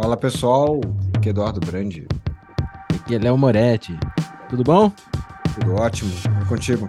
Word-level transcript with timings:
Fala 0.00 0.16
pessoal, 0.16 0.80
aqui 1.12 1.28
é 1.28 1.30
Eduardo 1.30 1.58
Brandi. 1.58 2.06
Aqui 3.00 3.16
é 3.16 3.18
Léo 3.18 3.36
Moretti. 3.36 3.98
Tudo 4.48 4.62
bom? 4.62 4.92
Tudo 5.58 5.74
ótimo. 5.74 6.12
E 6.40 6.44
contigo? 6.48 6.88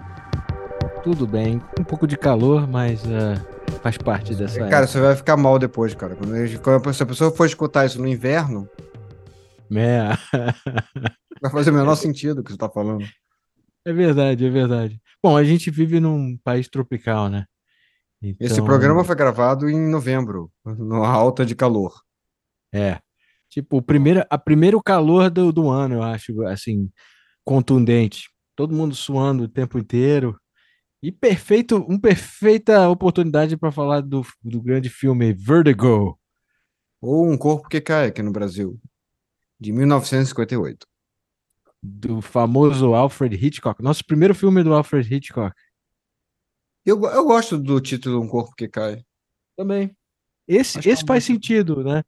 Tudo 1.02 1.26
bem. 1.26 1.60
Um 1.76 1.82
pouco 1.82 2.06
de 2.06 2.16
calor, 2.16 2.68
mas 2.68 3.02
uh, 3.04 3.34
faz 3.82 3.98
parte 3.98 4.32
dessa. 4.36 4.64
Cara, 4.68 4.86
você 4.86 5.00
vai 5.00 5.16
ficar 5.16 5.36
mal 5.36 5.58
depois, 5.58 5.92
cara. 5.92 6.14
Quando, 6.14 6.60
quando 6.62 6.94
se 6.94 7.02
a 7.02 7.06
pessoa 7.06 7.32
for 7.32 7.46
escutar 7.46 7.84
isso 7.84 8.00
no 8.00 8.06
inverno. 8.06 8.68
É. 9.74 10.10
vai 11.42 11.50
fazer 11.50 11.72
o 11.72 11.74
menor 11.74 11.96
sentido 11.96 12.42
o 12.42 12.44
que 12.44 12.52
você 12.52 12.58
tá 12.58 12.68
falando. 12.68 13.04
É 13.84 13.92
verdade, 13.92 14.46
é 14.46 14.50
verdade. 14.50 15.02
Bom, 15.20 15.36
a 15.36 15.42
gente 15.42 15.68
vive 15.68 15.98
num 15.98 16.38
país 16.44 16.68
tropical, 16.68 17.28
né? 17.28 17.44
Então... 18.22 18.46
Esse 18.46 18.62
programa 18.62 19.02
foi 19.02 19.16
gravado 19.16 19.68
em 19.68 19.90
novembro, 19.90 20.48
numa 20.64 21.08
alta 21.08 21.44
de 21.44 21.56
calor. 21.56 21.92
É. 22.72 22.98
Tipo, 23.48 23.78
o 23.78 23.82
primeiro, 23.82 24.24
a 24.30 24.38
primeiro 24.38 24.80
calor 24.80 25.28
do, 25.28 25.52
do 25.52 25.68
ano, 25.68 25.96
eu 25.96 26.02
acho, 26.02 26.46
assim, 26.46 26.90
contundente. 27.44 28.28
Todo 28.54 28.74
mundo 28.74 28.94
suando 28.94 29.44
o 29.44 29.48
tempo 29.48 29.78
inteiro. 29.78 30.38
E 31.02 31.10
perfeito, 31.10 31.76
uma 31.76 32.00
perfeita 32.00 32.88
oportunidade 32.88 33.56
para 33.56 33.72
falar 33.72 34.02
do, 34.02 34.24
do 34.42 34.60
grande 34.60 34.88
filme 34.88 35.32
Vertigo. 35.32 36.18
Ou 37.00 37.28
Um 37.28 37.38
Corpo 37.38 37.68
que 37.68 37.80
Cai 37.80 38.08
aqui 38.08 38.22
no 38.22 38.30
Brasil, 38.30 38.78
de 39.58 39.72
1958. 39.72 40.86
Do 41.82 42.20
famoso 42.20 42.94
Alfred 42.94 43.34
Hitchcock. 43.34 43.82
Nosso 43.82 44.04
primeiro 44.04 44.34
filme 44.34 44.62
do 44.62 44.74
Alfred 44.74 45.12
Hitchcock. 45.12 45.56
Eu, 46.84 47.02
eu 47.06 47.24
gosto 47.24 47.56
do 47.56 47.80
título 47.80 48.20
Um 48.20 48.28
Corpo 48.28 48.54
que 48.54 48.68
Cai. 48.68 49.02
Também. 49.56 49.96
Esse, 50.46 50.78
esse 50.86 51.04
faz 51.06 51.24
sentido, 51.24 51.82
né? 51.82 52.02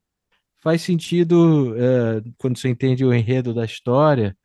Faz 0.63 0.81
sentido 0.81 1.75
é, 1.77 2.23
quando 2.37 2.57
você 2.57 2.69
entende 2.69 3.03
o 3.03 3.13
enredo 3.13 3.53
da 3.53 3.65
história. 3.65 4.35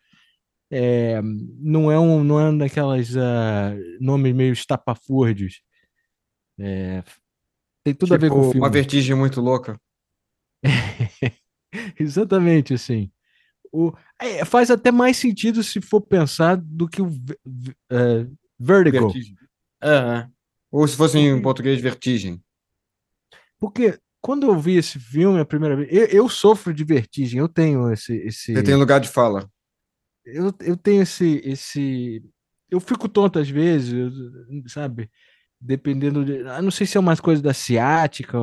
É, 0.70 1.22
não 1.22 1.90
é 1.90 1.98
um 1.98 2.22
não 2.22 2.38
é 2.38 2.58
daquelas 2.58 3.14
uh, 3.14 3.78
nomes 4.00 4.34
meio 4.34 4.52
estapafúrdios. 4.52 5.62
É, 6.58 7.02
tem 7.84 7.94
tudo 7.94 8.08
tipo, 8.10 8.14
a 8.14 8.18
ver 8.18 8.28
com 8.28 8.34
o 8.34 8.40
tipo, 8.40 8.52
filme. 8.52 8.60
Uma 8.60 8.70
vertigem 8.70 9.16
muito 9.16 9.40
louca. 9.40 9.80
Exatamente 11.98 12.74
assim. 12.74 13.10
O, 13.72 13.92
é, 14.20 14.44
faz 14.44 14.70
até 14.70 14.90
mais 14.90 15.16
sentido 15.16 15.62
se 15.62 15.80
for 15.80 16.00
pensar 16.00 16.56
do 16.56 16.88
que 16.88 17.00
o 17.00 17.06
uh, 17.06 18.36
Vertigo. 18.58 19.08
Vertigem. 19.08 19.36
Uhum. 19.82 20.32
Ou 20.70 20.88
se 20.88 20.96
fosse 20.96 21.18
em 21.18 21.40
português, 21.40 21.80
vertigem. 21.80 22.42
Porque 23.58 23.98
quando 24.20 24.46
eu 24.46 24.58
vi 24.58 24.76
esse 24.76 24.98
filme 24.98 25.40
a 25.40 25.44
primeira 25.44 25.76
vez, 25.76 25.88
eu, 25.92 26.06
eu 26.06 26.28
sofro 26.28 26.72
de 26.74 26.84
vertigem, 26.84 27.40
eu 27.40 27.48
tenho 27.48 27.90
esse. 27.92 28.14
esse... 28.18 28.52
Você 28.52 28.62
tem 28.62 28.74
lugar 28.74 29.00
de 29.00 29.08
fala. 29.08 29.48
Eu, 30.24 30.52
eu 30.60 30.76
tenho 30.76 31.02
esse, 31.02 31.40
esse. 31.44 32.22
Eu 32.70 32.80
fico 32.80 33.08
tonto 33.08 33.38
às 33.38 33.48
vezes, 33.48 34.12
sabe? 34.66 35.10
Dependendo 35.60 36.24
de. 36.24 36.38
Eu 36.38 36.62
não 36.62 36.70
sei 36.70 36.86
se 36.86 36.96
é 36.96 37.00
umas 37.00 37.20
coisas 37.20 37.42
da 37.42 37.54
ciática, 37.54 38.38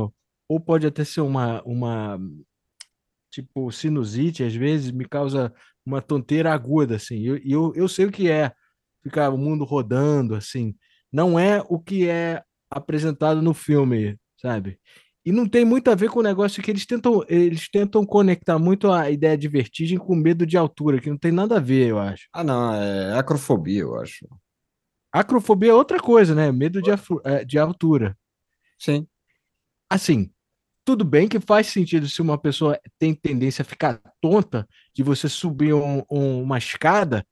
ou 0.47 0.59
pode 0.59 0.87
até 0.87 1.03
ser 1.03 1.21
uma, 1.21 1.61
uma. 1.63 2.19
Tipo, 3.29 3.71
sinusite, 3.71 4.43
às 4.43 4.55
vezes, 4.55 4.91
me 4.91 5.05
causa 5.05 5.53
uma 5.85 6.01
tonteira 6.01 6.53
aguda, 6.53 6.95
assim. 6.95 7.17
E 7.17 7.25
eu, 7.27 7.37
eu, 7.45 7.73
eu 7.75 7.87
sei 7.87 8.05
o 8.05 8.11
que 8.11 8.29
é 8.29 8.51
ficar 9.03 9.29
o 9.29 9.37
mundo 9.37 9.63
rodando, 9.63 10.35
assim. 10.35 10.73
Não 11.11 11.37
é 11.37 11.63
o 11.69 11.79
que 11.79 12.09
é 12.09 12.43
apresentado 12.69 13.41
no 13.41 13.53
filme, 13.53 14.17
sabe? 14.37 14.79
E 15.25 15.31
não 15.31 15.47
tem 15.47 15.65
muito 15.65 15.89
a 15.89 15.95
ver 15.95 16.09
com 16.09 16.19
o 16.19 16.23
negócio 16.23 16.61
que 16.61 16.69
eles 16.69 16.85
tentam, 16.85 17.23
eles 17.27 17.67
tentam 17.67 18.05
conectar 18.05 18.59
muito 18.59 18.91
a 18.91 19.09
ideia 19.09 19.35
de 19.35 19.47
vertigem 19.47 19.97
com 19.97 20.15
medo 20.15 20.45
de 20.45 20.55
altura, 20.55 21.01
que 21.01 21.09
não 21.09 21.17
tem 21.17 21.31
nada 21.31 21.57
a 21.57 21.59
ver, 21.59 21.87
eu 21.87 21.99
acho. 21.99 22.27
Ah, 22.31 22.43
não, 22.43 22.75
é 22.75 23.17
acrofobia, 23.17 23.81
eu 23.81 23.95
acho. 23.95 24.27
Acrofobia 25.11 25.71
é 25.71 25.73
outra 25.73 25.99
coisa, 25.99 26.35
né? 26.35 26.51
Medo 26.51 26.79
de, 26.79 26.91
é, 27.23 27.43
de 27.43 27.57
altura. 27.57 28.15
Sim. 28.77 29.07
Assim, 29.89 30.29
tudo 30.85 31.03
bem 31.03 31.27
que 31.27 31.39
faz 31.39 31.67
sentido 31.67 32.07
se 32.07 32.21
uma 32.21 32.37
pessoa 32.37 32.79
tem 32.99 33.15
tendência 33.15 33.63
a 33.63 33.65
ficar 33.65 33.99
tonta 34.21 34.67
de 34.93 35.01
você 35.01 35.27
subir 35.27 35.73
um, 35.73 36.03
um, 36.11 36.43
uma 36.43 36.59
escada, 36.59 37.25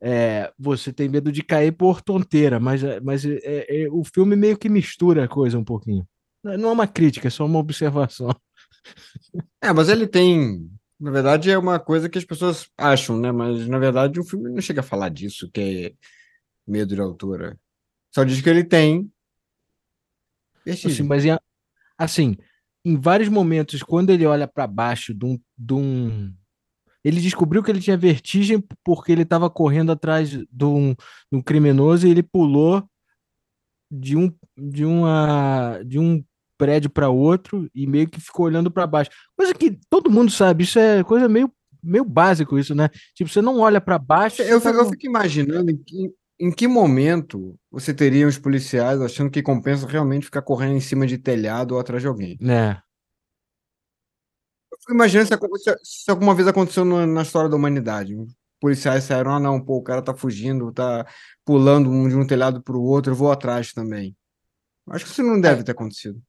é, 0.00 0.52
você 0.56 0.92
tem 0.92 1.08
medo 1.08 1.32
de 1.32 1.42
cair 1.42 1.72
por 1.72 2.00
tonteira, 2.00 2.60
mas, 2.60 2.80
mas 3.02 3.24
é, 3.24 3.84
é, 3.84 3.88
o 3.90 4.04
filme 4.04 4.36
meio 4.36 4.56
que 4.56 4.68
mistura 4.68 5.24
a 5.24 5.28
coisa 5.28 5.58
um 5.58 5.64
pouquinho. 5.64 6.06
Não 6.42 6.70
é 6.70 6.72
uma 6.72 6.86
crítica, 6.86 7.28
é 7.28 7.30
só 7.30 7.44
uma 7.44 7.58
observação. 7.58 8.30
É, 9.62 9.72
mas 9.72 9.88
ele 9.88 10.06
tem. 10.06 10.70
Na 10.98 11.10
verdade, 11.10 11.50
é 11.50 11.58
uma 11.58 11.78
coisa 11.78 12.08
que 12.08 12.18
as 12.18 12.24
pessoas 12.24 12.68
acham, 12.76 13.18
né? 13.18 13.32
Mas, 13.32 13.66
na 13.66 13.78
verdade, 13.78 14.20
o 14.20 14.24
filme 14.24 14.50
não 14.50 14.60
chega 14.60 14.80
a 14.80 14.84
falar 14.84 15.08
disso, 15.08 15.50
que 15.50 15.60
é 15.60 15.92
medo 16.66 16.94
de 16.94 17.00
altura. 17.00 17.58
Só 18.14 18.24
diz 18.24 18.40
que 18.40 18.50
ele 18.50 18.64
tem. 18.64 19.10
Assim, 20.66 21.02
mas, 21.02 21.24
em, 21.24 21.36
assim, 21.96 22.36
em 22.84 22.96
vários 22.98 23.28
momentos, 23.28 23.82
quando 23.82 24.10
ele 24.10 24.26
olha 24.26 24.46
para 24.46 24.66
baixo 24.66 25.14
de 25.14 25.24
um, 25.24 25.40
de 25.56 25.74
um. 25.74 26.34
Ele 27.02 27.20
descobriu 27.20 27.62
que 27.62 27.70
ele 27.70 27.80
tinha 27.80 27.96
vertigem 27.96 28.62
porque 28.84 29.10
ele 29.10 29.22
estava 29.22 29.48
correndo 29.48 29.90
atrás 29.90 30.30
de 30.30 30.64
um, 30.64 30.92
de 30.92 31.38
um 31.38 31.40
criminoso 31.40 32.06
e 32.06 32.10
ele 32.10 32.22
pulou 32.22 32.86
de 33.90 34.16
um, 34.16 34.30
de 34.56 34.84
uma, 34.84 35.82
de 35.82 35.98
um 35.98 36.22
prédio 36.60 36.90
para 36.90 37.08
outro 37.08 37.70
e 37.74 37.86
meio 37.86 38.06
que 38.06 38.20
ficou 38.20 38.44
olhando 38.44 38.70
para 38.70 38.86
baixo. 38.86 39.10
Coisa 39.34 39.54
que 39.54 39.78
todo 39.88 40.10
mundo 40.10 40.30
sabe, 40.30 40.64
isso 40.64 40.78
é 40.78 41.02
coisa 41.02 41.26
meio, 41.26 41.50
meio 41.82 42.04
básico 42.04 42.58
isso, 42.58 42.74
né? 42.74 42.90
Tipo, 43.14 43.30
você 43.30 43.40
não 43.40 43.60
olha 43.60 43.80
para 43.80 43.98
baixo. 43.98 44.42
Eu, 44.42 44.60
fico, 44.60 44.74
tá... 44.74 44.78
eu 44.78 44.90
fico 44.90 45.06
imaginando 45.06 45.70
em 45.70 45.78
que, 45.78 46.14
em 46.38 46.52
que 46.52 46.68
momento 46.68 47.58
você 47.70 47.94
teria 47.94 48.28
os 48.28 48.36
policiais 48.36 49.00
achando 49.00 49.30
que 49.30 49.42
compensa 49.42 49.86
realmente 49.86 50.26
ficar 50.26 50.42
correndo 50.42 50.76
em 50.76 50.80
cima 50.80 51.06
de 51.06 51.16
telhado 51.16 51.72
ou 51.72 51.80
atrás 51.80 52.02
de 52.02 52.08
alguém. 52.08 52.36
É. 52.42 52.76
Eu 54.70 54.78
fico 54.80 54.92
imaginando 54.92 55.28
se, 55.28 55.76
se 55.82 56.10
alguma 56.10 56.34
vez 56.34 56.46
aconteceu 56.46 56.84
no, 56.84 57.06
na 57.06 57.22
história 57.22 57.48
da 57.48 57.56
humanidade. 57.56 58.14
policiais 58.60 59.04
saíram, 59.04 59.34
ah 59.34 59.40
não, 59.40 59.58
pô, 59.58 59.78
o 59.78 59.82
cara 59.82 60.02
tá 60.02 60.12
fugindo, 60.12 60.70
tá 60.70 61.06
pulando 61.42 61.88
um, 61.88 62.06
de 62.06 62.16
um 62.16 62.26
telhado 62.26 62.62
para 62.62 62.76
o 62.76 62.82
outro, 62.82 63.12
eu 63.12 63.16
vou 63.16 63.32
atrás 63.32 63.72
também. 63.72 64.14
Acho 64.90 65.06
que 65.06 65.12
isso 65.12 65.22
não 65.22 65.40
deve 65.40 65.62
é. 65.62 65.64
ter 65.64 65.72
acontecido. 65.72 66.20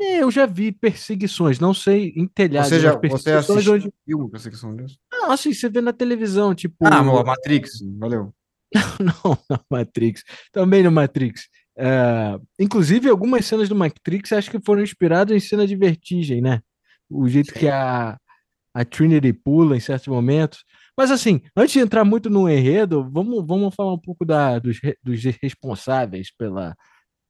É, 0.00 0.22
eu 0.22 0.30
já 0.30 0.46
vi 0.46 0.72
perseguições, 0.72 1.60
não 1.60 1.74
sei 1.74 2.14
em 2.16 2.26
telhados. 2.26 2.70
Você, 2.70 2.80
já, 2.80 2.94
você 2.94 3.32
assistiu 3.32 3.74
onde... 4.18 4.30
perseguição 4.30 4.74
dessa? 4.74 4.94
Não, 5.12 5.30
assim, 5.30 5.52
você 5.52 5.68
vê 5.68 5.82
na 5.82 5.92
televisão, 5.92 6.54
tipo... 6.54 6.76
Ah, 6.86 7.02
no 7.02 7.22
Matrix, 7.22 7.80
valeu. 7.98 8.32
não, 8.98 9.38
não, 9.48 9.60
Matrix. 9.70 10.22
Também 10.52 10.82
no 10.82 10.90
Matrix. 10.90 11.48
Uh, 11.76 12.42
inclusive, 12.58 13.08
algumas 13.08 13.44
cenas 13.44 13.68
do 13.68 13.74
Matrix 13.74 14.32
acho 14.32 14.50
que 14.50 14.60
foram 14.64 14.82
inspiradas 14.82 15.36
em 15.36 15.40
cena 15.40 15.66
de 15.66 15.76
vertigem, 15.76 16.40
né? 16.40 16.60
O 17.08 17.28
jeito 17.28 17.52
Sim. 17.52 17.58
que 17.58 17.68
a, 17.68 18.18
a 18.74 18.84
Trinity 18.84 19.32
pula 19.32 19.76
em 19.76 19.80
certos 19.80 20.08
momentos. 20.08 20.64
Mas 20.96 21.10
assim, 21.10 21.42
antes 21.56 21.72
de 21.72 21.80
entrar 21.80 22.04
muito 22.04 22.30
no 22.30 22.48
enredo, 22.48 23.08
vamos, 23.10 23.46
vamos 23.46 23.74
falar 23.74 23.92
um 23.92 23.98
pouco 23.98 24.24
da, 24.24 24.58
dos, 24.58 24.78
dos 25.02 25.22
responsáveis 25.42 26.32
pela 26.36 26.74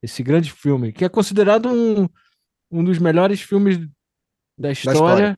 esse 0.03 0.23
grande 0.23 0.51
filme, 0.51 0.93
que 0.93 1.05
é 1.05 1.09
considerado 1.09 1.69
um, 1.69 2.09
um 2.71 2.85
dos 2.85 2.99
melhores 2.99 3.41
filmes 3.41 3.79
da 4.57 4.71
história, 4.71 5.01
da 5.01 5.03
história. 5.03 5.37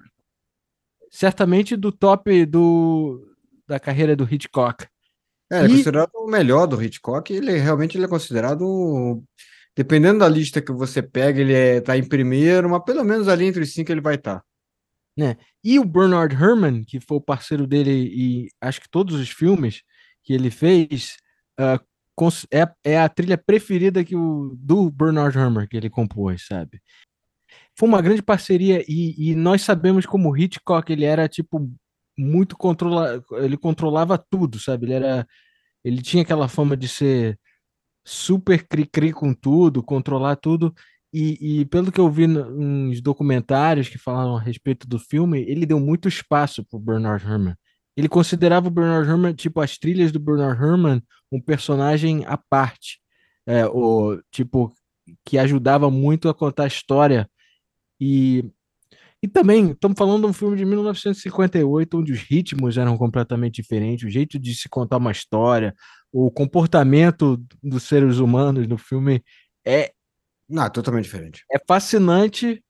certamente 1.11 1.77
do 1.77 1.91
top 1.91 2.45
do, 2.45 3.35
da 3.67 3.79
carreira 3.81 4.15
do 4.15 4.25
Hitchcock. 4.25 4.87
É, 5.51 5.65
ele 5.65 5.75
é 5.75 5.77
considerado 5.77 6.11
o 6.15 6.27
melhor 6.27 6.67
do 6.67 6.83
Hitchcock, 6.83 7.33
ele 7.33 7.59
realmente 7.59 7.97
ele 7.97 8.07
é 8.07 8.09
considerado, 8.09 9.23
dependendo 9.77 10.21
da 10.21 10.29
lista 10.29 10.63
que 10.63 10.73
você 10.73 11.03
pega, 11.03 11.41
ele 11.41 11.53
é, 11.53 11.81
tá 11.81 11.97
em 11.97 12.07
primeiro, 12.07 12.71
mas 12.71 12.83
pelo 12.85 13.05
menos 13.05 13.29
ali 13.29 13.47
entre 13.47 13.63
os 13.63 13.73
cinco 13.73 13.93
ele 13.93 14.01
vai 14.01 14.15
estar. 14.15 14.41
Tá. 14.41 14.45
Né? 15.17 15.37
E 15.63 15.79
o 15.79 15.85
Bernard 15.85 16.35
Herrmann, 16.35 16.85
que 16.85 16.99
foi 17.01 17.19
o 17.19 17.21
parceiro 17.21 17.67
dele 17.67 17.91
e 17.91 18.49
acho 18.61 18.81
que 18.81 18.89
todos 18.89 19.15
os 19.15 19.29
filmes 19.29 19.83
que 20.25 20.33
ele 20.33 20.51
fez, 20.51 21.17
uh, 21.61 21.79
é, 22.51 22.93
é 22.93 22.99
a 22.99 23.09
trilha 23.09 23.37
preferida 23.37 24.05
que 24.05 24.17
o, 24.17 24.55
do 24.57 24.91
Bernard 24.91 25.37
Herrmann 25.37 25.67
que 25.67 25.77
ele 25.77 25.91
compôs, 25.91 26.47
sabe? 26.47 26.81
Foi 27.77 27.89
uma 27.89 28.03
grande 28.03 28.23
parceria 28.23 28.85
e, 28.89 29.31
e, 29.31 29.35
nós 29.35 29.63
sabemos 29.63 30.07
como 30.07 30.37
Hitchcock 30.37 30.93
ele 30.93 31.05
era 31.05 31.29
tipo 31.29 31.71
muito 32.19 32.57
controla 32.57 33.23
ele 33.33 33.57
controlava 33.57 34.19
tudo 34.19 34.59
sabe? 34.59 34.87
Ele 34.87 34.95
era 34.95 35.27
ele 35.85 36.03
tinha 36.03 36.23
aquela 36.23 36.49
fama 36.49 36.77
de 36.77 36.89
ser 36.89 37.39
super 38.05 38.67
cri-cri 38.67 39.13
com 39.13 39.35
tudo 39.35 39.83
controlar 39.83 40.37
tudo. 40.37 40.75
E, 41.15 41.61
e, 41.61 41.65
pelo 41.67 41.93
que 41.93 42.01
eu 42.01 42.11
vi 42.11 42.27
nos 42.27 43.01
documentários 43.03 43.89
que 43.89 43.99
falaram 43.99 44.37
a 44.37 44.41
respeito 44.41 44.87
do 44.89 44.99
filme 44.99 45.43
ele 45.43 45.67
deu 45.67 45.79
muito 45.79 46.09
espaço 46.09 46.65
para 46.65 46.79
Bernard 46.79 47.25
Herrmann. 47.25 47.55
Ele 47.97 48.09
considerava 48.09 48.69
o 48.69 48.71
Bernard 48.71 49.09
Herrmann 49.09 49.35
tipo 49.35 49.61
as 49.61 49.77
trilhas 49.79 50.11
do 50.13 50.19
Bernard 50.19 50.63
Herrmann 50.63 51.03
um 51.31 51.41
personagem 51.41 52.25
à 52.27 52.37
parte. 52.37 53.01
É, 53.47 53.67
o 53.67 54.21
tipo 54.31 54.73
que 55.25 55.39
ajudava 55.39 55.91
muito 55.91 56.29
a 56.29 56.35
contar 56.35 56.65
a 56.65 56.69
história 56.69 57.29
e 58.03 58.45
E 59.23 59.29
também, 59.29 59.71
estamos 59.71 59.97
falando 59.97 60.23
de 60.23 60.31
um 60.31 60.33
filme 60.33 60.57
de 60.57 60.65
1958, 60.65 61.97
onde 61.97 62.13
os 62.13 62.19
ritmos 62.19 62.77
eram 62.77 62.99
completamente 62.99 63.63
diferentes, 63.63 64.05
o 64.05 64.11
jeito 64.11 64.37
de 64.37 64.53
se 64.53 64.69
contar 64.69 64.97
uma 64.97 65.13
história, 65.13 65.73
o 66.11 66.29
comportamento 66.29 67.41
dos 67.63 67.85
seres 67.85 68.19
humanos 68.19 68.67
no 68.67 68.77
filme 68.77 69.23
é. 69.65 69.93
Não, 70.49 70.65
é 70.65 70.69
totalmente 70.69 71.05
diferente. 71.05 71.45
É 71.53 71.59
fascinante. 71.65 72.63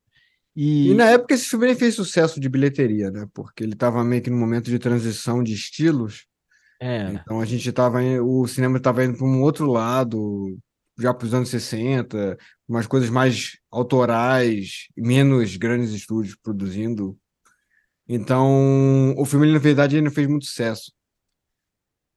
E... 0.55 0.91
e 0.91 0.95
na 0.95 1.07
época 1.07 1.33
esse 1.33 1.49
filme 1.49 1.67
nem 1.67 1.75
fez 1.75 1.95
sucesso 1.95 2.39
de 2.39 2.51
bilheteria, 2.51 3.11
né? 3.11 3.27
Porque 3.33 3.65
ele 3.65 3.73
estava 3.73 4.05
meio 4.05 4.21
que 4.21 4.29
no 4.29 4.37
momento 4.37 4.67
de 4.71 4.79
transição 4.79 5.43
de 5.43 5.55
estilos. 5.55 6.27
É. 6.79 7.13
Então 7.15 7.41
a 7.41 7.47
gente 7.47 7.67
estava 7.67 8.01
o 8.21 8.47
cinema 8.47 8.77
estava 8.77 9.03
indo 9.03 9.17
para 9.17 9.27
um 9.27 9.41
outro 9.41 9.67
lado, 9.67 10.59
já 10.99 11.15
para 11.15 11.27
os 11.27 11.33
anos 11.33 11.49
60, 11.49 12.37
umas 12.73 12.87
coisas 12.87 13.11
mais 13.11 13.59
autorais, 13.71 14.89
menos 14.97 15.57
grandes 15.57 15.91
estúdios 15.91 16.35
produzindo. 16.35 17.19
Então, 18.09 19.15
o 19.19 19.27
filme, 19.27 19.53
na 19.53 19.59
verdade, 19.59 19.97
ele 19.97 20.07
não 20.07 20.11
fez 20.11 20.27
muito 20.27 20.47
sucesso. 20.47 20.91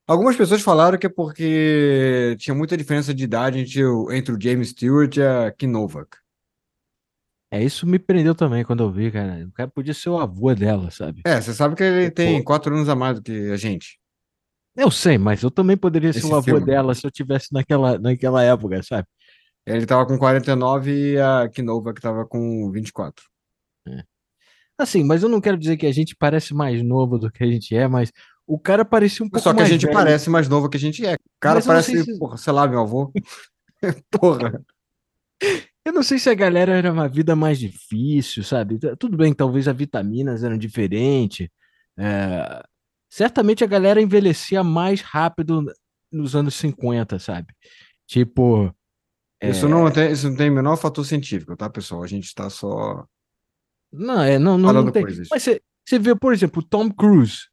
Algumas 0.07 0.37
pessoas 0.37 0.61
falaram 0.61 0.97
que 0.97 1.07
é 1.07 1.09
porque 1.09 2.37
tinha 2.39 2.55
muita 2.55 2.77
diferença 2.77 3.13
de 3.13 3.23
idade 3.25 3.59
entre 3.59 3.83
o, 3.83 4.09
entre 4.13 4.33
o 4.33 4.41
James 4.41 4.69
Stewart 4.69 5.17
e 5.17 5.21
a 5.21 5.51
Kim 5.51 5.67
Novak. 5.67 6.17
É, 7.51 7.61
isso 7.61 7.85
me 7.85 7.99
prendeu 7.99 8.33
também 8.33 8.63
quando 8.63 8.83
eu 8.83 8.91
vi, 8.91 9.11
cara. 9.11 9.45
O 9.45 9.51
cara 9.51 9.69
podia 9.69 9.93
ser 9.93 10.09
o 10.09 10.17
avô 10.17 10.53
dela, 10.55 10.89
sabe? 10.89 11.21
É, 11.25 11.41
você 11.41 11.53
sabe 11.53 11.75
que 11.75 11.83
ele 11.83 12.11
tem 12.11 12.41
quatro 12.41 12.73
anos 12.73 12.87
a 12.87 12.95
mais 12.95 13.15
do 13.15 13.23
que 13.23 13.51
a 13.51 13.57
gente. 13.57 13.99
Eu 14.75 14.89
sei, 14.89 15.17
mas 15.17 15.41
eu 15.43 15.51
também 15.51 15.75
poderia 15.75 16.13
ser 16.13 16.19
Esse 16.19 16.27
o 16.27 16.35
avô 16.35 16.43
filme. 16.43 16.65
dela 16.65 16.95
se 16.95 17.05
eu 17.05 17.11
tivesse 17.11 17.51
naquela, 17.51 17.97
naquela 17.99 18.41
época, 18.43 18.81
sabe? 18.83 19.07
Ele 19.65 19.85
tava 19.85 20.06
com 20.06 20.17
49 20.17 21.13
e 21.13 21.19
a 21.19 21.50
Kim 21.50 21.63
Novak 21.63 22.00
tava 22.00 22.25
com 22.25 22.69
24. 22.71 23.25
Assim, 24.77 25.03
mas 25.03 25.23
eu 25.23 25.29
não 25.29 25.39
quero 25.39 25.57
dizer 25.57 25.77
que 25.77 25.85
a 25.85 25.91
gente 25.91 26.15
parece 26.15 26.53
mais 26.53 26.83
novo 26.83 27.17
do 27.17 27.31
que 27.31 27.44
a 27.44 27.47
gente 27.47 27.75
é, 27.75 27.88
mas 27.88 28.12
o 28.45 28.59
cara 28.59 28.83
parecia 28.83 29.25
um 29.25 29.29
pouco 29.29 29.41
Só 29.44 29.51
que 29.53 29.59
a 29.59 29.62
mais 29.62 29.69
gente 29.69 29.83
velho. 29.85 29.94
parece 29.94 30.29
mais 30.29 30.50
novo 30.50 30.69
que 30.69 30.77
a 30.77 30.79
gente 30.79 31.06
é. 31.06 31.13
O 31.13 31.17
cara 31.39 31.56
Mas 31.56 31.65
não 31.65 31.81
sei 31.81 31.94
parece, 31.95 32.12
se- 32.13 32.19
porra, 32.19 32.38
sei 32.38 32.53
lá, 32.53 32.67
meu 32.67 32.81
avô. 32.81 33.12
porra. 34.12 34.62
Eu 35.85 35.94
não 35.94 36.03
sei 36.03 36.19
se 36.19 36.29
a 36.29 36.33
galera 36.33 36.73
era 36.73 36.91
uma 36.91 37.07
vida 37.07 37.35
mais 37.35 37.57
difícil, 37.57 38.44
sabe? 38.44 38.77
Tudo 39.00 39.15
bem, 39.15 39.33
talvez 39.33 39.67
as 39.67 39.75
vitaminas 39.75 40.44
eram 40.44 40.57
diferentes. 40.57 41.47
é, 41.97 42.63
Certamente 43.09 43.63
a 43.63 43.67
galera 43.67 44.01
envelhecia 44.01 44.62
mais 44.63 45.00
rápido 45.00 45.63
nos 46.12 46.35
anos 46.35 46.56
50, 46.56 47.17
sabe? 47.17 47.53
Tipo, 48.06 48.75
Isso, 49.41 49.67
não 49.67 49.89
tem, 49.91 50.11
isso 50.11 50.29
não 50.29 50.37
tem 50.37 50.49
o 50.49 50.53
menor 50.53 50.75
fator 50.77 51.05
científico, 51.05 51.55
tá, 51.55 51.69
pessoal? 51.69 52.03
A 52.03 52.07
gente 52.07 52.25
está 52.25 52.49
só. 52.49 53.05
não, 53.91 54.21
é, 54.21 54.39
não, 54.39 54.57
não, 54.57 54.73
não 54.73 54.91
tem. 54.91 55.03
coisas. 55.03 55.27
Mas 55.29 55.43
você 55.43 55.99
vê, 55.99 56.15
por 56.15 56.33
exemplo, 56.33 56.61
o 56.61 56.65
Tom 56.65 56.89
Cruise. 56.89 57.47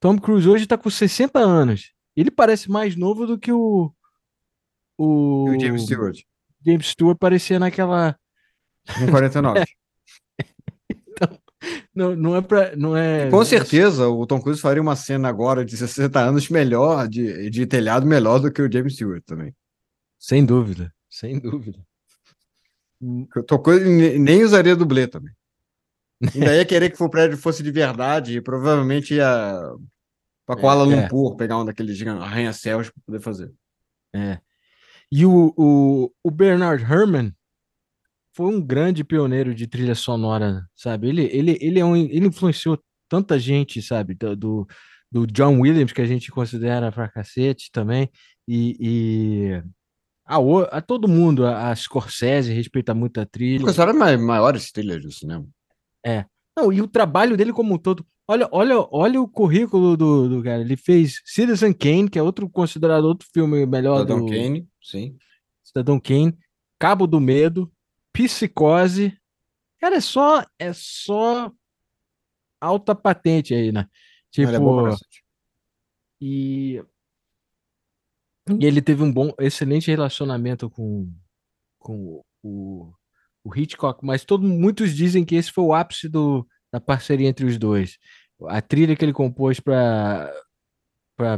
Tom 0.00 0.18
Cruise 0.18 0.48
hoje 0.48 0.66
tá 0.66 0.78
com 0.78 0.88
60 0.88 1.38
anos. 1.38 1.92
Ele 2.16 2.30
parece 2.30 2.70
mais 2.70 2.96
novo 2.96 3.26
do 3.26 3.38
que 3.38 3.52
o. 3.52 3.92
O, 4.98 5.48
E 5.48 5.56
o 5.56 5.60
James 5.60 5.82
Stewart, 5.82 6.18
James 6.64 6.86
Stewart 6.86 7.18
parecia 7.18 7.58
naquela. 7.58 8.16
com 8.98 9.06
49. 9.10 9.64
Não, 11.94 12.14
não 12.14 12.36
é 12.36 12.42
pra. 12.42 12.76
Não 12.76 12.96
é, 12.96 13.30
Com 13.30 13.44
certeza, 13.44 14.06
o 14.06 14.26
Tom 14.26 14.40
Cruise 14.40 14.60
faria 14.60 14.82
uma 14.82 14.94
cena 14.94 15.28
agora 15.28 15.64
de 15.64 15.76
60 15.76 16.20
anos 16.20 16.48
melhor, 16.50 17.08
de, 17.08 17.48
de 17.48 17.66
telhado 17.66 18.06
melhor 18.06 18.38
do 18.38 18.52
que 18.52 18.60
o 18.60 18.70
James 18.70 18.92
Stewart 18.92 19.22
também. 19.24 19.54
Sem 20.18 20.44
dúvida, 20.44 20.92
sem 21.16 21.38
dúvida. 21.38 21.82
Cruise 23.62 23.88
ne- 23.88 24.18
nem 24.18 24.44
usaria 24.44 24.76
dublê 24.76 25.06
também. 25.06 25.32
Ainda 26.34 26.54
ia 26.56 26.64
querer 26.66 26.90
que 26.90 27.02
o 27.02 27.08
prédio 27.08 27.38
fosse 27.38 27.62
de 27.62 27.70
verdade 27.70 28.36
e 28.36 28.40
provavelmente 28.42 29.14
ia 29.14 29.58
para 30.44 30.60
Kuala 30.60 30.84
É, 30.84 30.92
é. 30.92 31.02
Lumpur 31.02 31.34
pegar 31.36 31.58
um 31.58 31.64
daqueles 31.64 32.00
arranha-céus 32.06 32.90
para 32.90 33.02
poder 33.06 33.20
fazer. 33.20 33.52
É. 34.14 34.38
E 35.10 35.24
o, 35.24 35.54
o, 35.56 36.12
o 36.22 36.30
Bernard 36.30 36.82
Herrmann 36.82 37.32
foi 38.34 38.54
um 38.54 38.60
grande 38.60 39.02
pioneiro 39.02 39.54
de 39.54 39.66
trilha 39.66 39.94
sonora, 39.94 40.68
sabe? 40.74 41.08
Ele, 41.08 41.24
ele, 41.32 41.58
ele, 41.60 41.80
é 41.80 41.84
um, 41.84 41.96
ele 41.96 42.26
influenciou 42.26 42.78
tanta 43.08 43.38
gente, 43.38 43.80
sabe? 43.80 44.14
Do, 44.14 44.36
do, 45.10 45.26
John 45.26 45.60
Williams, 45.60 45.92
que 45.92 46.02
a 46.02 46.06
gente 46.06 46.30
considera 46.30 46.92
pra 46.92 47.08
cacete 47.08 47.70
também, 47.72 48.10
e, 48.46 48.76
e 48.78 49.62
a, 50.26 50.38
o- 50.38 50.66
a 50.70 50.80
todo 50.82 51.06
mundo, 51.08 51.46
a, 51.46 51.70
a 51.70 51.76
Scorsese 51.76 52.52
respeita 52.52 52.92
muito 52.94 53.20
a 53.20 53.24
trilha. 53.26 53.64
Porque 53.64 53.80
eram 53.80 53.94
mai- 53.94 54.16
maiores 54.16 54.70
trilhas 54.72 55.02
do 55.02 55.10
cinema. 55.12 55.46
Não, 56.58 56.72
e 56.72 56.80
o 56.80 56.88
trabalho 56.88 57.36
dele 57.36 57.52
como 57.52 57.74
um 57.74 57.78
todo. 57.78 58.04
Olha, 58.28 58.48
olha, 58.50 58.74
olha 58.90 59.20
o 59.20 59.28
currículo 59.28 59.96
do, 59.96 60.28
do 60.28 60.42
cara. 60.42 60.60
Ele 60.62 60.76
fez 60.76 61.20
Citizen 61.24 61.72
Kane, 61.72 62.08
que 62.10 62.18
é 62.18 62.22
outro 62.22 62.48
considerado 62.48 63.04
outro 63.04 63.28
filme 63.32 63.64
melhor 63.66 64.00
Cidadão 64.00 64.24
do 64.24 64.32
Kane, 64.32 64.66
sim. 64.82 65.16
Cidadão 65.62 66.00
Kane, 66.00 66.36
Cabo 66.78 67.06
do 67.06 67.20
Medo, 67.20 67.70
Psicose. 68.12 69.16
Cara, 69.78 69.96
é 69.96 70.00
só 70.00 70.42
é 70.58 70.72
só 70.72 71.52
alta 72.60 72.94
patente 72.94 73.54
aí, 73.54 73.70
né? 73.70 73.86
Ele 74.36 74.46
é 74.48 74.52
Tipo, 74.52 74.84
cacete. 74.84 75.22
e, 76.20 76.82
e 78.48 78.64
ele 78.64 78.80
teve 78.80 79.02
um 79.02 79.12
bom, 79.12 79.32
excelente 79.40 79.90
relacionamento 79.90 80.70
com, 80.70 81.12
com 81.78 82.22
o, 82.42 82.92
o 83.44 83.56
Hitchcock, 83.56 84.04
mas 84.04 84.24
todo, 84.24 84.46
muitos 84.46 84.94
dizem 84.94 85.24
que 85.24 85.34
esse 85.34 85.50
foi 85.50 85.64
o 85.64 85.74
ápice 85.74 86.08
do, 86.08 86.46
da 86.72 86.80
parceria 86.80 87.28
entre 87.28 87.44
os 87.44 87.58
dois. 87.58 87.98
A 88.48 88.60
trilha 88.60 88.94
que 88.94 89.04
ele 89.04 89.12
compôs 89.12 89.58
para 89.60 90.30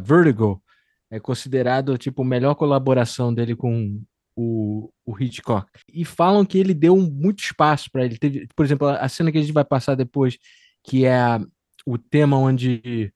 Vertigo 0.02 0.62
é 1.10 1.18
considerado 1.18 1.96
tipo 1.96 2.22
a 2.22 2.24
melhor 2.24 2.54
colaboração 2.54 3.32
dele 3.32 3.56
com 3.56 4.02
o, 4.36 4.90
o 5.06 5.18
Hitchcock. 5.18 5.66
E 5.92 6.04
falam 6.04 6.44
que 6.44 6.58
ele 6.58 6.74
deu 6.74 6.96
muito 6.96 7.42
espaço 7.42 7.90
para 7.90 8.04
ele. 8.04 8.18
Teve, 8.18 8.46
por 8.54 8.64
exemplo, 8.64 8.86
a 8.88 8.98
a 8.98 9.08
cena 9.08 9.32
que 9.32 9.38
a 9.38 9.40
gente 9.40 9.52
vai 9.52 9.64
passar 9.64 9.94
depois, 9.94 10.36
que 10.84 11.04
é 11.04 11.16
a- 11.16 11.40
o 11.86 11.96
tema 11.96 12.36
onde 12.36 13.12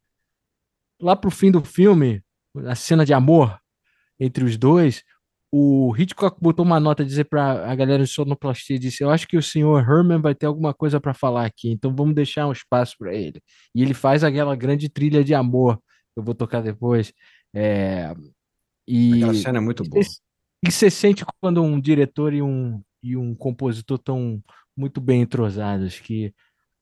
lá 1.01 1.15
pro 1.17 1.31
fim 1.31 1.51
do 1.51 1.63
filme, 1.65 2.23
a 2.67 2.75
cena 2.75 3.05
de 3.05 3.13
amor 3.13 3.61
entre 4.19 4.45
os 4.45 4.57
dois, 4.57 5.03
o 5.55 5.95
Hitchcock 5.97 6.39
botou 6.41 6.65
uma 6.65 6.81
nota 6.81 7.05
dizer 7.05 7.25
para 7.25 7.71
a 7.71 7.75
galera 7.75 8.03
de 8.03 8.11
sonoplastia, 8.11 8.79
disse, 8.79 9.05
eu 9.05 9.11
acho 9.11 9.29
que 9.29 9.37
o 9.37 9.43
senhor 9.43 9.81
Herman 9.83 10.19
vai 10.19 10.35
ter 10.35 10.47
alguma 10.47 10.73
coisa 10.73 10.99
para 10.99 11.13
falar 11.13 11.45
aqui, 11.45 11.71
então 11.71 11.95
vamos 11.95 12.15
deixar 12.15 12.47
um 12.47 12.53
espaço 12.53 12.97
para 12.99 13.15
ele. 13.15 13.43
E 13.75 13.83
ele 13.83 13.93
faz 13.93 14.25
aquela 14.25 14.57
grande 14.57 14.89
trilha 14.89 15.23
de 15.23 15.35
amor, 15.35 15.77
que 15.77 16.21
eu 16.21 16.25
vou 16.25 16.35
tocar 16.35 16.63
depois. 16.63 17.13
É, 17.55 18.15
e, 18.89 19.13
Aquela 19.15 19.35
cena 19.35 19.59
é 19.59 19.61
muito 19.61 19.85
boa. 19.85 20.03
e 20.67 20.73
você 20.73 20.91
sente 20.91 21.23
quando 21.39 21.63
um 21.63 21.79
diretor 21.79 22.33
e 22.33 22.41
um, 22.41 22.83
e 23.03 23.15
um 23.15 23.35
compositor 23.35 23.99
estão 23.99 24.43
muito 24.75 25.03
bem 25.03 25.21
entrosados, 25.21 26.01
que 26.01 26.33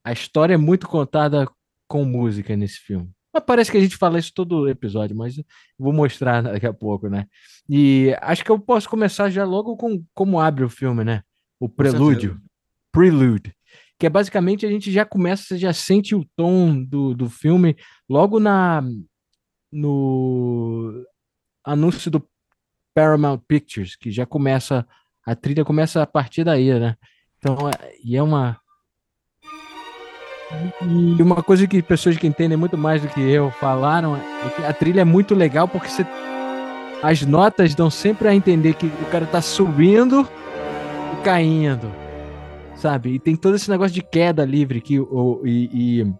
a 0.04 0.12
história 0.12 0.54
é 0.54 0.56
muito 0.56 0.88
contada 0.88 1.48
com 1.88 2.04
música 2.04 2.56
nesse 2.56 2.78
filme. 2.78 3.10
Mas 3.32 3.44
parece 3.44 3.70
que 3.70 3.76
a 3.76 3.80
gente 3.80 3.96
fala 3.96 4.18
isso 4.18 4.32
todo 4.34 4.68
episódio, 4.68 5.16
mas 5.16 5.40
vou 5.78 5.92
mostrar 5.92 6.42
daqui 6.42 6.66
a 6.66 6.72
pouco, 6.72 7.08
né? 7.08 7.26
E 7.68 8.16
acho 8.20 8.44
que 8.44 8.50
eu 8.50 8.58
posso 8.58 8.88
começar 8.88 9.30
já 9.30 9.44
logo 9.44 9.76
com 9.76 10.04
como 10.14 10.40
abre 10.40 10.64
o 10.64 10.68
filme, 10.68 11.04
né? 11.04 11.22
O 11.58 11.68
prelúdio, 11.68 12.40
prelude, 12.90 13.54
que 13.98 14.06
é 14.06 14.10
basicamente 14.10 14.64
a 14.66 14.68
gente 14.70 14.90
já 14.90 15.04
começa, 15.04 15.44
você 15.44 15.58
já 15.58 15.72
sente 15.72 16.14
o 16.14 16.24
tom 16.34 16.82
do, 16.82 17.14
do 17.14 17.28
filme 17.28 17.76
logo 18.08 18.40
na 18.40 18.82
no 19.72 21.04
anúncio 21.64 22.10
do 22.10 22.26
Paramount 22.94 23.38
Pictures, 23.46 23.94
que 23.96 24.10
já 24.10 24.26
começa 24.26 24.86
a 25.24 25.34
trilha 25.34 25.64
começa 25.64 26.02
a 26.02 26.06
partir 26.06 26.44
daí, 26.44 26.78
né? 26.78 26.96
Então, 27.38 27.68
é- 27.68 27.94
e 28.02 28.16
é 28.16 28.22
uma 28.22 28.59
e 30.82 31.22
uma 31.22 31.42
coisa 31.42 31.66
que 31.66 31.80
pessoas 31.82 32.16
que 32.16 32.26
entendem 32.26 32.56
muito 32.56 32.76
mais 32.76 33.00
do 33.02 33.08
que 33.08 33.20
eu 33.20 33.50
falaram 33.52 34.16
é 34.16 34.48
que 34.50 34.64
a 34.64 34.72
trilha 34.72 35.02
é 35.02 35.04
muito 35.04 35.34
legal 35.34 35.68
porque 35.68 35.88
você 35.88 36.04
as 37.02 37.22
notas 37.22 37.74
dão 37.74 37.88
sempre 37.88 38.28
a 38.28 38.34
entender 38.34 38.74
que 38.74 38.86
o 38.86 39.06
cara 39.10 39.24
tá 39.26 39.40
subindo 39.40 40.28
e 41.14 41.22
caindo, 41.22 41.90
sabe? 42.76 43.14
E 43.14 43.18
tem 43.18 43.34
todo 43.36 43.54
esse 43.56 43.70
negócio 43.70 43.94
de 43.94 44.02
queda 44.02 44.44
livre 44.44 44.80
que 44.80 45.00
o 45.00 45.40
e, 45.44 45.70
e, 45.72 46.14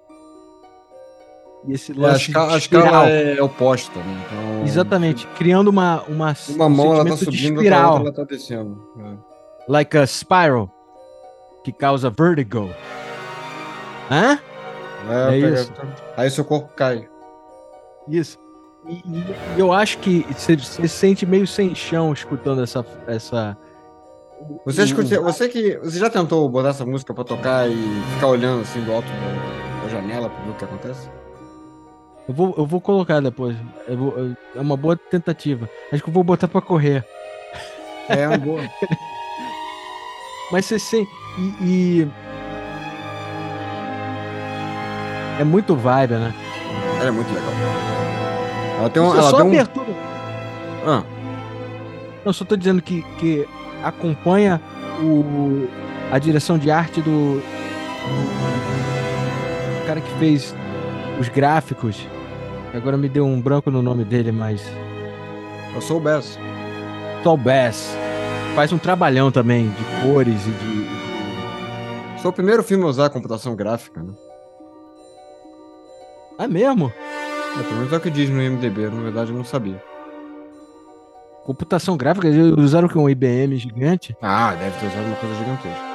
e 1.69 1.73
esse 1.75 1.93
É, 1.93 1.95
a, 1.97 1.99
lance 1.99 2.23
escala, 2.31 2.55
a 2.55 2.59
espiral. 2.59 2.85
escala 2.87 3.09
é 3.11 3.43
oposta, 3.43 3.99
né? 3.99 4.23
Então, 4.27 4.65
Exatamente, 4.65 5.27
criando 5.37 5.69
uma 5.69 6.03
uma 6.09 6.35
Uma 6.49 6.67
um 6.67 6.71
mão 6.71 6.95
ela 6.95 7.05
tá 7.05 7.17
subindo, 7.17 7.57
espiral, 7.57 7.93
outra 7.95 8.07
ela 8.09 8.13
tá 8.15 8.25
descendo. 8.25 8.81
É. 9.01 9.15
like 9.69 9.99
a 9.99 10.07
spiral, 10.07 10.71
que 11.63 11.73
causa 11.73 12.09
vertigo. 12.09 12.71
Hã? 14.11 14.39
É, 15.09 15.39
É 15.39 15.41
pega- 15.41 15.61
isso. 15.61 15.73
Aí 16.17 16.31
seu 16.31 16.45
corpo 16.45 16.69
cai. 16.75 17.09
Isso. 18.09 18.39
E, 18.87 18.95
e- 18.95 19.35
eu 19.59 19.73
acho 19.73 19.99
que 19.99 20.27
você 20.37 20.59
se 20.59 20.89
sente 20.89 21.25
meio 21.27 21.47
sem 21.47 21.75
chão 21.75 22.13
escutando 22.13 22.63
essa, 22.63 22.85
essa, 23.07 23.57
Você, 24.65 24.85
escuta, 24.85 25.21
você 25.21 25.49
que. 25.49 25.77
Você 25.79 25.99
já 25.99 26.09
tentou 26.11 26.49
botar 26.49 26.71
essa 26.71 26.85
música 26.87 27.13
pra 27.15 27.25
tocar 27.25 27.69
e 27.71 27.77
ficar 28.15 28.27
olhando 28.29 28.63
assim 28.63 28.83
do 28.83 28.93
alto 28.93 29.07
da, 29.09 29.83
da 29.83 29.89
janela 29.91 30.31
pra 30.31 30.43
ver 30.45 30.51
o 30.51 30.55
que 30.55 30.65
acontece? 30.65 31.09
Eu 32.29 32.35
vou, 32.35 32.55
eu 32.57 32.65
vou 32.67 32.81
colocar 32.81 33.21
depois. 33.21 33.57
Vou, 33.89 34.15
é 34.57 34.61
uma 34.61 34.77
boa 34.77 34.97
tentativa. 34.97 35.69
Acho 35.93 36.03
que 36.03 36.09
eu 36.09 36.15
vou 36.15 36.25
botar 36.25 36.49
pra 36.49 36.61
correr. 36.63 37.05
É, 38.09 38.27
uma 38.27 38.39
boa. 38.39 38.61
Mas 40.51 40.65
você 40.67 40.79
sim. 40.79 41.07
E, 41.39 41.65
e, 41.65 42.09
É 45.41 45.45
muito 45.45 45.75
vibe, 45.75 46.17
né? 46.17 46.35
Ela 46.99 47.09
é 47.09 47.11
muito 47.11 47.33
legal. 47.33 47.51
Ela 48.79 48.91
tem, 48.91 49.03
um, 49.03 49.17
ela 49.17 49.31
tem 49.31 49.41
um. 49.41 49.49
Abertura. 49.49 49.89
Ah. 50.87 51.03
Eu 52.27 52.33
só 52.35 52.45
tô 52.45 52.57
dizendo 52.57 52.83
que, 52.83 53.01
que 53.17 53.49
acompanha 53.83 54.61
o, 55.01 55.67
a 56.13 56.19
direção 56.19 56.59
de 56.59 56.71
arte 56.71 57.01
do, 57.01 57.41
do 57.41 57.43
cara 59.87 60.03
que 60.03 60.13
fez 60.19 60.55
os 61.19 61.31
gráficos. 61.31 62.07
Agora 62.75 62.99
me 62.99 63.09
deu 63.09 63.25
um 63.25 63.41
branco 63.41 63.71
no 63.71 63.81
nome 63.81 64.05
dele, 64.05 64.33
mas. 64.33 64.63
Eu 65.75 65.81
sou 65.81 65.97
o 65.97 66.01
Bass. 66.01 66.39
Sou 67.23 67.33
o 67.33 67.39
Bass. 67.39 67.97
Faz 68.55 68.75
um 68.75 68.79
trabalhão 68.79 69.33
também 69.33 69.71
de 69.71 69.85
cores 70.03 70.47
e 70.47 70.51
de. 70.51 70.87
Sou 72.21 72.31
o 72.31 72.35
primeiro 72.35 72.63
filme 72.63 72.85
a 72.85 72.89
usar 72.89 73.09
computação 73.09 73.57
gráfica, 73.57 74.03
né? 74.03 74.13
É 76.41 76.49
mesmo? 76.49 76.91
É, 77.59 77.63
pelo 77.63 77.77
menos 77.77 77.93
é 77.93 77.97
o 77.99 78.01
que 78.01 78.11
diz 78.11 78.31
no 78.31 78.43
IMDB, 78.43 78.89
na 78.89 79.03
verdade 79.03 79.31
eu 79.31 79.37
não 79.37 79.45
sabia. 79.45 79.83
Computação 81.45 81.99
gráfica, 81.99 82.29
eles 82.29 82.57
usaram 82.57 82.89
que 82.89 82.97
um 82.97 83.11
IBM 83.11 83.57
gigante? 83.57 84.17
Ah, 84.23 84.55
deve 84.55 84.79
ter 84.81 84.87
usado 84.87 85.05
uma 85.05 85.17
coisa 85.17 85.35
gigantesca. 85.35 85.91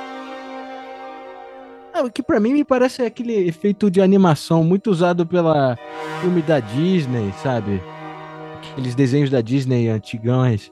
É, 1.96 2.02
o 2.04 2.12
que 2.12 2.22
para 2.22 2.40
mim 2.40 2.54
me 2.54 2.64
parece 2.64 3.02
aquele 3.02 3.48
efeito 3.48 3.90
de 3.90 4.02
animação 4.02 4.64
muito 4.64 4.92
usado 4.92 5.26
pela 5.26 5.80
filme 6.22 6.44
da 6.44 6.60
Disney, 6.60 7.34
sabe? 7.42 7.82
Aqueles 8.72 8.94
desenhos 8.94 9.32
da 9.32 9.42
Disney 9.42 9.90
antigões. 9.90 10.72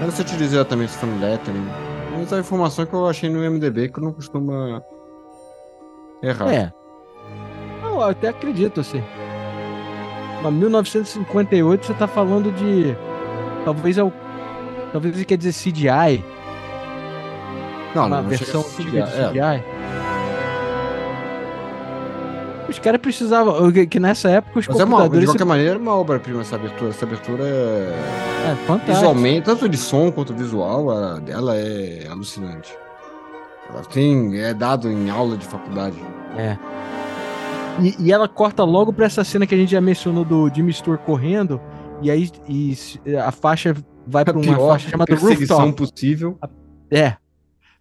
Eu 0.00 0.06
não 0.06 0.10
sei 0.10 0.24
te 0.24 0.36
dizer 0.36 0.56
exatamente 0.56 0.92
se 0.92 0.98
foi 0.98 1.08
no 1.08 1.18
lettering. 1.18 1.66
Mas 2.12 2.30
a 2.30 2.40
informação 2.40 2.84
que 2.84 2.92
eu 2.92 3.06
achei 3.06 3.30
no 3.30 3.38
MDB 3.38 3.88
que 3.88 4.00
eu 4.00 4.04
não 4.04 4.12
costuma 4.12 4.82
errar. 6.22 6.52
É. 6.52 6.85
Eu 7.96 8.10
até 8.10 8.28
acredito, 8.28 8.80
assim. 8.80 9.02
Mas 10.42 10.52
1958 10.52 11.86
você 11.86 11.94
tá 11.94 12.06
falando 12.06 12.52
de. 12.52 12.96
Talvez 13.64 13.98
é 13.98 14.02
o. 14.02 14.12
Talvez 14.92 15.14
ele 15.16 15.24
quer 15.24 15.36
dizer 15.36 15.52
CGI. 15.52 16.24
Não, 17.94 18.06
uma 18.06 18.22
não 18.22 18.28
versão 18.28 18.62
CGI. 18.62 19.02
CGI. 19.02 19.38
É. 19.40 19.64
Os 22.68 22.78
caras 22.78 23.00
precisavam. 23.00 23.72
Que 23.72 23.98
nessa 23.98 24.28
época 24.28 24.58
os 24.58 24.68
Mas 24.68 24.80
é 24.80 24.84
uma, 24.84 24.96
computadores. 24.96 25.20
de 25.20 25.26
qualquer 25.26 25.44
maneira, 25.44 25.74
é 25.74 25.78
uma 25.78 25.94
obra-prima 25.94 26.40
essa 26.40 26.56
abertura. 26.56 26.90
Essa 26.90 27.04
abertura 27.04 27.44
é. 27.44 28.26
É 28.52 28.54
fantástico. 28.66 28.92
Visualmente, 28.94 29.44
tanto 29.44 29.68
de 29.68 29.76
som 29.76 30.10
quanto 30.12 30.34
visual, 30.34 30.90
a 30.90 31.18
dela 31.18 31.56
é 31.56 32.06
alucinante. 32.08 32.76
Ela 33.68 33.82
tem, 33.82 34.38
é 34.38 34.54
dado 34.54 34.90
em 34.90 35.10
aula 35.10 35.36
de 35.36 35.44
faculdade. 35.46 35.96
É. 36.36 36.56
E, 37.80 38.06
e, 38.06 38.12
ela 38.12 38.28
corta 38.28 38.64
logo 38.64 38.92
pra 38.92 39.06
essa 39.06 39.22
cena 39.22 39.46
que 39.46 39.54
a 39.54 39.58
gente 39.58 39.70
já 39.70 39.80
mencionou 39.80 40.24
do 40.24 40.50
Jimmy 40.54 40.72
Stewart 40.72 41.00
correndo, 41.02 41.60
e 42.00 42.10
aí 42.10 42.30
e 42.48 42.74
a 43.16 43.30
faixa 43.30 43.74
vai 44.06 44.24
pra 44.24 44.38
uma 44.38 44.56
faixa 44.56 44.88
chamada 44.88 45.14
Rooftop. 45.14 45.72
possível. 45.72 46.38
É. 46.90 47.16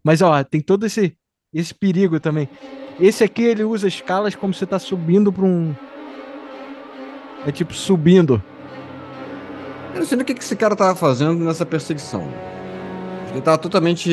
Mas 0.04 0.22
ó, 0.22 0.44
tem 0.44 0.62
todo 0.62 0.86
esse, 0.86 1.16
esse 1.54 1.74
perigo 1.74 2.20
também. 2.20 2.50
Esse 3.00 3.24
aqui 3.24 3.44
ele 3.44 3.64
usa 3.64 3.88
escalas 3.88 4.36
como 4.36 4.54
você 4.54 4.66
tá 4.66 4.80
subindo 4.80 5.32
pra 5.32 5.46
um. 5.46 5.74
É 7.46 7.52
tipo 7.52 7.74
subindo. 7.74 8.42
Eu 9.94 10.00
não 10.00 10.06
sei 10.06 10.18
o 10.18 10.26
que 10.26 10.34
esse 10.34 10.56
cara 10.56 10.76
tava 10.76 10.96
fazendo 10.96 11.44
nessa 11.44 11.66
perseguição. 11.66 12.28
Ele 13.32 13.42
tava 13.42 13.58
totalmente. 13.58 14.10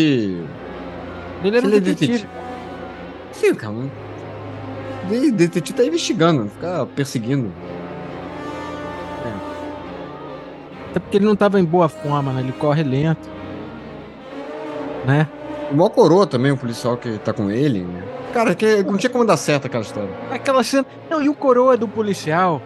Ele 1.44 1.56
era 1.56 1.66
um 1.66 1.70
detetive. 1.70 2.26
Sim, 3.32 3.54
cara. 3.54 3.74
O 5.18 5.32
detetive 5.32 5.76
tá 5.76 5.84
investigando, 5.84 6.48
ficar 6.48 6.86
perseguindo. 6.86 7.52
É. 9.24 10.90
Até 10.90 11.00
porque 11.00 11.16
ele 11.18 11.26
não 11.26 11.36
tava 11.36 11.60
em 11.60 11.64
boa 11.64 11.88
forma, 11.88 12.32
né? 12.32 12.40
Ele 12.40 12.52
corre 12.52 12.82
lento. 12.82 13.28
Né? 15.06 15.28
O 15.70 15.74
mó 15.74 15.88
coroa 15.88 16.26
também, 16.26 16.52
o 16.52 16.56
policial 16.56 16.96
que 16.96 17.18
tá 17.18 17.32
com 17.32 17.50
ele. 17.50 17.80
Né? 17.80 18.02
Cara, 18.32 18.54
que 18.54 18.82
não 18.82 18.96
tinha 18.96 19.10
como 19.10 19.24
dar 19.24 19.36
certo 19.36 19.66
aquela 19.66 19.82
história. 19.82 20.10
Aquela 20.30 20.62
cena. 20.62 20.86
Não, 21.10 21.22
e 21.22 21.28
o 21.28 21.34
coroa 21.34 21.76
do 21.76 21.88
policial. 21.88 22.62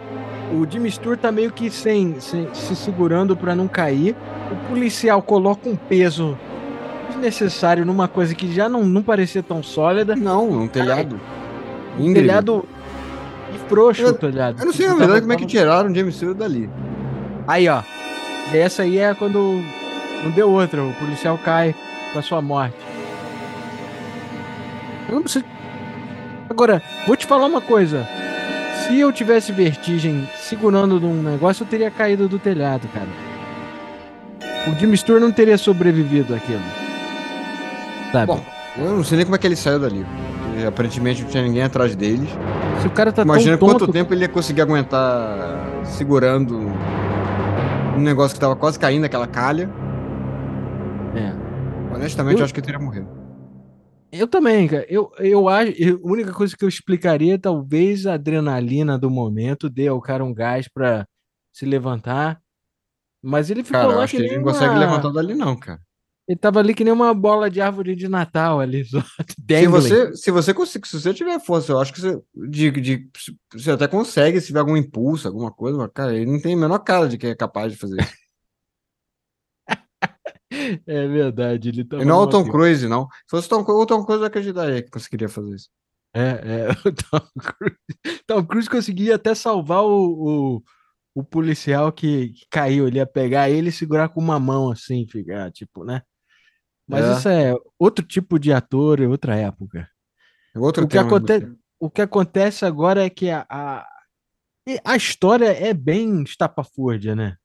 O 0.53 0.65
Jimmy 0.69 0.89
Stewart 0.89 1.19
tá 1.19 1.31
meio 1.31 1.51
que 1.51 1.69
sem, 1.69 2.19
sem 2.21 2.47
se 2.53 2.75
segurando 2.75 3.35
para 3.35 3.53
não 3.53 3.67
cair. 3.67 4.15
O 4.51 4.69
policial 4.69 5.21
coloca 5.21 5.67
um 5.67 5.75
peso 5.75 6.37
desnecessário 7.09 7.85
numa 7.85 8.07
coisa 8.07 8.33
que 8.33 8.53
já 8.53 8.69
não, 8.69 8.85
não 8.85 9.01
parecia 9.01 9.43
tão 9.43 9.61
sólida. 9.61 10.15
Não, 10.15 10.49
um 10.49 10.67
telhado. 10.67 11.19
Um 11.99 12.13
telhado 12.13 12.65
e 13.53 13.69
frouxo 13.69 14.01
eu, 14.01 14.09
o 14.09 14.13
telhado. 14.13 14.59
Eu 14.59 14.65
não 14.65 14.73
sei, 14.73 14.87
na 14.87 14.95
verdade, 14.95 15.21
como 15.21 15.33
é 15.33 15.35
que 15.35 15.45
tiraram 15.45 15.91
o 15.91 15.95
James 15.95 16.15
Stewart 16.15 16.37
dali. 16.37 16.69
Aí, 17.47 17.67
ó. 17.67 17.81
Essa 18.53 18.83
aí 18.83 18.97
é 18.97 19.13
quando 19.13 19.61
não 20.23 20.31
deu 20.31 20.49
outra. 20.49 20.83
O 20.83 20.93
policial 20.93 21.37
cai 21.37 21.75
com 22.13 22.19
a 22.19 22.21
sua 22.21 22.41
morte. 22.41 22.75
Eu 25.09 25.15
não 25.15 25.21
preciso... 25.21 25.45
Agora, 26.49 26.81
vou 27.05 27.15
te 27.15 27.25
falar 27.25 27.45
uma 27.45 27.61
coisa. 27.61 28.07
Se 28.85 28.99
eu 28.99 29.11
tivesse 29.11 29.51
vertigem 29.51 30.29
segurando 30.37 30.99
num 30.99 31.21
negócio, 31.21 31.63
eu 31.63 31.67
teria 31.67 31.91
caído 31.91 32.27
do 32.27 32.39
telhado, 32.39 32.87
cara. 32.93 33.07
O 34.67 34.79
Jimmy 34.79 34.97
Stewart 34.97 35.21
não 35.21 35.31
teria 35.31 35.57
sobrevivido 35.57 36.33
àquilo. 36.35 36.61
Sabe? 38.11 38.27
Bom, 38.27 38.45
eu 38.77 38.95
não 38.95 39.03
sei 39.03 39.17
nem 39.17 39.25
como 39.25 39.35
é 39.35 39.39
que 39.39 39.47
ele 39.47 39.55
saiu 39.55 39.79
dali 39.79 40.05
aparentemente 40.65 41.21
não 41.21 41.29
tinha 41.29 41.43
ninguém 41.43 41.63
atrás 41.63 41.95
deles. 41.95 42.29
Se 42.81 42.87
o 42.87 42.91
cara 42.91 43.11
tá 43.11 43.23
Imagina 43.23 43.57
quanto 43.57 43.79
tonto... 43.79 43.91
tempo 43.91 44.13
ele 44.13 44.21
ia 44.21 44.29
conseguir 44.29 44.61
aguentar 44.61 45.85
segurando 45.85 46.57
um 47.97 48.01
negócio 48.01 48.35
que 48.35 48.39
tava 48.39 48.55
quase 48.55 48.79
caindo, 48.79 49.05
aquela 49.05 49.27
calha. 49.27 49.69
É. 51.15 51.95
Honestamente, 51.95 52.39
eu, 52.39 52.45
acho 52.45 52.53
que 52.53 52.59
ele 52.59 52.65
teria 52.65 52.79
morrido. 52.79 53.09
Eu 54.11 54.27
também, 54.27 54.67
cara. 54.67 54.85
Eu, 54.87 55.11
eu 55.19 55.49
acho. 55.49 55.71
A 55.71 56.07
única 56.07 56.31
coisa 56.31 56.55
que 56.55 56.63
eu 56.63 56.69
explicaria, 56.69 57.37
talvez 57.39 58.05
a 58.05 58.13
adrenalina 58.13 58.97
do 58.97 59.09
momento 59.09 59.69
dê 59.69 59.87
ao 59.87 59.99
cara 59.99 60.23
um 60.23 60.33
gás 60.33 60.67
para 60.67 61.05
se 61.53 61.65
levantar. 61.65 62.39
Mas 63.21 63.49
ele 63.49 63.63
ficou 63.63 63.81
cara, 63.81 63.95
lá 63.95 64.03
acho 64.03 64.15
que, 64.15 64.23
ele 64.23 64.37
não 64.37 64.43
consegue 64.43 64.77
levantar 64.77 65.09
dali, 65.09 65.33
não, 65.33 65.55
cara. 65.55 65.81
Ele 66.27 66.37
tava 66.37 66.59
ali 66.59 66.73
que 66.73 66.83
nem 66.83 66.91
uma 66.91 67.13
bola 67.13 67.49
de 67.49 67.61
árvore 67.61 67.95
de 67.95 68.09
Natal 68.09 68.59
ali. 68.59 68.83
se 69.47 69.67
você, 69.67 70.13
se 70.13 70.29
você 70.29 70.53
conseguir, 70.53 70.87
se 70.87 70.99
você 70.99 71.13
tiver 71.13 71.39
força, 71.39 71.71
eu 71.71 71.79
acho 71.79 71.93
que 71.93 72.01
você, 72.01 72.21
de, 72.49 72.69
de, 72.71 73.09
você 73.53 73.71
até 73.71 73.87
consegue, 73.87 74.41
se 74.41 74.47
tiver 74.47 74.59
algum 74.59 74.75
impulso, 74.75 75.27
alguma 75.27 75.51
coisa, 75.51 75.77
mas, 75.77 75.89
cara, 75.93 76.13
ele 76.13 76.29
não 76.29 76.41
tem 76.41 76.53
a 76.53 76.57
menor 76.57 76.79
cara 76.79 77.07
de 77.07 77.17
que 77.17 77.27
é 77.27 77.35
capaz 77.35 77.71
de 77.71 77.79
fazer 77.79 78.01
isso. 78.01 78.13
é 80.85 81.07
verdade, 81.07 81.69
ele 81.69 81.85
tá. 81.85 82.03
não 82.03 82.19
é 82.19 82.23
o 82.23 82.27
Tom 82.27 82.43
Cruise, 82.49 82.85
não. 82.89 83.07
Se 83.25 83.29
fosse 83.29 83.47
Tom, 83.47 83.61
o 83.61 83.85
Tom 83.85 84.03
Cruise, 84.03 84.21
eu 84.21 84.27
acreditaria 84.27 84.83
que 84.83 84.89
conseguiria 84.89 85.29
fazer 85.29 85.55
isso. 85.55 85.69
É, 86.13 86.21
é, 86.21 86.69
o 86.85 86.91
Tom 86.91 87.25
Cruise. 87.39 88.21
Tom 88.27 88.45
Cruise 88.45 88.69
conseguia 88.69 89.15
até 89.15 89.33
salvar 89.33 89.83
o, 89.83 90.57
o, 90.57 90.63
o 91.15 91.23
policial 91.23 91.89
que, 91.93 92.33
que, 92.33 92.45
caiu. 92.49 92.85
Ele 92.85 92.97
ia 92.97 93.05
pegar 93.05 93.49
ele 93.49 93.69
e 93.69 93.71
segurar 93.71 94.09
com 94.09 94.19
uma 94.19 94.37
mão 94.37 94.69
assim, 94.69 95.07
ficar, 95.07 95.49
tipo, 95.53 95.85
né? 95.85 96.01
Mas 96.87 97.03
é. 97.03 97.17
isso 97.17 97.29
é 97.29 97.53
outro 97.77 98.05
tipo 98.05 98.39
de 98.39 98.53
ator, 98.53 99.01
é 99.01 99.07
outra 99.07 99.35
época. 99.35 99.89
É 100.55 100.59
outro 100.59 100.85
o, 100.85 100.87
que 100.87 100.97
acontece, 100.97 101.55
o 101.79 101.89
que 101.89 102.01
acontece 102.01 102.65
agora 102.65 103.05
é 103.05 103.09
que 103.09 103.29
a, 103.29 103.45
a, 103.49 103.87
a 104.85 104.95
história 104.95 105.51
é 105.51 105.73
bem 105.73 106.23
estapafúrdia, 106.23 107.15
né? 107.15 107.37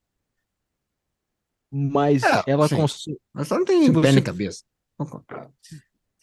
Mas 1.71 2.23
é, 2.23 2.43
ela 2.47 2.69
consegue. 2.69 3.19
Mas 3.33 3.49
só 3.49 3.59
não 3.59 3.65
tem 3.65 3.93
pé 3.93 4.01
você... 4.01 4.13
nem 4.13 4.23
cabeça. 4.23 4.63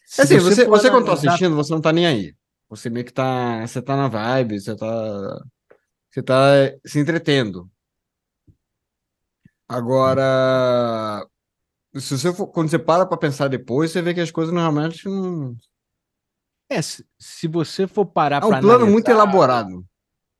Se 0.06 0.22
assim, 0.22 0.38
você, 0.38 0.64
você, 0.64 0.66
você 0.66 0.90
quando 0.90 1.06
tá 1.06 1.12
assistindo, 1.12 1.56
você 1.56 1.72
não 1.72 1.80
tá 1.80 1.92
nem 1.92 2.06
aí. 2.06 2.34
Você 2.68 2.88
meio 2.88 3.04
que 3.04 3.12
tá. 3.12 3.66
Você 3.66 3.82
tá 3.82 3.96
na 3.96 4.08
vibe, 4.08 4.60
você 4.60 4.76
tá. 4.76 5.44
Você 6.08 6.22
tá 6.22 6.38
se 6.86 6.98
entretendo. 6.98 7.70
Agora, 9.68 11.26
se 11.96 12.18
você 12.18 12.32
for, 12.32 12.46
quando 12.46 12.68
você 12.70 12.78
para 12.78 13.06
para 13.06 13.16
pensar 13.16 13.48
depois, 13.48 13.90
você 13.90 14.00
vê 14.02 14.14
que 14.14 14.20
as 14.20 14.30
coisas 14.30 14.52
normalmente 14.54 15.08
não. 15.08 15.56
É, 16.70 16.80
se, 16.80 17.04
se 17.18 17.48
você 17.48 17.86
for 17.86 18.06
parar 18.06 18.42
É 18.42 18.46
um 18.46 18.50
plano 18.50 18.68
analisar... 18.68 18.90
muito 18.90 19.10
elaborado. 19.10 19.84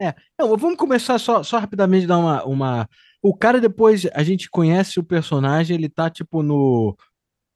É, 0.01 0.15
não, 0.39 0.57
vamos 0.57 0.79
começar 0.79 1.19
só, 1.19 1.43
só 1.43 1.59
rapidamente 1.59 2.07
dar 2.07 2.19
uma, 2.19 2.45
uma 2.45 2.89
O 3.23 3.37
cara 3.37 3.61
depois, 3.61 4.07
a 4.15 4.23
gente 4.23 4.49
conhece 4.49 4.99
o 4.99 5.05
personagem, 5.05 5.77
ele 5.77 5.89
tá 5.89 6.09
tipo 6.09 6.43
no 6.43 6.97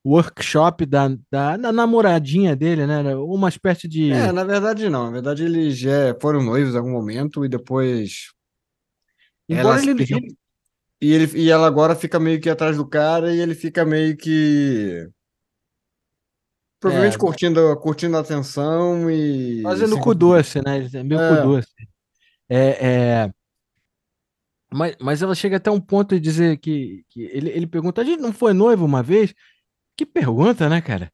workshop 0.06 0.84
da, 0.84 1.08
da, 1.30 1.56
da 1.56 1.72
namoradinha 1.72 2.54
dele, 2.54 2.86
né? 2.86 3.16
Uma 3.16 3.48
espécie 3.48 3.86
É, 3.86 3.88
de. 3.88 4.32
na 4.32 4.44
verdade 4.44 4.90
não. 4.90 5.04
Na 5.06 5.10
verdade 5.12 5.44
eles 5.44 5.78
já 5.78 6.14
foram 6.20 6.42
noivos 6.42 6.74
em 6.74 6.76
algum 6.78 6.90
momento 6.90 7.44
e 7.44 7.48
depois 7.48 8.32
Embora 9.48 9.80
ele, 9.80 9.92
ele- 10.02 10.36
e 11.04 11.12
ele 11.12 11.38
e 11.38 11.50
ela 11.50 11.66
agora 11.66 11.94
fica 11.94 12.18
meio 12.18 12.40
que 12.40 12.48
atrás 12.48 12.78
do 12.78 12.88
cara 12.88 13.34
e 13.34 13.38
ele 13.38 13.54
fica 13.54 13.84
meio 13.84 14.16
que 14.16 15.06
provavelmente 16.80 17.16
é, 17.16 17.18
curtindo 17.18 17.76
curtindo 17.76 18.16
a 18.16 18.20
atenção 18.20 19.10
e 19.10 19.60
fazendo 19.62 20.00
cu 20.00 20.14
doce, 20.14 20.62
né? 20.64 20.88
É 20.94 21.02
meio 21.02 21.20
cu 21.20 21.34
é, 21.34 21.42
doce. 21.42 21.74
É, 22.48 22.86
é, 22.86 23.30
mas, 24.72 24.96
mas 24.98 25.20
ela 25.20 25.34
chega 25.34 25.58
até 25.58 25.70
um 25.70 25.80
ponto 25.80 26.14
de 26.14 26.20
dizer 26.20 26.56
que, 26.56 27.04
que 27.10 27.22
ele, 27.24 27.50
ele 27.50 27.66
pergunta: 27.66 28.00
a 28.00 28.04
gente 28.04 28.20
não 28.20 28.32
foi 28.32 28.54
noivo 28.54 28.86
uma 28.86 29.02
vez? 29.02 29.34
Que 29.96 30.06
pergunta, 30.06 30.70
né, 30.70 30.80
cara? 30.80 31.12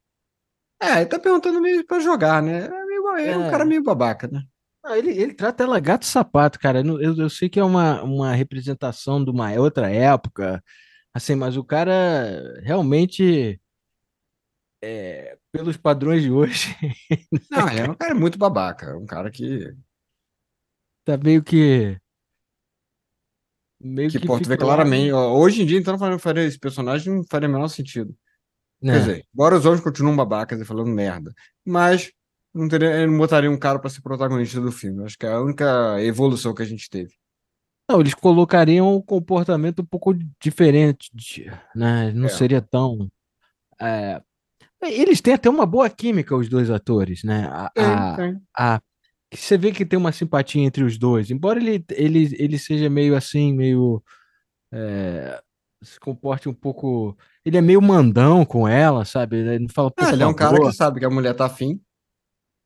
é, 0.81 1.01
ele 1.01 1.05
tá 1.05 1.19
perguntando 1.19 1.61
meio 1.61 1.85
pra 1.85 1.99
jogar, 1.99 2.41
né? 2.41 2.65
É, 2.65 2.85
meio, 2.85 3.07
é 3.17 3.37
um 3.37 3.51
cara 3.51 3.65
meio 3.65 3.83
babaca, 3.83 4.27
né? 4.27 4.41
Ele, 4.85 5.11
ele 5.11 5.33
trata 5.33 5.63
ela 5.63 5.79
gato 5.79 6.05
sapato, 6.05 6.59
cara. 6.59 6.81
Eu, 6.81 7.15
eu, 7.17 7.29
sei 7.29 7.47
que 7.47 7.59
é 7.59 7.63
uma, 7.63 8.01
uma 8.01 8.33
representação 8.33 9.23
de 9.23 9.29
uma 9.29 9.51
outra 9.53 9.89
época, 9.91 10.63
assim, 11.13 11.35
mas 11.35 11.55
o 11.55 11.63
cara 11.63 12.59
realmente, 12.63 13.61
é, 14.81 15.37
pelos 15.51 15.77
padrões 15.77 16.23
de 16.23 16.31
hoje, 16.31 16.75
Não, 17.51 17.69
ele 17.69 17.81
é 17.81 17.89
um 17.89 17.95
cara 17.95 18.15
muito 18.15 18.39
babaca, 18.39 18.87
é 18.87 18.95
um 18.95 19.05
cara 19.05 19.29
que 19.29 19.71
tá 21.05 21.15
meio 21.17 21.43
que, 21.43 21.99
meio 23.79 24.09
que 24.09 24.19
que 24.19 24.25
pô, 24.25 24.39
tu 24.39 24.47
vê 24.47 24.55
fica 24.55 24.65
lá, 24.65 24.75
claramente, 24.75 25.11
ó, 25.11 25.37
hoje 25.37 25.61
em 25.61 25.65
dia 25.65 25.77
então 25.77 25.95
não 25.95 26.19
faria, 26.19 26.43
esse 26.43 26.59
personagem 26.59 27.13
não 27.13 27.23
faria 27.29 27.47
o 27.47 27.51
menor 27.51 27.67
sentido. 27.67 28.15
Quer 28.81 28.87
né? 28.87 28.99
dizer, 28.99 29.25
embora 29.31 29.57
os 29.57 29.65
homens 29.65 29.83
continuem 29.83 30.15
babacas 30.15 30.59
e 30.59 30.65
falando 30.65 30.89
merda, 30.89 31.31
mas 31.63 32.11
não 32.53 32.67
teria, 32.67 33.05
não 33.07 33.17
botaria 33.17 33.49
um 33.51 33.57
cara 33.57 33.79
pra 33.79 33.89
ser 33.89 34.01
protagonista 34.01 34.59
do 34.59 34.71
filme. 34.71 35.03
Acho 35.03 35.17
que 35.17 35.25
é 35.25 35.31
a 35.31 35.41
única 35.41 36.01
evolução 36.03 36.53
que 36.53 36.61
a 36.61 36.65
gente 36.65 36.89
teve. 36.89 37.13
Não, 37.89 37.99
eles 37.99 38.13
colocariam 38.13 38.95
um 38.95 39.01
comportamento 39.01 39.81
um 39.81 39.85
pouco 39.85 40.13
diferente, 40.41 41.09
né? 41.75 42.11
Não 42.13 42.27
É, 42.27 42.29
seria 42.29 42.61
tão. 42.61 43.09
é, 43.79 44.21
Eles 44.83 45.21
têm 45.21 45.33
até 45.33 45.49
uma 45.49 45.65
boa 45.65 45.89
química, 45.89 46.35
os 46.35 46.49
dois 46.49 46.69
atores, 46.69 47.23
né? 47.23 47.47
A, 47.51 47.71
a, 47.77 48.75
a- 48.75 48.81
que 49.29 49.37
você 49.37 49.57
vê 49.57 49.71
que 49.71 49.85
tem 49.85 49.97
uma 49.97 50.11
simpatia 50.11 50.61
entre 50.61 50.83
os 50.83 50.97
dois, 50.97 51.31
embora 51.31 51.59
ele, 51.59 51.83
ele, 51.91 52.35
ele 52.37 52.59
seja 52.59 52.89
meio 52.89 53.15
assim, 53.15 53.53
meio 53.53 54.03
é, 54.73 55.41
se 55.83 55.99
comporte 55.99 56.49
um 56.49 56.53
pouco. 56.53 57.17
Ele 57.45 57.57
é 57.57 57.61
meio 57.61 57.81
mandão 57.81 58.45
com 58.45 58.67
ela, 58.67 59.05
sabe? 59.05 59.37
Ele 59.37 59.59
não 59.59 59.69
fala, 59.69 59.91
Ah, 59.97 60.11
ele 60.13 60.23
é 60.23 60.27
um 60.27 60.33
cara 60.33 60.53
que 60.53 60.57
favor. 60.57 60.73
sabe 60.73 60.99
que 60.99 61.05
a 61.05 61.09
mulher 61.09 61.33
tá 61.35 61.45
afim. 61.45 61.79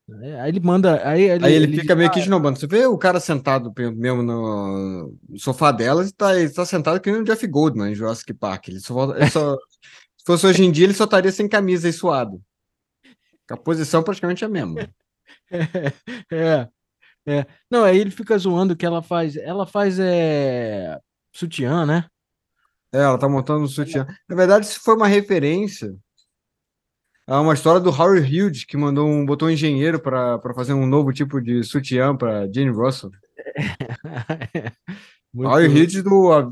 Né? 0.07 0.39
Aí 0.41 0.49
ele 0.49 0.59
manda. 0.59 1.07
Aí 1.07 1.23
ele, 1.23 1.45
Aí 1.45 1.53
ele 1.53 1.65
ele 1.65 1.71
diz, 1.73 1.81
fica 1.81 1.95
meio 1.95 2.11
que 2.11 2.19
"Ah, 2.19 2.23
esnobando. 2.23 2.59
Você 2.59 2.67
vê 2.67 2.85
o 2.85 2.97
cara 2.97 3.19
sentado 3.19 3.73
mesmo 3.95 4.21
no 4.21 5.15
sofá 5.37 5.71
dela 5.71 6.05
e 6.05 6.11
tá, 6.11 6.39
ele 6.39 6.49
tá 6.49 6.65
sentado 6.65 6.99
que 6.99 7.11
nem 7.11 7.21
o 7.21 7.23
Jeff 7.25 7.45
Goldman 7.47 7.91
em 7.91 7.95
Jurassic 7.95 8.33
Park. 8.33 8.67
Ele 8.67 8.79
só, 8.79 9.15
ele 9.15 9.29
só- 9.29 9.57
se 10.17 10.25
fosse 10.25 10.45
hoje 10.47 10.63
em 10.63 10.71
dia, 10.71 10.85
ele 10.85 10.93
só 10.93 11.05
estaria 11.05 11.31
sem 11.31 11.47
camisa 11.49 11.89
e 11.89 11.93
suado. 11.93 12.41
A 13.49 13.57
posição 13.57 14.03
praticamente 14.03 14.43
é 14.43 14.47
a 14.47 14.49
mesma. 14.49 14.87
é, 16.31 16.67
é. 17.27 17.45
Não, 17.69 17.83
aí 17.83 17.97
ele 17.97 18.11
fica 18.11 18.37
zoando 18.37 18.75
que 18.75 18.85
ela 18.85 19.01
faz. 19.01 19.35
Ela 19.35 19.65
faz 19.65 19.99
é, 19.99 20.99
sutiã, 21.33 21.85
né? 21.85 22.05
É, 22.93 22.99
ela 22.99 23.17
tá 23.17 23.27
montando 23.27 23.63
um 23.63 23.67
sutiã. 23.67 24.05
Na 24.29 24.35
verdade, 24.35 24.65
isso 24.67 24.79
foi 24.81 24.95
uma 24.95 25.07
referência 25.07 25.95
a 27.27 27.41
uma 27.41 27.53
história 27.53 27.81
do 27.81 27.89
Howard 27.89 28.21
Hughes, 28.21 28.63
que 28.63 28.77
mandou 28.77 29.07
um, 29.07 29.25
botou 29.25 29.47
um 29.47 29.51
engenheiro 29.51 29.99
para 29.99 30.39
fazer 30.53 30.73
um 30.73 30.85
novo 30.85 31.11
tipo 31.11 31.41
de 31.41 31.63
sutiã 31.63 32.15
para 32.15 32.51
Jane 32.51 32.69
Russell. 32.69 33.11
Howard 35.35 35.67
Muito. 35.67 35.93
Hughes, 35.93 36.03
do, 36.03 36.31
a, 36.31 36.51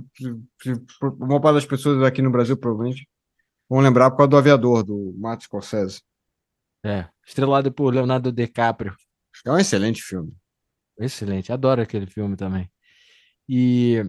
uma 1.20 1.40
parte 1.40 1.56
das 1.56 1.66
pessoas 1.66 2.04
aqui 2.04 2.22
no 2.22 2.32
Brasil, 2.32 2.58
provavelmente, 2.58 3.08
vão 3.70 3.80
lembrar 3.80 4.12
por 4.12 4.18
causa 4.18 4.30
do 4.32 4.38
Aviador, 4.38 4.84
do 4.84 5.14
Martin 5.18 5.46
Scorsese. 5.46 6.02
É, 6.84 7.08
estrelado 7.26 7.72
por 7.72 7.94
Leonardo 7.94 8.32
DiCaprio. 8.32 8.96
É 9.46 9.52
um 9.52 9.58
excelente 9.58 10.02
filme. 10.02 10.34
Excelente, 11.00 11.52
adoro 11.52 11.82
aquele 11.82 12.08
filme 12.08 12.36
também. 12.36 12.70
E 13.48 14.04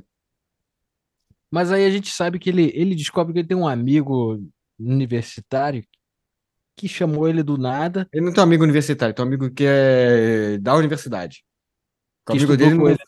mas 1.50 1.70
aí 1.70 1.86
a 1.86 1.90
gente 1.90 2.10
sabe 2.10 2.40
que 2.40 2.50
ele, 2.50 2.72
ele 2.74 2.96
descobre 2.96 3.32
que 3.32 3.38
ele 3.38 3.46
tem 3.46 3.56
um 3.56 3.68
amigo 3.68 4.42
universitário 4.76 5.84
que 6.76 6.88
chamou 6.88 7.28
ele 7.28 7.42
do 7.42 7.56
nada, 7.56 8.08
Ele 8.12 8.24
não 8.24 8.32
tem 8.32 8.40
um 8.40 8.46
amigo 8.46 8.64
universitário, 8.64 9.14
tem 9.14 9.24
um 9.24 9.28
amigo 9.28 9.50
que 9.50 9.64
é 9.66 10.58
da 10.58 10.74
universidade. 10.74 11.44
O 12.26 12.32
que 12.32 12.38
amigo 12.38 12.52
estudou 12.52 12.68
dele 12.68 12.78
não... 12.78 12.88
ele. 12.88 12.98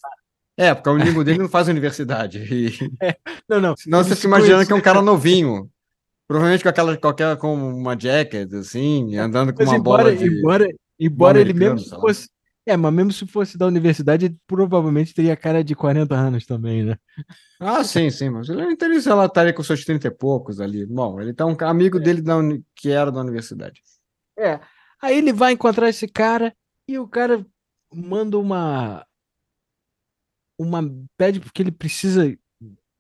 É, 0.59 0.74
porque 0.74 0.88
o 0.88 0.92
amigo 0.92 1.22
dele 1.22 1.38
não 1.38 1.48
faz 1.48 1.68
universidade. 1.68 2.38
E... 2.38 2.70
Não, 3.48 3.61
não. 3.61 3.76
Senão 3.76 4.02
você 4.02 4.16
fica 4.16 4.26
imaginando 4.26 4.66
que 4.66 4.72
é 4.72 4.74
um 4.74 4.81
cara 4.81 5.00
novinho. 5.00 5.70
Provavelmente 6.26 6.64
com 6.64 6.68
aquela, 6.68 6.96
qualquer, 6.96 7.37
com 7.37 7.55
uma 7.55 7.96
jacket, 7.96 8.52
assim, 8.55 9.16
andando 9.16 9.52
com 9.52 9.61
Mas 9.62 9.68
uma 9.68 9.79
embora, 9.79 10.02
bola 10.05 10.16
de. 10.16 10.26
embora, 10.26 10.66
embora 10.98 11.40
ele 11.40 11.52
mesmo 11.52 11.79
fosse. 12.00 12.29
É, 12.68 12.76
mas 12.76 12.92
mesmo 12.92 13.12
se 13.12 13.24
fosse 13.26 13.57
da 13.57 13.64
universidade, 13.64 14.26
ele 14.26 14.37
provavelmente 14.44 15.14
teria 15.14 15.37
cara 15.37 15.62
de 15.62 15.74
40 15.76 16.16
anos 16.16 16.44
também, 16.44 16.83
né? 16.85 16.98
Ah, 17.61 17.85
sim, 17.85 18.11
sim, 18.11 18.29
mas 18.29 18.48
ele 18.48 18.66
não 18.66 19.00
sei 19.00 19.12
lá, 19.12 19.26
estaria 19.26 19.52
com 19.52 19.62
seus 19.62 19.85
30 19.85 20.09
e 20.09 20.11
poucos 20.11 20.61
ali. 20.61 20.85
Bom, 20.85 21.20
ele 21.20 21.33
tá 21.33 21.46
um 21.46 21.57
amigo 21.61 22.00
dele 22.00 22.20
da 22.20 22.35
que 22.74 22.90
era 22.90 23.12
da 23.12 23.20
universidade. 23.20 23.81
É. 24.37 24.59
Aí 25.00 25.16
ele 25.16 25.33
vai 25.33 25.52
encontrar 25.52 25.88
esse 25.88 26.09
cara 26.09 26.52
e 26.88 26.98
o 26.98 27.07
cara 27.07 27.46
manda 27.94 28.37
uma. 28.37 29.07
Uma. 30.59 30.83
Pede 31.16 31.38
porque 31.38 31.62
ele 31.62 31.70
precisa 31.70 32.37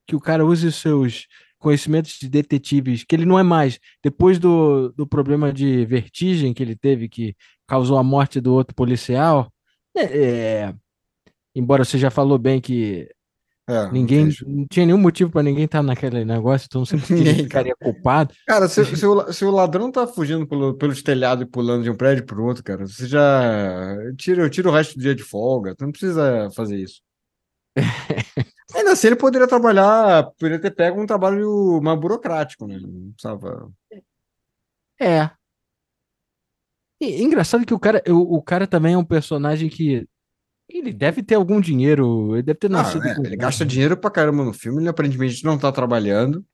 que 0.06 0.14
o 0.14 0.20
cara 0.20 0.46
use 0.46 0.66
os 0.66 0.76
seus 0.76 1.26
conhecimentos 1.58 2.18
de 2.20 2.28
detetives, 2.28 3.02
que 3.02 3.16
ele 3.16 3.26
não 3.26 3.38
é 3.38 3.42
mais. 3.42 3.80
Depois 4.02 4.38
do, 4.38 4.90
do 4.92 5.06
problema 5.06 5.52
de 5.52 5.84
vertigem 5.86 6.54
que 6.54 6.62
ele 6.62 6.76
teve, 6.76 7.08
que 7.08 7.34
causou 7.66 7.98
a 7.98 8.04
morte 8.04 8.40
do 8.40 8.54
outro 8.54 8.74
policial, 8.74 9.52
é, 9.96 10.74
embora 11.54 11.84
você 11.84 11.98
já 11.98 12.10
falou 12.10 12.38
bem 12.38 12.60
que 12.60 13.08
É, 13.68 13.90
não 13.92 13.92
ninguém 13.92 14.30
fez. 14.30 14.40
não 14.46 14.66
tinha 14.68 14.86
nenhum 14.86 14.98
motivo 14.98 15.30
para 15.30 15.42
ninguém 15.42 15.64
estar 15.64 15.82
naquele 15.82 16.24
negócio, 16.24 16.66
então 16.66 16.84
sempre 16.84 17.06
Ninguém, 17.14 17.34
ficaria 17.44 17.74
culpado. 17.80 18.34
Cara, 18.46 18.68
se, 18.68 18.84
se 18.96 19.06
o, 19.06 19.32
se 19.32 19.44
o 19.44 19.50
ladrão 19.50 19.90
tá 19.90 20.06
fugindo 20.06 20.46
pelo, 20.46 20.74
pelos 20.74 21.02
telhados 21.02 21.44
e 21.44 21.50
pulando 21.50 21.82
de 21.84 21.90
um 21.90 21.96
prédio 21.96 22.24
pro 22.26 22.44
outro, 22.44 22.62
cara, 22.62 22.86
você 22.86 23.06
já 23.06 23.96
tira, 24.16 24.48
tira 24.50 24.68
o 24.68 24.72
resto 24.72 24.94
do 24.96 25.00
dia 25.02 25.14
de 25.14 25.22
folga. 25.22 25.74
Tu 25.74 25.84
não 25.84 25.92
precisa 25.92 26.48
fazer 26.54 26.76
isso. 26.78 27.00
Ainda 28.74 28.92
assim, 28.92 29.08
ele 29.08 29.16
poderia 29.16 29.46
trabalhar, 29.48 30.24
poderia 30.38 30.58
ter 30.60 30.70
pego 30.72 31.00
um 31.00 31.06
trabalho 31.06 31.80
mais 31.82 31.98
burocrático, 31.98 32.66
né? 32.66 32.78
Não 32.80 33.12
precisava. 33.12 33.70
É. 35.00 35.30
E, 37.00 37.22
engraçado 37.22 37.66
que 37.66 37.74
o 37.74 37.78
cara, 37.78 38.02
o, 38.08 38.36
o 38.36 38.42
cara 38.42 38.66
também 38.66 38.94
é 38.94 38.98
um 38.98 39.04
personagem 39.04 39.68
que 39.68 40.06
ele 40.68 40.92
deve 40.92 41.22
ter 41.22 41.34
algum 41.36 41.60
dinheiro, 41.60 42.34
ele 42.34 42.42
deve 42.42 42.58
ter 42.58 42.68
Ah, 42.68 42.70
nascido 42.70 43.06
é, 43.06 43.14
com 43.14 43.24
ele 43.24 43.36
gasta 43.36 43.64
dinheiro 43.64 43.96
pra 43.96 44.10
caramba 44.10 44.44
no 44.44 44.52
filme, 44.52 44.82
ele 44.82 44.88
aparentemente 44.88 45.44
não 45.44 45.58
tá 45.58 45.70
trabalhando. 45.70 46.44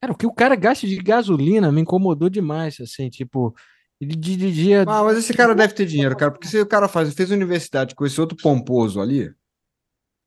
Cara, 0.00 0.12
o 0.12 0.16
que 0.16 0.26
o 0.26 0.32
cara 0.32 0.54
gasta 0.54 0.86
de 0.86 0.96
gasolina 0.96 1.70
me 1.72 1.80
incomodou 1.80 2.28
demais, 2.30 2.78
assim, 2.80 3.08
tipo, 3.10 3.54
ele 4.00 4.14
dirigia. 4.14 4.84
Ah, 4.86 5.02
mas 5.02 5.18
esse 5.18 5.34
cara 5.34 5.54
deve 5.54 5.74
ter 5.74 5.86
dinheiro, 5.86 6.16
cara, 6.16 6.30
porque 6.30 6.46
se 6.48 6.60
o 6.60 6.66
cara 6.66 6.88
faz, 6.88 7.12
fez 7.14 7.30
universidade 7.30 7.94
com 7.94 8.06
esse 8.06 8.20
outro 8.20 8.36
pomposo 8.36 9.00
ali, 9.00 9.30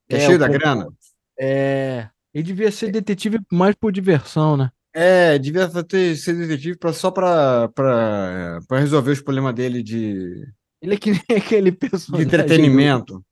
que 0.08 0.16
é, 0.16 0.18
É, 0.18 0.20
cheio 0.20 0.40
da 0.40 0.48
pomposo. 0.48 0.66
grana, 0.66 0.88
É, 1.40 2.10
ele 2.34 2.44
devia 2.44 2.72
ser 2.72 2.92
detetive 2.92 3.40
mais 3.52 3.76
por 3.76 3.92
diversão, 3.92 4.58
né? 4.58 4.72
É, 4.94 5.38
devia 5.38 5.68
ter, 5.84 6.16
ser 6.18 6.34
detetive 6.36 6.78
pra, 6.78 6.92
só 6.94 7.12
pra, 7.12 7.70
pra, 7.70 8.60
pra 8.68 8.80
resolver 8.80 9.12
os 9.12 9.22
problemas 9.22 9.54
dele 9.54 9.84
de, 9.84 10.46
Ele 10.82 10.94
é 10.96 10.98
que 10.98 11.12
nem 11.12 11.22
aquele 11.38 11.72
de 11.72 11.78
personagem. 11.78 12.28
do- 12.28 12.36
entretenimento. 12.36 13.24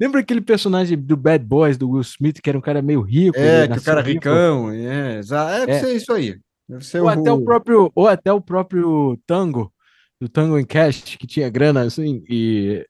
Lembra 0.00 0.20
aquele 0.20 0.40
personagem 0.40 0.98
do 0.98 1.16
Bad 1.16 1.44
Boys, 1.44 1.78
do 1.78 1.88
Will 1.90 2.00
Smith, 2.02 2.40
que 2.42 2.48
era 2.48 2.58
um 2.58 2.62
cara 2.62 2.82
meio 2.82 3.00
rico? 3.00 3.38
É, 3.38 3.64
ele 3.64 3.72
que 3.74 3.78
o 3.78 3.82
cara 3.82 4.00
rico? 4.00 4.14
ricão, 4.28 4.70
é, 4.70 5.20
é, 5.20 5.20
deve 5.66 5.72
É. 5.72 5.80
ser 5.80 5.94
isso 5.94 6.12
aí. 6.12 6.36
Deve 6.68 6.84
ser 6.84 7.00
Ou 7.00 7.08
até 7.08 7.30
o 7.30 7.36
o. 7.36 7.44
próprio, 7.44 7.92
ou 7.94 8.08
até 8.08 8.32
o 8.32 8.40
próprio 8.40 9.16
Tango, 9.26 9.72
do 10.20 10.28
Tango 10.28 10.58
em 10.58 10.64
Cash, 10.64 11.16
que 11.16 11.26
tinha 11.26 11.48
grana 11.48 11.82
assim, 11.82 12.24
e. 12.28 12.84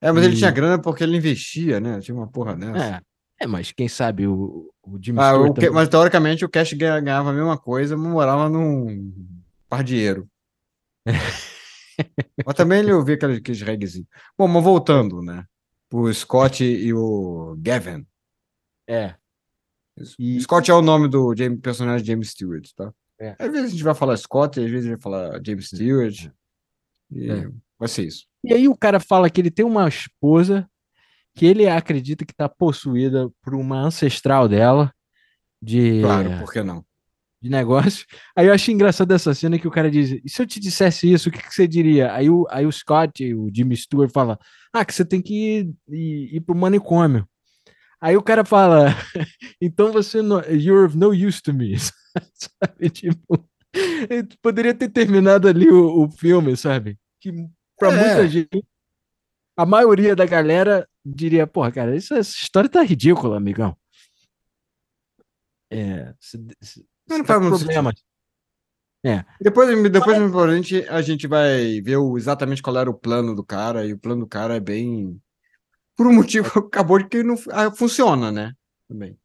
É, 0.00 0.10
mas 0.12 0.24
ele 0.24 0.34
e- 0.34 0.38
tinha 0.38 0.50
grana 0.50 0.80
porque 0.80 1.02
ele 1.04 1.16
investia, 1.16 1.80
né? 1.80 2.00
Tinha 2.00 2.14
uma 2.16 2.28
porra 2.30 2.54
dessa. 2.56 2.78
É, 2.96 3.00
é, 3.38 3.46
mas 3.46 3.72
quem 3.72 3.88
sabe 3.88 4.26
o, 4.26 4.72
o 4.82 4.98
Jimmy 5.02 5.18
Ah, 5.20 5.32
Stewart 5.32 5.50
o 5.50 5.54
que- 5.54 5.70
mas 5.70 5.88
teoricamente 5.88 6.44
o 6.44 6.48
Cash 6.48 6.72
ganha- 6.72 7.00
ganhava 7.00 7.30
a 7.30 7.32
mesma 7.32 7.58
coisa, 7.58 7.96
mas 7.96 8.10
morava 8.10 8.48
num 8.48 9.12
pardieiro. 9.68 10.28
mas 12.46 12.54
também 12.54 12.80
ele 12.80 12.92
ouvia 12.92 13.14
aqueles, 13.14 13.38
aqueles 13.38 13.60
reggaezinhos. 13.60 14.08
Bom, 14.36 14.48
mas 14.48 14.64
voltando, 14.64 15.22
né? 15.22 15.44
O 15.92 16.12
Scott 16.12 16.64
e 16.64 16.92
o 16.92 17.56
Gavin. 17.58 18.06
É. 18.88 19.14
E... 20.18 20.40
Scott 20.40 20.70
é 20.70 20.74
o 20.74 20.82
nome 20.82 21.08
do 21.08 21.34
James, 21.36 21.60
personagem 21.60 22.06
James 22.06 22.30
Stewart, 22.30 22.68
tá? 22.74 22.92
É. 23.18 23.34
Às 23.38 23.50
vezes 23.50 23.66
a 23.66 23.70
gente 23.70 23.82
vai 23.84 23.94
falar 23.94 24.16
Scott, 24.16 24.60
às 24.60 24.70
vezes 24.70 24.86
a 24.86 24.90
gente 24.90 25.02
vai 25.02 25.02
falar 25.02 25.40
James 25.44 25.68
Stewart. 25.68 26.30
E 27.10 27.30
é. 27.30 27.48
vai 27.78 27.88
ser 27.88 28.04
isso. 28.04 28.26
E 28.44 28.52
aí 28.52 28.68
o 28.68 28.76
cara 28.76 29.00
fala 29.00 29.30
que 29.30 29.40
ele 29.40 29.50
tem 29.50 29.64
uma 29.64 29.88
esposa 29.88 30.68
que 31.36 31.44
ele 31.44 31.68
acredita 31.68 32.24
que 32.24 32.32
está 32.32 32.48
possuída 32.48 33.30
por 33.42 33.54
uma 33.54 33.78
ancestral 33.78 34.48
dela 34.48 34.90
de 35.62 36.00
claro, 36.00 36.38
por 36.38 36.50
que 36.50 36.62
não? 36.62 36.82
De 37.42 37.50
negócio. 37.50 38.06
Aí 38.34 38.46
eu 38.46 38.54
achei 38.54 38.74
engraçado 38.74 39.12
essa 39.12 39.34
cena 39.34 39.58
que 39.58 39.68
o 39.68 39.70
cara 39.70 39.90
diz: 39.90 40.18
e 40.24 40.28
se 40.30 40.40
eu 40.40 40.46
te 40.46 40.58
dissesse 40.58 41.12
isso, 41.12 41.28
o 41.28 41.32
que, 41.32 41.42
que 41.42 41.54
você 41.54 41.68
diria? 41.68 42.12
Aí 42.14 42.30
o, 42.30 42.46
aí 42.48 42.64
o 42.64 42.72
Scott, 42.72 43.34
o 43.34 43.50
Jimmy 43.54 43.76
Stewart, 43.76 44.10
fala: 44.10 44.38
Ah, 44.72 44.84
que 44.84 44.94
você 44.94 45.04
tem 45.04 45.20
que 45.20 45.34
ir, 45.34 45.74
ir, 45.90 46.36
ir 46.36 46.40
pro 46.40 46.54
manicômio. 46.54 47.28
Aí 48.00 48.16
o 48.16 48.22
cara 48.22 48.42
fala: 48.42 48.94
Então 49.60 49.92
você 49.92 50.22
não, 50.22 50.40
you're 50.44 50.86
of 50.86 50.96
no 50.96 51.10
use 51.10 51.42
to 51.42 51.52
me. 51.52 51.76
sabe? 52.32 52.88
Tipo, 52.90 53.46
poderia 54.40 54.74
ter 54.74 54.88
terminado 54.88 55.46
ali 55.46 55.68
o, 55.68 56.04
o 56.04 56.10
filme, 56.10 56.56
sabe? 56.56 56.98
Que 57.20 57.30
pra 57.78 57.92
é. 57.92 57.96
muita 57.96 58.28
gente, 58.28 58.64
a 59.56 59.64
maioria 59.64 60.14
da 60.14 60.26
galera 60.26 60.88
diria: 61.04 61.46
Porra, 61.46 61.72
cara, 61.72 61.96
essa 61.96 62.18
história 62.18 62.68
tá 62.68 62.82
ridícula, 62.82 63.36
amigão. 63.36 63.76
É, 65.70 66.14
se, 66.20 66.46
se, 66.60 66.86
não, 67.08 67.18
não 67.18 67.24
faz 67.24 67.40
muito 67.40 67.58
problema. 67.58 67.92
É. 69.04 69.24
Depois, 69.40 69.90
depois 69.90 70.18
a 70.18 70.56
gente, 70.56 70.88
a 70.88 71.00
gente 71.00 71.26
vai 71.26 71.80
ver 71.80 71.96
o, 71.96 72.18
exatamente 72.18 72.62
qual 72.62 72.76
era 72.76 72.90
o 72.90 72.94
plano 72.94 73.34
do 73.34 73.44
cara, 73.44 73.86
e 73.86 73.92
o 73.92 73.98
plano 73.98 74.22
do 74.22 74.26
cara 74.26 74.56
é 74.56 74.60
bem. 74.60 75.20
Por 75.96 76.06
um 76.06 76.12
motivo, 76.14 76.58
acabou 76.58 76.98
de 76.98 77.08
que 77.08 77.22
não 77.22 77.36
ah, 77.50 77.70
funciona, 77.70 78.30
né? 78.32 78.52
Também. 78.88 79.18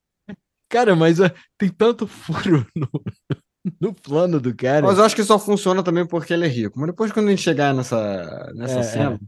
Cara, 0.69 0.95
mas 0.95 1.19
uh, 1.19 1.29
tem 1.57 1.69
tanto 1.69 2.07
furo 2.07 2.65
no, 2.75 2.89
no 3.79 3.93
plano 3.93 4.39
do 4.39 4.55
cara. 4.55 4.85
Mas 4.85 4.97
eu 4.97 5.03
acho 5.03 5.15
que 5.15 5.23
só 5.23 5.37
funciona 5.37 5.83
também 5.83 6.07
porque 6.07 6.33
ele 6.33 6.45
é 6.45 6.49
rico. 6.49 6.79
Mas 6.79 6.87
depois, 6.87 7.11
quando 7.11 7.27
a 7.27 7.31
gente 7.31 7.41
chegar 7.41 7.73
nessa, 7.73 8.51
nessa 8.55 8.79
é, 8.79 8.83
cena, 8.83 9.19
é. 9.21 9.25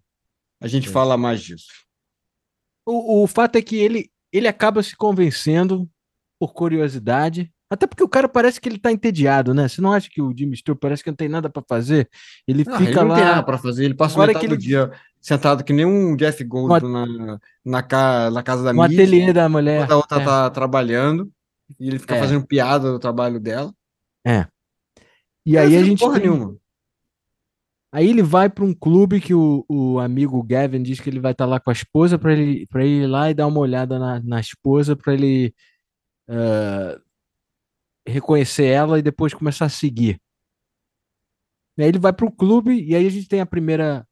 A 0.64 0.68
gente 0.68 0.88
fala 0.88 1.18
mais 1.18 1.42
disso. 1.42 1.68
O, 2.86 3.24
o 3.24 3.28
fato 3.28 3.58
é 3.58 3.62
que 3.62 3.76
ele, 3.76 4.10
ele 4.32 4.48
acaba 4.48 4.82
se 4.82 4.96
convencendo 4.96 5.90
por 6.40 6.54
curiosidade. 6.54 7.52
Até 7.70 7.86
porque 7.86 8.04
o 8.04 8.08
cara 8.08 8.30
parece 8.30 8.62
que 8.62 8.70
ele 8.70 8.80
tá 8.80 8.90
entediado, 8.90 9.54
né? 9.54 9.68
Você 9.68 9.82
não 9.82 9.92
acha 9.92 10.10
que 10.10 10.22
o 10.22 10.34
Jimmy 10.36 10.56
Stewart 10.56 10.80
parece 10.80 11.04
que 11.04 11.10
não 11.10 11.18
tem 11.18 11.28
nada 11.28 11.50
para 11.50 11.64
fazer? 11.68 12.10
Ele 12.48 12.64
fica 12.64 12.82
ele 12.82 12.96
não 12.96 13.08
lá. 13.08 13.16
Tem 13.16 13.26
nada 13.26 13.44
pra 13.44 13.58
fazer, 13.58 13.84
ele 13.84 13.94
passa 13.94 14.18
metade 14.18 14.40
que 14.40 14.46
ele... 14.46 14.56
do 14.56 14.62
dia 14.62 14.90
sentado 15.20 15.66
que 15.66 15.74
nem 15.74 15.86
um 15.86 16.16
Jeff 16.16 16.42
Goldblum 16.46 16.90
na, 16.90 17.40
na, 17.66 17.84
ca... 17.84 18.32
na 18.32 18.42
casa 18.42 18.64
da 18.64 18.72
no 18.72 18.84
mídia. 18.84 19.04
ateliê 19.04 19.34
da 19.34 19.50
mulher. 19.50 19.92
A 19.92 19.98
outra 19.98 20.22
é. 20.22 20.26
tá 20.26 20.50
trabalhando 20.50 21.30
e 21.78 21.90
ele 21.90 22.00
fica 22.00 22.16
é. 22.16 22.20
fazendo 22.20 22.48
piada 22.48 22.90
do 22.90 23.00
trabalho 23.00 23.38
dela. 23.38 23.74
É. 24.26 24.48
E 25.46 25.58
aí 25.58 25.76
a 25.76 25.84
gente. 25.84 26.00
Porra 26.00 26.22
tem... 26.22 26.30
nenhuma. 26.30 26.56
Aí 27.94 28.10
ele 28.10 28.24
vai 28.24 28.50
para 28.50 28.64
um 28.66 28.74
clube 28.74 29.22
que 29.22 29.36
o, 29.36 29.64
o 29.70 30.00
amigo 30.00 30.42
Gavin 30.42 30.82
diz 30.82 31.00
que 31.00 31.12
ele 31.12 31.20
vai 31.20 31.32
estar 31.32 31.46
tá 31.46 31.50
lá 31.50 31.60
com 31.60 31.70
a 31.70 31.74
esposa 31.74 32.18
para 32.18 32.34
ele, 32.34 32.66
pra 32.66 32.84
ele 32.84 33.04
ir 33.04 33.08
lá 33.08 33.30
e 33.30 33.36
dar 33.36 33.46
uma 33.46 33.60
olhada 33.60 34.00
na, 34.00 34.20
na 34.20 34.40
esposa 34.40 34.96
para 34.96 35.14
ele 35.14 35.54
uh, 36.28 37.00
reconhecer 38.04 38.66
ela 38.66 38.98
e 38.98 39.04
depois 39.04 39.36
começar 39.36 39.66
a 39.66 39.70
seguir. 39.70 40.20
E 41.78 41.84
aí 41.84 41.90
ele 41.90 42.00
vai 42.00 42.12
para 42.12 42.26
o 42.26 42.32
clube 42.32 42.84
e 42.84 42.96
aí 42.96 43.06
a 43.06 43.10
gente 43.12 43.28
tem 43.28 43.42
a 43.42 43.46
primeira 43.46 44.08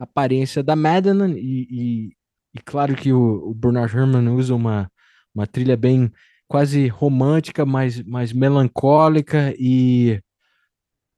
aparência 0.00 0.62
da 0.62 0.74
Madden 0.74 1.36
e, 1.36 1.66
e, 1.70 2.16
e 2.54 2.60
claro 2.64 2.96
que 2.96 3.12
o, 3.12 3.50
o, 3.50 3.52
Bernard 3.52 3.94
Herrmann 3.94 4.34
usa 4.34 4.54
uma, 4.54 4.90
uma 5.34 5.46
trilha 5.46 5.76
bem 5.76 6.10
quase 6.48 6.88
romântica, 6.88 7.66
mas 7.66 8.02
mais 8.04 8.32
melancólica 8.32 9.54
e 9.58 10.18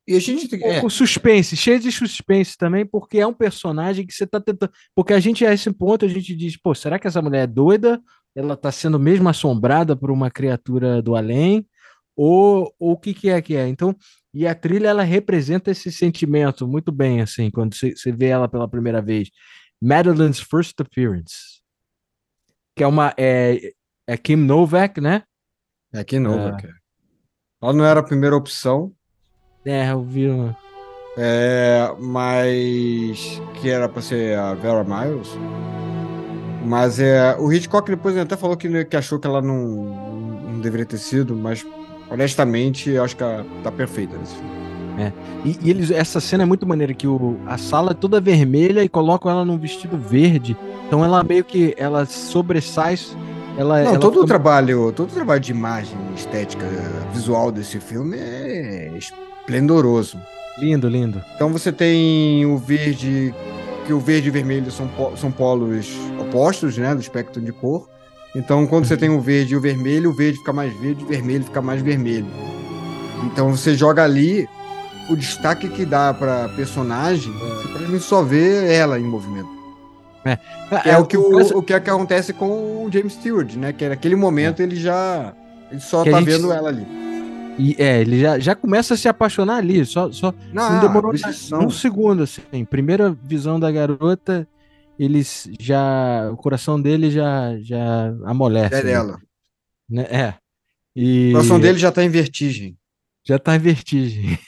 e 0.06 0.16
a 0.16 0.20
gente 0.20 0.48
tem 0.48 0.62
é. 0.62 0.86
suspense, 0.88 1.56
cheio 1.56 1.80
de 1.80 1.90
suspense 1.90 2.58
também, 2.58 2.84
porque 2.84 3.18
é 3.18 3.26
um 3.26 3.32
personagem 3.32 4.06
que 4.06 4.12
você 4.12 4.26
tá 4.26 4.38
tentando. 4.38 4.70
Porque 4.94 5.14
a 5.14 5.20
gente, 5.20 5.46
a 5.46 5.52
esse 5.52 5.72
ponto, 5.72 6.04
a 6.04 6.08
gente 6.08 6.34
diz, 6.36 6.56
pô, 6.58 6.74
será 6.74 6.98
que 6.98 7.06
essa 7.06 7.22
mulher 7.22 7.44
é 7.44 7.46
doida? 7.46 8.02
Ela 8.34 8.56
tá 8.56 8.70
sendo 8.70 8.98
mesmo 8.98 9.28
assombrada 9.28 9.96
por 9.96 10.10
uma 10.10 10.30
criatura 10.30 11.00
do 11.00 11.16
além? 11.16 11.66
Ou, 12.14 12.72
ou 12.78 12.92
o 12.92 12.96
que, 12.98 13.14
que 13.14 13.30
é 13.30 13.40
que 13.40 13.56
é? 13.56 13.66
Então, 13.66 13.96
e 14.32 14.46
a 14.46 14.54
trilha 14.54 14.88
ela 14.88 15.02
representa 15.02 15.70
esse 15.70 15.90
sentimento 15.90 16.68
muito 16.68 16.92
bem, 16.92 17.20
assim, 17.22 17.50
quando 17.50 17.74
você, 17.74 17.96
você 17.96 18.12
vê 18.12 18.26
ela 18.26 18.48
pela 18.48 18.68
primeira 18.68 19.00
vez. 19.00 19.30
Madeline's 19.80 20.38
First 20.38 20.78
Appearance. 20.80 21.62
Que 22.76 22.84
é 22.84 22.86
uma. 22.86 23.14
É, 23.16 23.72
é 24.06 24.16
Kim 24.16 24.36
Novak, 24.36 25.00
né? 25.00 25.22
É 25.92 26.04
Kim 26.04 26.18
Novak. 26.18 26.66
Uh, 26.66 26.70
ela 27.62 27.72
não 27.72 27.84
era 27.84 28.00
a 28.00 28.04
primeira 28.04 28.36
opção, 28.36 28.92
é, 29.64 29.90
eu 29.90 30.02
vi 30.02 30.28
uma. 30.28 30.56
É, 31.16 31.92
mas 31.98 33.40
que 33.54 33.70
era 33.70 33.88
para 33.88 34.02
ser 34.02 34.36
a 34.38 34.54
Vera 34.54 34.84
Miles. 34.84 35.30
Mas 36.64 36.98
é, 36.98 37.36
o 37.38 37.52
Hitchcock 37.52 37.88
depois 37.88 38.16
até 38.16 38.36
falou 38.36 38.56
que, 38.56 38.84
que 38.84 38.96
achou 38.96 39.18
que 39.18 39.26
ela 39.26 39.40
não, 39.42 39.56
não 39.56 40.60
deveria 40.60 40.86
ter 40.86 40.98
sido, 40.98 41.36
mas 41.36 41.64
honestamente 42.10 42.90
eu 42.90 43.04
acho 43.04 43.16
que 43.16 43.22
ela 43.22 43.44
tá 43.62 43.70
perfeita 43.70 44.16
nesse 44.16 44.34
filme. 44.34 44.54
É. 44.98 45.12
E, 45.44 45.58
e, 45.62 45.70
eles, 45.70 45.90
essa 45.90 46.20
cena 46.20 46.44
é 46.44 46.46
muito 46.46 46.66
maneira 46.66 46.94
que 46.94 47.06
o, 47.06 47.36
a 47.46 47.58
sala 47.58 47.90
é 47.90 47.94
toda 47.94 48.20
vermelha 48.20 48.82
e 48.82 48.88
colocam 48.88 49.30
ela 49.30 49.44
num 49.44 49.58
vestido 49.58 49.98
verde. 49.98 50.56
Então 50.86 51.04
ela 51.04 51.22
meio 51.22 51.44
que 51.44 51.74
ela 51.76 52.06
sobressai. 52.06 52.98
Ela, 53.56 53.82
Não, 53.82 53.90
ela 53.90 53.98
todo 53.98 54.14
fica... 54.14 54.24
o 54.24 54.26
trabalho, 54.26 54.92
todo 54.92 55.10
o 55.10 55.12
trabalho 55.14 55.40
de 55.40 55.52
imagem, 55.52 55.96
estética, 56.16 56.66
visual 57.12 57.52
desse 57.52 57.78
filme 57.78 58.16
é 58.16 58.90
esplendoroso. 59.44 60.18
Lindo, 60.58 60.88
lindo. 60.88 61.22
Então 61.34 61.52
você 61.52 61.70
tem 61.70 62.46
o 62.46 62.56
verde, 62.56 63.34
que 63.86 63.92
o 63.92 64.00
verde 64.00 64.28
e 64.28 64.30
o 64.30 64.32
vermelho 64.32 64.70
são, 64.70 64.88
são 65.16 65.30
polos 65.30 65.88
opostos, 66.18 66.78
né, 66.78 66.94
do 66.94 67.00
espectro 67.00 67.40
de 67.40 67.52
cor. 67.52 67.88
Então 68.34 68.66
quando 68.66 68.86
você 68.86 68.94
uhum. 68.94 69.00
tem 69.00 69.10
o 69.10 69.20
verde 69.20 69.54
e 69.54 69.56
o 69.56 69.60
vermelho, 69.60 70.10
o 70.10 70.14
verde 70.14 70.38
fica 70.38 70.52
mais 70.52 70.72
verde, 70.80 71.04
o 71.04 71.06
vermelho 71.06 71.44
fica 71.44 71.60
mais 71.60 71.82
vermelho. 71.82 72.26
Então 73.24 73.54
você 73.54 73.74
joga 73.74 74.02
ali 74.02 74.48
o 75.10 75.16
destaque 75.16 75.68
que 75.68 75.84
dá 75.84 76.14
para 76.14 76.48
personagem, 76.50 77.32
você 77.32 77.68
praticamente 77.68 78.04
só 78.04 78.22
vê 78.22 78.72
ela 78.72 78.98
em 78.98 79.04
movimento. 79.04 79.52
É, 80.24 80.38
é, 80.88 80.90
é 80.92 80.98
o, 80.98 81.04
que 81.04 81.18
o, 81.18 81.58
o, 81.58 81.62
que, 81.62 81.74
é 81.74 81.80
que 81.80 81.90
acontece 81.90 82.32
com 82.32 82.86
o 82.86 82.88
James 82.90 83.12
Stewart, 83.12 83.54
né? 83.56 83.74
Que 83.74 83.86
naquele 83.86 84.16
momento 84.16 84.60
é. 84.60 84.62
ele 84.62 84.76
já 84.76 85.34
ele 85.70 85.80
só 85.80 86.02
que 86.02 86.10
tá 86.10 86.18
gente... 86.20 86.30
vendo 86.30 86.50
ela 86.50 86.70
ali. 86.70 87.03
E 87.58 87.76
é, 87.78 88.00
ele 88.00 88.20
já, 88.20 88.38
já 88.38 88.54
começa 88.54 88.94
a 88.94 88.96
se 88.96 89.08
apaixonar 89.08 89.58
ali, 89.58 89.84
só, 89.86 90.10
só 90.10 90.32
não, 90.52 90.72
não 90.72 90.80
demorou 90.80 91.12
um 91.52 91.70
segundo, 91.70 92.24
assim. 92.24 92.64
Primeira 92.64 93.12
visão 93.12 93.60
da 93.60 93.70
garota, 93.70 94.48
eles 94.98 95.48
já. 95.60 96.30
O 96.32 96.36
coração 96.36 96.80
dele 96.80 97.10
já, 97.10 97.56
já 97.60 98.08
amolece. 98.24 98.74
É 98.74 98.82
dela. 98.82 99.20
Né? 99.88 100.02
É. 100.10 100.34
E... 100.96 101.30
O 101.30 101.32
coração 101.32 101.60
dele 101.60 101.78
já 101.78 101.92
tá 101.92 102.02
em 102.02 102.08
vertigem. 102.08 102.76
Já 103.24 103.38
tá 103.38 103.54
em 103.54 103.60
vertigem. 103.60 104.38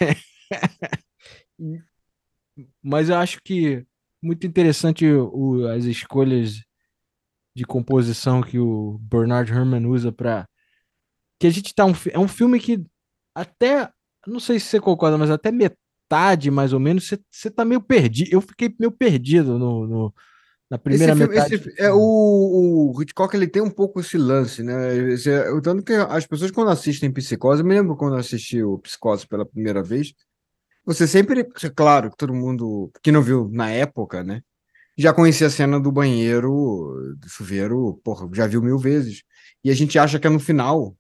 Mas 2.82 3.08
eu 3.08 3.16
acho 3.16 3.40
que 3.42 3.84
muito 4.22 4.46
interessante 4.46 5.06
o, 5.06 5.66
as 5.68 5.84
escolhas 5.84 6.62
de 7.54 7.64
composição 7.64 8.42
que 8.42 8.58
o 8.58 8.98
Bernard 9.00 9.50
Herrmann 9.50 9.86
usa 9.86 10.12
para 10.12 10.46
que 11.38 11.46
a 11.46 11.50
gente 11.50 11.74
tá 11.74 11.84
um, 11.84 11.92
é 12.10 12.18
um 12.18 12.28
filme 12.28 12.58
que 12.58 12.84
até, 13.37 13.90
não 14.27 14.40
sei 14.40 14.59
se 14.59 14.66
você 14.66 14.81
concorda, 14.81 15.18
mas 15.18 15.31
até 15.31 15.53
metade, 15.53 16.51
mais 16.51 16.72
ou 16.72 16.81
menos, 16.81 17.07
você, 17.07 17.18
você 17.31 17.51
tá 17.51 17.66
meio 17.66 17.83
perdido. 17.83 18.33
Eu 18.33 18.40
fiquei 18.40 18.75
meio 18.81 18.90
perdido 18.90 19.59
no, 19.59 19.87
no 19.87 20.14
na 20.70 20.79
primeira 20.79 21.12
esse 21.12 21.20
filme, 21.20 21.35
metade. 21.35 21.55
Esse, 21.55 21.75
é, 21.81 21.92
o, 21.92 21.99
o 22.94 23.03
Hitchcock 23.03 23.37
ele 23.37 23.46
tem 23.46 23.61
um 23.61 23.70
pouco 23.70 24.01
esse 24.01 24.16
lance, 24.16 24.62
né? 24.62 24.96
Esse, 25.12 25.31
o 25.51 25.61
tanto 25.61 25.83
que 25.83 25.92
as 25.92 26.27
pessoas 26.27 26.51
quando 26.51 26.70
assistem 26.70 27.12
Psicose, 27.12 27.61
eu 27.61 27.66
me 27.66 27.75
lembro 27.75 27.94
quando 27.94 28.14
eu 28.14 28.20
assisti 28.20 28.62
o 28.62 28.79
Psicose 28.79 29.29
pela 29.29 29.44
primeira 29.44 29.83
vez, 29.83 30.14
você 30.83 31.07
sempre, 31.07 31.44
claro, 31.75 32.11
que 32.11 32.16
todo 32.16 32.33
mundo 32.33 32.90
que 33.03 33.12
não 33.12 33.20
viu 33.20 33.51
na 33.53 33.70
época, 33.70 34.25
né? 34.25 34.40
Já 34.96 35.12
conhecia 35.12 35.49
a 35.49 35.51
cena 35.51 35.79
do 35.79 35.92
banheiro, 35.92 37.14
do 37.18 37.29
chuveiro, 37.29 38.01
porra, 38.03 38.27
já 38.33 38.46
viu 38.46 38.62
mil 38.62 38.79
vezes. 38.79 39.22
E 39.62 39.70
a 39.70 39.75
gente 39.75 39.99
acha 39.99 40.18
que 40.18 40.27
é 40.27 40.31
no 40.31 40.40
final, 40.40 40.96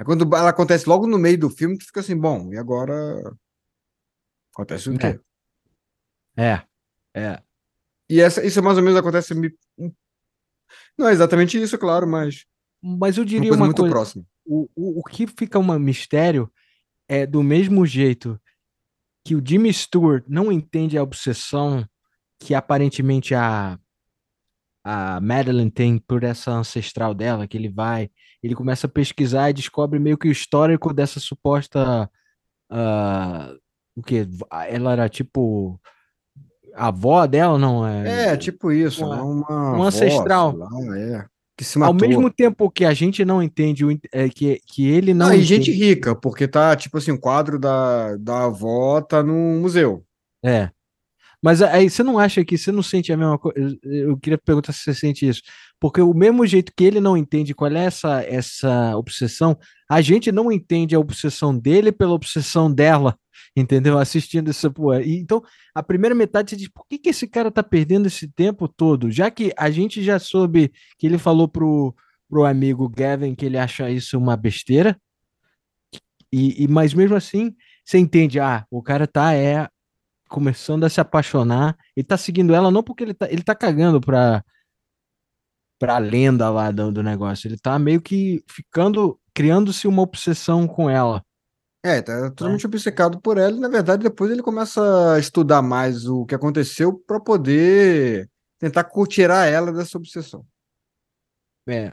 é 0.00 0.04
quando 0.04 0.24
ela 0.34 0.48
acontece 0.48 0.88
logo 0.88 1.06
no 1.06 1.18
meio 1.18 1.38
do 1.38 1.50
filme 1.50 1.76
que 1.76 1.84
fica 1.84 2.00
assim, 2.00 2.16
bom, 2.16 2.50
e 2.54 2.56
agora 2.56 2.94
acontece 4.50 4.88
o 4.88 4.96
quê? 4.96 5.20
É, 6.38 6.62
é. 7.14 7.42
E 8.08 8.18
essa, 8.18 8.42
isso 8.44 8.62
mais 8.62 8.78
ou 8.78 8.82
menos 8.82 8.98
acontece. 8.98 9.34
Não 10.96 11.06
é 11.06 11.12
exatamente 11.12 11.60
isso, 11.60 11.76
claro, 11.76 12.08
mas. 12.08 12.46
Mas 12.82 13.18
eu 13.18 13.26
diria 13.26 13.50
uma 13.52 13.58
coisa, 13.58 13.60
uma 13.60 13.66
muito 13.66 13.82
coisa, 13.82 13.94
próxima. 13.94 14.24
O, 14.42 14.70
o, 14.74 15.00
o 15.00 15.04
que 15.04 15.26
fica 15.26 15.58
um 15.58 15.78
mistério 15.78 16.50
é 17.06 17.26
do 17.26 17.42
mesmo 17.42 17.84
jeito 17.84 18.40
que 19.22 19.36
o 19.36 19.42
Jimmy 19.46 19.70
Stewart 19.70 20.24
não 20.26 20.50
entende 20.50 20.96
a 20.96 21.02
obsessão 21.02 21.86
que 22.38 22.54
aparentemente 22.54 23.34
a 23.34 23.78
a 24.84 25.20
Madeline 25.20 25.70
tem 25.70 25.98
por 25.98 26.24
essa 26.24 26.50
ancestral 26.50 27.14
dela, 27.14 27.46
que 27.46 27.56
ele 27.56 27.68
vai, 27.68 28.10
ele 28.42 28.54
começa 28.54 28.86
a 28.86 28.90
pesquisar 28.90 29.50
e 29.50 29.54
descobre 29.54 29.98
meio 29.98 30.16
que 30.16 30.28
o 30.28 30.32
histórico 30.32 30.92
dessa 30.92 31.20
suposta. 31.20 32.10
Uh, 32.70 33.58
o 33.96 34.02
que? 34.02 34.26
Ela 34.68 34.92
era 34.92 35.08
tipo. 35.08 35.80
A 36.74 36.86
avó 36.86 37.26
dela, 37.26 37.58
não 37.58 37.84
é? 37.86 38.28
É, 38.28 38.36
tipo 38.36 38.70
isso, 38.70 39.04
uma, 39.04 39.22
uma 39.22 39.76
um 39.76 39.82
ancestral. 39.82 40.56
Lá, 40.56 40.68
é, 40.96 41.26
que 41.58 41.64
se 41.64 41.78
matou. 41.78 41.92
Ao 41.92 42.08
mesmo 42.08 42.30
tempo 42.30 42.70
que 42.70 42.84
a 42.84 42.94
gente 42.94 43.24
não 43.24 43.42
entende, 43.42 43.84
é, 44.12 44.28
que, 44.28 44.60
que 44.66 44.88
ele 44.88 45.12
não. 45.12 45.26
Ah, 45.26 45.36
e 45.36 45.42
gente 45.42 45.70
rica, 45.72 46.14
porque 46.14 46.46
tá, 46.46 46.74
tipo 46.76 46.96
assim, 46.96 47.10
o 47.10 47.18
quadro 47.20 47.58
da, 47.58 48.16
da 48.16 48.44
avó 48.44 49.00
tá 49.02 49.22
no 49.22 49.34
museu. 49.34 50.04
É. 50.44 50.70
Mas 51.42 51.62
aí 51.62 51.88
você 51.88 52.02
não 52.02 52.18
acha 52.18 52.44
que 52.44 52.58
você 52.58 52.70
não 52.70 52.82
sente 52.82 53.12
a 53.12 53.16
mesma 53.16 53.38
coisa? 53.38 53.78
Eu 53.82 54.16
queria 54.18 54.36
perguntar 54.36 54.72
se 54.72 54.80
você 54.80 54.94
sente 54.94 55.26
isso. 55.26 55.42
Porque 55.78 56.00
o 56.00 56.12
mesmo 56.12 56.46
jeito 56.46 56.72
que 56.76 56.84
ele 56.84 57.00
não 57.00 57.16
entende 57.16 57.54
qual 57.54 57.70
é 57.70 57.84
essa, 57.84 58.22
essa 58.22 58.96
obsessão, 58.96 59.58
a 59.88 60.02
gente 60.02 60.30
não 60.30 60.52
entende 60.52 60.94
a 60.94 61.00
obsessão 61.00 61.56
dele 61.56 61.90
pela 61.90 62.12
obsessão 62.12 62.70
dela, 62.70 63.18
entendeu? 63.56 63.98
Assistindo 63.98 64.50
essa 64.50 64.70
porra. 64.70 65.02
E, 65.02 65.18
então, 65.18 65.42
a 65.74 65.82
primeira 65.82 66.14
metade 66.14 66.50
você 66.50 66.56
diz, 66.56 66.68
por 66.68 66.86
que, 66.86 66.98
que 66.98 67.08
esse 67.08 67.26
cara 67.26 67.50
tá 67.50 67.62
perdendo 67.62 68.06
esse 68.06 68.28
tempo 68.28 68.68
todo? 68.68 69.10
Já 69.10 69.30
que 69.30 69.50
a 69.56 69.70
gente 69.70 70.02
já 70.02 70.18
soube 70.18 70.70
que 70.98 71.06
ele 71.06 71.16
falou 71.16 71.48
pro, 71.48 71.94
pro 72.28 72.44
amigo 72.44 72.86
Gavin 72.86 73.34
que 73.34 73.46
ele 73.46 73.56
acha 73.56 73.90
isso 73.90 74.18
uma 74.18 74.36
besteira, 74.36 75.00
e, 76.30 76.64
e 76.64 76.68
mas 76.68 76.92
mesmo 76.94 77.16
assim, 77.16 77.54
você 77.84 77.98
entende, 77.98 78.38
ah, 78.38 78.64
o 78.70 78.82
cara 78.82 79.06
tá 79.06 79.34
é 79.34 79.66
começando 80.30 80.84
a 80.84 80.88
se 80.88 81.00
apaixonar. 81.00 81.76
Ele 81.94 82.06
tá 82.06 82.16
seguindo 82.16 82.54
ela 82.54 82.70
não 82.70 82.82
porque 82.82 83.04
ele 83.04 83.12
tá, 83.12 83.30
ele 83.30 83.42
tá 83.42 83.54
cagando 83.54 84.00
pra, 84.00 84.42
pra 85.78 85.98
lenda 85.98 86.48
lá 86.48 86.70
do, 86.70 86.90
do 86.90 87.02
negócio. 87.02 87.48
Ele 87.48 87.58
tá 87.58 87.78
meio 87.78 88.00
que 88.00 88.42
ficando, 88.48 89.20
criando-se 89.34 89.86
uma 89.86 90.02
obsessão 90.02 90.66
com 90.66 90.88
ela. 90.88 91.22
É, 91.82 92.00
tá 92.00 92.30
totalmente 92.30 92.64
é. 92.64 92.68
obcecado 92.68 93.20
por 93.20 93.38
ela 93.38 93.56
e, 93.56 93.60
na 93.60 93.68
verdade, 93.68 94.02
depois 94.02 94.30
ele 94.30 94.42
começa 94.42 95.14
a 95.14 95.18
estudar 95.18 95.62
mais 95.62 96.06
o 96.06 96.24
que 96.26 96.34
aconteceu 96.34 96.92
para 97.06 97.18
poder 97.18 98.30
tentar 98.58 98.88
tirar 99.08 99.46
ela 99.46 99.72
dessa 99.72 99.98
obsessão. 99.98 100.46
É. 101.66 101.92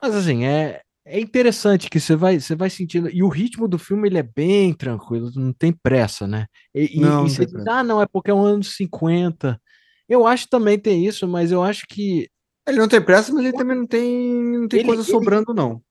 Mas 0.00 0.14
assim, 0.14 0.44
é, 0.44 0.82
é 1.06 1.20
interessante 1.20 1.90
que 1.90 2.00
você 2.00 2.16
vai, 2.16 2.40
você 2.40 2.54
vai 2.54 2.70
sentindo. 2.70 3.10
E 3.10 3.22
o 3.22 3.28
ritmo 3.28 3.68
do 3.68 3.78
filme 3.78 4.08
ele 4.08 4.18
é 4.18 4.22
bem 4.22 4.72
tranquilo, 4.72 5.30
não 5.34 5.52
tem 5.52 5.70
pressa, 5.72 6.26
né? 6.26 6.46
E, 6.74 6.98
não, 6.98 7.26
e, 7.26 7.30
você 7.30 7.44
diz, 7.44 7.66
ah, 7.66 7.82
não, 7.82 8.00
é 8.00 8.06
porque 8.06 8.30
é 8.30 8.34
um 8.34 8.42
ano 8.42 8.64
50. 8.64 9.60
Eu 10.08 10.26
acho 10.26 10.44
que 10.44 10.50
também 10.50 10.78
tem 10.78 11.06
isso, 11.06 11.28
mas 11.28 11.52
eu 11.52 11.62
acho 11.62 11.86
que. 11.86 12.28
Ele 12.66 12.78
não 12.78 12.88
tem 12.88 13.02
pressa, 13.02 13.32
mas 13.32 13.44
ele 13.44 13.56
também 13.56 13.76
não 13.76 13.86
tem, 13.86 14.34
não 14.58 14.68
tem 14.68 14.80
ele, 14.80 14.88
coisa 14.88 15.02
sobrando, 15.02 15.52
ele... 15.52 15.60
não. 15.60 15.82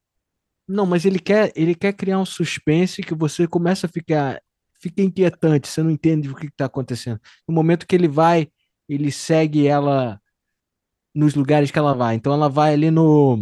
Não, 0.67 0.86
mas 0.86 1.06
ele 1.06 1.19
quer, 1.19 1.52
ele 1.56 1.76
quer 1.76 1.93
criar 1.93 2.19
um 2.19 2.26
suspense 2.26 3.04
que 3.04 3.13
você 3.13 3.47
começa 3.47 3.86
a 3.86 3.89
ficar. 3.89 4.41
Fica 4.82 5.02
inquietante, 5.02 5.67
você 5.67 5.82
não 5.82 5.91
entende 5.91 6.30
o 6.30 6.36
que 6.36 6.47
está 6.47 6.65
acontecendo. 6.65 7.19
No 7.47 7.54
momento 7.54 7.88
que 7.88 7.95
ele 7.95 8.08
vai, 8.08 8.49
ele 8.89 9.12
segue 9.12 9.65
ela 9.65 10.19
nos 11.15 11.36
lugares 11.36 11.71
que 11.71 11.80
ela 11.80 11.93
vai. 11.93 12.15
Então 12.15 12.34
ela 12.34 12.49
vai 12.49 12.73
ali 12.73 12.91
no 12.91 13.38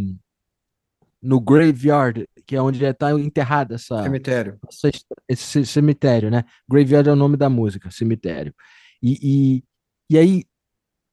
no 1.22 1.40
graveyard, 1.40 2.28
que 2.46 2.56
é 2.56 2.62
onde 2.62 2.84
está 2.84 3.12
enterrada 3.12 3.76
essa 3.76 4.04
cemitério. 4.04 4.60
Essa, 4.68 4.90
esse 5.30 5.66
cemitério, 5.66 6.32
né? 6.32 6.44
Graveyard 6.70 7.10
é 7.10 7.14
o 7.14 7.16
nome 7.16 7.38
da 7.38 7.50
música, 7.50 7.92
cemitério. 7.92 8.54
E, 9.02 9.20
e, 9.22 9.64
e 10.10 10.18
aí 10.18 10.44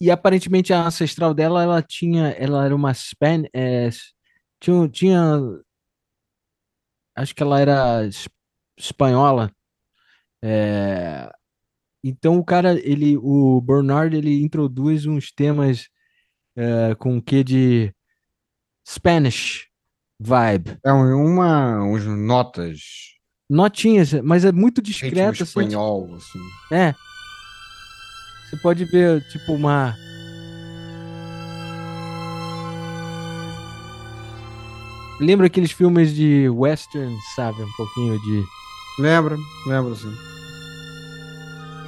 e 0.00 0.10
aparentemente 0.10 0.72
a 0.72 0.86
ancestral 0.86 1.34
dela, 1.34 1.62
ela 1.62 1.82
tinha, 1.82 2.28
ela 2.30 2.64
era 2.64 2.74
uma 2.74 2.94
Span, 2.94 3.44
é, 3.52 3.88
tinha, 4.60 4.88
tinha, 4.88 5.40
acho 7.16 7.34
que 7.34 7.42
ela 7.42 7.60
era 7.60 8.08
espanhola. 8.76 9.50
É, 10.42 11.28
então 12.04 12.38
o 12.38 12.44
cara, 12.44 12.78
ele, 12.78 13.16
o 13.16 13.60
Bernard, 13.60 14.16
ele 14.16 14.40
introduz 14.40 15.04
uns 15.04 15.32
temas 15.32 15.88
é, 16.56 16.94
com 16.94 17.20
que 17.20 17.42
de 17.42 17.92
Spanish, 18.86 19.67
vibe. 20.20 20.78
É 20.84 20.92
uma, 20.92 21.82
uns 21.82 22.04
notas. 22.04 22.80
Notinhas, 23.48 24.12
mas 24.12 24.44
é 24.44 24.52
muito 24.52 24.82
discreto. 24.82 25.42
Assim, 25.42 25.44
espanhol, 25.44 26.14
assim. 26.16 26.38
É. 26.72 26.94
Você 28.44 28.56
pode 28.58 28.84
ver, 28.84 29.22
tipo, 29.28 29.52
uma. 29.54 29.94
Lembra 35.20 35.46
aqueles 35.46 35.72
filmes 35.72 36.14
de 36.14 36.48
western, 36.48 37.14
sabe? 37.34 37.62
Um 37.62 37.72
pouquinho 37.76 38.20
de. 38.20 38.44
Lembra, 38.98 39.36
lembra 39.66 39.94
sim. 39.94 40.12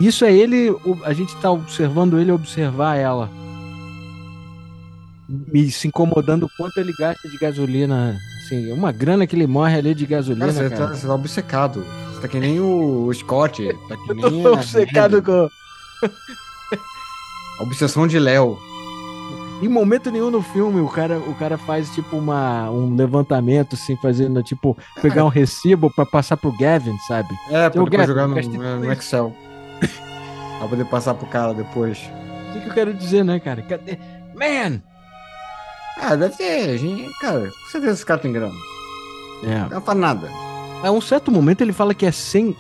Isso 0.00 0.24
é 0.24 0.32
ele, 0.32 0.74
a 1.04 1.12
gente 1.12 1.36
tá 1.36 1.50
observando 1.50 2.18
ele 2.18 2.32
observar 2.32 2.96
ela 2.96 3.39
me 5.30 5.70
se 5.70 5.86
incomodando 5.86 6.46
o 6.46 6.50
quanto 6.56 6.78
ele 6.78 6.92
gasta 6.98 7.28
de 7.28 7.38
gasolina. 7.38 8.18
Assim, 8.44 8.72
uma 8.72 8.90
grana 8.90 9.26
que 9.26 9.36
ele 9.36 9.46
morre 9.46 9.76
ali 9.76 9.94
de 9.94 10.04
gasolina. 10.04 10.52
Cara, 10.52 10.68
você, 10.68 10.74
cara. 10.74 10.88
Tá, 10.88 10.94
você 10.96 11.06
tá 11.06 11.14
obcecado. 11.14 11.84
Você 12.12 12.20
tá 12.20 12.28
que 12.28 12.40
nem 12.40 12.58
o 12.58 13.10
Scott. 13.14 13.76
Tá 13.88 13.96
que 13.96 14.14
nem 14.14 14.24
Eu 14.24 14.42
tô 14.42 14.52
obcecado 14.54 15.22
com. 15.22 15.48
A 17.60 17.62
obsessão 17.62 18.06
de 18.06 18.18
Léo. 18.18 18.58
Em 19.62 19.68
momento 19.68 20.10
nenhum 20.10 20.30
no 20.30 20.40
filme 20.40 20.80
o 20.80 20.88
cara, 20.88 21.18
o 21.18 21.34
cara 21.34 21.58
faz 21.58 21.90
tipo 21.90 22.16
uma, 22.16 22.70
um 22.70 22.96
levantamento, 22.96 23.74
assim, 23.74 23.94
fazendo 23.98 24.42
tipo, 24.42 24.76
pegar 25.02 25.22
um 25.22 25.28
recibo 25.28 25.92
pra 25.94 26.06
passar 26.06 26.38
pro 26.38 26.56
Gavin, 26.56 26.96
sabe? 27.06 27.28
É, 27.50 27.68
pra 27.68 27.84
depois 27.84 28.06
jogar 28.06 28.26
no, 28.26 28.36
no 28.36 28.92
Excel. 28.92 29.36
pra 30.58 30.66
poder 30.66 30.86
passar 30.86 31.12
pro 31.12 31.26
cara 31.26 31.52
depois. 31.52 31.98
O 32.56 32.60
que 32.62 32.68
eu 32.70 32.72
quero 32.72 32.94
dizer, 32.94 33.22
né, 33.22 33.38
cara? 33.38 33.60
Cadê? 33.60 33.98
Man! 34.34 34.80
Ah, 36.00 36.16
deve 36.16 36.36
ter, 36.36 36.78
gente. 36.78 37.12
Cara, 37.20 37.50
com 37.50 37.70
certeza 37.70 37.92
esse 37.92 38.06
cara 38.06 38.20
tem 38.20 38.32
grana. 38.32 38.54
É. 39.42 39.72
Não 39.72 39.80
faz 39.80 39.98
nada. 39.98 40.30
A 40.82 40.90
um 40.90 41.00
certo 41.00 41.30
momento 41.30 41.60
ele 41.60 41.72
fala 41.72 41.94
que 41.94 42.06
é 42.06 42.12
100. 42.12 42.56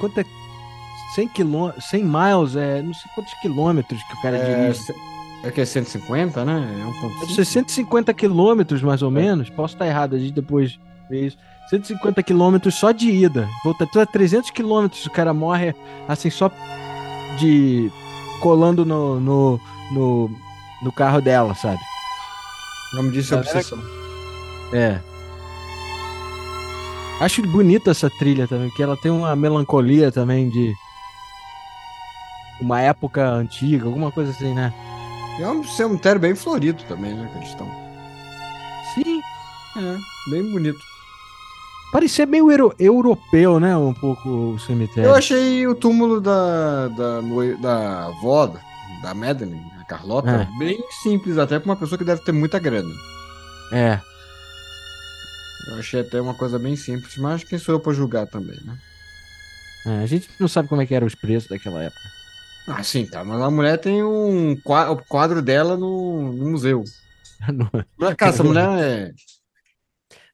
Quanto 0.00 0.20
é? 0.20 0.24
100 1.14 1.28
quilômetros. 1.28 1.84
100 1.86 2.04
miles, 2.04 2.56
é 2.56 2.82
não 2.82 2.94
sei 2.94 3.10
quantos 3.14 3.34
quilômetros 3.40 4.00
que 4.04 4.14
o 4.14 4.22
cara 4.22 4.36
é, 4.36 4.66
dirige. 4.66 4.94
É 5.42 5.50
que 5.50 5.60
é 5.60 5.64
150, 5.64 6.44
né? 6.44 6.80
É 6.80 6.86
um 6.86 6.92
ponto. 7.00 7.40
É 7.40 7.44
150 7.44 8.14
quilômetros, 8.14 8.82
mais 8.82 9.02
ou 9.02 9.10
é. 9.10 9.14
menos. 9.14 9.50
Posso 9.50 9.74
estar 9.74 9.86
errado, 9.86 10.14
a 10.14 10.18
gente 10.18 10.32
depois 10.32 10.78
vê 11.08 11.26
isso. 11.26 11.36
150 11.70 12.22
quilômetros 12.22 12.74
só 12.74 12.92
de 12.92 13.10
ida. 13.10 13.48
Volta 13.64 13.88
a 14.00 14.06
300 14.06 14.50
quilômetros, 14.50 15.06
o 15.06 15.10
cara 15.10 15.32
morre 15.32 15.74
assim 16.08 16.30
só 16.30 16.50
de 17.38 17.90
colando 18.40 18.84
no, 18.84 19.20
no, 19.20 19.60
no, 19.92 20.30
no 20.82 20.92
carro 20.92 21.20
dela, 21.20 21.54
sabe? 21.54 21.78
O 22.92 22.96
nome 22.96 23.12
disso 23.12 23.34
é 23.34 23.38
obsessão. 23.38 23.78
É. 24.72 25.00
Acho 27.20 27.42
bonita 27.42 27.90
essa 27.90 28.08
trilha 28.08 28.48
também, 28.48 28.70
que 28.70 28.82
ela 28.82 28.96
tem 28.96 29.10
uma 29.10 29.36
melancolia 29.36 30.10
também 30.10 30.48
de 30.48 30.72
uma 32.60 32.80
época 32.80 33.26
antiga, 33.28 33.86
alguma 33.86 34.10
coisa 34.10 34.30
assim, 34.30 34.54
né? 34.54 34.72
É 35.38 35.48
um 35.48 35.62
cemitério 35.64 36.20
bem 36.20 36.34
florido 36.34 36.82
também, 36.84 37.14
né, 37.14 37.28
que 37.30 37.38
eles 37.38 37.48
estão. 37.48 37.66
Sim. 38.94 39.20
É, 39.76 40.30
bem 40.30 40.50
bonito. 40.50 40.78
Parecia 41.92 42.24
meio 42.24 42.50
euro 42.50 42.74
europeu, 42.78 43.58
né? 43.58 43.76
Um 43.76 43.92
pouco 43.92 44.28
o 44.28 44.58
cemitério. 44.60 45.08
Eu 45.08 45.14
achei 45.14 45.66
o 45.66 45.74
túmulo 45.74 46.20
da, 46.20 46.88
da, 46.88 47.20
da 47.60 48.06
avó, 48.06 48.52
da 49.02 49.14
Madeline, 49.14 49.60
Carlota, 49.90 50.48
é. 50.48 50.58
bem 50.58 50.80
simples, 51.02 51.36
até 51.36 51.58
pra 51.58 51.68
uma 51.68 51.76
pessoa 51.76 51.98
que 51.98 52.04
deve 52.04 52.22
ter 52.22 52.30
muita 52.30 52.60
grana. 52.60 52.94
É. 53.72 54.00
Eu 55.66 55.80
achei 55.80 56.00
até 56.00 56.20
uma 56.20 56.32
coisa 56.34 56.60
bem 56.60 56.76
simples, 56.76 57.16
mas 57.16 57.42
quem 57.42 57.58
sou 57.58 57.74
eu 57.74 57.80
pra 57.80 57.92
julgar 57.92 58.28
também, 58.28 58.56
né? 58.64 58.78
É, 59.86 60.02
a 60.02 60.06
gente 60.06 60.30
não 60.38 60.46
sabe 60.46 60.68
como 60.68 60.80
é 60.80 60.86
que 60.86 60.94
eram 60.94 61.08
os 61.08 61.16
preços 61.16 61.48
daquela 61.48 61.82
época. 61.82 62.00
Ah, 62.68 62.84
sim, 62.84 63.04
tá. 63.04 63.24
Mas 63.24 63.40
a 63.40 63.50
mulher 63.50 63.78
tem 63.78 64.04
um 64.04 64.56
quadro 65.08 65.42
dela 65.42 65.76
no, 65.76 66.32
no 66.34 66.50
museu. 66.50 66.84
Por 67.98 68.14
cara, 68.14 68.30
essa 68.30 68.44
mulher 68.44 68.68
é. 68.78 69.12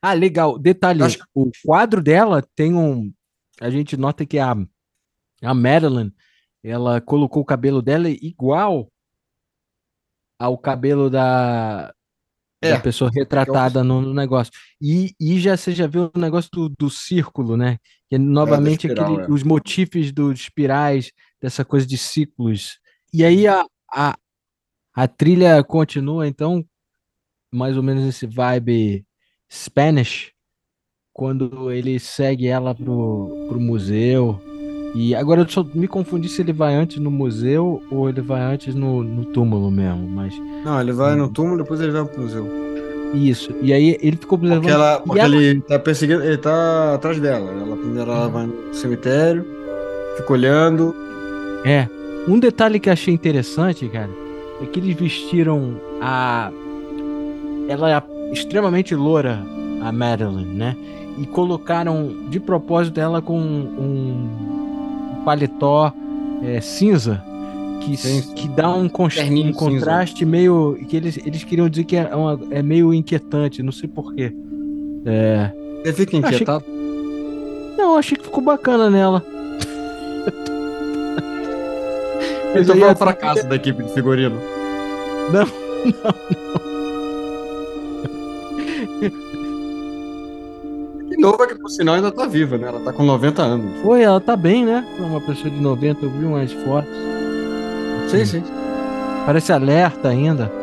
Ah, 0.02 0.12
legal. 0.12 0.58
Detalhe: 0.58 1.02
Acho... 1.02 1.18
o 1.34 1.50
quadro 1.64 2.02
dela 2.02 2.44
tem 2.54 2.74
um. 2.74 3.10
A 3.58 3.70
gente 3.70 3.96
nota 3.96 4.26
que 4.26 4.38
a, 4.38 4.54
a 5.42 5.54
Madeline 5.54 6.12
ela 6.62 7.00
colocou 7.00 7.42
o 7.42 7.46
cabelo 7.46 7.80
dela 7.80 8.10
igual 8.10 8.90
ao 10.38 10.56
cabelo 10.58 11.08
da, 11.08 11.92
é, 12.62 12.70
da 12.70 12.80
pessoa 12.80 13.10
retratada 13.12 13.82
no, 13.82 14.00
no, 14.00 14.14
negócio. 14.14 14.52
E, 14.80 15.14
e 15.20 15.38
já 15.40 15.56
você 15.56 15.72
já 15.72 15.86
viu 15.86 16.10
o 16.14 16.18
negócio 16.18 16.50
do, 16.50 16.68
do 16.68 16.90
círculo, 16.90 17.56
né? 17.56 17.78
Que 18.08 18.16
é 18.16 18.18
novamente 18.18 18.86
é, 18.86 18.90
espiral, 18.90 19.12
aquele, 19.14 19.30
é. 19.30 19.32
os 19.32 19.42
motifs 19.42 20.12
dos 20.12 20.40
espirais, 20.40 21.12
dessa 21.40 21.64
coisa 21.64 21.86
de 21.86 21.98
ciclos. 21.98 22.78
E 23.12 23.24
aí 23.24 23.46
a, 23.46 23.64
a, 23.92 24.16
A 24.94 25.08
trilha 25.08 25.62
continua, 25.62 26.26
então, 26.26 26.64
mais 27.52 27.76
ou 27.76 27.82
menos 27.82 28.04
esse 28.04 28.26
vibe 28.26 29.06
Spanish, 29.50 30.32
quando 31.12 31.70
ele 31.70 31.98
segue 31.98 32.46
ela 32.46 32.74
pro, 32.74 33.46
pro 33.48 33.60
museu. 33.60 34.40
E 34.98 35.14
agora 35.14 35.42
eu 35.42 35.48
só 35.48 35.62
me 35.74 35.86
confundi 35.86 36.26
se 36.26 36.40
ele 36.40 36.54
vai 36.54 36.74
antes 36.74 36.98
no 36.98 37.10
museu 37.10 37.82
ou 37.90 38.08
ele 38.08 38.22
vai 38.22 38.40
antes 38.40 38.74
no, 38.74 39.02
no 39.02 39.26
túmulo 39.26 39.70
mesmo, 39.70 40.08
mas 40.08 40.32
Não, 40.64 40.80
ele 40.80 40.92
vai 40.92 41.14
no 41.14 41.28
túmulo, 41.28 41.58
depois 41.58 41.80
ele 41.82 41.92
vai 41.92 42.02
pro 42.06 42.22
museu. 42.22 42.48
isso. 43.12 43.52
E 43.60 43.72
aí 43.74 43.98
ele 44.00 44.16
ficou 44.16 44.38
levando. 44.40 44.60
Porque, 44.62 44.72
ela, 44.72 45.00
porque 45.00 45.20
ela- 45.20 45.36
ele 45.36 45.60
tá 45.60 45.78
perseguindo, 45.78 46.22
ele 46.24 46.38
tá 46.38 46.94
atrás 46.94 47.20
dela. 47.20 47.50
Ela 47.50 47.76
primeiro 47.76 48.10
ela 48.10 48.28
vai 48.28 48.46
no 48.46 48.72
cemitério, 48.72 49.44
fica 50.16 50.32
olhando. 50.32 50.94
É. 51.64 51.86
Um 52.26 52.38
detalhe 52.38 52.80
que 52.80 52.88
eu 52.88 52.92
achei 52.94 53.12
interessante, 53.12 53.86
cara, 53.88 54.10
é 54.62 54.66
que 54.66 54.80
eles 54.80 54.96
vestiram 54.96 55.74
a. 56.00 56.50
Ela 57.68 57.90
é 57.92 58.02
extremamente 58.32 58.94
loura, 58.94 59.40
a 59.82 59.92
Madeline, 59.92 60.54
né? 60.54 60.76
E 61.18 61.26
colocaram 61.26 62.10
de 62.28 62.38
propósito 62.40 62.98
ela 63.00 63.20
com 63.22 63.38
um 63.38 64.28
paletó 65.26 65.92
é, 66.44 66.60
cinza. 66.60 67.20
Que, 67.80 67.96
Sim, 67.96 68.22
que 68.34 68.48
dá 68.48 68.70
um, 68.74 68.84
um 68.84 69.52
contraste 69.52 70.24
meio. 70.24 70.76
que 70.88 70.96
eles, 70.96 71.18
eles 71.24 71.44
queriam 71.44 71.68
dizer 71.68 71.84
que 71.84 71.96
é, 71.96 72.14
uma- 72.14 72.40
é 72.50 72.62
meio 72.62 72.92
inquietante, 72.94 73.62
não 73.62 73.70
sei 73.72 73.88
porquê. 73.88 74.32
É. 75.04 75.50
Ele 75.84 75.92
fica 75.92 76.16
Achei 76.18 76.30
inquietado. 76.30 76.64
Não, 77.76 77.92
eu 77.92 77.98
achei 77.98 78.16
que 78.16 78.24
ficou 78.24 78.42
bacana 78.42 78.88
nela. 78.88 79.22
Então 82.58 82.74
foi 82.76 82.90
um 82.90 82.96
fracasso 82.96 83.46
da 83.46 83.56
equipe 83.56 83.82
de 83.82 83.92
figurino. 83.92 84.38
De 85.30 85.32
novo 85.36 86.65
é 91.34 91.46
que 91.46 91.54
por 91.56 91.68
sinal 91.68 91.96
ainda 91.96 92.12
tá 92.12 92.26
viva, 92.26 92.56
né? 92.56 92.68
Ela 92.68 92.80
tá 92.80 92.92
com 92.92 93.02
90 93.02 93.42
anos. 93.42 93.80
Foi, 93.82 94.02
ela 94.02 94.20
tá 94.20 94.36
bem, 94.36 94.64
né? 94.64 94.86
Pra 94.96 95.06
uma 95.06 95.20
pessoa 95.20 95.50
de 95.50 95.60
90, 95.60 96.04
eu 96.04 96.10
vi 96.10 96.24
umas 96.24 96.52
fotos. 96.52 96.90
Sim, 98.10 98.24
sim. 98.24 98.42
Parece 99.24 99.52
alerta 99.52 100.08
ainda. 100.08 100.52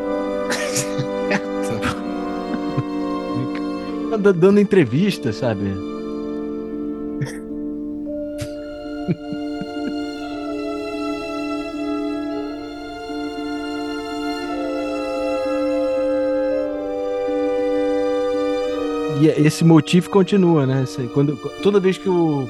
Anda 4.14 4.32
dando 4.32 4.60
entrevista, 4.60 5.34
sabe? 5.34 5.93
E 19.24 19.28
esse 19.48 19.64
motivo 19.64 20.10
continua, 20.10 20.66
né? 20.66 20.84
Quando, 21.14 21.38
toda 21.62 21.80
vez 21.80 21.98
que 21.98 22.10
o 22.10 22.46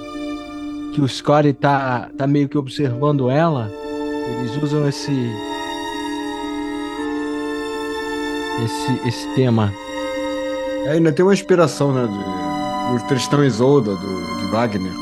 que 0.92 1.02
o 1.02 1.08
Scotty 1.08 1.54
tá, 1.54 2.10
tá 2.18 2.26
meio 2.26 2.50
que 2.50 2.58
observando 2.58 3.30
ela, 3.30 3.72
eles 4.40 4.58
usam 4.58 4.88
esse 4.90 5.12
esse 8.66 9.08
esse 9.08 9.36
tema. 9.36 9.72
É, 10.86 10.94
ainda 10.94 11.12
tem 11.12 11.24
uma 11.24 11.34
inspiração, 11.36 11.94
né? 11.94 12.08
Do, 12.08 12.98
do 12.98 13.08
Tristão 13.08 13.44
e 13.44 13.48
Isolda, 13.48 13.92
do, 13.92 14.38
de 14.40 14.52
Wagner. 14.52 14.94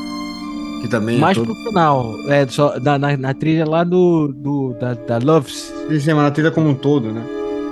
Que 0.82 0.88
também 0.88 1.18
Mais 1.18 1.38
é 1.38 1.40
todo... 1.40 1.54
pro 1.54 1.64
final, 1.64 2.14
é 2.28 2.46
só 2.48 2.78
na, 2.80 2.98
na, 2.98 3.16
na 3.16 3.32
trilha 3.32 3.64
lá 3.66 3.82
do, 3.82 4.28
do 4.28 4.74
da, 4.78 4.92
da 4.92 5.18
Loves. 5.24 5.72
Sim, 5.88 6.12
mas 6.12 6.24
na 6.24 6.30
trilha 6.30 6.50
como 6.50 6.68
um 6.68 6.74
todo, 6.74 7.10
né? 7.10 7.24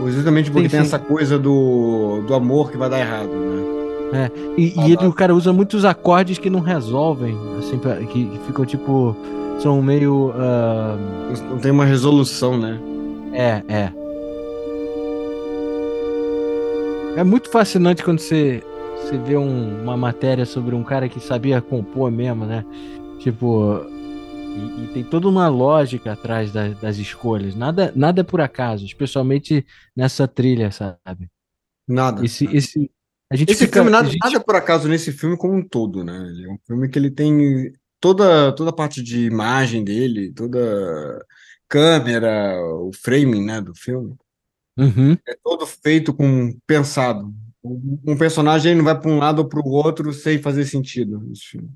Justamente 0.07 0.51
porque 0.51 0.71
Sim, 0.71 0.77
tem 0.77 0.81
sim. 0.81 0.87
essa 0.87 0.99
coisa 0.99 1.39
do, 1.39 2.23
do 2.27 2.33
amor 2.33 2.71
que 2.71 2.79
vai 2.79 2.89
dar 2.89 2.99
errado, 2.99 3.29
né? 3.29 3.60
E, 4.59 4.75
Ah, 4.77 4.89
e 4.89 4.93
ele, 4.93 5.07
o 5.07 5.13
cara 5.13 5.35
usa 5.35 5.53
muitos 5.53 5.85
acordes 5.85 6.37
que 6.39 6.51
não 6.51 6.61
resolvem, 6.61 7.37
assim, 7.59 7.79
pra- 7.79 7.97
que, 7.97 8.25
que 8.27 8.39
ficam 8.47 8.65
tipo. 8.65 9.17
São 9.61 9.81
meio. 9.83 10.33
ah, 10.35 10.97
Não 11.51 11.59
tem 11.59 11.71
uma 11.71 11.85
resolução, 11.85 12.59
né? 12.59 12.79
é, 13.33 13.63
é. 13.69 13.93
É 17.17 17.25
muito 17.25 17.51
fascinante 17.51 18.03
quando 18.03 18.21
você, 18.21 18.63
você 18.97 19.19
vê 19.19 19.37
um- 19.37 19.83
uma 19.83 19.97
matéria 19.97 20.47
sobre 20.47 20.75
um 20.75 20.83
cara 20.83 21.09
que 21.09 21.21
sabia 21.21 21.61
compor 21.61 22.11
mesmo, 22.11 22.45
né? 22.47 22.65
Tipo. 23.19 23.81
E, 24.57 24.85
e 24.85 24.87
tem 24.95 25.05
toda 25.05 25.29
uma 25.29 25.49
lógica 25.49 26.13
atrás 26.13 26.53
da- 26.53 26.69
das 26.69 26.97
escolhas. 26.99 27.55
Nada, 27.55 27.93
nada 27.95 28.21
é 28.21 28.25
por 28.25 28.41
acaso, 28.41 28.85
especialmente 28.85 29.65
nessa 29.97 30.27
trilha, 30.27 30.71
sabe? 30.73 31.29
Nada. 31.89 32.25
Esse, 32.25 32.47
esse, 32.57 32.91
a 33.31 33.37
gente 33.37 33.51
Esse 33.53 33.65
fica- 33.67 33.75
filme, 33.79 33.91
nada, 33.91 34.09
gente- 34.09 34.19
nada 34.23 34.41
por 34.41 34.57
acaso 34.57 34.89
nesse 34.89 35.13
filme 35.13 35.37
como 35.37 35.55
um 35.55 35.67
todo, 35.67 36.03
né? 36.05 36.17
Ele 36.29 36.47
é 36.47 36.49
um 36.53 36.59
filme 36.67 36.89
que 36.89 36.99
ele 36.99 37.11
tem 37.11 37.73
toda, 38.01 38.53
toda 38.53 38.71
a 38.71 38.73
parte 38.75 39.03
de 39.03 39.25
imagem 39.27 39.85
dele, 39.85 40.33
toda 40.33 41.25
câmera, 41.69 42.59
o 42.83 42.91
framing, 42.93 43.45
né, 43.45 43.61
do 43.61 43.75
filme, 43.75 44.17
Uhum. 44.77 45.13
é 45.29 45.37
todo 45.45 45.65
feito 45.67 46.13
com 46.13 46.57
pensado. 46.67 47.33
Um 47.63 48.17
personagem 48.17 48.75
não 48.75 48.85
vai 48.85 48.99
para 48.99 49.11
um 49.11 49.19
lado 49.19 49.41
ou 49.41 49.49
para 49.49 49.61
o 49.61 49.69
outro 49.71 50.13
sem 50.13 50.41
fazer 50.41 50.65
sentido 50.65 51.21
nesse 51.21 51.43
filme. 51.43 51.71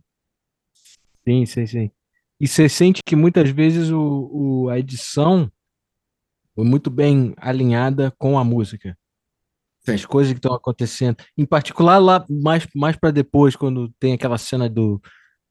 Sim, 1.27 1.47
sim, 1.47 1.67
sim. 1.67 1.91
E 2.41 2.49
você 2.49 2.69
sente 2.69 3.03
que 3.05 3.15
muitas 3.15 3.51
vezes 3.51 3.91
o, 3.91 4.31
o- 4.33 4.69
a 4.71 4.79
edição 4.79 5.51
foi 6.55 6.65
muito 6.65 6.91
bem 6.91 7.35
alinhada 7.37 8.13
com 8.19 8.39
a 8.39 8.45
música. 8.45 8.97
As 9.87 10.07
coisas 10.07 10.33
que 10.33 10.39
estão 10.39 10.55
acontecendo. 10.55 11.17
Em 11.37 11.45
particular, 11.45 11.99
lá 11.99 12.25
mais, 12.29 12.67
mais 12.75 12.97
para 12.97 13.11
depois, 13.11 13.55
quando 13.55 13.93
tem 13.99 14.15
aquela 14.15 14.39
cena 14.39 14.69
do, 14.69 15.01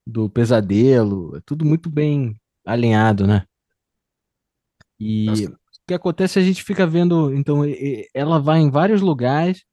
do 0.05 0.29
pesadelo. 0.29 1.35
É 1.37 1.41
tudo 1.45 1.63
muito 1.63 1.89
bem 1.89 2.35
alinhado, 2.65 3.27
né? 3.27 3.45
E 4.99 5.25
Nossa. 5.25 5.51
o 5.51 5.57
que 5.87 5.93
acontece, 5.93 6.39
a 6.39 6.41
gente 6.41 6.63
fica 6.63 6.87
vendo. 6.87 7.33
Então, 7.33 7.61
ela 8.13 8.39
vai 8.39 8.59
em 8.59 8.69
vários 8.71 9.01
lugares. 9.01 9.63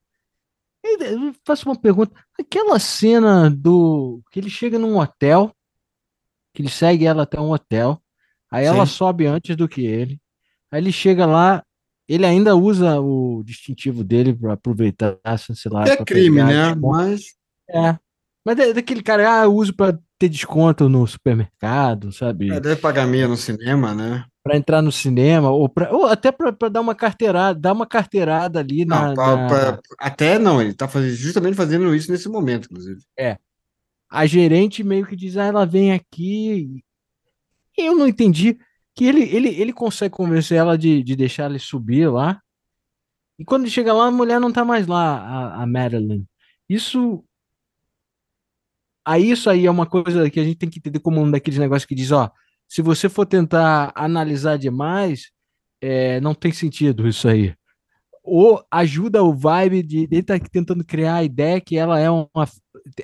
Eu 0.85 1.35
faço 1.45 1.69
uma 1.69 1.79
pergunta. 1.79 2.13
Aquela 2.39 2.79
cena 2.79 3.51
do. 3.51 4.23
que 4.31 4.41
ele 4.41 4.51
chega 4.51 4.79
num 4.79 4.99
hotel, 4.99 5.55
que 6.55 6.63
ele 6.63 6.71
segue 6.71 7.07
ela 7.07 7.23
até 7.23 7.41
um 7.41 7.51
hotel. 7.51 8.03
Aí 8.51 8.65
ela 8.65 8.85
Sim. 8.85 8.93
sobe 8.93 9.27
antes 9.27 9.57
do 9.57 9.69
que 9.69 9.87
ele. 9.87 10.21
Aí 10.71 10.81
ele 10.81 10.93
chega 10.93 11.27
lá, 11.27 11.65
ele 12.13 12.27
ainda 12.27 12.57
usa 12.57 13.01
o 13.01 13.41
distintivo 13.45 14.03
dele 14.03 14.35
para 14.35 14.55
aproveitar, 14.55 15.17
sei 15.39 15.71
lá, 15.71 15.87
É 15.87 16.05
crime, 16.05 16.39
pegar 16.39 16.75
né? 16.75 16.81
Mas 16.81 17.35
É. 17.71 17.97
Mas 18.45 18.59
é 18.59 18.73
daquele 18.73 19.01
cara, 19.01 19.43
ah, 19.43 19.45
eu 19.45 19.55
uso 19.55 19.73
para 19.73 19.97
ter 20.19 20.29
desconto 20.29 20.89
no 20.89 21.07
supermercado, 21.07 22.11
sabe? 22.11 22.51
é, 22.51 22.59
deve 22.59 22.81
pagar 22.81 23.07
meia 23.07 23.29
no 23.29 23.37
cinema, 23.37 23.95
né? 23.95 24.25
Para 24.43 24.57
entrar 24.57 24.83
no 24.83 24.91
cinema, 24.91 25.51
ou, 25.51 25.69
pra, 25.69 25.93
ou 25.93 26.07
até 26.07 26.33
para 26.33 26.51
dar 26.69 26.81
uma 26.81 26.95
carteirada, 26.97 27.61
dar 27.61 27.73
uma 27.75 27.87
carteirada 27.87 28.59
ali 28.59 28.85
Não, 28.85 28.97
na, 29.09 29.15
pra- 29.15 29.37
na- 29.37 29.49
pra- 29.49 29.81
até 30.01 30.37
não, 30.37 30.61
ele 30.61 30.75
tá 30.75 30.89
fazendo, 30.89 31.13
justamente 31.15 31.55
fazendo 31.55 31.95
isso 31.95 32.11
nesse 32.11 32.29
momento, 32.29 32.65
inclusive. 32.65 33.01
a 34.11 34.27
gerente 34.27 34.83
meio 34.83 35.07
que 35.07 35.15
diz, 35.15 35.37
ah, 35.37 35.45
ela 35.45 35.65
vem 35.65 35.93
aqui. 35.93 36.83
Eu 37.79 37.95
não 37.95 38.09
entendi 38.09 38.59
que 38.97 39.05
ele, 39.05 39.23
ele, 39.23 39.49
ele 39.49 39.73
consegue 39.73 40.15
convencer 40.15 40.59
ela 40.59 40.77
de, 40.77 41.03
de 41.03 41.17
deixar 41.17 41.49
ele 41.51 41.59
subir 41.59 42.09
lá. 42.11 42.41
E 43.39 43.45
quando 43.45 43.63
ele 43.63 43.71
chega 43.71 43.93
lá, 43.93 44.07
a 44.07 44.11
mulher 44.11 44.39
não 44.39 44.53
tá 44.53 44.65
mais 44.65 44.87
lá, 44.87 45.19
a, 45.19 45.63
a 45.63 45.67
Madeline. 45.67 46.27
Isso. 46.69 47.25
Aí 49.05 49.31
isso 49.31 49.49
aí 49.49 49.67
é 49.67 49.71
uma 49.71 49.87
coisa 49.87 50.29
que 50.31 50.39
a 50.39 50.45
gente 50.45 50.57
tem 50.59 50.69
que 50.69 50.79
entender 50.79 51.01
como 51.01 51.21
um 51.21 51.31
daqueles 51.31 51.59
negócios 51.59 51.87
que 51.87 51.95
diz, 51.95 52.13
ó, 52.13 52.31
se 52.69 52.83
você 52.83 53.09
for 53.09 53.27
tentar 53.27 53.93
analisar 53.95 54.59
demais, 54.59 55.31
é, 55.81 56.21
não 56.21 56.35
tem 56.35 56.53
sentido 56.53 57.09
isso 57.09 57.27
aí. 57.27 57.55
Ou 58.23 58.63
ajuda 58.71 59.23
o 59.25 59.35
vibe 59.35 59.83
de 59.83 59.99
ele 60.11 60.23
tá 60.23 60.39
tentando 60.39 60.85
criar 60.85 61.17
a 61.17 61.25
ideia 61.25 61.61
que 61.61 61.77
ela 61.77 61.99
é 61.99 62.11
uma, 62.11 62.29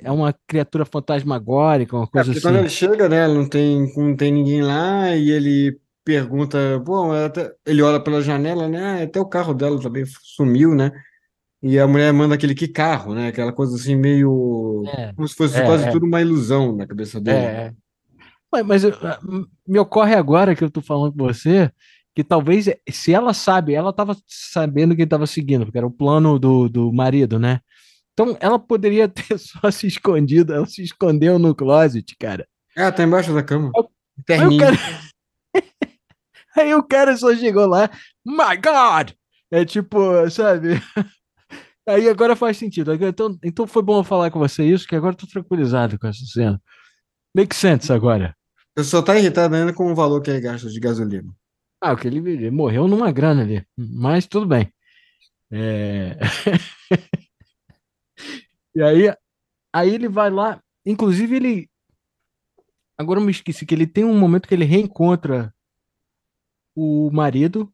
é 0.03 0.11
uma 0.11 0.33
criatura 0.47 0.85
fantasmagórica, 0.85 1.95
uma 1.97 2.07
É, 2.15 2.23
coisa 2.23 2.39
quando 2.39 2.55
assim. 2.57 2.59
ele 2.59 2.69
chega, 2.69 3.09
né, 3.09 3.27
não 3.27 3.49
tem, 3.49 3.91
não 3.97 4.15
tem 4.15 4.31
ninguém 4.31 4.61
lá 4.61 5.15
e 5.15 5.31
ele 5.31 5.79
pergunta, 6.07 6.79
bom, 6.79 7.11
até, 7.11 7.51
ele 7.65 7.81
olha 7.81 7.99
pela 7.99 8.21
janela, 8.21 8.69
né, 8.69 9.01
ah, 9.01 9.03
até 9.03 9.19
o 9.19 9.25
carro 9.25 9.53
dela 9.53 9.77
também 9.81 10.05
sumiu, 10.23 10.73
né, 10.73 10.89
e 11.61 11.77
a 11.77 11.85
mulher 11.85 12.13
manda 12.13 12.33
aquele 12.33 12.55
que 12.55 12.65
carro, 12.65 13.13
né, 13.13 13.27
aquela 13.27 13.51
coisa 13.51 13.75
assim 13.75 13.93
meio, 13.93 14.83
É, 14.87 15.11
como 15.13 15.27
se 15.27 15.35
fosse 15.35 15.57
é, 15.59 15.65
quase 15.65 15.83
é. 15.85 15.91
tudo 15.91 16.05
uma 16.05 16.21
ilusão 16.21 16.73
na 16.73 16.87
cabeça 16.87 17.19
dele. 17.19 17.37
É, 17.37 17.41
é. 17.41 17.73
Mas, 18.49 18.65
mas 18.65 18.83
eu- 18.85 18.93
ah, 19.03 19.19
me 19.67 19.77
ocorre 19.79 20.15
agora 20.15 20.55
que 20.55 20.63
eu 20.63 20.71
tô 20.71 20.81
falando 20.81 21.11
com 21.11 21.25
você 21.25 21.69
que 22.15 22.23
talvez 22.23 22.67
eh, 22.69 22.79
se 22.89 23.13
ela 23.13 23.33
sabe, 23.33 23.73
ela 23.73 23.91
tava 23.91 24.15
sabendo 24.25 24.95
que 24.95 25.01
ele 25.01 25.09
tava 25.09 25.27
seguindo, 25.27 25.65
porque 25.65 25.77
era 25.77 25.85
o 25.85 25.91
plano 25.91 26.39
do, 26.39 26.69
do 26.69 26.91
marido, 26.93 27.37
né? 27.37 27.59
Então 28.13 28.35
ela 28.39 28.57
poderia 28.57 29.07
ter 29.09 29.37
só 29.37 29.69
se 29.69 29.85
escondido, 29.87 30.53
ela 30.53 30.65
se 30.65 30.81
escondeu 30.81 31.37
no 31.37 31.53
closet, 31.53 32.15
cara. 32.17 32.47
Ah, 32.77 32.91
tá 32.93 33.03
embaixo 33.03 33.33
da 33.33 33.43
cama. 33.43 33.69
Aí 33.75 33.83
o 33.83 34.23
Terninho. 34.25 34.61
cara- 34.63 34.77
Aí 36.57 36.73
o 36.73 36.83
cara 36.83 37.15
só 37.15 37.35
chegou 37.35 37.67
lá, 37.67 37.89
my 38.25 38.57
God! 38.57 39.11
É 39.51 39.63
tipo, 39.63 40.29
sabe? 40.29 40.69
Aí 41.87 42.09
agora 42.09 42.35
faz 42.35 42.57
sentido. 42.57 42.93
Então, 42.93 43.37
então 43.41 43.65
foi 43.65 43.81
bom 43.81 43.99
eu 43.99 44.03
falar 44.03 44.29
com 44.29 44.39
você 44.39 44.65
isso, 44.65 44.87
que 44.87 44.95
agora 44.95 45.13
eu 45.13 45.17
tô 45.17 45.27
tranquilizado 45.27 45.97
com 45.97 46.07
essa 46.07 46.25
cena. 46.25 46.61
Make 47.33 47.55
sense 47.55 47.91
agora. 47.93 48.35
Eu 48.75 48.83
só 48.83 49.01
tá 49.01 49.17
irritado 49.17 49.55
ainda 49.55 49.73
com 49.73 49.91
o 49.91 49.95
valor 49.95 50.21
que 50.21 50.29
ele 50.29 50.41
gasta 50.41 50.69
de 50.69 50.79
gasolina. 50.79 51.33
Ah, 51.81 51.93
o 51.93 51.97
que 51.97 52.07
ele, 52.07 52.17
ele 52.29 52.51
morreu 52.51 52.87
numa 52.87 53.11
grana 53.11 53.41
ali. 53.41 53.65
Mas 53.77 54.25
tudo 54.25 54.45
bem. 54.45 54.71
É... 55.51 56.17
e 58.75 58.81
aí, 58.81 59.15
aí 59.73 59.89
ele 59.89 60.09
vai 60.09 60.29
lá. 60.29 60.61
Inclusive, 60.85 61.35
ele. 61.35 61.69
Agora 62.97 63.19
eu 63.19 63.23
me 63.23 63.31
esqueci 63.31 63.65
que 63.65 63.73
ele 63.73 63.87
tem 63.87 64.03
um 64.03 64.17
momento 64.17 64.47
que 64.47 64.53
ele 64.53 64.65
reencontra 64.65 65.53
o 66.77 67.09
marido, 67.11 67.73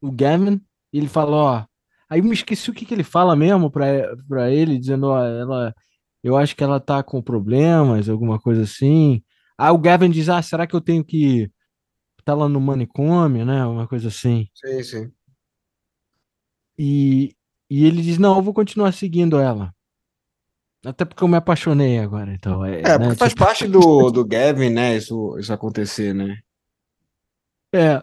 o 0.00 0.12
Gavin, 0.12 0.60
e 0.92 0.98
ele 0.98 1.08
fala, 1.08 1.36
ó. 1.36 1.64
Aí 2.08 2.20
eu 2.20 2.24
me 2.24 2.32
esqueci 2.32 2.70
o 2.70 2.72
que, 2.72 2.86
que 2.86 2.94
ele 2.94 3.02
fala 3.02 3.34
mesmo 3.34 3.70
pra, 3.70 3.86
pra 4.28 4.50
ele, 4.52 4.78
dizendo, 4.78 5.08
ó, 5.08 5.24
ela. 5.24 5.74
Eu 6.22 6.36
acho 6.36 6.54
que 6.54 6.62
ela 6.62 6.78
tá 6.78 7.02
com 7.02 7.20
problemas, 7.20 8.08
alguma 8.08 8.38
coisa 8.38 8.62
assim. 8.62 9.22
Aí 9.58 9.70
o 9.70 9.78
Gavin 9.78 10.10
diz, 10.10 10.28
ah, 10.28 10.40
será 10.42 10.66
que 10.66 10.76
eu 10.76 10.80
tenho 10.80 11.04
que 11.04 11.50
tá 12.24 12.34
lá 12.34 12.48
no 12.48 12.60
manicômio, 12.60 13.44
né? 13.44 13.64
Uma 13.66 13.88
coisa 13.88 14.08
assim. 14.08 14.46
Sim, 14.54 14.82
sim. 14.82 15.12
E, 16.78 17.34
e 17.68 17.84
ele 17.84 18.02
diz, 18.02 18.18
não, 18.18 18.36
eu 18.36 18.42
vou 18.42 18.54
continuar 18.54 18.92
seguindo 18.92 19.38
ela. 19.38 19.74
Até 20.84 21.04
porque 21.04 21.24
eu 21.24 21.28
me 21.28 21.36
apaixonei 21.36 21.98
agora, 21.98 22.32
então. 22.32 22.64
É, 22.64 22.80
É, 22.80 22.82
né, 22.82 22.98
porque 22.98 23.16
faz 23.16 23.32
tipo, 23.32 23.44
parte 23.44 23.66
do, 23.66 24.10
do 24.10 24.24
Gavin, 24.24 24.70
né? 24.70 24.96
Isso, 24.96 25.36
isso 25.38 25.52
acontecer, 25.52 26.14
né? 26.14 26.38
é. 27.74 28.02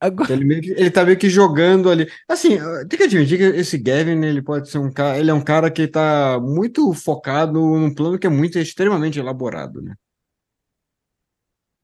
Agora, 0.00 0.32
Ele, 0.32 0.44
meio 0.46 0.62
que- 0.62 0.70
ele 0.70 0.90
tá 0.90 1.04
meio 1.04 1.18
que 1.18 1.28
jogando 1.28 1.90
ali. 1.90 2.08
Assim, 2.26 2.56
tem 2.88 2.98
que 2.98 3.04
admitir 3.04 3.36
que 3.36 3.44
esse 3.58 3.76
Gavin, 3.76 4.24
ele 4.24 4.40
pode 4.40 4.70
ser 4.70 4.78
um 4.78 4.90
cara. 4.90 5.18
Ele 5.18 5.30
é 5.30 5.34
um 5.34 5.42
cara 5.44 5.70
que 5.70 5.86
tá 5.86 6.40
muito 6.40 6.92
focado 6.94 7.52
num 7.60 7.94
plano 7.94 8.18
que 8.18 8.26
é 8.26 8.30
muito 8.30 8.58
extremamente 8.58 9.18
elaborado, 9.18 9.82
né? 9.82 9.94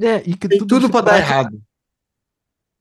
é, 0.01 0.17
e 0.27 0.37
que 0.37 0.49
Tem 0.49 0.59
tudo 0.59 0.87
se 0.87 0.93
pra 0.93 1.01
dar 1.01 1.11
parte- 1.13 1.23
errado. 1.23 1.63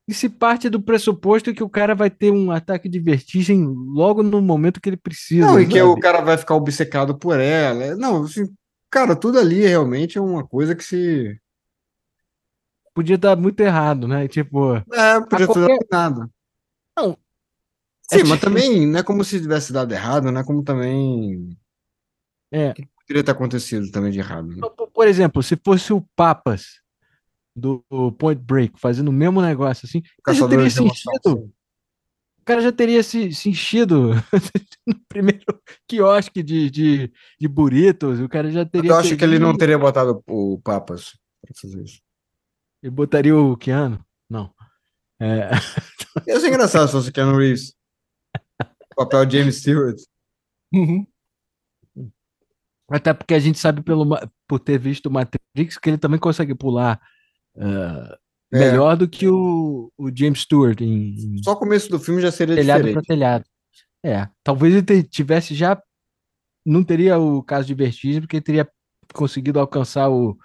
E 0.08 0.14
se 0.14 0.28
parte 0.28 0.68
do 0.70 0.80
pressuposto 0.80 1.52
que 1.52 1.62
o 1.64 1.68
cara 1.68 1.94
vai 1.94 2.08
ter 2.08 2.30
um 2.30 2.50
ataque 2.52 2.88
de 2.88 3.00
vertigem 3.00 3.64
logo 3.66 4.22
no 4.22 4.40
momento 4.40 4.80
que 4.80 4.88
ele 4.88 4.96
precisa. 4.96 5.46
Não, 5.46 5.60
e 5.60 5.66
que 5.66 5.78
sabe? 5.78 5.82
o 5.90 5.98
cara 5.98 6.20
vai 6.20 6.38
ficar 6.38 6.54
obcecado 6.54 7.18
por 7.18 7.40
ela. 7.40 7.96
Não, 7.96 8.22
assim, 8.24 8.46
cara, 8.90 9.16
tudo 9.16 9.38
ali 9.38 9.66
realmente 9.66 10.16
é 10.16 10.20
uma 10.20 10.46
coisa 10.46 10.76
que 10.76 10.84
se. 10.84 11.36
Podia 12.96 13.18
dar 13.18 13.36
muito 13.36 13.60
errado, 13.60 14.08
né? 14.08 14.26
Tipo, 14.26 14.76
É, 14.90 15.20
podia 15.20 15.38
ter 15.38 15.46
qualquer- 15.46 15.78
dado 15.78 15.86
nada. 15.92 16.30
Não. 16.96 17.18
Sim, 18.10 18.20
É 18.20 18.24
mas 18.24 18.40
também 18.40 18.86
não 18.86 18.98
é 19.00 19.02
como 19.02 19.22
se 19.22 19.38
tivesse 19.38 19.70
dado 19.70 19.92
errado, 19.92 20.32
não 20.32 20.40
é 20.40 20.44
como 20.44 20.62
também. 20.64 21.54
é. 22.50 22.72
Poderia 23.06 23.22
ter 23.22 23.30
acontecido 23.32 23.90
também 23.92 24.10
de 24.10 24.18
errado. 24.18 24.48
né? 24.48 24.56
Por- 24.76 24.90
Por 24.90 25.06
exemplo, 25.06 25.42
se 25.42 25.56
fosse 25.62 25.92
o 25.92 26.00
Papas 26.16 26.80
do 27.54 27.84
Point 28.18 28.40
Break 28.42 28.80
fazendo 28.80 29.08
o 29.08 29.12
mesmo 29.12 29.42
negócio 29.42 29.86
assim, 29.86 29.98
o 30.18 30.22
cara 30.22 30.38
já 30.38 30.48
teria 30.48 30.70
se 30.70 30.82
enchido. 30.82 31.52
O 32.40 32.44
cara 32.46 32.60
já 32.62 32.72
teria 32.72 33.02
se, 33.02 33.32
se 33.34 33.50
enchido 33.50 34.12
no 34.86 34.94
primeiro 35.08 35.44
quiosque 35.86 36.42
de, 36.42 36.70
de, 36.70 37.12
de 37.38 37.46
burritos. 37.48 38.20
O 38.20 38.28
cara 38.28 38.50
já 38.50 38.64
teria. 38.64 38.90
Eu 38.92 38.96
acho 38.96 39.16
que 39.16 39.22
ele 39.24 39.38
não 39.38 39.54
teria 39.56 39.78
botado 39.78 40.22
o 40.26 40.58
Papas 40.64 41.18
pra 41.42 41.54
fazer 41.60 41.82
isso. 41.82 42.00
E 42.82 42.90
botaria 42.90 43.36
o 43.36 43.56
Keanu? 43.56 44.04
Não. 44.28 44.52
É, 45.20 45.50
Ia 46.26 46.40
ser 46.40 46.48
engraçado 46.48 46.86
se 46.86 46.92
fosse 46.92 47.08
o 47.10 47.12
Keanu 47.12 47.38
Reeves. 47.38 47.74
O 48.92 48.96
papel 49.04 49.26
de 49.26 49.38
James 49.38 49.56
Stewart. 49.56 49.96
até 52.88 53.12
porque 53.12 53.34
a 53.34 53.38
gente 53.38 53.58
sabe 53.58 53.82
pelo, 53.82 54.04
ma- 54.04 54.28
por 54.46 54.60
ter 54.60 54.78
visto 54.78 55.06
o 55.06 55.10
Matrix 55.10 55.78
que 55.78 55.90
ele 55.90 55.98
também 55.98 56.18
consegue 56.20 56.54
pular 56.54 57.00
ah, 57.58 58.18
É. 58.52 58.58
melhor 58.58 58.96
do 58.96 59.08
que 59.08 59.26
o, 59.28 59.92
o 59.98 60.10
James 60.14 60.40
Stewart 60.42 60.80
em, 60.80 61.36
Só 61.42 61.52
o 61.52 61.56
começo 61.56 61.88
do 61.90 61.98
filme 61.98 62.20
já 62.22 62.30
seria 62.30 62.54
telhado 62.54 62.80
para 62.80 62.86
diferente. 62.88 63.06
telhado. 63.06 63.44
É, 64.04 64.28
talvez 64.44 64.74
ele 64.74 65.02
tivesse 65.02 65.54
já. 65.54 65.80
Não 66.64 66.82
teria 66.84 67.18
o 67.18 67.42
caso 67.42 67.66
de 67.66 67.74
vertigem, 67.74 68.20
porque 68.20 68.36
ele 68.36 68.44
teria 68.44 68.68
conseguido 69.14 69.58
alcançar 69.58 70.08
o, 70.10 70.36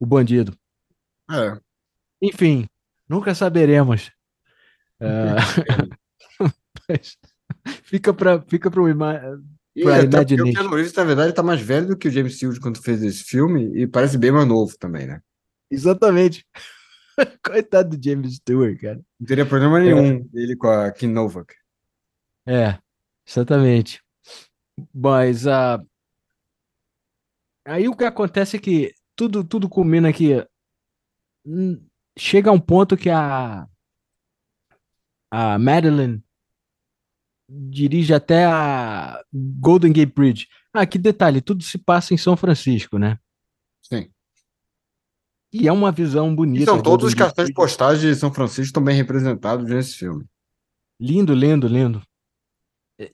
o 0.00 0.06
bandido. 0.06 0.56
É. 1.30 1.58
Enfim, 2.22 2.66
nunca 3.08 3.34
saberemos. 3.34 4.10
Mas 6.88 7.16
fica 7.84 8.12
para 8.12 8.40
fica 8.42 8.70
pro 8.70 8.88
ima- 8.88 9.20
E 9.74 9.82
Pra 9.82 10.02
até 10.02 10.24
porque 10.24 10.40
o. 10.40 10.52
Keanu 10.52 10.74
Reeves, 10.74 10.92
na 10.94 11.04
verdade, 11.04 11.32
tá 11.32 11.42
mais 11.42 11.60
velho 11.60 11.88
do 11.88 11.96
que 11.96 12.08
o 12.08 12.10
James 12.10 12.36
Stewart 12.36 12.58
quando 12.60 12.82
fez 12.82 13.02
esse 13.02 13.22
filme 13.24 13.70
e 13.80 13.86
parece 13.86 14.18
bem 14.18 14.32
mais 14.32 14.46
novo 14.46 14.76
também, 14.78 15.06
né? 15.06 15.20
Exatamente. 15.70 16.44
Coitado 17.44 17.96
do 17.96 18.02
James 18.02 18.36
Stewart, 18.36 18.80
cara. 18.80 19.00
Não 19.20 19.26
teria 19.26 19.46
problema 19.46 19.78
nenhum 19.80 20.28
ele 20.34 20.56
com 20.56 20.68
a 20.68 20.90
Kim 20.90 21.08
Novak. 21.08 21.54
É, 22.46 22.78
exatamente. 23.26 24.02
Mas 24.94 25.46
ah, 25.46 25.80
aí 27.64 27.88
o 27.88 27.96
que 27.96 28.04
acontece 28.04 28.56
é 28.56 28.60
que 28.60 28.94
tudo, 29.14 29.44
tudo 29.44 29.68
culmina 29.68 30.12
que 30.12 30.46
chega 32.18 32.50
a 32.50 32.52
um 32.52 32.60
ponto 32.60 32.96
que 32.96 33.08
a, 33.10 33.68
a 35.30 35.58
Madeline 35.58 36.22
dirige 37.48 38.12
até 38.12 38.44
a 38.44 39.22
Golden 39.32 39.92
Gate 39.92 40.12
Bridge. 40.14 40.48
Ah, 40.72 40.86
que 40.86 40.98
detalhe, 40.98 41.40
tudo 41.40 41.62
se 41.62 41.78
passa 41.78 42.12
em 42.12 42.18
São 42.18 42.36
Francisco, 42.36 42.98
né? 42.98 43.18
Sim. 43.82 44.10
E 45.52 45.66
é 45.66 45.72
uma 45.72 45.90
visão 45.90 46.30
E 46.30 46.36
bonita. 46.36 46.64
são 46.66 46.82
todos 46.82 47.06
os 47.06 47.14
cartões 47.14 47.50
postais 47.52 48.00
de 48.00 48.14
São 48.14 48.32
Francisco 48.32 48.64
estão 48.64 48.84
bem 48.84 48.94
representados 48.94 49.66
nesse 49.68 49.94
filme. 49.96 50.26
Lindo, 51.00 51.32
lindo, 51.34 51.66
lindo. 51.66 52.02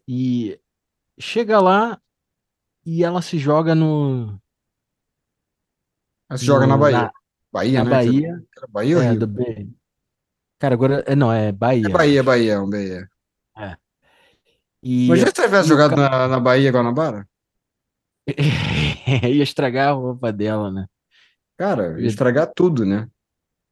E 0.08 0.58
chega 1.20 1.60
lá 1.60 2.00
e 2.84 3.04
ela 3.04 3.22
se 3.22 3.38
joga 3.38 3.74
no, 3.74 4.36
Aí 6.28 6.38
se 6.38 6.44
joga 6.44 6.66
na 6.66 6.74
no- 6.74 6.80
Bahia. 6.80 7.12
Bahia, 7.54 7.78
na 7.78 7.84
né? 7.84 7.90
Bahia. 7.90 8.44
Era 8.56 8.66
Bahia 8.68 8.96
ou 8.96 9.02
É, 9.02 9.10
Rio? 9.10 9.20
do 9.20 9.26
B. 9.28 9.68
Cara, 10.58 10.74
agora. 10.74 11.04
É, 11.06 11.14
não, 11.14 11.32
é 11.32 11.52
Bahia. 11.52 11.86
É 11.86 11.88
Bahia, 11.88 12.22
Bahia, 12.22 12.52
é 12.54 12.58
um 12.58 12.68
Bahia. 12.68 13.08
E 14.82 15.06
Mas 15.08 15.20
já 15.20 15.26
se 15.28 15.32
tivesse 15.32 15.68
jogado 15.68 15.90
ca- 15.90 15.96
na, 15.96 16.28
na 16.28 16.40
Bahia 16.40 16.70
Guanabara? 16.70 17.26
ia 18.26 19.42
estragar 19.42 19.90
a 19.90 19.92
roupa 19.92 20.32
dela, 20.32 20.70
né? 20.70 20.86
Cara, 21.56 21.98
ia 22.00 22.06
estragar 22.06 22.52
tudo, 22.54 22.84
né? 22.84 23.08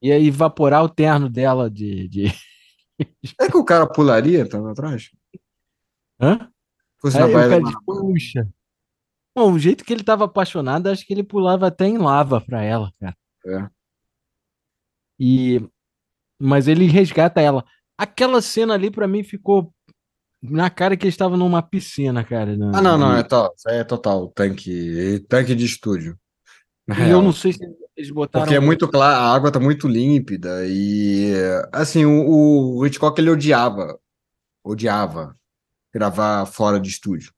Ia 0.01 0.19
evaporar 0.19 0.83
o 0.85 0.89
terno 0.89 1.29
dela 1.29 1.69
de. 1.71 2.09
de... 2.09 2.25
É 3.41 3.49
que 3.51 3.57
o 3.57 3.65
cara 3.65 3.87
pularia, 3.87 4.49
tava 4.49 4.71
atrás? 4.71 5.11
Hã? 6.21 6.49
Fosse 7.01 7.19
na 7.19 7.27
Aí 7.27 7.33
Bahia 7.35 7.61
cara 7.63 7.81
puxa. 7.85 8.49
Bom, 9.35 9.53
o 9.55 9.59
jeito 9.59 9.85
que 9.85 9.93
ele 9.93 10.05
tava 10.05 10.27
apaixonado, 10.27 10.89
acho 10.89 11.05
que 11.05 11.13
ele 11.13 11.25
pulava 11.25 11.67
até 11.67 11.87
em 11.87 11.99
lava 11.99 12.41
pra 12.41 12.63
ela, 12.63 12.93
cara. 13.01 13.17
É. 13.47 13.69
E 15.19 15.61
mas 16.41 16.67
ele 16.67 16.87
resgata 16.87 17.41
ela. 17.41 17.65
Aquela 17.97 18.43
cena 18.43 18.75
ali 18.75 18.91
pra 18.91 19.07
mim 19.07 19.23
ficou 19.23 19.73
na 20.43 20.69
cara 20.69 20.97
que 20.97 21.05
eles 21.05 21.15
estavam 21.15 21.37
numa 21.37 21.63
piscina, 21.63 22.25
cara. 22.25 22.57
né? 22.57 22.73
Ah, 22.75 22.83
não, 22.83 22.99
não, 22.99 23.17
é, 23.17 23.23
to, 23.23 23.49
é 23.69 23.85
total 23.85 24.29
tanque, 24.29 25.25
tanque 25.29 25.55
de 25.55 25.65
estúdio. 25.65 26.19
E 26.89 27.09
eu 27.09 27.23
não 27.23 27.33
sei 27.33 27.53
se 27.53 27.61
eles 27.97 28.11
botaram. 28.11 28.45
Porque 28.45 28.57
é 28.57 28.61
muito 28.61 28.89
claro, 28.89 29.21
a 29.21 29.33
água 29.33 29.53
tá 29.53 29.61
muito 29.61 29.87
límpida 29.87 30.67
e 30.67 31.33
assim, 31.73 32.05
o, 32.05 32.79
o 32.79 32.85
Hitchcock 32.85 33.21
ele 33.21 33.31
odiava, 33.31 33.97
odiava 34.65 35.37
gravar 35.95 36.45
fora 36.47 36.81
de 36.81 36.89
estúdio. 36.89 37.33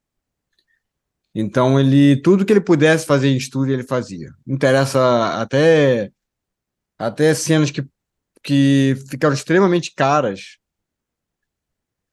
Então 1.34 1.80
ele 1.80 2.20
tudo 2.22 2.44
que 2.44 2.52
ele 2.52 2.60
pudesse 2.60 3.04
fazer 3.06 3.28
em 3.28 3.36
estúdio 3.36 3.74
ele 3.74 3.82
fazia. 3.82 4.32
Interessa 4.46 5.40
até 5.40 6.12
até 6.98 7.34
cenas 7.34 7.70
que 7.70 7.84
que 8.42 8.94
ficaram 9.10 9.34
extremamente 9.34 9.92
caras. 9.94 10.58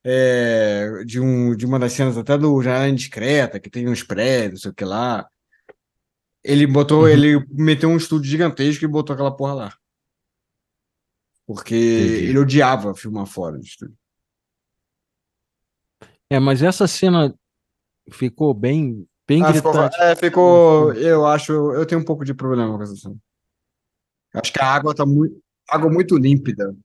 É, 0.04 1.04
de 1.06 1.20
um 1.20 1.56
de 1.56 1.64
uma 1.66 1.78
das 1.78 1.94
cenas 1.94 2.18
até 2.18 2.36
do 2.38 2.60
Janela 2.64 2.90
Indiscreta, 2.90 3.60
que 3.60 3.70
tem 3.70 3.88
uns 3.88 4.02
prédios, 4.02 4.54
não 4.54 4.58
sei 4.62 4.72
o 4.72 4.74
que 4.74 4.86
lá. 4.86 5.30
Ele 6.44 6.66
botou, 6.66 7.02
Uhum. 7.04 7.08
ele 7.08 7.46
meteu 7.52 7.88
um 7.88 7.98
estúdio 7.98 8.32
gigantesco 8.32 8.84
e 8.84 8.88
botou 8.88 9.14
aquela 9.14 9.36
porra 9.36 9.54
lá. 9.54 9.78
Porque 11.46 11.76
Entendi. 11.76 12.26
ele 12.30 12.40
odiava 12.40 12.96
filmar 12.96 13.28
fora 13.28 13.60
do 13.60 13.64
estúdio. 13.64 13.96
É, 16.32 16.40
mas 16.40 16.64
essa 16.64 16.88
cena 16.88 17.36
ficou 18.12 18.54
bem, 18.56 19.08
bem 19.32 19.44
Ah, 19.44 19.54
ficou, 19.54 19.74
é, 19.76 20.16
ficou, 20.16 20.94
eu 20.94 21.26
acho, 21.26 21.54
eu 21.54 21.86
tenho 21.86 22.02
um 22.02 22.04
pouco 22.04 22.26
de 22.26 22.34
problema 22.34 22.76
com 22.76 22.84
essa 22.84 22.96
cena. 22.96 23.16
Acho 24.34 24.52
que 24.52 24.62
a 24.62 24.66
água 24.66 24.94
tá 24.94 25.06
muito, 25.06 25.40
água 25.70 25.90
muito 25.90 26.18
límpida. 26.18 26.76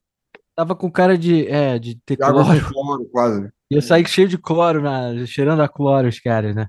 Tava 0.55 0.75
com 0.75 0.89
cara 0.89 1.17
de, 1.17 1.45
é, 1.47 1.77
de 1.77 1.95
ter 2.05 2.15
De 2.15 2.23
água 2.23 2.43
cloro. 2.43 2.73
cloro, 2.73 3.05
quase. 3.11 3.49
Ia 3.69 3.81
sair 3.81 4.07
cheio 4.07 4.29
de 4.29 4.37
cloro, 4.37 4.81
na, 4.81 5.25
cheirando 5.25 5.61
a 5.61 5.67
cloro 5.67 6.07
os 6.07 6.19
caras, 6.19 6.55
né? 6.55 6.67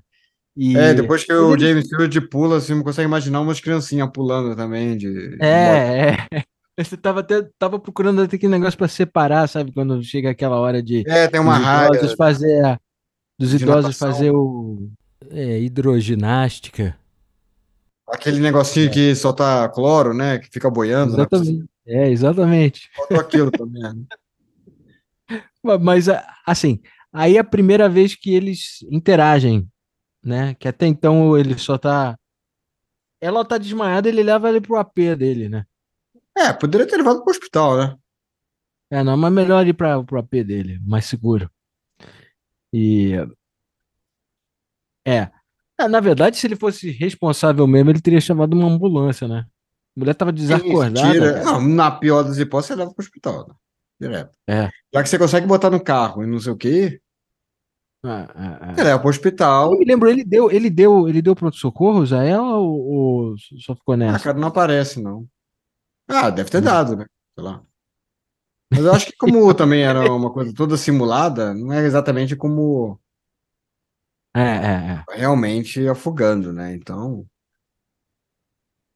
É, 0.57 0.91
E. 0.91 0.93
depois 0.93 1.23
que 1.23 1.31
o. 1.33 1.57
James 1.57 1.85
Stewart 1.85 2.29
pula, 2.29 2.57
assim, 2.57 2.75
não 2.75 2.83
consegue 2.83 3.07
imaginar 3.07 3.39
umas 3.39 3.61
criancinhas 3.61 4.09
pulando 4.13 4.55
também 4.55 4.97
de. 4.97 5.37
É, 5.41 6.11
é. 6.11 6.17
Você 6.77 6.95
tava 6.95 7.19
até 7.21 7.45
tava 7.57 7.77
procurando 7.77 8.21
até 8.21 8.37
aquele 8.37 8.51
negócio 8.53 8.77
para 8.77 8.87
separar, 8.87 9.47
sabe? 9.49 9.73
Quando 9.73 10.01
chega 10.01 10.29
aquela 10.29 10.57
hora 10.59 10.81
de 10.81 11.03
É, 11.07 11.27
tem 11.27 11.39
uma 11.39 11.57
raia 11.57 11.89
fazer 12.15 12.79
dos 13.37 13.53
idosos 13.53 13.83
natação. 13.83 14.11
fazer 14.11 14.31
o 14.31 14.89
é, 15.29 15.59
hidroginástica. 15.59 16.97
Aquele 18.07 18.39
negocinho 18.39 18.89
que 18.91 19.13
solta 19.15 19.69
cloro, 19.69 20.13
né? 20.13 20.39
Que 20.39 20.47
fica 20.49 20.69
boiando 20.69 21.11
piscina. 21.27 21.27
Exatamente. 21.27 21.69
É, 21.85 22.09
exatamente. 22.09 22.89
Faltou 22.95 23.19
aquilo 23.19 23.51
também. 23.51 23.81
né? 23.81 24.05
Ma- 25.63 25.77
Mas 25.79 26.07
assim, 26.45 26.81
aí 27.13 27.37
é 27.37 27.39
a 27.39 27.43
primeira 27.43 27.87
vez 27.87 28.15
que 28.15 28.33
eles 28.33 28.79
interagem, 28.89 29.67
né? 30.23 30.55
Que 30.55 30.67
até 30.67 30.87
então 30.87 31.37
ele 31.37 31.57
só 31.57 31.77
tá 31.77 32.17
ela 33.21 33.43
tá 33.43 33.57
desmaiada, 33.57 34.07
ele 34.07 34.23
leva 34.23 34.49
ele 34.49 34.61
pro 34.61 34.77
AP 34.77 34.95
dele, 35.17 35.49
né? 35.49 35.65
É, 36.37 36.53
poderia 36.53 36.87
ter 36.87 36.97
levado 36.97 37.21
pro 37.21 37.31
hospital, 37.31 37.77
né? 37.77 37.97
É, 38.91 39.03
não, 39.03 39.15
mas 39.17 39.31
melhor 39.31 39.67
ir 39.67 39.73
para 39.73 40.01
pro 40.03 40.19
AP 40.19 40.43
dele, 40.43 40.79
mais 40.83 41.05
seguro. 41.05 41.51
E 42.73 43.13
é. 45.09 45.31
É, 45.81 45.87
na 45.87 45.99
verdade, 46.01 46.37
se 46.37 46.45
ele 46.45 46.57
fosse 46.57 46.91
responsável 46.91 47.65
mesmo, 47.65 47.89
ele 47.89 48.01
teria 48.01 48.19
chamado 48.19 48.53
uma 48.53 48.67
ambulância, 48.67 49.27
né? 49.27 49.45
A 49.95 49.99
mulher 49.99 50.13
tava 50.13 50.31
desacordada, 50.31 51.11
tira. 51.11 51.43
Não, 51.43 51.61
na 51.61 51.89
pior 51.89 52.23
das 52.23 52.37
hipóteses, 52.37 52.67
você 52.67 52.75
leva 52.75 52.93
pro 52.93 53.01
hospital, 53.03 53.47
né? 53.47 53.53
Direto. 53.99 54.31
É. 54.47 54.69
Já 54.93 55.03
que 55.03 55.09
você 55.09 55.17
consegue 55.17 55.47
botar 55.47 55.69
no 55.69 55.79
carro 55.81 56.23
e 56.23 56.27
não 56.27 56.39
sei 56.39 56.51
o 56.51 56.57
quê, 56.57 56.99
Ah, 58.03 58.27
ah, 58.33 58.57
ah. 58.61 58.73
você 58.75 58.83
leva 58.83 58.99
pro 58.99 59.09
hospital. 59.09 59.73
Eu 59.73 59.79
me 59.79 59.85
lembro, 59.85 60.09
ele 60.09 60.23
deu, 60.23 60.51
ele 60.51 60.69
deu, 60.69 61.07
ele 61.09 61.21
deu 61.21 61.35
pronto-socorros 61.35 62.11
a 62.13 62.23
ela 62.23 62.57
ou, 62.57 62.79
ou 62.79 63.35
só 63.59 63.73
ficou 63.75 63.93
Ah, 63.93 63.97
nessa? 63.97 64.23
cara, 64.23 64.37
não 64.37 64.47
aparece, 64.49 65.01
não. 65.01 65.25
Ah, 66.07 66.29
deve 66.29 66.49
ter 66.49 66.59
Hum. 66.59 66.61
dado, 66.61 66.95
né? 66.97 67.05
Sei 67.35 67.43
lá. 67.43 67.61
Mas 68.71 68.85
eu 68.85 68.91
acho 68.93 69.05
que 69.07 69.17
como 69.17 69.53
também 69.53 69.83
era 69.83 70.11
uma 70.11 70.31
coisa 70.31 70.53
toda 70.53 70.77
simulada, 70.77 71.53
não 71.53 71.71
é 71.73 71.85
exatamente 71.85 72.35
como 72.35 72.99
É, 74.35 74.41
é, 74.41 75.03
realmente 75.17 75.87
afogando, 75.87 76.53
né? 76.53 76.73
Então, 76.73 77.25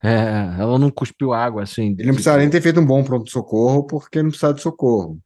é, 0.04 0.10
é, 0.10 0.56
ela 0.60 0.78
não 0.78 0.92
cuspiu 0.92 1.32
água 1.32 1.64
assim. 1.64 1.96
ele 1.98 2.08
não 2.08 2.14
precisaria 2.14 2.42
nem 2.42 2.50
ter 2.50 2.62
feito 2.62 2.80
um 2.80 2.86
bom 2.86 3.04
pronto-socorro, 3.04 3.88
porque 3.88 4.22
não 4.22 4.30
precisava 4.30 4.54
de 4.54 4.62
socorro. 4.62 5.18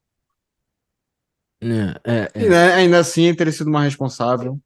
É, 1.60 2.00
é, 2.06 2.32
E, 2.36 2.46
é. 2.46 2.50
né, 2.50 2.74
ainda 2.74 3.00
assim, 3.00 3.34
teria 3.34 3.52
sido 3.52 3.72
mais 3.72 3.86
responsável 3.86 4.60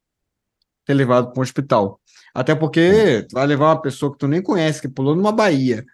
ter 0.85 0.93
levado 0.93 1.31
para 1.31 1.39
um 1.39 1.43
hospital. 1.43 2.01
Até 2.33 2.53
porque 2.53 3.25
tu 3.29 3.33
vai 3.33 3.47
levar 3.47 3.67
uma 3.67 3.81
pessoa 3.81 4.11
que 4.11 4.17
tu 4.17 4.27
nem 4.27 4.43
conhece, 4.43 4.81
que 4.81 4.89
pulou 4.89 5.15
numa 5.15 5.31
baía, 5.31 5.85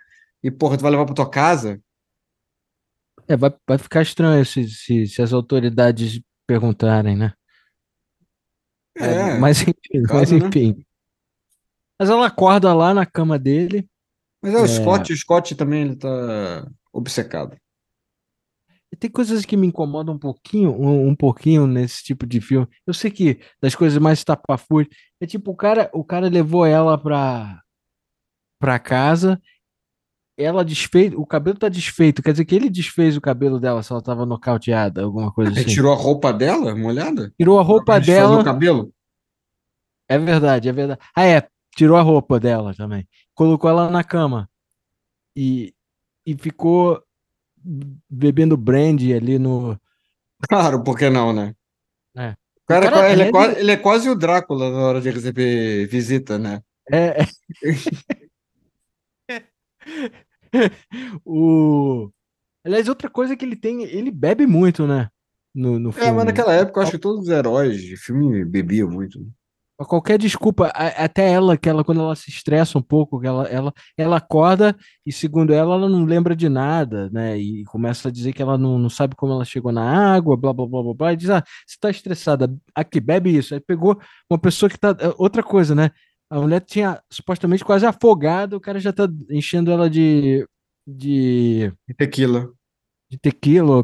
e, 0.43 0.50
porra, 0.50 0.78
tu 0.78 0.82
vai 0.82 0.91
levar 0.91 1.06
para 1.06 1.16
tua 1.16 1.30
casa? 1.30 1.80
É, 3.28 3.38
vai, 3.38 3.54
vai 3.68 3.78
ficar 3.78 4.02
estranho 4.02 4.43
se, 4.45 4.68
se, 4.68 5.06
se 5.06 5.22
as 5.22 5.34
autoridades 5.34 6.22
perguntarem, 6.48 7.16
né? 7.16 7.34
É, 9.00 9.06
É, 9.36 9.39
mas 9.39 9.62
enfim, 9.62 10.04
mas 10.10 10.32
né? 10.32 10.38
enfim. 10.39 10.86
Mas 12.00 12.10
ela 12.10 12.28
acorda 12.28 12.74
lá 12.74 12.93
na 12.93 13.06
cama 13.06 13.39
dele. 13.39 13.88
Mas 14.41 14.54
é 14.54 14.58
o 14.58 14.66
É. 14.66 14.68
Scott, 14.68 15.12
o 15.14 15.18
Scott 15.18 15.56
também 15.56 15.82
ele 15.84 15.95
tá 15.95 16.68
obcecado. 16.93 17.58
E 18.91 18.95
tem 18.95 19.10
coisas 19.10 19.43
que 19.45 19.58
me 19.58 19.68
incomodam 19.68 20.16
um 20.16 20.20
pouquinho, 20.20 20.72
um, 20.72 21.10
um 21.10 21.16
pouquinho 21.16 21.68
nesse 21.68 22.04
tipo 22.04 22.26
de 22.26 22.39
filme. 22.39 22.68
Eu 22.86 22.93
sei 22.93 23.12
que 23.12 23.39
das 23.62 23.76
coisas 23.76 23.98
mais 24.00 24.20
estapafúrdias 24.20 24.95
é 25.20 25.26
tipo 25.26 25.52
o 25.52 25.56
cara, 25.56 25.89
o 25.93 26.04
cara 26.06 26.30
levou 26.30 26.66
ela 26.66 26.98
pra, 26.98 27.62
pra 28.60 28.80
casa, 28.80 29.41
ela 30.38 30.63
desfez, 30.63 31.13
o 31.15 31.25
cabelo 31.25 31.57
tá 31.57 31.67
desfeito, 31.67 32.21
quer 32.21 32.31
dizer 32.31 32.45
que 32.45 32.53
ele 32.53 32.69
desfez 32.69 33.17
o 33.17 33.21
cabelo 33.21 33.59
dela 33.59 33.81
se 33.81 33.91
ela 33.91 34.01
tava 34.01 34.25
nocauteada, 34.25 35.03
alguma 35.03 35.31
coisa 35.33 35.51
Ele 35.51 35.61
assim. 35.61 35.69
tirou 35.69 35.91
a 35.91 35.95
roupa 35.95 36.31
dela, 36.31 36.75
molhada? 36.75 37.33
Tirou 37.38 37.59
a 37.59 37.63
roupa 37.63 37.99
desfazer 37.99 38.25
o 38.25 38.29
dela. 38.29 38.43
cabelo? 38.43 38.93
É 40.07 40.17
verdade, 40.19 40.69
é 40.69 40.71
verdade. 40.71 41.01
Ah, 41.15 41.25
é, 41.25 41.47
tirou 41.75 41.97
a 41.97 42.01
roupa 42.01 42.39
dela 42.39 42.73
também. 42.75 43.07
Colocou 43.33 43.69
ela 43.69 43.89
na 43.89 44.03
cama 44.03 44.47
e, 45.35 45.73
e 46.25 46.35
ficou 46.35 47.01
bebendo 48.07 48.55
brandy 48.55 49.13
ali 49.13 49.39
no. 49.39 49.77
Claro, 50.47 50.83
por 50.83 50.97
que 50.97 51.09
não, 51.09 51.33
né? 51.33 51.55
É. 52.15 52.29
O 52.29 52.67
cara, 52.67 52.88
O 52.88 52.91
cara 52.91 53.11
ele, 53.11 53.23
é 53.23 53.27
é 53.27 53.31
quase, 53.31 53.59
ele 53.59 53.71
é 53.71 53.77
quase 53.77 54.09
o 54.09 54.15
Drácula 54.15 54.69
na 54.69 54.77
hora 54.79 55.01
de 55.01 55.09
receber 55.09 55.88
visita, 55.88 56.38
né? 56.38 56.61
É, 56.91 57.23
é. 57.23 57.27
o... 61.26 62.10
Aliás, 62.66 62.88
outra 62.89 63.10
coisa 63.10 63.36
que 63.36 63.45
ele 63.45 63.56
tem, 63.56 63.84
ele 63.84 64.12
bebe 64.12 64.45
muito, 64.45 64.86
né? 64.86 65.10
No, 65.56 65.80
no 65.80 65.89
É, 65.89 65.93
filme. 65.93 66.12
mas 66.12 66.26
naquela 66.26 66.54
época 66.54 66.80
eu 66.80 66.84
acho 66.84 66.91
que 66.91 66.98
todos 67.00 67.22
os 67.24 67.30
heróis 67.30 67.82
de 67.82 67.95
filme 67.98 68.43
bebiam 68.45 68.89
muito. 68.89 69.20
né? 69.20 69.26
Qualquer 69.80 70.18
desculpa, 70.18 70.70
até 70.70 71.32
ela, 71.32 71.56
que 71.56 71.70
ela, 71.70 71.84
quando 71.84 72.02
ela 72.02 72.16
se 72.16 72.32
estressa 72.32 72.80
um 72.80 72.82
pouco, 72.82 73.24
ela, 73.24 73.48
ela, 73.48 73.72
ela 73.95 74.18
acorda 74.18 74.76
e, 75.06 75.12
segundo 75.14 75.54
ela, 75.54 75.76
ela 75.76 75.88
não 75.88 76.04
lembra 76.04 76.36
de 76.36 76.50
nada, 76.50 77.12
né? 77.12 77.38
E 77.38 77.64
começa 77.66 78.08
a 78.10 78.12
dizer 78.12 78.34
que 78.34 78.41
ela 78.41 78.58
não, 78.58 78.80
não 78.80 78.89
sabe 78.89 79.16
como 79.16 79.34
ela 79.34 79.45
chegou 79.45 79.72
na 79.72 79.84
água, 80.16 80.36
blá, 80.36 80.52
blá, 80.52 80.66
blá, 80.66 80.82
blá, 80.82 80.93
blá. 80.95 81.14
E 81.14 81.16
diz, 81.16 81.30
ah, 81.30 81.43
você 81.66 81.78
tá 81.80 81.91
estressada, 81.91 82.52
aqui, 82.74 83.00
bebe 83.00 83.30
isso. 83.38 83.54
Aí 83.54 83.60
pegou 83.60 84.00
uma 84.28 84.39
pessoa 84.39 84.68
que 84.68 84.80
tá... 84.80 84.98
é, 85.00 85.14
Outra 85.16 85.43
coisa, 85.43 85.76
né? 85.76 85.91
A 86.30 86.39
mulher 86.39 86.61
tinha 86.61 87.01
supostamente 87.09 87.63
quase 87.63 87.86
afogado, 87.86 88.57
o 88.57 88.61
cara 88.61 88.80
já 88.80 88.91
tá 88.91 89.07
enchendo 89.30 89.71
ela 89.71 89.89
de, 89.89 90.45
de, 90.86 91.71
tequila. 91.93 92.51
de 93.09 93.17
tequila 93.17 93.78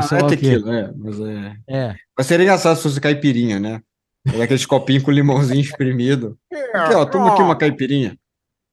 Não, 0.00 0.02
sei 0.02 0.18
é 0.18 0.22
lá 0.22 0.28
tequila, 0.28 0.78
é, 0.78 0.92
mas 0.94 1.20
é. 1.20 1.56
É. 1.68 1.96
Mas 2.16 2.26
seria 2.26 2.44
engraçado 2.44 2.76
se 2.76 2.82
fosse 2.82 3.00
caipirinha, 3.00 3.58
né? 3.58 3.80
Era 4.26 4.44
aqueles 4.44 4.64
copinhos 4.64 5.02
com 5.02 5.10
limãozinho 5.10 5.60
espremido. 5.60 6.38
Aqui, 6.74 6.94
ó, 6.94 7.04
toma 7.04 7.32
aqui 7.32 7.42
uma 7.42 7.56
caipirinha. 7.56 8.18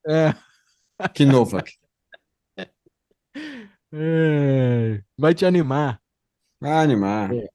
É. 0.07 0.33
Que 1.13 1.25
nova. 1.25 1.63
É. 3.93 5.01
Vai 5.17 5.33
te 5.33 5.45
animar. 5.45 6.01
Vai 6.59 6.83
animar. 6.83 7.33
É. 7.33 7.49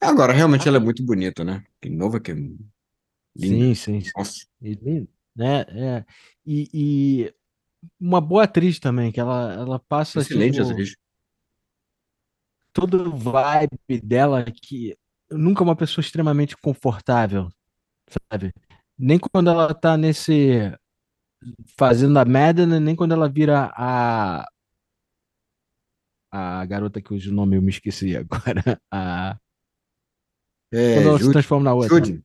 Agora, 0.00 0.32
realmente 0.32 0.68
ela 0.68 0.76
é 0.76 0.80
muito 0.80 1.04
bonita, 1.04 1.42
né? 1.42 1.64
Que 1.80 1.88
nova, 1.88 2.20
que 2.20 2.32
linda. 3.36 3.74
Sim, 3.74 3.74
sim. 3.74 4.10
Nossa. 4.16 4.46
E 4.62 5.06
né? 5.36 5.60
É. 5.68 6.04
E, 6.46 6.70
e 6.72 7.34
uma 8.00 8.20
boa 8.20 8.44
atriz 8.44 8.78
também, 8.78 9.10
que 9.12 9.20
ela, 9.20 9.52
ela 9.54 9.78
passa 9.78 10.20
Excelente 10.20 10.58
tipo, 10.58 10.70
atriz. 10.70 10.94
todo 12.72 13.08
o 13.08 13.16
vibe 13.16 14.00
dela 14.02 14.44
que 14.44 14.96
nunca 15.30 15.62
é 15.62 15.64
uma 15.64 15.76
pessoa 15.76 16.02
extremamente 16.02 16.56
confortável, 16.56 17.48
sabe? 18.30 18.52
Nem 18.98 19.18
quando 19.18 19.50
ela 19.50 19.74
tá 19.74 19.96
nesse 19.96 20.72
fazendo 21.76 22.18
a 22.18 22.24
né? 22.24 22.80
nem 22.80 22.96
quando 22.96 23.12
ela 23.12 23.28
vira 23.28 23.70
a 23.76 24.46
a 26.32 26.64
garota 26.66 27.00
cujo 27.00 27.32
nome 27.32 27.56
eu 27.56 27.62
me 27.62 27.70
esqueci 27.70 28.16
agora, 28.16 28.80
a 28.90 29.38
É, 30.72 30.94
quando 30.94 31.08
ela 31.08 31.18
se 31.18 31.24
Judy. 31.24 31.32
transforma 31.32 31.64
na 31.64 31.74
outra. 31.74 31.96
Judy. 31.96 32.22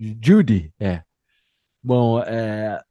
Judy, 0.00 0.72
é. 0.78 1.02
Bom, 1.82 2.20
é, 2.20 2.82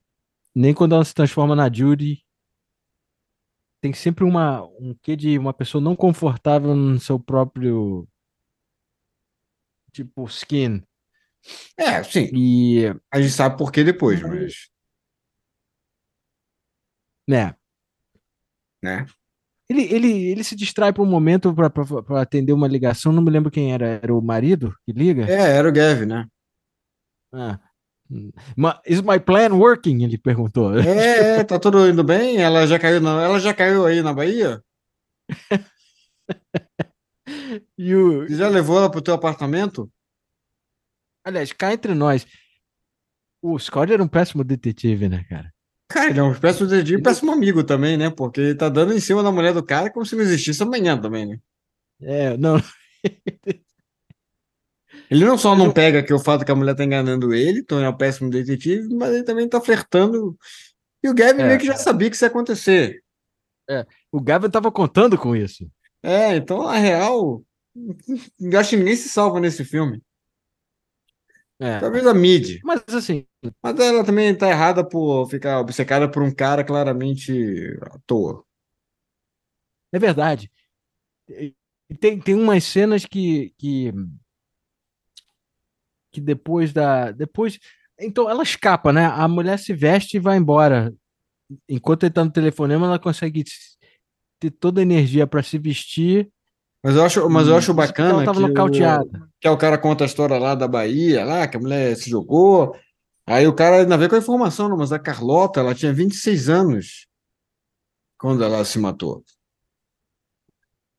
nem 0.56 0.74
quando 0.74 0.96
ela 0.96 1.06
se 1.06 1.14
transforma 1.14 1.56
na 1.56 1.72
Judy, 1.72 2.24
tem 3.82 3.94
sempre 3.94 4.24
uma, 4.24 4.64
um 4.80 4.96
quê 5.02 5.16
de 5.16 5.38
uma 5.38 5.54
pessoa 5.54 5.82
não 5.82 5.96
confortável 5.96 6.76
no 6.76 7.00
seu 7.00 7.20
próprio, 7.20 8.08
tipo, 9.92 10.26
skin. 10.26 10.84
É, 11.78 12.04
sim. 12.04 12.30
E, 12.34 12.86
A 13.12 13.22
gente 13.22 13.34
sabe 13.34 13.58
por 13.58 13.72
que 13.72 13.84
depois, 13.84 14.22
mas. 14.22 14.70
né, 17.28 17.56
Né? 18.82 19.06
ele, 19.70 19.84
ele, 19.94 20.28
ele 20.30 20.44
se 20.44 20.56
distrai 20.56 20.94
por 20.94 21.06
um 21.06 21.10
momento 21.10 21.54
para 21.54 22.22
atender 22.22 22.54
uma 22.54 22.68
ligação, 22.68 23.12
não 23.12 23.22
me 23.22 23.30
lembro 23.30 23.52
quem 23.52 23.74
era, 23.74 24.00
era 24.02 24.14
o 24.14 24.22
marido 24.22 24.74
que 24.86 24.92
liga? 24.94 25.26
É, 25.30 25.58
era 25.58 25.68
o 25.68 25.72
Gav, 25.72 26.06
né? 26.06 26.26
Ah. 27.34 27.60
Is 28.86 29.02
my 29.02 29.20
plan 29.20 29.52
working? 29.54 30.04
Ele 30.04 30.18
perguntou. 30.18 30.80
É, 30.80 31.40
é, 31.40 31.44
tá 31.44 31.60
tudo 31.60 31.88
indo 31.90 32.04
bem? 32.04 32.38
Ela 32.38 32.66
já 32.66 32.80
caiu, 32.80 33.02
na... 33.02 33.22
ela 33.24 33.40
já 33.40 33.54
caiu 33.54 33.86
aí 33.86 34.02
na 34.02 34.14
Bahia? 34.14 34.62
E 37.78 37.94
o, 37.94 38.28
já 38.30 38.48
levou 38.48 38.78
ela 38.78 38.90
pro 38.90 39.02
teu 39.02 39.14
apartamento? 39.14 39.92
aliás, 41.26 41.52
cá 41.52 41.74
entre 41.74 41.94
nós, 41.94 42.26
o 43.42 43.60
Scott 43.60 43.92
era 43.92 44.02
um 44.02 44.08
péssimo 44.08 44.46
detetive, 44.46 45.10
né, 45.10 45.26
cara? 45.26 45.54
Cara, 45.90 46.10
ele 46.10 46.20
é 46.20 46.24
um 46.24 46.34
péssimo 46.34 46.68
detetive, 46.70 46.96
Ele- 46.96 47.04
péssimo 47.04 47.32
amigo 47.34 47.64
também, 47.66 47.98
né? 47.98 48.10
Porque 48.10 48.40
ele 48.40 48.56
tá 48.56 48.70
dando 48.70 48.94
em 48.94 49.00
cima 49.02 49.22
da 49.22 49.32
mulher 49.32 49.54
do 49.54 49.62
cara 49.62 49.92
como 49.92 50.06
se 50.06 50.16
não 50.16 50.24
existisse 50.24 50.64
amanhã 50.64 51.00
também, 51.00 51.26
né? 51.26 51.38
É, 52.02 52.38
não, 52.38 52.56
Ele 55.10 55.24
não 55.26 55.38
só 55.38 55.56
não 55.56 55.72
pega 55.72 56.04
que 56.04 56.14
o 56.14 56.20
fato 56.20 56.44
que 56.46 56.52
a 56.52 56.56
mulher 56.56 56.76
tá 56.76 56.84
enganando 56.84 57.34
ele, 57.34 57.60
então 57.60 57.80
é 57.80 57.90
um 57.90 57.96
péssimo 57.96 58.30
detetive, 58.30 58.94
mas 58.94 59.14
ele 59.14 59.24
também 59.24 59.48
tá 59.48 59.62
flertando. 59.62 60.38
E 61.04 61.10
o 61.10 61.14
Gavin 61.14 61.42
É. 61.42 61.48
meio 61.48 61.60
que 61.60 61.66
já 61.66 61.76
sabia 61.78 62.10
que 62.10 62.16
isso 62.16 62.26
ia 62.26 62.30
acontecer. 62.30 63.02
o 64.12 64.20
Gavin 64.22 64.50
tava 64.50 64.72
contando 64.72 65.18
com 65.18 65.36
isso. 65.36 65.70
É, 66.04 66.36
então, 66.36 66.64
na 66.64 66.78
real, 66.78 67.44
eu 68.40 68.60
acho 68.60 68.72
que 68.72 68.78
ninguém 68.78 68.96
se 68.96 69.10
salva 69.10 69.40
nesse 69.40 69.64
filme. 69.64 70.02
É. 71.60 71.80
Talvez 71.80 72.06
a 72.06 72.14
Mid. 72.14 72.60
Mas 72.64 72.84
assim, 72.90 73.26
Mas 73.64 73.80
ela 73.80 74.04
também 74.06 74.36
tá 74.36 74.48
errada 74.50 74.88
por 74.88 75.28
ficar 75.28 75.60
obcecada 75.60 76.10
por 76.10 76.22
um 76.22 76.34
cara 76.34 76.64
claramente 76.64 77.32
à 77.82 77.98
toa. 78.06 78.44
é 79.92 79.98
verdade. 80.00 80.52
Tem, 82.00 82.20
tem 82.20 82.36
umas 82.36 82.64
cenas 82.64 83.06
que, 83.06 83.54
que, 83.58 83.92
que 86.18 86.22
depois 86.22 86.74
da. 86.74 87.12
Depois. 87.12 87.60
Então 88.00 88.28
ela 88.28 88.42
escapa, 88.42 88.92
né? 88.92 89.06
A 89.06 89.28
mulher 89.28 89.60
se 89.60 89.72
veste 89.72 90.18
e 90.18 90.20
vai 90.20 90.38
embora. 90.38 90.92
Enquanto 91.70 92.04
ele 92.04 92.14
tá 92.14 92.26
no 92.26 92.32
telefonema, 92.32 92.88
ela 92.88 93.00
consegue 93.00 93.44
ter 94.40 94.50
toda 94.50 94.82
a 94.82 94.84
energia 94.84 95.28
para 95.28 95.44
se 95.44 95.60
vestir. 95.60 96.30
Mas 96.84 96.96
eu 96.96 97.04
acho, 97.04 97.30
mas 97.30 97.48
eu 97.48 97.56
acho 97.56 97.74
bacana 97.74 98.24
que 98.24 98.30
o, 98.30 98.72
que 99.40 99.48
é 99.48 99.52
o 99.52 99.58
cara 99.58 99.78
conta 99.78 100.04
a 100.04 100.08
história 100.08 100.38
lá 100.38 100.56
da 100.56 100.68
Bahia, 100.68 101.24
lá, 101.24 101.48
que 101.48 101.58
a 101.58 101.60
mulher 101.60 101.96
se 101.96 102.10
jogou. 102.10 102.76
Aí 103.26 103.48
o 103.48 103.54
cara 103.54 103.78
ainda 103.78 103.98
vem 103.98 104.10
com 104.10 104.16
a 104.16 104.20
informação, 104.20 104.70
não, 104.70 104.78
mas 104.78 104.92
a 104.92 105.00
Carlota, 105.00 105.60
ela 105.60 105.76
tinha 105.76 105.94
26 105.94 106.50
anos 106.50 107.08
quando 108.18 108.44
ela 108.44 108.64
se 108.66 108.80
matou. 108.80 109.24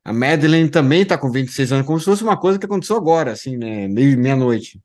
A 0.05 0.13
Madeleine 0.13 0.69
também 0.69 1.05
tá 1.05 1.17
com 1.17 1.31
26 1.31 1.73
anos, 1.73 1.87
como 1.87 1.99
se 1.99 2.05
fosse 2.05 2.23
uma 2.23 2.39
coisa 2.39 2.57
que 2.57 2.65
aconteceu 2.65 2.95
agora, 2.95 3.31
assim, 3.31 3.57
né? 3.57 3.87
Meio 3.87 4.17
meia-noite. 4.17 4.79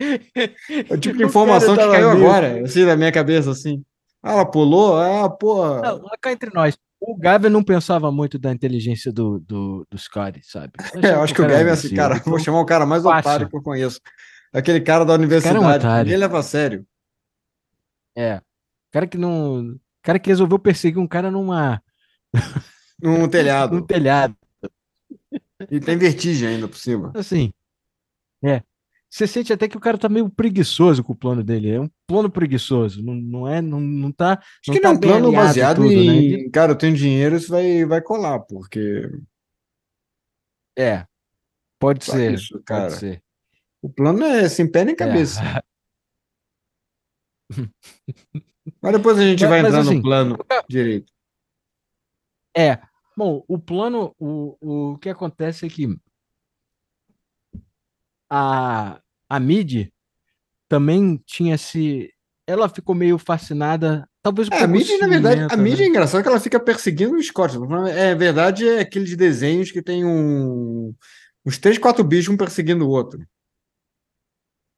É 0.00 0.94
o 0.94 0.98
tipo 0.98 1.16
de 1.16 1.24
O 1.24 1.26
informação 1.26 1.74
que 1.74 1.80
cara 1.80 1.92
caiu 1.92 2.14
meio- 2.14 2.24
agora, 2.26 2.62
assim, 2.64 2.84
na 2.84 2.96
minha 2.96 3.10
cabeça, 3.12 3.50
assim. 3.50 3.84
Ah, 4.22 4.32
ela 4.32 4.46
pulou, 4.46 4.96
ah, 4.96 5.28
pô. 5.28 5.64
Não, 5.80 6.02
cá 6.20 6.32
entre 6.32 6.50
nós. 6.52 6.76
O 7.00 7.16
Gavin 7.16 7.48
não 7.48 7.62
pensava 7.62 8.10
muito 8.10 8.38
da 8.38 8.52
inteligência 8.52 9.12
do, 9.12 9.38
do, 9.38 9.86
do 9.88 9.98
Scotty, 9.98 10.40
sabe? 10.44 10.72
É, 11.04 11.12
eu 11.14 11.22
acho 11.22 11.32
que 11.34 11.40
o 11.40 11.46
Gavin 11.46 11.68
é 11.68 11.72
assim, 11.72 11.94
cara, 11.94 12.16
vou 12.24 12.38
chamar 12.38 12.60
o 12.60 12.66
cara 12.66 12.84
mais 12.84 13.02
passa. 13.04 13.28
otário 13.28 13.48
que 13.48 13.56
eu 13.56 13.62
conheço. 13.62 14.00
Aquele 14.52 14.80
cara 14.80 15.04
da 15.04 15.12
cara 15.12 15.14
é 15.14 15.18
um 15.18 15.22
universidade, 15.24 15.58
otário. 15.76 16.04
ninguém 16.04 16.18
leva 16.18 16.38
a 16.38 16.42
sério. 16.42 16.86
É. 18.16 18.40
Cara 18.90 19.06
que 19.06 19.18
não. 19.18 19.76
Cara 20.02 20.18
que 20.18 20.30
resolveu 20.30 20.58
perseguir 20.58 20.98
um 20.98 21.06
cara 21.06 21.30
numa, 21.30 21.80
Num 23.00 23.18
num 23.76 23.82
telhado. 23.82 24.36
E 25.70 25.80
tem 25.80 25.96
vertigem 25.98 26.48
ainda 26.48 26.68
por 26.68 26.76
cima. 26.76 27.12
Assim. 27.16 27.52
É. 28.44 28.62
Você 29.10 29.26
sente 29.26 29.52
até 29.52 29.66
que 29.68 29.76
o 29.76 29.80
cara 29.80 29.96
tá 29.96 30.08
meio 30.08 30.28
preguiçoso 30.30 31.02
com 31.02 31.12
o 31.12 31.16
plano 31.16 31.42
dele. 31.42 31.70
É 31.70 31.80
um 31.80 31.88
plano 32.06 32.30
preguiçoso. 32.30 33.02
Não, 33.02 33.14
não 33.14 33.48
é. 33.48 33.60
Não, 33.62 33.80
não 33.80 34.12
tá. 34.12 34.34
Acho 34.38 34.44
não 34.68 34.74
que 34.74 34.80
tá 34.80 34.88
não 34.88 34.94
é 34.94 34.96
um 34.96 35.00
plano 35.00 35.32
baseado 35.32 35.76
tudo, 35.76 35.88
né? 35.88 35.94
em, 35.94 36.32
Ele- 36.32 36.50
cara, 36.50 36.72
eu 36.72 36.76
tenho 36.78 36.94
dinheiro, 36.94 37.36
isso 37.36 37.50
vai, 37.50 37.84
vai 37.86 38.02
colar, 38.02 38.40
porque 38.40 39.02
É. 40.78 41.06
Pode 41.80 42.04
Só 42.04 42.12
ser. 42.12 42.34
isso, 42.34 42.52
Pode 42.54 42.64
cara. 42.64 42.90
ser. 42.90 43.22
o 43.82 43.88
plano 43.88 44.22
é 44.24 44.48
sem 44.48 44.70
pé 44.70 44.84
nem 44.84 44.94
cabeça. 44.94 45.40
É. 45.42 45.62
Mas 48.82 48.92
depois 48.92 49.18
a 49.18 49.22
gente 49.22 49.40
Mas- 49.40 49.48
vai 49.50 49.62
mas 49.62 49.68
entrar 49.70 49.80
assim, 49.82 49.96
no 49.96 50.02
plano 50.02 50.36
direito. 50.68 51.10
É. 52.56 52.78
Bom, 53.18 53.44
o 53.48 53.58
plano, 53.58 54.14
o, 54.16 54.92
o 54.92 54.98
que 54.98 55.08
acontece 55.08 55.66
é 55.66 55.68
que 55.68 55.88
a, 58.30 59.00
a 59.28 59.40
Mid 59.40 59.88
também 60.68 61.20
tinha 61.26 61.58
se. 61.58 62.14
Ela 62.46 62.68
ficou 62.68 62.94
meio 62.94 63.18
fascinada, 63.18 64.08
talvez 64.22 64.48
É, 64.52 64.62
a 64.62 64.68
mídia, 64.68 64.96
na 64.98 65.08
verdade, 65.08 65.52
a 65.52 65.56
mídia 65.56 65.80
né? 65.80 65.86
é 65.86 65.88
engraçada 65.88 66.22
que 66.22 66.28
ela 66.28 66.38
fica 66.38 66.60
perseguindo 66.60 67.16
o 67.16 67.20
Scott. 67.20 67.56
É 67.92 68.14
verdade, 68.14 68.68
é 68.68 68.82
aqueles 68.82 69.16
desenhos 69.16 69.72
que 69.72 69.82
tem 69.82 70.04
um, 70.04 70.94
uns 71.44 71.58
três, 71.58 71.76
quatro 71.76 72.04
bichos 72.04 72.32
um 72.32 72.36
perseguindo 72.36 72.86
o 72.86 72.90
outro. 72.90 73.20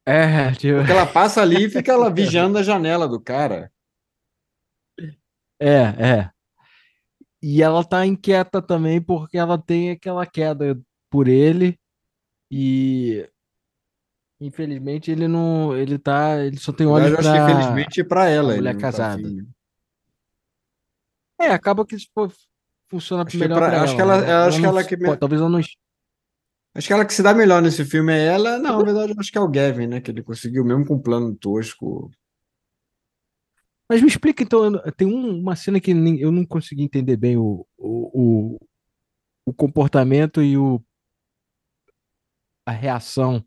É, 0.03 0.51
tipo, 0.53 0.79
Porque 0.79 0.91
ela 0.91 1.05
passa 1.05 1.43
ali 1.43 1.65
e 1.65 1.69
fica 1.69 1.91
ela 1.91 2.09
vigiando 2.11 2.57
a 2.57 2.63
janela 2.63 3.07
do 3.07 3.21
cara. 3.21 3.71
é, 5.59 5.83
é. 5.99 6.31
E 7.41 7.61
ela 7.63 7.83
tá 7.83 8.05
inquieta 8.05 8.61
também 8.61 9.01
porque 9.01 9.37
ela 9.37 9.57
tem 9.57 9.89
aquela 9.91 10.25
queda 10.25 10.79
por 11.09 11.27
ele 11.27 11.77
e 12.51 13.27
infelizmente 14.39 15.11
ele 15.11 15.27
não, 15.27 15.75
ele 15.75 15.97
tá, 15.97 16.39
ele 16.43 16.57
só 16.57 16.71
tem 16.71 16.85
olhos 16.87 17.11
eu 17.11 17.19
acho 17.19 17.31
que 17.31 17.37
infelizmente 17.37 18.03
para 18.03 18.27
ela. 18.29 18.55
mulher 18.55 18.73
tá 18.75 18.79
casada. 18.79 19.13
afim. 19.27 19.47
É, 21.39 21.47
acaba 21.47 21.85
que 21.85 21.95
isso 21.95 22.07
pô, 22.13 22.31
funciona 22.89 23.23
Acho 23.23 23.31
que 23.31 23.37
melhor 23.37 23.57
pra- 23.57 23.69
pra 23.69 23.81
acho 23.83 23.95
que 23.95 24.01
ela, 24.01 24.13
ela- 24.15 24.25
né? 24.25 24.31
eu 24.31 24.37
acho 24.47 24.59
que 24.59 24.65
ela 24.65 24.83
que 24.83 24.97
pô, 24.97 25.17
talvez 25.17 25.41
ela 25.41 25.49
não 25.49 25.59
Acho 26.73 26.87
que 26.87 26.93
ela 26.93 27.05
que 27.05 27.13
se 27.13 27.21
dá 27.23 27.33
melhor 27.33 27.61
nesse 27.61 27.83
filme 27.83 28.13
é 28.13 28.27
ela. 28.27 28.57
Não, 28.57 28.77
na 28.77 28.83
verdade, 28.85 29.11
eu 29.11 29.19
acho 29.19 29.29
que 29.29 29.37
é 29.37 29.41
o 29.41 29.47
Gavin, 29.49 29.87
né? 29.87 29.99
Que 29.99 30.09
ele 30.09 30.23
conseguiu, 30.23 30.63
mesmo 30.63 30.85
com 30.85 30.93
um 30.95 31.01
plano 31.01 31.35
tosco. 31.35 32.09
Mas 33.91 34.01
me 34.01 34.07
explica 34.07 34.41
então, 34.41 34.71
tem 34.95 35.05
um- 35.05 35.41
uma 35.41 35.53
cena 35.53 35.77
que 35.77 35.91
eu 35.91 36.31
não 36.31 36.45
consegui 36.45 36.81
entender 36.81 37.17
bem 37.17 37.35
o, 37.35 37.67
o, 37.77 38.55
o, 38.55 38.59
o 39.47 39.53
comportamento 39.53 40.41
e 40.41 40.57
o, 40.57 40.81
a 42.65 42.71
reação. 42.71 43.43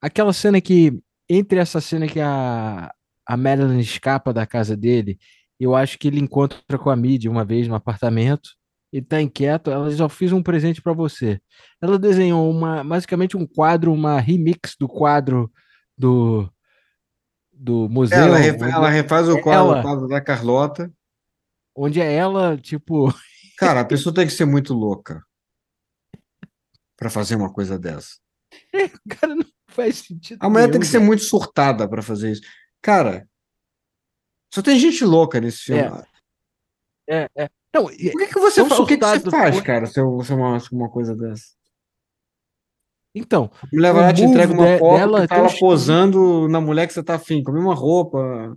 Aquela 0.00 0.32
cena 0.32 0.58
que, 0.58 0.98
entre 1.28 1.58
essa 1.58 1.82
cena 1.82 2.08
que 2.08 2.18
a, 2.18 2.90
a 3.26 3.36
Madeline 3.36 3.82
escapa 3.82 4.32
da 4.32 4.46
casa 4.46 4.74
dele, 4.74 5.18
eu 5.60 5.76
acho 5.76 5.98
que 5.98 6.08
ele 6.08 6.18
encontra 6.18 6.78
com 6.78 6.88
a 6.88 6.96
Midi 6.96 7.28
uma 7.28 7.44
vez 7.44 7.68
no 7.68 7.74
apartamento, 7.74 8.48
ele 8.90 9.04
tá 9.04 9.20
inquieto, 9.20 9.70
ela 9.70 9.90
diz, 9.90 10.00
eu 10.00 10.08
fiz 10.08 10.32
um 10.32 10.42
presente 10.42 10.80
para 10.80 10.94
você. 10.94 11.42
Ela 11.78 11.98
desenhou 11.98 12.50
uma, 12.50 12.82
basicamente 12.82 13.36
um 13.36 13.46
quadro, 13.46 13.92
uma 13.92 14.18
remix 14.18 14.76
do 14.80 14.88
quadro 14.88 15.52
do, 15.94 16.50
do 17.58 17.88
museu, 17.88 18.18
Ela, 18.18 18.36
refa- 18.38 18.64
onde- 18.64 18.74
ela 18.74 18.88
refaz 18.88 19.28
o 19.28 19.40
quadro, 19.40 19.72
ela- 19.74 20.04
o 20.04 20.06
da 20.06 20.20
Carlota. 20.20 20.92
onde 21.76 22.00
é 22.00 22.12
ela, 22.14 22.56
tipo, 22.56 23.12
Cara, 23.58 23.80
a 23.80 23.84
pessoa 23.84 24.14
tem 24.14 24.26
que 24.26 24.32
ser 24.32 24.44
muito 24.44 24.72
louca 24.72 25.22
para 26.96 27.10
fazer 27.10 27.34
uma 27.36 27.52
coisa 27.52 27.78
dessa. 27.78 28.16
cara, 29.20 29.34
não 29.34 29.44
faz 29.68 29.96
sentido 29.98 30.38
A 30.40 30.48
mulher 30.48 30.64
tem 30.64 30.72
nenhum, 30.72 30.80
que 30.80 30.86
ser 30.86 30.98
muito 31.00 31.22
surtada 31.24 31.88
para 31.88 32.02
fazer 32.02 32.30
isso. 32.32 32.42
Cara, 32.80 33.28
só 34.54 34.62
tem 34.62 34.78
gente 34.78 35.04
louca 35.04 35.40
nesse 35.40 35.58
filme. 35.58 35.82
É. 37.08 37.24
É, 37.24 37.28
é. 37.44 37.50
Não, 37.74 37.84
Por 37.84 37.92
que 37.96 38.26
que 38.28 38.38
você 38.40 38.60
Tão 38.60 38.68
fa- 38.68 38.82
O 38.82 38.86
que 38.86 38.96
que 38.96 39.04
você 39.04 39.30
faz, 39.30 39.60
cara, 39.60 39.86
se 39.86 40.00
eu 40.00 40.22
se 40.22 40.32
eu 40.32 40.36
uma, 40.36 40.58
uma 40.72 40.90
coisa 40.90 41.14
dessa? 41.14 41.57
Então, 43.18 43.50
A 43.62 43.66
mulher 43.72 43.92
vai 43.92 44.02
lá, 44.04 44.12
te 44.12 44.22
entrega 44.22 44.52
uma 44.52 44.66
de- 44.66 44.78
foto 44.78 44.98
dela 44.98 45.18
que 45.18 45.24
é 45.24 45.26
tá 45.28 45.36
ela 45.36 45.58
posando 45.58 46.48
na 46.48 46.60
mulher 46.60 46.86
que 46.86 46.92
você 46.92 47.02
tá 47.02 47.14
afim, 47.16 47.42
com 47.42 47.50
a 47.50 47.54
mesma 47.54 47.74
roupa. 47.74 48.56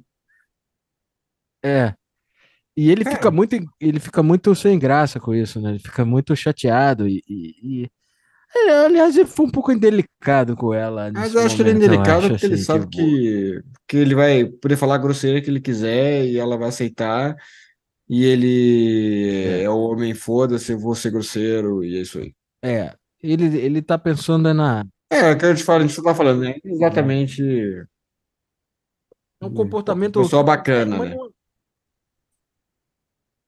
é. 1.64 1.94
E 2.76 2.90
ele 2.90 3.04
Cara. 3.04 3.18
fica 3.18 3.30
muito, 3.32 3.56
ele 3.82 4.00
fica 4.00 4.24
muito 4.24 4.56
sem 4.56 4.80
graça 4.80 5.20
com 5.20 5.36
isso, 5.36 5.60
né? 5.60 5.72
Ele 5.72 5.80
fica 5.80 6.06
muito 6.06 6.34
chateado 6.36 7.08
e, 7.08 7.22
e- 7.28 7.84
e- 7.84 7.90
É, 8.56 8.86
aliás, 8.86 9.16
ele 9.16 9.28
foi 9.28 9.46
um 9.46 9.50
pouco 9.52 9.72
indelicado 9.72 10.56
com 10.58 10.74
ela. 10.74 11.10
Mas 11.14 11.34
eu 11.34 11.42
acho 11.42 11.56
ele 11.62 11.64
momento, 11.74 11.82
eu 11.84 11.88
indelicado 11.88 12.20
acho, 12.20 12.30
porque 12.30 12.46
ele 12.46 12.56
assim, 12.56 12.64
sabe 12.64 12.80
tipo, 12.88 12.92
que, 12.98 13.62
que 13.88 13.98
ele 13.98 14.14
vai 14.16 14.46
poder 14.46 14.76
falar 14.78 14.96
a 14.96 14.98
grosseria 14.98 15.42
que 15.42 15.50
ele 15.50 15.62
quiser 15.62 16.26
e 16.26 16.38
ela 16.38 16.58
vai 16.58 16.70
aceitar. 16.70 17.36
E 18.10 18.26
ele 18.26 19.62
É. 19.62 19.64
é, 19.64 19.70
o 19.70 19.78
homem, 19.78 20.14
foda-se, 20.14 20.72
eu 20.74 20.80
vou 20.80 20.96
ser 20.96 21.12
grosseiro, 21.12 21.82
e 21.84 21.96
é 21.98 22.02
isso 22.02 22.20
aí. 22.20 22.34
É, 22.64 22.94
ele, 23.24 23.58
ele 23.58 23.82
tá 23.82 23.98
pensando 23.98 24.48
é 24.50 24.54
na 24.54 24.86
É, 25.12 25.30
é 25.30 25.32
o 25.34 25.38
que 25.38 25.46
eu 25.46 25.56
te 25.56 25.64
falo, 25.64 25.84
a 25.84 25.88
gente 25.88 26.02
tá 26.02 26.16
falando, 26.16 26.42
né? 26.42 26.56
Exatamente. 26.64 27.42
é 29.42 29.46
um 29.46 29.54
comportamento 29.54 30.22
Pessoal 30.22 30.44
bacana, 30.44 30.98
Mas 30.98 31.10
né? 31.10 31.16
não- 31.16 31.32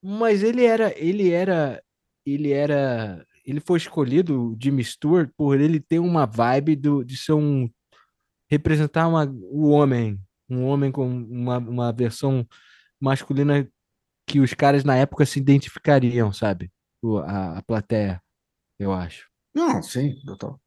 Mas 0.02 0.44
ele 0.44 0.66
era, 0.66 0.94
ele 1.00 1.32
era, 1.32 1.82
ele 2.26 2.52
era, 2.52 3.26
ele 3.46 3.62
foi 3.62 3.78
escolhido, 3.78 4.52
o 4.52 4.58
Jimmy 4.62 4.84
Stewart, 4.84 5.30
por 5.38 5.60
ele 5.60 5.80
ter 5.80 6.00
uma 6.00 6.26
vibe 6.26 6.76
do, 6.76 7.04
de 7.06 7.16
ser 7.16 7.34
um 7.34 7.70
representar 8.50 9.08
uma, 9.08 9.26
o 9.26 9.70
homem, 9.70 10.20
um 10.50 10.66
homem 10.66 10.92
com 10.92 11.08
uma, 11.08 11.58
uma 11.58 11.94
versão 11.94 12.46
masculina 13.00 13.68
que 14.28 14.40
os 14.40 14.54
caras 14.54 14.84
na 14.84 14.96
época 14.96 15.26
se 15.26 15.40
identificariam, 15.40 16.32
sabe? 16.34 16.72
A, 17.26 17.60
a 17.60 17.64
plateia, 17.64 18.22
eu 18.80 18.94
acho. 18.94 19.30
Não, 19.54 19.82
sim, 19.84 20.16
total. 20.26 20.60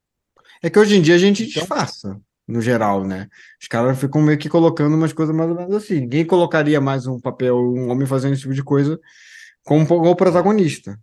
É 0.62 0.70
que 0.70 0.78
hoje 0.78 0.96
em 0.96 1.02
dia 1.02 1.14
a 1.14 1.18
gente 1.18 1.42
Então- 1.44 1.60
disfarça. 1.62 2.20
no 2.48 2.60
geral, 2.60 3.04
né? 3.04 3.28
Os 3.60 3.66
caras 3.66 3.98
ficam 3.98 4.22
meio 4.22 4.38
que 4.38 4.48
colocando 4.48 4.94
umas 4.94 5.12
coisas 5.12 5.34
mais 5.34 5.50
ou 5.50 5.56
menos 5.56 5.74
assim. 5.74 6.00
Ninguém 6.02 6.24
colocaria 6.24 6.80
mais 6.80 7.04
um 7.06 7.18
papel, 7.18 7.56
um 7.58 7.90
homem 7.90 8.06
fazendo 8.06 8.34
esse 8.34 8.42
tipo 8.42 8.54
de 8.54 8.62
coisa 8.62 9.00
como 9.64 9.84
o 10.08 10.14
protagonista. 10.14 10.96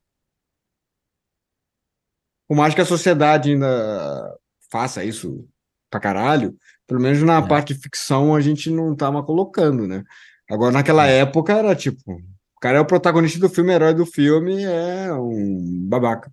Por 2.47 2.55
mais 2.55 2.73
que 2.73 2.79
a 2.81 2.85
sociedade 2.85 3.51
ainda 3.51 4.37
faça 4.71 5.03
isso 5.03 5.45
pra 5.89 5.99
caralho, 5.99 6.55
pelo 6.87 7.01
menos 7.01 7.21
na 7.23 7.39
É. 7.39 7.47
parte 7.47 7.73
de 7.73 7.79
ficção 7.81 8.33
a 8.35 8.39
gente 8.41 8.69
não 8.69 8.95
tava 8.95 9.21
colocando, 9.21 9.85
né? 9.87 10.03
Agora, 10.49 10.71
naquela 10.71 11.07
É. 11.07 11.19
época 11.19 11.53
era 11.53 11.75
tipo, 11.75 11.99
o 12.09 12.59
cara 12.61 12.77
é 12.77 12.81
o 12.81 12.85
protagonista 12.85 13.37
do 13.39 13.49
filme, 13.49 13.73
herói 13.73 13.93
do 13.93 14.05
filme, 14.05 14.63
é 14.63 15.11
um 15.13 15.87
babaca. 15.89 16.31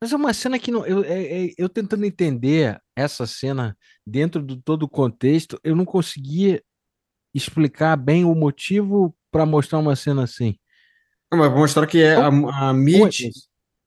Mas 0.00 0.12
é 0.12 0.16
uma 0.16 0.34
cena 0.34 0.58
que 0.58 0.70
não, 0.70 0.86
eu, 0.86 1.02
é- 1.04 1.46
é- 1.46 1.54
eu 1.56 1.68
tentando 1.68 2.04
entender 2.04 2.78
essa 2.94 3.26
cena 3.26 3.76
dentro 4.06 4.42
do 4.42 4.60
todo 4.60 4.82
o 4.82 4.88
contexto, 4.88 5.58
eu 5.64 5.74
não 5.74 5.84
conseguia 5.84 6.62
explicar 7.34 7.96
bem 7.96 8.24
o 8.24 8.34
motivo 8.34 9.14
para 9.30 9.46
mostrar 9.46 9.78
uma 9.78 9.96
cena 9.96 10.24
assim. 10.24 10.56
Não, 11.32 11.38
Mas 11.38 11.52
mostrar 11.52 11.86
que 11.86 12.02
é 12.02 12.14
a, 12.14 12.26
a 12.26 12.30
Como 12.30 12.50
é 12.50 12.72
Mid, 12.72 13.30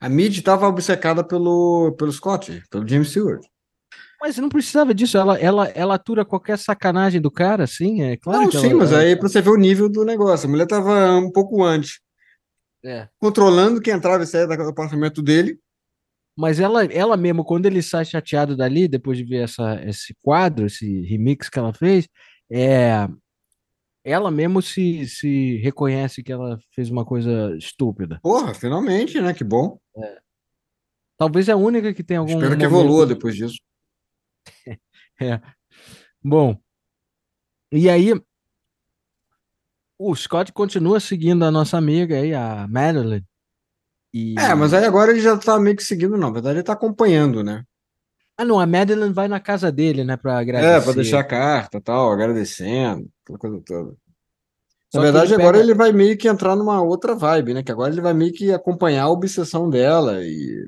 a 0.02 0.10
Mid 0.10 0.42
tava 0.42 0.68
obcecada 0.68 1.24
pelo, 1.24 1.96
pelo 1.98 2.12
Scott, 2.12 2.64
pelo 2.70 2.88
James 2.88 3.10
Stewart. 3.10 3.44
Mas 4.22 4.38
não 4.38 4.50
precisava 4.50 4.94
disso, 4.94 5.18
ela, 5.18 5.40
ela, 5.40 5.68
ela 5.70 5.96
atura 5.96 6.26
qualquer 6.26 6.58
sacanagem 6.58 7.22
do 7.22 7.32
cara, 7.32 7.64
assim, 7.64 8.02
é 8.02 8.18
claro 8.18 8.44
Não, 8.44 8.52
sim, 8.52 8.72
ela, 8.72 8.80
mas 8.80 8.92
aí 8.92 9.16
pra 9.16 9.30
você 9.30 9.42
ver 9.42 9.50
o 9.50 9.56
nível 9.56 9.88
do 9.88 10.04
negócio. 10.04 10.48
A 10.48 10.52
mulher 10.52 10.68
tava 10.68 11.16
um 11.16 11.32
pouco 11.32 11.64
antes, 11.64 12.02
é. 12.84 13.08
controlando 13.18 13.80
quem 13.80 13.94
entrava 13.94 14.24
e 14.24 14.28
saía 14.28 14.46
do 14.46 14.54
apartamento 14.54 15.22
dele. 15.22 15.58
Mas 16.40 16.58
ela, 16.58 16.86
ela 16.86 17.18
mesmo, 17.18 17.44
quando 17.44 17.66
ele 17.66 17.82
sai 17.82 18.06
chateado 18.06 18.56
dali, 18.56 18.88
depois 18.88 19.18
de 19.18 19.26
ver 19.26 19.44
essa, 19.44 19.76
esse 19.84 20.16
quadro, 20.24 20.68
esse 20.68 21.02
remix 21.02 21.50
que 21.50 21.60
ela 21.60 21.74
fez, 21.74 22.08
é, 22.50 23.10
ela 24.06 24.32
mesmo 24.32 24.62
se, 24.62 25.06
se 25.06 25.58
reconhece 25.58 26.24
que 26.24 26.32
ela 26.32 26.58
fez 26.74 26.90
uma 26.90 27.04
coisa 27.04 27.54
estúpida. 27.58 28.22
Porra, 28.24 28.54
finalmente, 28.54 29.20
né? 29.20 29.34
Que 29.34 29.44
bom. 29.44 29.78
Talvez 31.18 31.50
é 31.50 31.52
a 31.52 31.58
única 31.58 31.94
que 31.94 32.02
tem 32.06 32.16
algum 32.16 32.32
Espero 32.32 32.58
que 32.58 32.64
evolua 32.64 33.06
de- 33.06 33.14
depois 33.16 33.36
disso. 33.36 33.58
É. 35.22 35.42
Bom, 36.24 36.58
e 37.70 37.90
aí 37.90 38.14
o 39.98 40.16
Scott 40.16 40.54
continua 40.54 41.02
seguindo 41.02 41.44
a 41.44 41.52
nossa 41.52 41.78
amiga 41.78 42.16
aí, 42.16 42.34
a 42.34 42.66
Madeline. 42.70 43.26
E... 44.14 44.36
É, 44.40 44.54
mas 44.56 44.74
aí 44.74 44.86
agora 44.86 45.12
ele 45.12 45.20
já 45.20 45.38
tá 45.38 45.60
meio 45.60 45.76
que 45.76 45.84
seguindo, 45.84 46.12
não. 46.18 46.28
Na 46.28 46.32
verdade, 46.32 46.58
ele 46.58 46.64
tá 46.64 46.74
acompanhando, 46.74 47.44
né? 47.44 47.64
Ah, 48.38 48.46
não, 48.46 48.60
a 48.60 48.66
Madeline 48.66 49.14
vai 49.14 49.28
na 49.28 49.40
casa 49.40 49.72
dele, 49.72 50.04
né, 50.04 50.16
pra 50.16 50.34
É, 50.34 50.42
agradecer. 50.42 50.84
pra 50.86 50.94
deixar 50.94 51.20
a 51.20 51.24
carta 51.24 51.78
e 51.78 51.82
tal, 51.82 52.12
agradecendo, 52.12 53.10
aquela 53.24 53.38
coisa 53.40 53.62
toda. 53.66 53.96
Só 54.92 54.98
Na 55.00 55.04
verdade, 55.04 55.34
ele 55.34 55.42
agora 55.44 55.58
pega- 55.58 55.66
ele 55.70 55.78
vai 55.78 55.92
meio 55.92 56.18
que 56.18 56.28
entrar 56.28 56.56
numa 56.56 56.82
outra 56.82 57.14
vibe, 57.14 57.54
né? 57.54 57.62
Que 57.62 57.72
agora 57.72 57.92
ele 57.92 58.02
vai 58.02 58.14
meio 58.14 58.34
que 58.34 58.52
acompanhar 58.52 59.04
a 59.04 59.10
obsessão 59.10 59.70
dela 59.70 60.24
e. 60.24 60.68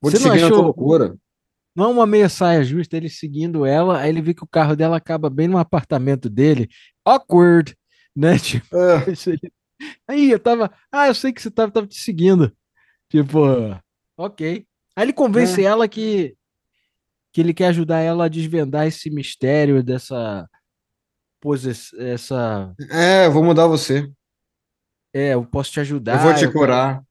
Vou 0.00 0.10
te 0.10 0.16
Você 0.18 0.24
não 0.24 0.30
seguir 0.32 0.42
na 0.42 0.48
tua 0.48 0.56
achou- 0.56 0.64
loucura. 0.64 1.16
Não 1.76 1.84
é 1.86 1.88
uma 1.88 2.06
meia 2.06 2.28
saia 2.28 2.62
justa, 2.64 2.96
ele 2.96 3.08
seguindo 3.10 3.66
ela, 3.66 3.98
aí 4.00 4.08
ele 4.08 4.22
vê 4.22 4.32
que 4.34 4.44
o 4.44 4.48
carro 4.48 4.76
dela 4.76 4.96
acaba 4.96 5.28
bem 5.28 5.48
no 5.48 5.58
apartamento 5.58 6.30
dele. 6.30 6.68
Awkward, 7.04 7.76
né? 8.16 8.36
Tipo, 8.64 8.76
É, 8.76 9.14
aí. 10.08 10.30
Eu 10.30 10.38
tava, 10.38 10.72
ah, 10.90 11.06
eu 11.08 11.14
sei 11.14 11.32
que 11.32 11.40
você 11.42 11.50
tava, 11.50 11.70
tava 11.72 11.86
te 11.86 11.98
seguindo. 12.00 12.54
Tipo, 13.08 13.40
ok. 14.16 14.66
Aí 14.96 15.04
ele 15.04 15.12
convence 15.12 15.60
É. 15.62 15.64
ela 15.64 15.88
que, 15.88 16.34
que 17.32 17.40
ele 17.40 17.54
quer 17.54 17.68
ajudar 17.68 18.00
ela 18.00 18.24
a 18.26 18.28
desvendar 18.28 18.86
esse 18.86 19.10
mistério 19.10 19.82
dessa 19.82 20.48
poses, 21.40 21.92
essa, 21.94 22.72
é, 22.90 23.26
eu 23.26 23.32
vou 23.32 23.42
mudar 23.42 23.66
você. 23.66 24.08
é, 25.12 25.34
eu 25.34 25.44
posso 25.44 25.72
te 25.72 25.80
ajudar. 25.80 26.14
Eu 26.14 26.20
vou 26.20 26.34
te 26.34 26.40
quero- 26.40 26.52
curar. 26.52 27.02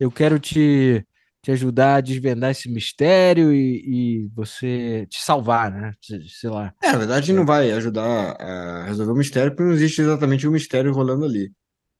eu 0.00 0.10
quero 0.10 0.38
te, 0.40 1.06
te 1.44 1.50
ajudar 1.52 1.96
a 1.96 2.00
desvendar 2.00 2.50
esse 2.50 2.70
mistério 2.70 3.52
e, 3.52 3.82
e 4.24 4.26
você 4.34 5.06
te 5.10 5.20
salvar, 5.22 5.70
né? 5.70 5.92
Sei 6.26 6.48
lá. 6.48 6.72
É, 6.82 6.90
na 6.92 6.98
verdade, 6.98 7.32
não 7.34 7.44
vai 7.44 7.70
ajudar 7.72 8.32
a 8.40 8.84
resolver 8.84 9.12
o 9.12 9.16
mistério, 9.16 9.50
porque 9.52 9.62
não 9.62 9.72
existe 9.72 10.00
exatamente 10.00 10.48
um 10.48 10.52
mistério 10.52 10.92
rolando 10.92 11.26
ali. 11.26 11.52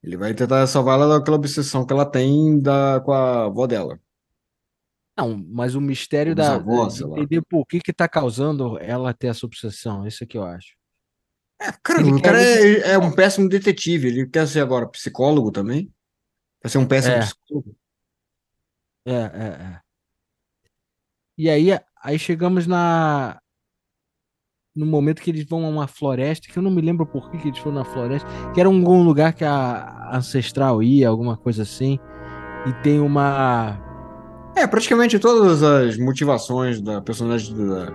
Ele 0.03 0.17
vai 0.17 0.33
tentar 0.33 0.65
salvar 0.65 0.99
ela 0.99 1.19
daquela 1.19 1.37
obsessão 1.37 1.85
que 1.85 1.93
ela 1.93 2.05
tem 2.05 2.59
da, 2.59 2.99
com 3.05 3.11
a 3.13 3.45
avó 3.45 3.67
dela. 3.67 3.99
Não, 5.17 5.37
mas 5.47 5.75
o 5.75 5.81
mistério 5.81 6.31
Os 6.31 6.35
da, 6.35 6.55
avós, 6.55 6.99
lá. 6.99 7.19
entender 7.19 7.41
por 7.47 7.65
que 7.65 7.79
que 7.79 7.93
tá 7.93 8.07
causando 8.07 8.77
ela 8.79 9.13
ter 9.13 9.27
essa 9.27 9.45
obsessão, 9.45 10.05
isso 10.05 10.23
é 10.23 10.27
que 10.27 10.37
eu 10.37 10.43
acho. 10.43 10.75
É, 11.61 11.71
cara, 11.83 12.01
Ele 12.01 12.11
o 12.11 12.21
cara 12.21 12.41
é, 12.41 12.91
é 12.91 12.97
um 12.97 13.11
péssimo 13.11 13.47
detetive. 13.47 14.07
Ele 14.09 14.27
quer 14.27 14.47
ser 14.47 14.59
agora 14.59 14.89
psicólogo 14.89 15.51
também. 15.51 15.89
Quer 16.61 16.69
ser 16.69 16.77
um 16.79 16.87
péssimo 16.87 17.13
É. 17.15 17.19
psicólogo. 17.19 17.75
É, 19.05 19.11
é, 19.13 19.15
é. 19.73 19.79
E 21.37 21.49
aí, 21.49 21.67
aí 22.01 22.17
chegamos 22.17 22.65
na 22.65 23.39
no 24.75 24.85
momento 24.85 25.21
que 25.21 25.31
eles 25.31 25.45
vão 25.47 25.65
a 25.65 25.69
uma 25.69 25.87
floresta, 25.87 26.47
que 26.51 26.57
eu 26.59 26.63
não 26.63 26.69
me 26.69 26.81
lembro 26.81 27.05
por 27.05 27.31
que 27.31 27.37
que 27.37 27.47
eles 27.47 27.59
foram 27.59 27.77
na 27.77 27.85
floresta, 27.85 28.27
que 28.53 28.59
era 28.59 28.67
algum 28.67 29.03
lugar 29.03 29.31
que 29.33 29.45
a 29.45 30.09
ancestral 30.13 30.83
ia, 30.83 31.07
alguma 31.07 31.37
coisa 31.37 31.63
assim, 31.63 31.97
e 32.67 32.73
tem 32.83 32.99
uma 32.99 33.79
É, 34.55 34.67
praticamente 34.67 35.17
todas 35.19 35.63
as 35.63 35.97
motivações 35.97 36.81
da 36.81 37.01
personagem 37.01 37.55
da 37.55 37.87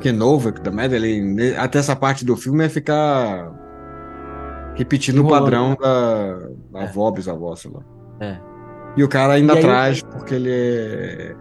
Kenova, 0.00 0.52
da 0.52 0.70
Madeline, 0.70 1.34
né, 1.34 1.56
até 1.58 1.78
essa 1.78 1.94
parte 1.96 2.24
do 2.24 2.36
filme 2.36 2.64
é 2.64 2.68
ficar 2.70 3.52
repetindo 4.76 5.18
o 5.18 5.20
Enrolando, 5.20 5.42
padrão 5.44 5.70
né? 5.70 5.76
da, 5.80 6.36
da 6.72 6.80
É. 6.80 6.84
avó, 6.84 7.10
bisavó, 7.10 7.54
sei 7.56 7.70
lá. 7.70 7.80
É. 8.20 8.53
E 8.96 9.02
o 9.02 9.08
cara 9.08 9.34
ainda 9.34 9.54
aí- 9.54 9.58
atrás, 9.58 10.02
porque 10.02 10.34
ele 10.34 10.50
é. 10.50 11.36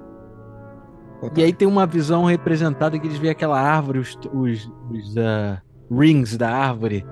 E 1.38 1.44
aí 1.44 1.54
tem 1.54 1.68
uma 1.68 1.86
visão 1.86 2.26
representada 2.26 3.00
que 3.00 3.08
eles 3.08 3.18
veem 3.18 3.32
aquela 3.32 3.58
árvore, 3.60 4.00
os, 4.00 4.18
os, 4.34 4.70
os, 4.92 5.18
ah, 5.18 5.62
rings 5.90 6.36
da 6.36 6.50
árvore, 6.50 7.06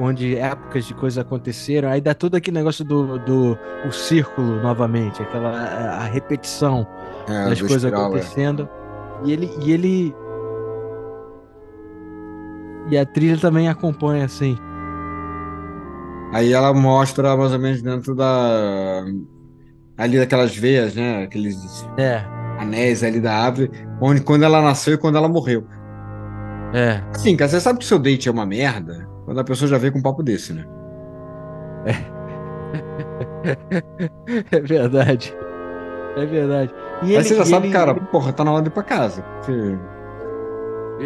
onde 0.00 0.36
épocas 0.36 0.84
de 0.84 0.94
coisas 0.94 1.18
aconteceram. 1.18 1.88
Aí 1.88 2.00
dá 2.00 2.12
todo 2.12 2.34
aquele 2.34 2.56
negócio 2.56 2.84
do, 2.84 3.18
do 3.20 3.56
o 3.86 3.92
círculo 3.92 4.60
novamente, 4.60 5.22
aquela 5.22 5.50
a, 5.50 6.04
repetição 6.04 6.84
É, 7.28 7.48
das 7.50 7.60
coisas 7.60 7.84
espiral, 7.84 8.02
é. 8.02 8.06
acontecendo. 8.06 8.68
E 9.24 9.32
ele 9.32 9.50
e 9.62 9.72
ele 9.72 10.14
e 12.90 12.98
a 12.98 13.06
trilha 13.06 13.38
também 13.38 13.68
acompanha 13.68 14.24
assim. 14.24 14.58
Aí 16.32 16.52
ela 16.52 16.74
mostra 16.74 17.36
mais 17.36 17.52
ou 17.52 17.58
menos 17.58 17.80
dentro 17.80 18.14
da. 18.14 19.04
Ali 19.98 20.18
daquelas 20.18 20.54
veias, 20.56 20.94
né? 20.94 21.24
Aqueles 21.24 21.88
É, 21.98 22.22
anéis 22.58 23.02
ali 23.02 23.20
da 23.20 23.32
árvore, 23.34 23.70
onde 24.00 24.20
quando 24.20 24.42
ela 24.44 24.60
nasceu 24.60 24.94
e 24.94 24.98
quando 24.98 25.16
ela 25.16 25.28
morreu. 25.28 25.66
é. 26.74 27.00
Assim, 27.14 27.36
cara, 27.36 27.48
você 27.50 27.60
sabe 27.60 27.78
que 27.78 27.84
o 27.84 27.88
seu 27.88 27.98
date 27.98 28.28
é 28.28 28.32
uma 28.32 28.44
merda 28.46 29.08
quando 29.24 29.40
a 29.40 29.44
pessoa 29.44 29.68
já 29.68 29.78
vem 29.78 29.90
com 29.90 29.98
um 29.98 30.02
papo 30.02 30.22
desse, 30.22 30.52
né? 30.52 30.64
É 34.52 34.60
verdade. 34.60 35.34
É 36.16 36.26
verdade. 36.26 36.74
E 37.02 37.16
Aí 37.16 37.22
você 37.24 37.34
já 37.36 37.44
sabe, 37.44 37.66
ele- 37.66 37.72
cara, 37.74 37.94
porra, 37.94 38.32
tá 38.32 38.44
na 38.44 38.52
hora 38.52 38.62
de 38.62 38.68
ir 38.68 38.72
pra 38.72 38.82
casa. 38.82 39.22
Porque 39.22 39.52
ele- 39.52 39.78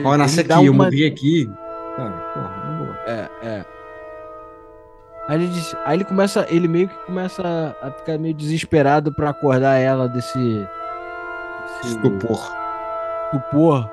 Ó, 0.05 0.15
eu 0.15 0.19
nasci 0.19 0.41
ele 0.41 0.53
aqui, 0.53 0.67
eu 0.67 0.73
uma- 0.73 0.85
morri 0.85 1.07
aqui. 1.07 1.51
Cara, 1.97 2.11
porra, 2.35 2.65
na 2.65 2.79
boa. 2.79 2.97
É, 3.07 3.29
é. 3.43 3.65
Aí 5.31 5.37
ele, 5.45 5.47
diz- 5.47 5.77
aí 5.85 5.97
ele 5.97 6.05
começa, 6.05 6.45
ele 6.51 6.67
meio 6.67 6.89
que 6.89 7.07
começa 7.07 7.77
a 7.81 7.91
ficar 7.93 8.19
meio 8.19 8.35
desesperado 8.35 9.13
pra 9.15 9.31
acordar 9.31 9.77
ela 9.79 10.09
desse, 10.09 10.37
desse 10.39 11.95
Estupor. 11.95 12.53
estupor. 13.33 13.89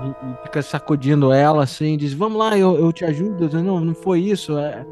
E, 0.00 0.06
e 0.08 0.42
fica 0.44 0.62
sacudindo 0.62 1.32
ela 1.32 1.64
assim, 1.64 1.96
diz: 1.96 2.12
Vamos 2.14 2.38
lá, 2.38 2.56
eu, 2.56 2.76
eu 2.78 2.92
te 2.92 3.04
ajudo. 3.04 3.48
Digo, 3.48 3.62
Não, 3.64 3.80
não 3.80 3.94
foi 3.96 4.20
isso. 4.20 4.56
é." 4.56 4.86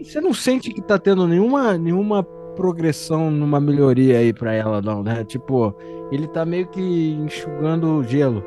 Você 0.00 0.20
não 0.20 0.32
sente 0.32 0.70
que 0.72 0.80
tá 0.80 0.96
tendo 1.00 1.26
nenhuma, 1.26 1.76
nenhuma 1.76 2.22
progressão 2.22 3.32
numa 3.32 3.58
melhoria 3.60 4.18
aí 4.18 4.32
pra 4.32 4.52
ela, 4.54 4.80
não, 4.80 5.02
né? 5.02 5.24
Tipo, 5.24 5.74
ele 6.12 6.28
tá 6.28 6.44
meio 6.44 6.68
que 6.68 6.80
enxugando 7.24 7.98
o 7.98 8.04
gelo. 8.04 8.42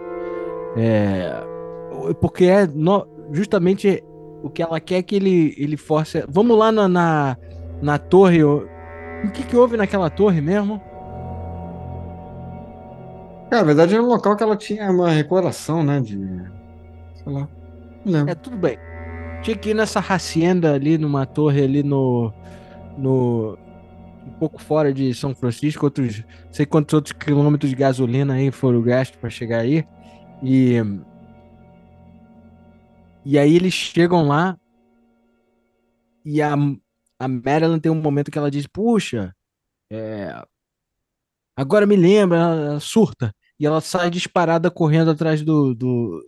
É, 0.77 1.33
porque 2.21 2.45
é 2.45 2.65
no- 2.65 3.05
justamente 3.33 4.01
o 4.43 4.49
que 4.49 4.61
ela 4.61 4.79
quer 4.79 5.03
que 5.03 5.15
ele, 5.15 5.53
ele 5.57 5.77
force. 5.77 6.23
Vamos 6.27 6.57
lá 6.57 6.71
na, 6.71 6.87
na, 6.87 7.37
na 7.81 7.97
torre. 7.97 8.43
O 8.43 8.67
que, 9.33 9.43
que 9.43 9.55
houve 9.55 9.77
naquela 9.77 10.09
torre 10.09 10.41
mesmo? 10.41 10.81
Cara, 13.49 13.61
na 13.61 13.63
verdade 13.63 13.93
era 13.93 14.03
um 14.03 14.07
local 14.07 14.35
que 14.35 14.43
ela 14.43 14.55
tinha 14.55 14.89
uma 14.89 15.09
recordação, 15.09 15.83
né? 15.83 15.99
De. 15.99 16.17
Sei 17.15 17.33
lá. 17.33 17.47
Não 18.05 18.13
lembro. 18.13 18.31
É, 18.31 18.35
tudo 18.35 18.57
bem. 18.57 18.77
Tinha 19.41 19.57
que 19.57 19.71
ir 19.71 19.73
nessa 19.73 19.99
hacienda 19.99 20.73
ali, 20.73 20.97
numa 20.97 21.25
torre 21.25 21.63
ali 21.63 21.83
no. 21.83 22.33
no 22.97 23.57
um 24.25 24.31
pouco 24.39 24.61
fora 24.61 24.93
de 24.93 25.13
São 25.13 25.35
Francisco, 25.35 25.85
outros. 25.85 26.23
sei 26.51 26.65
quantos 26.65 26.93
outros 26.93 27.11
quilômetros 27.13 27.71
de 27.71 27.75
gasolina 27.75 28.35
aí 28.35 28.51
foram 28.51 28.81
gastos 28.81 29.17
para 29.19 29.29
chegar 29.29 29.59
aí. 29.59 29.85
E. 30.41 30.81
E 33.26 33.38
aí 33.38 33.55
eles 33.55 33.74
chegam 33.74 34.28
lá 34.28 34.57
e 36.26 36.41
a, 36.41 36.53
a 37.19 37.28
Marilyn 37.28 37.80
tem 37.80 37.91
um 37.91 38.01
momento 38.01 38.32
que 38.32 38.38
ela 38.38 38.51
diz: 38.51 38.65
Puxa, 38.67 39.34
é, 39.91 40.43
agora 41.55 41.86
me 41.86 41.95
lembra, 41.95 42.38
ela 42.38 42.80
surta. 42.80 43.34
E 43.59 43.65
ela 43.65 43.80
sai 43.80 44.09
disparada 44.09 44.72
correndo 44.72 45.11
atrás 45.11 45.43
do, 45.43 45.76
do 45.76 46.19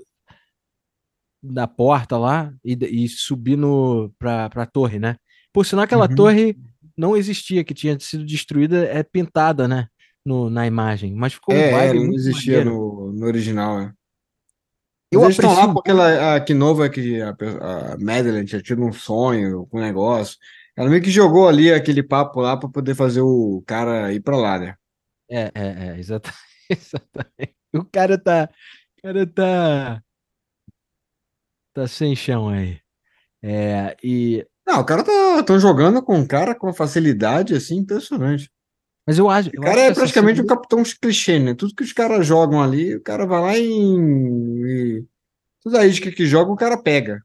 da 1.42 1.68
porta 1.68 2.18
lá 2.18 2.54
e, 2.64 2.74
e 2.74 3.10
subir 3.10 3.58
no, 3.58 4.12
pra, 4.20 4.50
pra 4.50 4.66
torre, 4.66 5.00
né? 5.00 5.18
Por 5.52 5.66
sinal, 5.66 5.84
aquela 5.84 6.08
Uhum. 6.08 6.16
torre 6.16 6.58
não 6.96 7.18
existia, 7.18 7.64
que 7.64 7.74
tinha 7.74 8.00
sido 8.00 8.24
destruída, 8.24 8.86
é 8.86 9.02
pintada, 9.04 9.68
né? 9.68 9.88
No, 10.26 10.50
na 10.50 10.66
imagem. 10.66 11.14
Mas 11.16 11.34
ficou 11.34 11.54
um 11.54 11.58
É, 11.58 11.70
é, 11.70 11.72
vibe 11.72 12.06
não 12.06 12.14
existia 12.14 12.64
no, 12.64 13.12
no 13.12 13.26
original, 13.26 13.82
é. 13.82 13.94
Eu 15.14 15.24
eles 15.24 15.36
estão 15.38 15.54
lá 15.54 15.72
porque 15.74 15.92
ela, 15.92 16.36
a 16.36 16.40
que 16.42 16.54
novo 16.54 16.84
é 16.84 16.90
que 16.90 17.22
a, 17.22 17.30
a 17.94 17.98
Madeline 17.98 18.46
tinha 18.46 18.62
tido 18.62 18.84
um 18.84 18.92
sonho 18.94 19.66
com 19.68 19.78
um 19.78 19.82
negócio. 19.82 20.38
Ela 20.76 20.90
meio 20.90 21.02
que 21.02 21.12
jogou 21.12 21.48
ali 21.48 21.72
aquele 21.72 22.02
papo 22.04 22.42
lá 22.42 22.58
pra 22.58 22.68
poder 22.70 22.96
fazer 22.96 23.22
o 23.22 23.64
cara 23.66 24.12
ir 24.14 24.20
pra 24.22 24.38
lá, 24.38 24.58
né? 24.60 24.76
É, 25.30 25.52
é, 25.54 25.88
é, 25.96 26.00
exata- 26.00 26.34
exatamente. 26.70 27.56
O 27.74 27.84
cara 27.86 28.18
tá. 28.18 28.50
O 28.98 29.02
cara 29.02 29.28
tá. 29.28 30.04
Tá 31.74 31.88
sem 31.88 32.16
chão 32.16 32.50
aí. 32.50 32.80
É, 33.42 33.96
e. 34.04 34.46
Não, 34.66 34.80
o 34.80 34.86
cara 34.86 35.04
tá 35.04 35.44
tão 35.44 35.60
jogando 35.60 36.02
com 36.02 36.20
o 36.22 36.28
cara 36.28 36.56
com 36.56 36.68
uma 36.68 36.74
facilidade 36.74 37.54
assim 37.56 37.78
impressionante. 37.80 38.50
Mas 39.06 39.18
eu 39.18 39.30
acho. 39.30 39.50
O 39.50 39.52
Eu 39.56 39.62
cara 39.62 39.82
acho 39.82 39.92
é 39.92 39.94
praticamente 39.96 40.40
um 40.40 40.44
segunda- 40.44 40.56
capitão 40.56 40.84
clichê, 41.02 41.40
né? 41.40 41.54
Tudo 41.54 41.76
que 41.76 41.84
os 41.84 41.92
caras 41.94 42.26
jogam 42.26 42.62
ali, 42.62 42.96
o 42.96 43.02
cara 43.02 43.26
vai 43.26 43.42
lá 43.42 43.58
e, 43.58 43.64
e 43.68 45.04
tudo 45.62 45.78
aí 45.78 45.92
que, 46.00 46.12
que 46.12 46.26
joga, 46.26 46.52
o 46.52 46.56
cara 46.56 46.78
pega. 46.82 47.22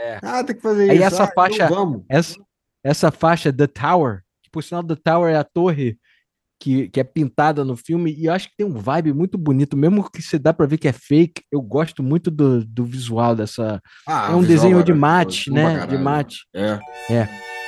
É. 0.00 0.18
Ah, 0.22 0.42
tem 0.42 0.56
que 0.56 0.62
fazer 0.62 0.90
Aí 0.90 0.96
isso. 0.96 1.06
essa 1.06 1.22
Ah, 1.22 1.26
então 1.30 1.34
faixa- 1.44 1.68
vamos. 1.68 2.02
Essa, 2.08 2.36
essa 2.84 3.10
faixa 3.12 3.52
The 3.52 3.66
Tower, 3.68 4.22
que 4.42 4.50
por 4.50 4.62
sinal 4.64 4.82
The 4.82 4.96
Tower 4.96 5.32
é 5.32 5.36
a 5.36 5.44
torre 5.44 5.96
que, 6.60 6.88
que 6.88 7.00
é 7.00 7.04
pintada 7.04 7.64
no 7.64 7.76
filme, 7.76 8.12
e 8.16 8.26
eu 8.26 8.32
acho 8.32 8.48
que 8.48 8.54
tem 8.56 8.66
um 8.66 8.74
vibe 8.74 9.12
muito 9.12 9.36
bonito, 9.36 9.76
mesmo 9.76 10.08
que 10.10 10.22
você 10.22 10.38
dá 10.38 10.52
pra 10.52 10.64
ver 10.66 10.78
que 10.78 10.86
é 10.88 10.92
fake, 10.92 11.42
eu 11.50 11.60
gosto 11.60 12.02
muito 12.04 12.30
do, 12.30 12.64
do 12.64 12.84
visual 12.84 13.34
dessa. 13.34 13.80
Ah, 14.06 14.28
é 14.30 14.34
o 14.34 14.38
um 14.38 14.42
desenho 14.42 14.82
de 14.82 14.92
mate, 14.92 15.50
né? 15.50 15.86
De 15.86 15.98
mate. 15.98 16.38
É. 16.54 16.78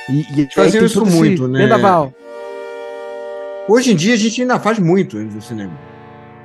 E, 0.09 0.21
e 0.39 0.41
aí 0.41 0.49
faziam 0.51 0.85
isso 0.85 0.99
todo 0.99 1.07
esse 1.09 1.17
muito, 1.17 1.47
né? 1.47 1.59
vendaval. 1.59 2.13
Hoje 3.67 3.91
em 3.91 3.95
dia 3.95 4.13
a 4.13 4.17
gente 4.17 4.41
ainda 4.41 4.59
faz 4.59 4.77
muito 4.79 5.17
no 5.17 5.41
cinema. 5.41 5.73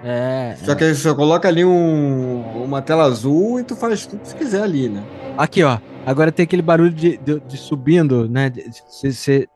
É, 0.03 0.55
Só 0.65 0.73
é. 0.73 0.75
que 0.75 0.95
você 0.95 1.15
coloca 1.15 1.47
ali 1.47 1.65
um, 1.65 2.65
uma 2.65 2.81
tela 2.81 3.05
azul 3.05 3.61
e 3.61 3.65
tu 3.65 3.77
faz 3.77 4.07
tudo 4.07 4.21
que 4.23 4.29
você 4.29 4.37
quiser 4.37 4.63
ali, 4.63 4.89
né? 4.89 5.03
Aqui, 5.37 5.63
ó. 5.63 5.79
Agora 6.07 6.33
tem 6.33 6.45
aquele 6.45 6.63
barulho 6.63 6.91
de, 6.91 7.19
de, 7.19 7.39
de 7.41 7.57
subindo, 7.59 8.27
né? 8.29 8.49
de- 8.49 8.63
de- 8.67 8.83
Cê, 8.89 9.13
cê- 9.13 9.49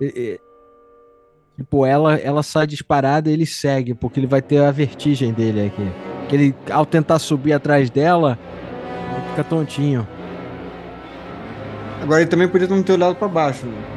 é- 0.00 0.38
tipo, 1.58 1.84
ela, 1.84 2.14
ela 2.16 2.42
sai 2.42 2.66
disparada 2.66 3.28
e 3.28 3.32
ele 3.34 3.44
segue, 3.44 3.92
porque 3.94 4.18
ele 4.18 4.26
vai 4.26 4.40
ter 4.40 4.58
a 4.62 4.70
vertigem 4.70 5.32
dele 5.34 5.66
aqui. 5.66 5.86
Que 6.28 6.34
ele, 6.36 6.54
ao 6.70 6.86
tentar 6.86 7.18
subir 7.18 7.52
atrás 7.52 7.90
dela, 7.90 8.38
ele 9.12 9.28
fica 9.30 9.44
tontinho. 9.44 10.08
Agora 12.02 12.22
ele 12.22 12.30
também 12.30 12.48
podia 12.48 12.66
não 12.68 12.82
ter 12.82 12.92
olhado 12.94 13.16
pra 13.16 13.28
baixo, 13.28 13.66
né? 13.66 13.95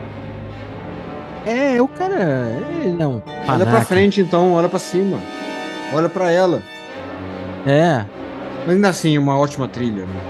É, 1.46 1.82
o 1.82 1.88
cara. 1.88 2.52
Ele 2.82 2.94
não. 2.94 3.24
Olha 3.26 3.44
pra 3.44 3.66
panaca. 3.66 3.86
frente 3.86 4.22
então, 4.22 4.54
olha 4.54 4.70
pra 4.70 4.80
cima. 4.80 5.18
Olha 5.94 6.10
pra 6.10 6.32
ela. 6.32 6.62
É. 7.66 8.04
Mas 8.66 8.76
ainda 8.76 8.90
assim, 8.90 9.18
uma 9.18 9.38
ótima 9.38 9.68
trilha, 9.68 10.06
né? 10.06 10.22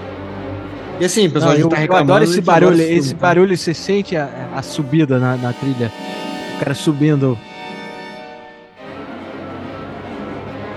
E 1.00 1.04
assim, 1.04 1.28
pessoal 1.30 1.52
Não, 1.52 1.58
já 1.58 1.64
eu, 1.64 1.68
tá 1.68 1.76
eu 1.76 1.80
reclamando. 1.80 2.12
adoro 2.12 2.22
a 2.22 2.24
esse 2.24 2.34
gente 2.36 2.44
barulho. 2.44 2.76
filme, 2.76 2.92
Esse 2.94 3.14
tá? 3.14 3.20
barulho, 3.20 3.56
você 3.56 3.74
sente 3.74 4.16
a, 4.16 4.28
a 4.54 4.62
subida 4.62 5.18
na, 5.18 5.36
na 5.36 5.52
trilha. 5.52 5.90
O 6.56 6.58
cara 6.60 6.74
subindo. 6.74 7.38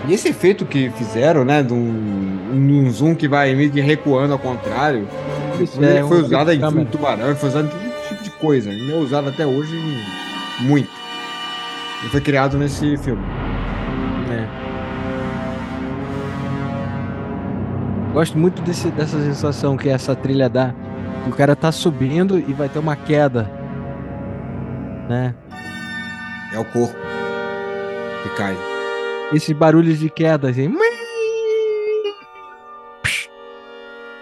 E 0.08 0.14
esse 0.14 0.30
efeito 0.30 0.66
que 0.66 0.90
fizeram, 0.98 1.46
né? 1.46 1.64
De 1.64 1.74
um, 1.74 2.50
um 2.54 2.90
zoom 2.92 3.16
que 3.16 3.28
vai 3.28 3.54
meio 3.56 3.72
que 3.72 3.80
recuando 3.80 4.34
ao 4.34 4.40
contrário. 4.40 5.08
Isso 5.60 5.82
é 5.84 6.04
foi 6.04 6.22
usado 6.22 6.52
em 6.52 6.60
filme 6.60 6.86
tubarão, 6.86 7.36
foi 7.36 7.50
usado 7.50 7.68
em 7.68 7.70
todo 7.70 8.08
tipo 8.10 8.24
de 8.24 8.30
coisa. 8.32 8.70
Ele 8.70 8.92
é 8.92 8.98
usado 8.98 9.30
até 9.30 9.46
hoje 9.46 9.74
em- 9.76 10.23
muito. 10.60 10.90
Ele 12.02 12.10
foi 12.10 12.22
criado 12.22 12.58
nesse 12.58 12.98
filme. 12.98 13.24
É. 14.32 14.64
Gosto 18.14 18.38
muito 18.38 18.62
desse, 18.62 18.90
dessa 18.92 19.20
sensação 19.22 19.76
que 19.76 19.90
essa 19.90 20.16
trilha 20.16 20.50
dá. 20.50 20.74
O 21.28 21.32
cara 21.32 21.56
tá 21.56 21.72
subindo 21.72 22.38
e 22.38 22.54
vai 22.54 22.70
ter 22.70 22.80
uma 22.80 22.96
queda. 22.96 23.50
Né? 25.10 25.34
É 26.54 26.60
o 26.60 26.66
corpo 26.66 26.96
que 28.24 28.30
cai. 28.36 28.56
Esses 29.34 29.56
barulhos 29.56 29.98
de 29.98 30.10
queda, 30.10 30.50
assim. 30.50 30.72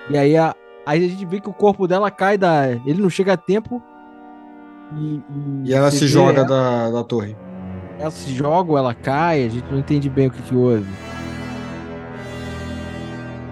E 0.09 0.17
aí 0.17 0.37
a, 0.37 0.55
aí 0.85 1.05
a 1.05 1.07
gente 1.09 1.25
vê 1.25 1.39
que 1.39 1.49
o 1.49 1.53
corpo 1.53 1.87
dela 1.87 2.11
cai 2.11 2.37
da. 2.37 2.69
Ele 2.85 3.01
não 3.01 3.09
chega 3.09 3.33
a 3.33 3.37
tempo. 3.37 3.81
E, 4.97 5.21
E 5.65 5.73
ela 5.73 5.89
você 5.91 5.99
se 5.99 6.07
joga 6.07 6.39
Ela, 6.39 6.47
da, 6.47 6.91
da 6.91 7.03
torre. 7.03 7.35
ela 7.99 8.11
se 8.11 8.33
joga 8.33 8.71
ou 8.71 8.77
ela 8.77 8.93
cai, 8.93 9.45
a 9.45 9.49
gente 9.49 9.65
não 9.71 9.79
entende 9.79 10.09
bem 10.09 10.27
o 10.27 10.31
que, 10.31 10.41
que 10.41 10.55
houve. 10.55 10.85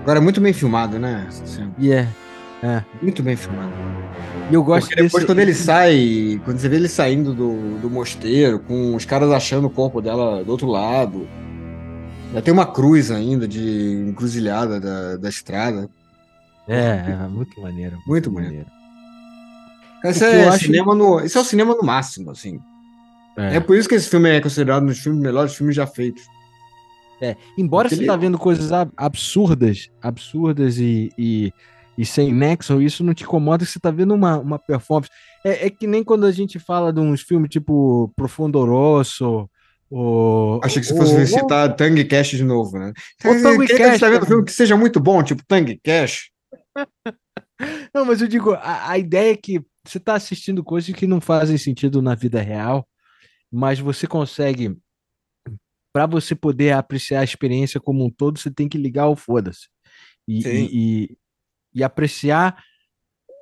Agora 0.01 0.19
é 0.19 0.21
muito 0.21 0.41
bem 0.41 0.53
filmado, 0.53 0.97
né? 0.97 1.25
essa 1.27 1.45
cena? 1.45 1.71
E 1.77 1.91
é. 1.91 2.07
Muito 3.01 3.21
bem 3.21 3.35
filmado. 3.35 3.71
E 4.49 4.53
eu 4.53 4.63
gosto 4.63 4.87
Porque 4.87 5.03
depois, 5.03 5.13
desse. 5.23 5.25
quando 5.27 5.39
ele 5.39 5.53
sai, 5.53 6.41
quando 6.43 6.57
você 6.57 6.67
vê 6.67 6.77
ele 6.77 6.87
saindo 6.89 7.33
do, 7.33 7.79
do 7.79 7.89
mosteiro, 7.89 8.59
com 8.59 8.95
os 8.95 9.05
caras 9.05 9.31
achando 9.31 9.67
o 9.67 9.69
corpo 9.69 10.01
dela 10.01 10.43
do 10.43 10.51
outro 10.51 10.67
lado, 10.67 11.27
já 12.33 12.41
tem 12.41 12.51
uma 12.53 12.65
cruz 12.65 13.11
ainda 13.11 13.47
de 13.47 14.05
encruzilhada 14.09 14.79
da, 14.79 15.17
da 15.17 15.29
estrada. 15.29 15.87
É, 16.67 17.05
é 17.23 17.27
muito 17.29 17.61
maneiro. 17.61 17.97
Muito 18.07 18.31
maneiro. 18.31 18.65
Isso 20.05 20.19
que 20.19 20.25
é, 20.25 20.45
eu 20.45 20.49
acho- 20.49 20.65
cinema 20.65 20.95
no, 20.95 21.19
isso 21.21 21.37
é 21.37 21.41
o 21.41 21.45
cinema 21.45 21.75
no 21.75 21.83
máximo, 21.83 22.31
assim. 22.31 22.59
É. 23.37 23.55
É 23.57 23.59
por 23.59 23.77
isso 23.77 23.87
que 23.87 23.95
esse 23.95 24.09
filme 24.09 24.29
é 24.29 24.41
considerado 24.41 24.83
um 24.83 24.87
dos 24.87 24.99
filmes, 24.99 25.21
melhores 25.21 25.53
filmes 25.55 25.75
já 25.75 25.85
feitos. 25.87 26.23
É, 27.21 27.35
embora 27.57 27.87
Aquele- 27.87 28.01
você 28.01 28.07
tá 28.07 28.15
vendo 28.15 28.37
coisas 28.37 28.71
ab- 28.71 28.91
absurdas, 28.95 29.89
absurdas 30.01 30.77
e, 30.77 31.09
e, 31.17 31.51
e 31.97 32.05
sem 32.05 32.33
nexo, 32.33 32.81
isso 32.81 33.03
não 33.03 33.13
te 33.13 33.23
incomoda, 33.23 33.65
você 33.65 33.77
tá 33.79 33.91
vendo 33.91 34.13
uma, 34.13 34.37
uma 34.39 34.57
performance. 34.59 35.11
É, 35.45 35.67
é 35.67 35.69
que 35.69 35.85
nem 35.85 36.03
quando 36.03 36.25
a 36.25 36.31
gente 36.31 36.59
fala 36.59 36.91
de 36.93 36.99
uns 37.01 37.21
filmes 37.21 37.49
tipo 37.49 38.11
Profundo 38.15 38.63
Rosso, 38.63 39.49
ou... 39.91 40.61
Achei 40.63 40.81
que 40.81 40.87
você 40.87 40.95
fosse 40.95 41.15
ou- 41.15 41.25
citar 41.25 41.75
Tangue 41.75 42.05
Cash 42.05 42.29
de 42.29 42.43
novo, 42.43 42.77
né? 42.77 42.93
Ou 43.25 43.41
Tango 43.41 43.63
e 43.63 43.67
Quem 43.67 43.77
Cash 43.77 43.99
tá 43.99 44.09
vendo 44.09 44.23
um 44.23 44.27
filme 44.27 44.45
que 44.45 44.51
seja 44.53 44.77
muito 44.77 44.99
bom, 44.99 45.21
tipo 45.23 45.43
Tangue 45.47 45.79
Cash? 45.83 46.29
Não, 47.93 48.05
mas 48.05 48.21
eu 48.21 48.27
digo, 48.27 48.53
a, 48.53 48.91
a 48.91 48.97
ideia 48.97 49.33
é 49.33 49.35
que 49.35 49.61
você 49.85 49.99
tá 49.99 50.15
assistindo 50.15 50.63
coisas 50.63 50.93
que 50.93 51.07
não 51.07 51.21
fazem 51.21 51.57
sentido 51.57 52.01
na 52.01 52.15
vida 52.15 52.41
real, 52.41 52.87
mas 53.51 53.79
você 53.79 54.07
consegue... 54.07 54.77
Para 55.91 56.05
você 56.05 56.35
poder 56.35 56.73
apreciar 56.73 57.21
a 57.21 57.23
experiência 57.23 57.79
como 57.79 58.05
um 58.05 58.11
todo, 58.11 58.37
você 58.37 58.51
tem 58.51 58.69
que 58.69 58.77
ligar 58.77 59.07
o 59.07 59.15
foda-se. 59.15 59.69
E, 60.27 60.47
e, 60.47 60.69
e, 60.71 61.17
e 61.73 61.83
apreciar 61.83 62.63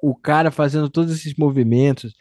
o 0.02 0.16
cara 0.16 0.50
fazendo 0.50 0.90
todos 0.90 1.14
esses 1.14 1.36
movimentos. 1.36 2.14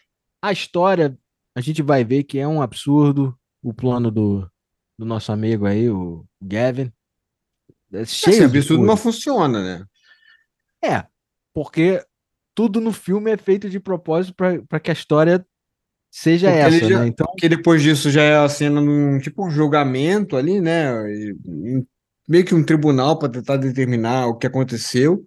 A 0.42 0.50
história, 0.50 1.16
a 1.54 1.60
gente 1.60 1.80
vai 1.80 2.04
ver 2.04 2.24
que 2.24 2.38
é 2.38 2.48
um 2.48 2.60
absurdo 2.60 3.38
o 3.62 3.72
plano 3.72 4.10
do, 4.10 4.50
do 4.98 5.04
nosso 5.04 5.30
amigo 5.30 5.66
aí, 5.66 5.88
o 5.88 6.26
Gavin. 6.42 6.92
É 7.92 8.04
cheio 8.04 8.34
Esse 8.34 8.44
absurdo 8.44 8.84
não 8.84 8.96
funciona, 8.96 9.62
né? 9.62 9.86
É, 10.82 11.06
porque 11.54 12.04
tudo 12.56 12.80
no 12.80 12.92
filme 12.92 13.30
é 13.30 13.36
feito 13.36 13.68
de 13.70 13.78
propósito 13.78 14.34
para 14.34 14.80
que 14.80 14.90
a 14.90 14.94
história 14.94 15.46
seja 16.10 16.50
Porque 16.50 16.64
ele 16.64 16.76
essa, 16.78 16.88
já- 16.88 17.00
né? 17.00 17.06
Então, 17.06 17.26
Porque 17.26 17.48
depois 17.48 17.82
disso 17.82 18.10
já 18.10 18.22
é 18.22 18.36
a 18.36 18.48
cena 18.48 18.80
num 18.80 19.18
tipo 19.20 19.46
um 19.46 19.50
julgamento 19.50 20.36
ali, 20.36 20.60
né? 20.60 20.90
Meio 22.28 22.44
que 22.44 22.54
um 22.54 22.64
tribunal 22.64 23.18
para 23.18 23.28
tentar 23.28 23.56
determinar 23.58 24.26
o 24.26 24.34
que 24.36 24.46
aconteceu. 24.46 25.24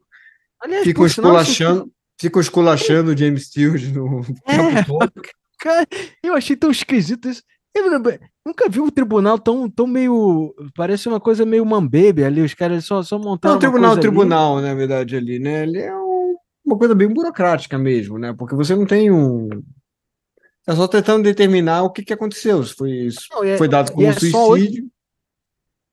aliás, 0.61 0.84
Ficam 0.84 1.05
esculachando, 1.05 1.91
ficam 2.19 2.41
esculachando 2.41 3.11
o 3.11 3.17
James 3.17 3.45
Stewart 3.45 3.84
no 3.93 4.21
É. 4.47 4.55
Cara, 5.61 5.86
eu 6.23 6.34
achei 6.34 6.55
tão 6.55 6.71
esquisito 6.71 7.30
isso. 7.30 7.43
Eu 7.75 7.91
não- 7.91 8.01
nunca 8.45 8.67
vi 8.67 8.80
um 8.80 8.89
tribunal 8.89 9.38
tão, 9.38 9.69
tão 9.69 9.86
meio. 9.86 10.53
Parece 10.75 11.07
uma 11.07 11.19
coisa 11.19 11.45
meio 11.45 11.63
mambebe 11.65 12.23
ali. 12.23 12.41
Os 12.41 12.53
caras 12.55 12.84
só, 12.86 13.03
só 13.03 13.17
Não, 13.17 13.25
montaram. 13.25 13.55
o 13.55 13.57
uma 13.57 13.61
tribunal, 13.61 13.89
coisa 13.91 13.99
ali. 13.99 14.01
tribunal, 14.01 14.61
na 14.61 14.73
verdade, 14.73 15.15
ali, 15.15 15.38
né? 15.38 15.63
Ele 15.63 15.77
é 15.80 15.93
um- 15.95 16.09
uma 16.66 16.78
coisa 16.78 16.95
bem 16.95 17.07
burocrática 17.07 17.78
mesmo, 17.78 18.18
né? 18.18 18.34
Porque 18.34 18.55
você 18.55 18.76
não 18.76 18.86
tem 18.86 19.12
um. 19.12 19.49
Tá 20.66 20.76
só 20.76 20.88
tentando 20.88 21.24
determinar 21.24 21.84
o 21.84 21.89
que, 21.89 22.03
que 22.03 22.14
aconteceu. 22.14 22.64
Se 22.64 22.74
foi, 22.74 23.10
Não, 23.32 23.43
e 23.43 23.49
é- 23.49 23.57
foi 23.57 23.68
dado 23.68 23.91
como 23.91 24.05
é 24.05 24.14
suicídio. 24.14 24.89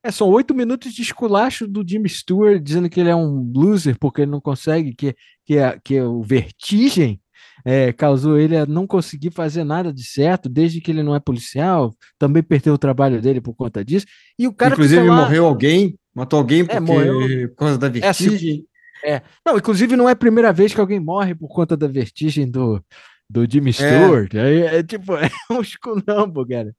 É, 0.02 0.10
são 0.12 0.28
oito 0.28 0.54
minutos 0.54 0.92
de 0.92 1.02
esculacho 1.02 1.66
do 1.66 1.84
Jimmy 1.86 2.08
Stewart 2.08 2.62
dizendo 2.62 2.88
que 2.88 3.00
ele 3.00 3.08
é 3.08 3.16
um 3.16 3.50
loser 3.52 3.96
porque 3.98 4.20
ele 4.22 4.30
não 4.30 4.40
consegue, 4.40 4.94
que, 4.94 5.16
que, 5.44 5.56
é, 5.58 5.80
que 5.82 5.96
é 5.96 6.04
o 6.04 6.22
vertigem 6.22 7.20
é, 7.64 7.92
causou 7.92 8.38
ele 8.38 8.56
a 8.56 8.64
não 8.64 8.86
conseguir 8.86 9.32
fazer 9.32 9.64
nada 9.64 9.92
de 9.92 10.04
certo, 10.04 10.48
desde 10.48 10.80
que 10.80 10.92
ele 10.92 11.02
não 11.02 11.16
é 11.16 11.18
policial, 11.20 11.92
também 12.16 12.40
perdeu 12.40 12.74
o 12.74 12.78
trabalho 12.78 13.20
dele 13.20 13.40
por 13.40 13.54
conta 13.54 13.84
disso. 13.84 14.06
E 14.38 14.46
o 14.46 14.52
cara 14.52 14.74
Inclusive, 14.74 15.02
lá... 15.02 15.22
morreu 15.22 15.46
alguém, 15.46 15.98
matou 16.14 16.38
alguém 16.38 16.64
porque, 16.64 16.76
é, 16.76 16.80
morreu... 16.80 17.48
por 17.48 17.56
causa 17.56 17.78
da 17.78 17.88
é, 17.88 17.90
vertigem. 17.90 18.64
É, 19.04 19.22
Não, 19.44 19.56
inclusive 19.56 19.96
não 19.96 20.08
é 20.08 20.12
a 20.12 20.16
primeira 20.16 20.52
vez 20.52 20.74
que 20.74 20.80
alguém 20.80 21.00
morre 21.00 21.34
por 21.34 21.48
conta 21.48 21.76
da 21.76 21.86
vertigem 21.86 22.50
do, 22.50 22.82
do 23.28 23.50
Jimmy 23.50 23.70
é. 23.70 23.72
Stewart. 23.72 24.34
É, 24.34 24.76
é 24.78 24.82
tipo, 24.82 25.14
é 25.16 25.30
um 25.50 25.60
esculhambo, 25.60 26.46
cara. 26.46 26.74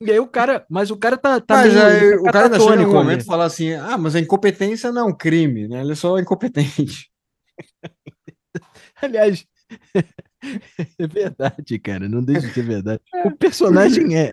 E 0.00 0.12
aí 0.12 0.20
o 0.20 0.28
cara, 0.28 0.64
mas 0.70 0.90
o 0.90 0.96
cara 0.96 1.16
tá. 1.16 1.40
tá 1.40 1.56
mas 1.56 1.74
meio, 1.74 1.86
aí, 1.86 2.10
tá 2.10 2.20
o 2.20 2.32
cara 2.32 2.44
ainda 2.44 2.60
chega 2.60 2.88
um 2.88 2.92
momento 2.92 3.22
e 3.22 3.26
fala 3.26 3.44
assim: 3.44 3.72
ah, 3.72 3.98
mas 3.98 4.14
a 4.14 4.20
incompetência 4.20 4.92
não 4.92 5.02
é 5.02 5.04
um 5.10 5.16
crime, 5.16 5.66
né? 5.66 5.80
Ele 5.80 5.92
é 5.92 5.96
só 5.96 6.16
incompetente. 6.18 7.10
Aliás, 9.02 9.44
é 10.98 11.06
verdade, 11.06 11.78
cara. 11.80 12.08
Não 12.08 12.22
deixa 12.22 12.46
de 12.46 12.54
ser 12.54 12.62
verdade. 12.62 13.00
O 13.24 13.30
personagem 13.32 14.16
é. 14.16 14.30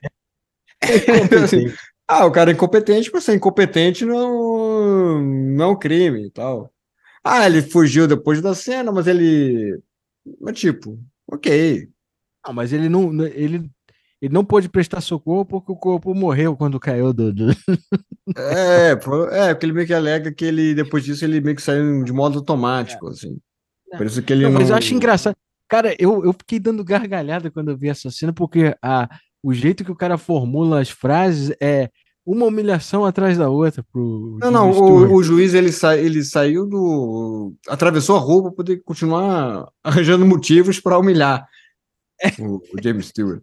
é 0.83 0.89
ah, 2.07 2.25
o 2.27 2.31
cara 2.31 2.51
é 2.51 2.53
incompetente, 2.53 3.09
mas 3.11 3.23
ser 3.23 3.33
incompetente 3.33 4.05
não, 4.05 5.19
não 5.19 5.65
é 5.65 5.67
um 5.67 5.79
crime 5.79 6.27
e 6.27 6.31
tal. 6.31 6.71
Ah, 7.25 7.47
ele 7.47 7.63
fugiu 7.63 8.07
depois 8.07 8.39
da 8.39 8.53
cena, 8.53 8.91
mas 8.91 9.07
ele. 9.07 9.81
Mas, 10.39 10.59
tipo, 10.59 10.99
ok. 11.27 11.89
Não, 12.45 12.53
mas 12.53 12.71
ele 12.71 12.87
não. 12.87 13.25
Ele 13.25 13.69
ele 14.21 14.33
não 14.33 14.45
pôde 14.45 14.69
prestar 14.69 15.01
socorro 15.01 15.45
porque 15.45 15.71
o 15.71 15.75
corpo 15.75 16.13
morreu 16.15 16.55
quando 16.55 16.79
caiu 16.79 17.13
do. 17.13 17.33
do... 17.33 17.49
é, 18.37 18.91
é, 18.91 19.53
porque 19.53 19.65
ele 19.65 19.73
meio 19.73 19.85
que 19.85 19.93
alega 19.93 20.33
que 20.33 20.45
ele, 20.45 20.73
depois 20.73 21.03
disso, 21.03 21.25
ele 21.25 21.41
meio 21.41 21.55
que 21.55 21.61
saiu 21.61 22.03
de 22.03 22.13
modo 22.13 22.39
automático, 22.39 23.07
é. 23.07 23.11
assim. 23.11 23.37
Por 23.95 24.05
isso 24.05 24.23
que 24.23 24.33
ele 24.33 24.43
não, 24.43 24.51
não, 24.51 24.59
Mas 24.59 24.69
eu 24.69 24.75
acho 24.75 24.93
engraçado. 24.93 25.35
Cara, 25.67 25.95
eu, 25.99 26.23
eu 26.23 26.33
fiquei 26.33 26.59
dando 26.59 26.83
gargalhada 26.83 27.51
quando 27.51 27.71
eu 27.71 27.77
vi 27.77 27.89
essa 27.89 28.09
cena, 28.09 28.31
porque 28.31 28.75
a, 28.81 29.09
o 29.43 29.53
jeito 29.53 29.83
que 29.83 29.91
o 29.91 29.95
cara 29.95 30.17
formula 30.17 30.79
as 30.79 30.89
frases 30.89 31.55
é 31.61 31.89
uma 32.25 32.45
humilhação 32.47 33.05
atrás 33.05 33.37
da 33.37 33.49
outra 33.49 33.83
pro. 33.83 34.37
Não, 34.41 34.49
não, 34.49 34.71
o, 34.71 35.13
o, 35.13 35.23
juiz 35.23 35.53
ele, 35.53 35.71
sa, 35.71 35.95
ele 35.95 36.23
saiu 36.23 36.65
do. 36.65 37.53
atravessou 37.67 38.15
a 38.15 38.19
rua 38.19 38.43
para 38.43 38.51
poder 38.51 38.83
continuar 38.83 39.69
arranjando 39.83 40.25
motivos 40.25 40.79
para 40.79 40.97
humilhar 40.97 41.47
o, 42.39 42.55
o 42.55 42.83
James 42.83 43.07
Stewart. 43.07 43.41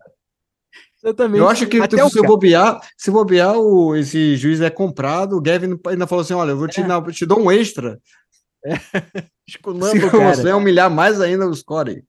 Exatamente. 1.03 1.39
Eu 1.39 1.49
acho 1.49 1.66
que 1.66 1.80
Até 1.80 2.09
se, 2.09 2.22
bobear, 2.22 2.80
se 2.97 3.11
bobear, 3.11 3.57
o, 3.59 3.97
esse 3.97 4.37
juiz 4.37 4.61
é 4.61 4.70
comprado, 4.70 5.37
o 5.37 5.41
Gavin 5.41 5.78
ainda 5.87 6.07
falou 6.07 6.22
assim: 6.22 6.35
olha, 6.35 6.51
eu 6.51 6.57
vou 6.57 6.68
te, 6.68 6.80
é. 6.80 7.12
te 7.12 7.26
dar 7.26 7.37
um 7.37 7.51
extra. 7.51 8.01
É. 8.64 8.74
se 9.49 9.59
cara. 9.59 10.35
você 10.35 10.53
humilhar 10.53 10.91
mais 10.91 11.20
ainda 11.20 11.49
os 11.49 11.62
Corey. 11.62 12.05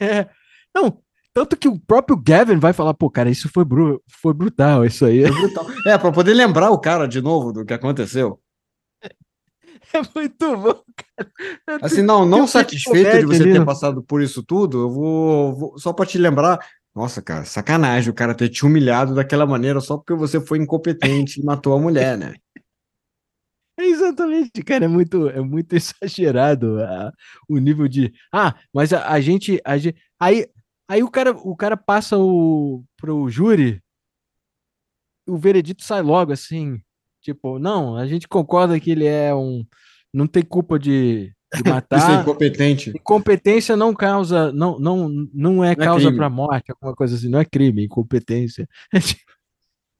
É. 0.00 0.26
Não, 0.74 0.98
tanto 1.34 1.56
que 1.56 1.66
o 1.66 1.78
próprio 1.78 2.16
Gavin 2.16 2.58
vai 2.58 2.72
falar, 2.72 2.94
pô, 2.94 3.10
cara, 3.10 3.28
isso 3.28 3.48
foi, 3.52 3.64
bru 3.64 4.00
foi 4.08 4.32
brutal, 4.32 4.84
isso 4.84 5.04
aí. 5.04 5.24
É 5.24 5.30
brutal. 5.30 5.66
É, 5.84 5.98
pra 5.98 6.12
poder 6.12 6.32
lembrar 6.32 6.70
o 6.70 6.78
cara 6.78 7.08
de 7.08 7.20
novo 7.20 7.52
do 7.52 7.64
que 7.64 7.74
aconteceu. 7.74 8.40
É 9.92 10.00
muito 10.12 10.56
bom, 10.56 10.82
cara. 10.96 11.78
Assim, 11.80 12.02
não, 12.02 12.26
não 12.26 12.48
satisfeito 12.48 13.18
de 13.18 13.26
você 13.26 13.42
ali, 13.42 13.52
ter 13.52 13.58
não. 13.60 13.66
passado 13.66 14.02
por 14.02 14.22
isso 14.22 14.42
tudo, 14.42 14.82
eu 14.82 14.90
vou, 14.90 15.54
vou 15.54 15.78
só 15.78 15.92
para 15.92 16.06
te 16.06 16.18
lembrar, 16.18 16.58
nossa, 16.92 17.22
cara, 17.22 17.44
sacanagem 17.44 18.10
o 18.10 18.14
cara 18.14 18.34
ter 18.34 18.48
te 18.48 18.66
humilhado 18.66 19.14
daquela 19.14 19.46
maneira 19.46 19.80
só 19.80 19.96
porque 19.96 20.14
você 20.14 20.40
foi 20.40 20.58
incompetente 20.58 21.40
e 21.40 21.44
matou 21.44 21.74
a 21.74 21.80
mulher, 21.80 22.18
né? 22.18 22.34
É 23.78 23.84
exatamente, 23.84 24.62
cara, 24.62 24.84
é 24.84 24.88
muito, 24.88 25.28
é 25.28 25.40
muito 25.40 25.74
exagerado 25.76 26.80
a, 26.80 27.12
o 27.48 27.58
nível 27.58 27.88
de. 27.88 28.12
Ah, 28.32 28.54
mas 28.72 28.92
a, 28.92 29.10
a, 29.10 29.20
gente, 29.20 29.60
a 29.64 29.76
gente. 29.76 29.96
Aí, 30.18 30.46
aí 30.88 31.02
o 31.02 31.10
cara, 31.10 31.32
o 31.32 31.56
cara 31.56 31.76
passa 31.76 32.16
o 32.18 32.84
pro 32.96 33.28
júri, 33.28 33.82
o 35.26 35.36
veredito 35.36 35.82
sai 35.82 36.02
logo 36.02 36.32
assim, 36.32 36.80
tipo, 37.20 37.58
não, 37.58 37.96
a 37.96 38.06
gente 38.06 38.28
concorda 38.28 38.78
que 38.78 38.90
ele 38.90 39.06
é 39.06 39.34
um, 39.34 39.66
não 40.12 40.26
tem 40.26 40.42
culpa 40.42 40.78
de, 40.78 41.32
de 41.54 41.62
matar. 41.68 41.98
Isso 41.98 42.10
é 42.10 42.20
incompetente. 42.20 42.90
Incompetência 42.90 43.76
não 43.76 43.94
causa, 43.94 44.52
não, 44.52 44.78
não, 44.78 45.08
não 45.08 45.24
é 45.24 45.34
não 45.34 45.64
é 45.64 45.76
causa 45.76 46.08
é 46.10 46.12
para 46.14 46.28
morte, 46.28 46.70
alguma 46.70 46.94
coisa 46.94 47.16
assim, 47.16 47.28
não 47.28 47.38
é 47.38 47.44
crime, 47.44 47.84
incompetência. 47.84 48.68
É 48.92 49.00
tipo, 49.00 49.32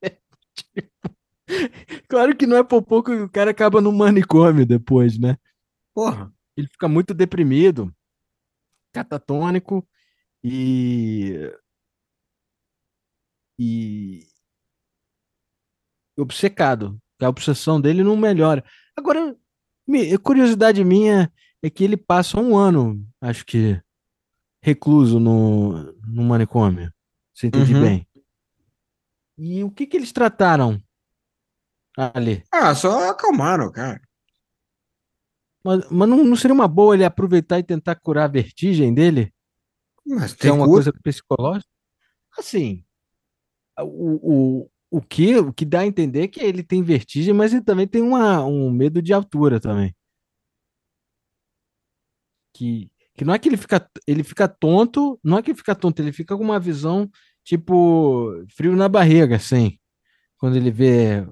é 0.02 0.10
tipo, 0.54 2.04
claro 2.08 2.36
que 2.36 2.46
não 2.46 2.56
é 2.56 2.62
por 2.62 2.82
pouco 2.82 3.10
que 3.10 3.22
o 3.22 3.28
cara 3.28 3.50
acaba 3.50 3.80
no 3.80 3.92
manicômio 3.92 4.64
depois, 4.64 5.18
né? 5.18 5.36
Porra. 5.94 6.32
Ele 6.56 6.68
fica 6.68 6.86
muito 6.86 7.12
deprimido, 7.12 7.92
catatônico 8.92 9.84
e 10.44 11.50
e 13.58 14.26
obcecado. 16.18 17.00
A 17.20 17.28
obsessão 17.28 17.80
dele 17.80 18.04
não 18.04 18.16
melhora. 18.16 18.62
Agora, 18.94 19.34
curiosidade 20.22 20.84
minha 20.84 21.32
é 21.62 21.70
que 21.70 21.82
ele 21.82 21.96
passa 21.96 22.38
um 22.38 22.56
ano, 22.56 23.02
acho 23.20 23.46
que, 23.46 23.80
recluso 24.60 25.18
no, 25.18 25.92
no 26.02 26.22
manicômio. 26.22 26.92
Você 27.32 27.46
entende 27.46 27.74
uhum. 27.74 27.80
bem? 27.80 28.08
E 29.36 29.64
o 29.64 29.70
que 29.70 29.86
que 29.86 29.96
eles 29.96 30.12
trataram 30.12 30.80
ali? 31.96 32.44
Ah, 32.52 32.74
só 32.74 33.10
acalmaram, 33.10 33.70
cara. 33.72 34.00
Mas, 35.64 35.90
mas 35.90 36.08
não, 36.08 36.22
não, 36.22 36.36
seria 36.36 36.54
uma 36.54 36.68
boa 36.68 36.94
ele 36.94 37.04
aproveitar 37.04 37.58
e 37.58 37.64
tentar 37.64 37.96
curar 37.96 38.24
a 38.24 38.32
vertigem 38.32 38.92
dele? 38.92 39.33
Mas 40.06 40.34
tem 40.34 40.50
é 40.50 40.54
uma 40.54 40.66
coisa 40.66 40.92
psicológica? 41.02 41.68
Assim, 42.38 42.84
o, 43.78 44.62
o, 44.62 44.70
o, 44.90 45.00
que, 45.00 45.36
o 45.36 45.52
que 45.52 45.64
dá 45.64 45.80
a 45.80 45.86
entender 45.86 46.22
é 46.22 46.28
que 46.28 46.40
ele 46.40 46.62
tem 46.62 46.82
vertigem, 46.82 47.32
mas 47.32 47.52
ele 47.52 47.62
também 47.62 47.86
tem 47.86 48.02
uma, 48.02 48.44
um 48.44 48.70
medo 48.70 49.00
de 49.00 49.12
altura 49.12 49.60
também 49.60 49.94
que, 52.54 52.88
que 53.14 53.24
não 53.24 53.34
é 53.34 53.38
que 53.38 53.48
ele 53.48 53.56
fica, 53.56 53.86
ele 54.06 54.22
fica 54.22 54.48
tonto, 54.48 55.18
não 55.22 55.36
é 55.36 55.42
que 55.42 55.50
ele 55.50 55.58
fica 55.58 55.74
tonto, 55.74 56.00
ele 56.00 56.12
fica 56.12 56.36
com 56.36 56.44
uma 56.44 56.60
visão 56.60 57.10
tipo 57.42 58.32
frio 58.56 58.74
na 58.74 58.88
barriga, 58.88 59.36
assim, 59.36 59.76
quando 60.38 60.56
ele 60.56 60.70
vê 60.70 61.26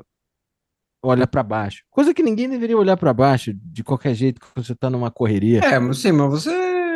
olha 1.05 1.27
para 1.27 1.43
baixo. 1.43 1.83
Coisa 1.91 2.13
que 2.13 2.23
ninguém 2.23 2.49
deveria 2.49 2.77
olhar 2.77 2.97
para 2.97 3.15
baixo 3.15 3.53
de 3.55 3.83
qualquer 3.83 4.15
jeito 4.15 4.41
que 4.41 4.47
você 4.55 4.75
tá 4.75 4.91
numa 4.91 5.11
correria. 5.11 5.61
É, 5.61 5.79
mas 5.79 5.99
sim, 5.99 6.13
mas 6.13 6.31
você 6.31 6.51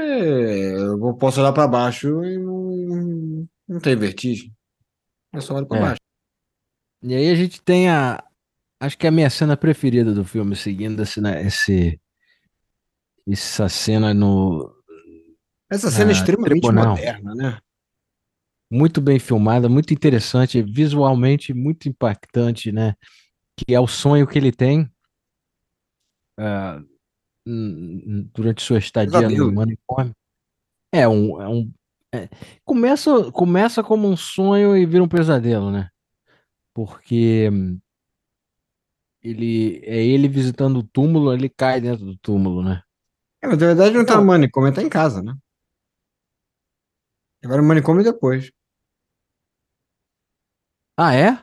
eu 0.06 1.14
posso 1.14 1.40
olhar 1.40 1.52
para 1.52 1.68
baixo 1.68 2.24
e 2.24 2.38
não, 2.38 3.48
não 3.68 3.80
tem 3.80 3.96
vertigem. 3.96 4.52
É 5.32 5.40
só 5.40 5.54
olhar 5.54 5.66
para 5.66 5.78
é. 5.78 5.80
baixo. 5.80 6.00
E 7.02 7.14
aí 7.14 7.30
a 7.30 7.34
gente 7.34 7.60
tem 7.62 7.88
a 7.88 8.22
acho 8.80 8.96
que 8.96 9.06
é 9.06 9.08
a 9.08 9.12
minha 9.12 9.30
cena 9.30 9.56
preferida 9.56 10.12
do 10.12 10.24
filme 10.24 10.54
seguindo 10.54 11.02
esse, 11.02 11.20
né, 11.20 11.44
esse 11.46 12.00
essa 13.28 13.68
cena 13.68 14.14
no. 14.14 14.72
Essa 15.70 15.90
cena 15.90 16.10
é 16.10 16.14
extremamente 16.14 16.60
tribunal. 16.60 16.90
moderna, 16.90 17.34
né? 17.34 17.58
Muito 18.70 19.00
bem 19.00 19.18
filmada, 19.18 19.68
muito 19.68 19.92
interessante, 19.92 20.62
visualmente 20.62 21.52
muito 21.52 21.88
impactante, 21.88 22.70
né? 22.70 22.94
Que 23.56 23.74
é 23.74 23.80
o 23.80 23.86
sonho 23.86 24.26
que 24.26 24.38
ele 24.38 24.52
tem 24.52 24.82
uh, 26.38 26.86
durante 27.46 28.62
sua 28.62 28.78
estadia 28.78 29.28
no 29.28 29.52
manicômio. 29.52 30.12
É 30.92 31.06
um, 31.06 31.40
é 31.40 31.48
um 31.48 31.72
é, 32.14 32.28
começa, 32.64 33.30
começa 33.32 33.82
como 33.82 34.08
um 34.08 34.16
sonho 34.16 34.76
e 34.76 34.86
vira 34.86 35.02
um 35.02 35.08
pesadelo, 35.08 35.70
né? 35.70 35.88
Porque 36.74 37.50
ele 39.22 39.80
é 39.84 40.04
ele 40.04 40.28
visitando 40.28 40.78
o 40.78 40.82
túmulo, 40.82 41.32
ele 41.32 41.48
cai 41.48 41.80
dentro 41.80 42.04
do 42.04 42.16
túmulo, 42.16 42.62
né? 42.62 42.82
É, 43.42 43.46
mas 43.46 43.58
na 43.58 43.66
verdade 43.66 43.94
não 43.94 44.04
tá 44.04 44.16
no 44.16 44.24
manicômio, 44.24 44.72
tá 44.72 44.82
em 44.82 44.88
casa, 44.88 45.22
né? 45.22 45.34
Agora 47.44 47.62
no 47.62 47.68
manicômio 47.68 48.02
depois. 48.02 48.50
Ah, 50.96 51.14
é? 51.14 51.38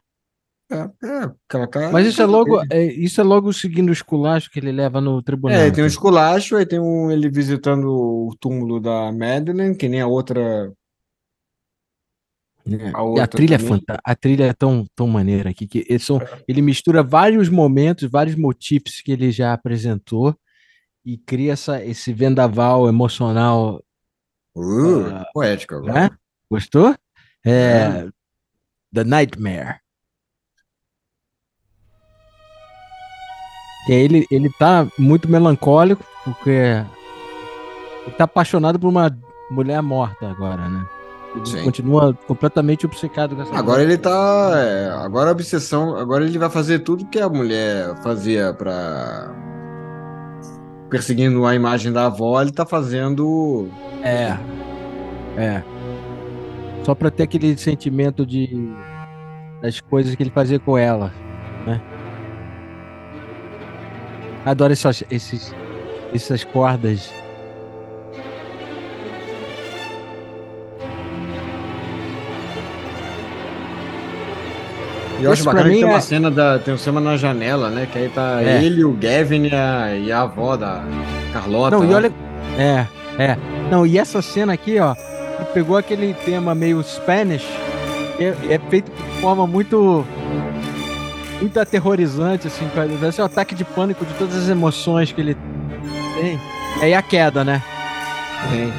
É, 0.73 1.07
é, 1.07 1.67
cara. 1.67 1.91
Mas 1.91 2.07
isso 2.07 2.21
é 2.21 2.25
logo, 2.25 2.61
é, 2.71 2.83
isso 2.83 3.21
é 3.21 3.23
logo 3.23 3.53
seguindo 3.53 3.89
o 3.89 3.93
esculacho 3.93 4.49
que 4.49 4.59
ele 4.59 4.71
leva 4.71 4.99
no 4.99 5.21
tribunal. 5.21 5.57
É, 5.57 5.69
tem 5.69 5.83
um 5.83 5.87
esculacho, 5.87 6.55
aí 6.55 6.65
tem 6.65 6.79
um, 6.79 7.11
ele 7.11 7.29
visitando 7.29 7.87
o 7.87 8.35
túmulo 8.39 8.79
da 8.79 9.11
Madeleine, 9.11 9.75
que 9.75 9.87
nem 9.87 10.01
a 10.01 10.07
outra. 10.07 10.73
É. 12.65 12.91
A, 12.93 13.03
outra 13.03 13.23
a 13.25 13.27
trilha 13.27 13.55
é 13.55 13.97
a 14.03 14.15
trilha 14.15 14.43
é 14.45 14.53
tão, 14.53 14.85
tão 14.95 15.07
maneira 15.07 15.49
aqui 15.49 15.67
que 15.67 15.85
ele, 15.87 15.99
são, 15.99 16.17
é. 16.17 16.43
ele 16.47 16.61
mistura 16.61 17.03
vários 17.03 17.49
momentos, 17.49 18.09
vários 18.09 18.35
motivos 18.35 19.01
que 19.01 19.11
ele 19.11 19.31
já 19.31 19.53
apresentou 19.53 20.35
e 21.05 21.17
cria 21.17 21.53
essa, 21.53 21.83
esse 21.83 22.13
vendaval 22.13 22.87
emocional. 22.87 23.83
Uh, 24.55 25.07
uh 25.07 25.23
poético 25.33 25.75
agora. 25.75 25.93
Né? 25.93 26.09
Gostou? 26.49 26.95
É, 27.45 27.51
é. 27.51 28.09
The 28.93 29.03
Nightmare. 29.03 29.82
Que 33.85 33.91
ele, 33.93 34.25
ele 34.31 34.49
tá 34.49 34.87
muito 34.97 35.29
melancólico, 35.29 36.03
porque 36.23 36.49
ele 36.49 38.15
tá 38.17 38.23
apaixonado 38.23 38.79
por 38.79 38.87
uma 38.87 39.15
mulher 39.51 39.81
morta 39.81 40.29
agora, 40.29 40.69
né? 40.69 40.85
Ele 41.35 41.45
Sim. 41.47 41.63
continua 41.63 42.13
completamente 42.27 42.85
obcecado 42.85 43.35
com 43.35 43.41
essa 43.41 43.55
Agora 43.55 43.79
mulher. 43.81 43.93
ele 43.93 43.97
tá. 43.97 44.51
é, 44.55 44.89
agora 45.03 45.29
a 45.29 45.33
obsessão. 45.33 45.97
Agora 45.97 46.23
ele 46.23 46.37
vai 46.37 46.49
fazer 46.49 46.79
tudo 46.79 47.05
que 47.07 47.19
a 47.19 47.27
mulher 47.27 47.95
fazia 48.03 48.53
pra. 48.53 49.31
Perseguindo 50.89 51.43
a 51.45 51.55
imagem 51.55 51.91
da 51.91 52.05
avó, 52.05 52.39
ele 52.39 52.51
tá 52.51 52.65
fazendo. 52.67 53.67
É. 54.03 54.37
É. 55.35 55.63
Só 56.83 56.93
pra 56.93 57.09
ter 57.09 57.23
aquele 57.23 57.57
sentimento 57.57 58.25
de. 58.27 58.71
das 59.61 59.79
coisas 59.81 60.13
que 60.13 60.21
ele 60.21 60.29
fazia 60.29 60.59
com 60.59 60.77
ela, 60.77 61.11
Adoro 64.45 64.73
essas, 64.73 65.03
esses, 65.09 65.53
essas 66.13 66.43
cordas. 66.43 67.09
E 75.19 75.23
eu 75.25 75.31
acho 75.31 75.43
bacana 75.43 75.69
que 75.69 75.75
tem 75.75 75.85
uma 75.85 75.97
é- 75.97 76.01
cena 76.01 76.29
da. 76.31 76.59
Tem 76.59 76.73
uma 76.73 76.77
cena 76.77 76.99
na 76.99 77.15
janela, 77.17 77.69
né? 77.69 77.87
Que 77.91 77.97
aí 77.99 78.09
tá 78.09 78.41
É. 78.41 78.63
ele, 78.63 78.83
o 78.83 78.91
Gavin 78.91 79.47
e 79.47 79.55
a, 79.55 79.95
e 79.95 80.11
a 80.11 80.21
avó 80.21 80.57
da 80.57 80.83
Carlota. 81.31 81.77
Não, 81.77 81.85
e 81.85 81.87
lá. 81.89 81.95
olha. 81.97 82.13
É, 82.57 82.85
é. 83.17 83.37
Não, 83.71 83.85
e 83.85 83.97
essa 83.97 84.21
cena 84.21 84.53
aqui, 84.53 84.79
ó, 84.79 84.95
pegou 85.53 85.77
aquele 85.77 86.13
tema 86.25 86.53
meio 86.53 86.83
Spanish, 86.83 87.45
é, 88.19 88.33
é 88.55 88.59
feito 88.69 88.91
de 88.91 89.21
forma 89.21 89.47
muito. 89.47 90.05
Muito 91.39 91.59
aterrorizante, 91.59 92.47
assim, 92.47 92.69
parece 92.73 93.21
um 93.21 93.25
ataque 93.25 93.53
de 93.55 93.63
pânico 93.65 94.05
de 94.05 94.13
todas 94.13 94.35
as 94.35 94.49
emoções 94.49 95.11
que 95.11 95.19
ele 95.21 95.35
tem. 96.15 96.39
E 96.79 96.83
aí 96.85 96.93
a 96.93 97.01
queda, 97.01 97.43
né? 97.43 97.61
Tem. 98.49 98.73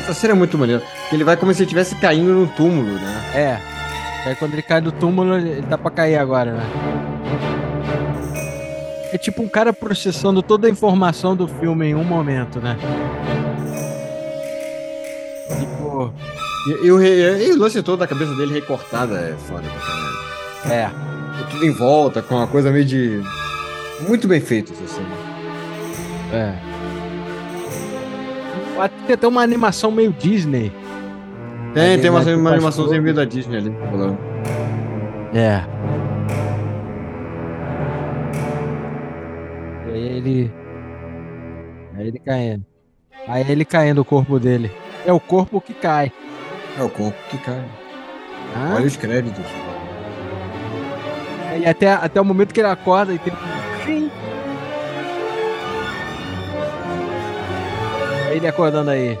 Essa 0.00 0.14
cena 0.14 0.32
é 0.34 0.36
muito 0.36 0.56
maneira. 0.58 0.82
porque 1.02 1.14
Ele 1.16 1.24
vai 1.24 1.36
como 1.36 1.52
se 1.52 1.58
ele 1.60 1.64
estivesse 1.66 1.94
caindo 1.96 2.32
num 2.32 2.46
túmulo, 2.46 2.92
né? 2.94 3.22
É. 3.34 4.28
Aí 4.28 4.34
quando 4.36 4.52
ele 4.52 4.62
cai 4.62 4.80
do 4.80 4.92
túmulo, 4.92 5.36
ele 5.38 5.62
tá 5.62 5.78
pra 5.78 5.90
cair 5.90 6.16
agora, 6.16 6.52
né? 6.52 6.64
É 9.12 9.18
tipo 9.18 9.42
um 9.42 9.48
cara 9.48 9.72
processando 9.72 10.42
toda 10.42 10.66
a 10.66 10.70
informação 10.70 11.34
do 11.34 11.48
filme 11.48 11.86
em 11.86 11.94
um 11.94 12.04
momento, 12.04 12.60
né? 12.60 12.76
Tipo, 15.58 16.12
E, 16.68 16.86
e 16.86 16.92
o, 16.92 16.96
re- 16.98 17.46
e 17.46 17.52
o 17.52 17.58
lance 17.58 17.82
todo 17.82 17.98
da 18.00 18.06
cabeça 18.06 18.34
dele 18.34 18.52
recortada 18.54 19.16
é 19.16 19.34
foda 19.48 19.62
pra 19.68 19.80
caralho. 19.80 20.29
É. 20.68 20.90
Tudo 21.50 21.64
em 21.64 21.72
volta, 21.72 22.22
com 22.22 22.34
uma 22.34 22.46
coisa 22.46 22.70
meio 22.70 22.84
de. 22.84 23.22
Muito 24.06 24.28
bem 24.28 24.40
feito 24.40 24.72
cena. 24.74 25.08
É. 26.32 26.54
Tem 29.06 29.14
até 29.14 29.26
uma 29.26 29.42
animação 29.42 29.90
meio 29.90 30.12
Disney. 30.12 30.72
Tem, 31.74 32.00
tem 32.00 32.10
uma, 32.10 32.22
tu 32.24 32.30
uma 32.30 32.50
animaçãozinha 32.50 32.96
tudo. 32.96 33.02
meio 33.02 33.14
da 33.14 33.24
Disney 33.24 33.58
ali 33.58 33.70
rolando. 33.90 34.18
É. 35.34 35.62
E 39.88 39.92
aí 39.92 40.16
ele. 40.16 40.52
Aí 41.96 42.08
ele 42.08 42.18
caindo. 42.18 42.66
Aí 43.28 43.50
ele 43.50 43.64
caindo 43.64 44.00
o 44.00 44.04
corpo 44.04 44.38
dele. 44.38 44.70
É 45.06 45.12
o 45.12 45.20
corpo 45.20 45.60
que 45.60 45.74
cai. 45.74 46.12
É 46.78 46.82
o 46.82 46.88
corpo 46.88 47.18
que 47.30 47.38
cai. 47.38 47.64
Ah, 48.54 48.74
Olha 48.76 48.86
os 48.86 48.96
créditos. 48.96 49.44
E 51.58 51.66
até, 51.66 51.92
até 51.92 52.20
o 52.20 52.24
momento 52.24 52.52
que 52.54 52.60
ele 52.60 52.68
acorda 52.68 53.12
e 53.12 53.18
tem. 53.18 53.32
Sim. 53.84 54.10
Ele 58.30 58.46
acordando 58.46 58.90
aí. 58.90 59.18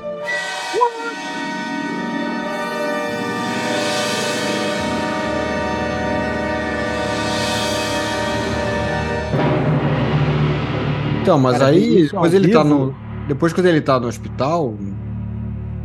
Então, 11.22 11.38
mas 11.38 11.58
Cara, 11.58 11.70
aí, 11.70 12.02
ao 12.02 12.02
depois 12.08 12.34
ele 12.34 12.52
tá 12.52 12.64
no. 12.64 12.94
Depois 13.28 13.52
quando 13.52 13.66
ele 13.66 13.80
tá 13.80 14.00
no 14.00 14.08
hospital, 14.08 14.76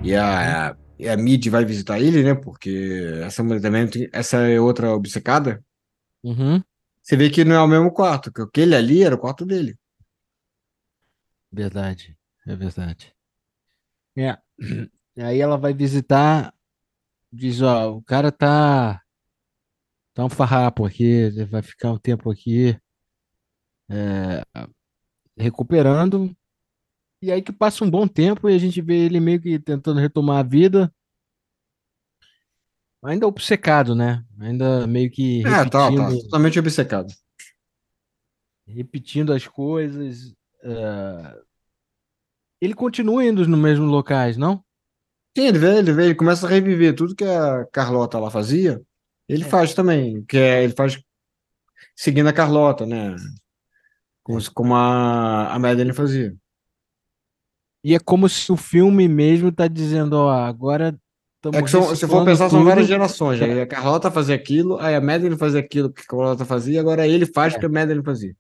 e 0.02 0.16
a, 0.16 0.76
e 0.98 1.08
a 1.08 1.18
Mid 1.18 1.48
vai 1.50 1.66
visitar 1.66 2.00
ele, 2.00 2.24
né? 2.24 2.34
Porque 2.34 3.20
essa 3.24 3.44
mulher 3.44 3.62
também, 3.62 3.86
tem- 3.88 4.10
essa 4.12 4.38
é 4.38 4.60
outra 4.60 4.92
obcecada. 4.94 5.62
Uhum. 6.26 6.60
Você 7.04 7.16
vê 7.16 7.30
que 7.30 7.46
não 7.46 7.56
é 7.56 7.62
o 7.62 7.68
mesmo 7.68 7.92
quarto, 7.94 8.34
que 8.34 8.42
aquele 8.42 8.76
ali 8.76 9.04
era 9.04 9.14
o 9.14 9.20
quarto 9.20 9.46
dele. 9.46 9.78
Verdade. 11.52 12.18
É 12.48 12.56
verdade. 12.56 13.14
É. 14.18 14.38
E 15.18 15.22
aí 15.22 15.40
ela 15.40 15.58
vai 15.58 15.74
visitar. 15.74 16.54
Diz, 17.32 17.62
ó, 17.62 17.96
o 17.96 18.02
cara 18.02 18.32
tá. 18.32 19.02
Tá 20.14 20.26
um 20.26 20.30
farrapo 20.30 20.86
aqui, 20.86 21.04
ele 21.04 21.46
vai 21.46 21.62
ficar 21.62 21.92
um 21.92 21.98
tempo 21.98 22.32
aqui. 22.32 22.78
é, 23.90 24.44
recuperando. 25.38 26.36
E 27.22 27.32
aí 27.32 27.42
que 27.42 27.52
passa 27.52 27.84
um 27.84 27.90
bom 27.90 28.08
tempo 28.08 28.50
e 28.50 28.56
a 28.56 28.58
gente 28.58 28.82
vê 28.82 29.06
ele 29.06 29.20
meio 29.20 29.42
que 29.42 29.60
tentando 29.60 30.00
retomar 30.00 30.40
a 30.40 30.48
vida. 30.48 30.94
Ainda 33.06 33.28
obcecado, 33.28 33.94
né? 33.96 34.24
Ainda 34.40 34.86
meio 34.88 35.10
que 35.12 35.42
É, 35.46 35.64
tá, 35.66 35.70
tá. 35.70 35.90
repetindo, 35.90 36.22
Totalmente 36.24 36.60
obcecado. 36.60 37.14
repetindo 38.68 39.34
as 39.34 39.48
coisas. 39.48 40.34
é. 40.64 41.46
Ele 42.62 42.74
continua 42.74 43.24
indo 43.24 43.46
nos 43.48 43.60
mesmos 43.60 43.90
locais, 43.92 44.38
não? 44.38 44.64
Sim, 45.38 45.48
ele 45.48 45.60
vê, 45.60 45.78
ele 45.78 45.92
vê, 45.94 46.06
ele 46.06 46.16
começa 46.16 46.48
a 46.48 46.50
reviver 46.50 46.96
tudo 46.96 47.16
que 47.16 47.24
a 47.26 47.66
Carlota 47.72 48.18
lá 48.18 48.32
fazia. 48.32 48.82
Ele 49.28 49.44
É. 49.44 49.48
faz 49.48 49.74
também, 49.74 50.24
que 50.24 50.38
é, 50.38 50.64
ele 50.64 50.74
faz 50.74 51.00
seguindo 51.96 52.28
a 52.30 52.34
Carlota, 52.34 52.86
né? 52.86 53.16
Como, 54.24 54.40
como 54.54 54.74
a, 54.74 55.54
a 55.54 55.60
Madeline 55.60 55.94
fazia. 55.94 56.36
E 57.84 57.94
é 57.94 58.00
como 58.00 58.28
se 58.28 58.52
o 58.52 58.58
filme 58.58 59.08
mesmo 59.08 59.52
tá 59.52 59.68
dizendo, 59.68 60.14
ó, 60.14 60.32
agora 60.32 60.98
estamos 61.50 61.58
É 61.58 61.64
que 61.64 61.70
são, 61.70 61.96
se 61.96 62.08
for 62.08 62.26
pensar, 62.26 62.50
são 62.50 62.64
várias 62.64 62.88
gerações. 62.88 63.42
É. 63.42 63.46
Aí 63.46 63.62
a 63.62 63.68
Carlota 63.68 64.12
fazia 64.12 64.36
aquilo, 64.36 64.78
aí 64.80 64.96
a 64.96 65.02
Madeline 65.02 65.38
fazia 65.38 65.60
aquilo 65.60 65.92
que 65.92 66.02
a 66.02 66.06
Carlota 66.06 66.46
fazia, 66.46 66.80
agora 66.80 67.08
ele 67.08 67.26
faz 67.26 67.54
É. 67.54 67.58
o 67.58 67.60
que 67.60 67.66
a 67.66 67.70
Madeline 67.70 68.04
fazia. 68.04 68.36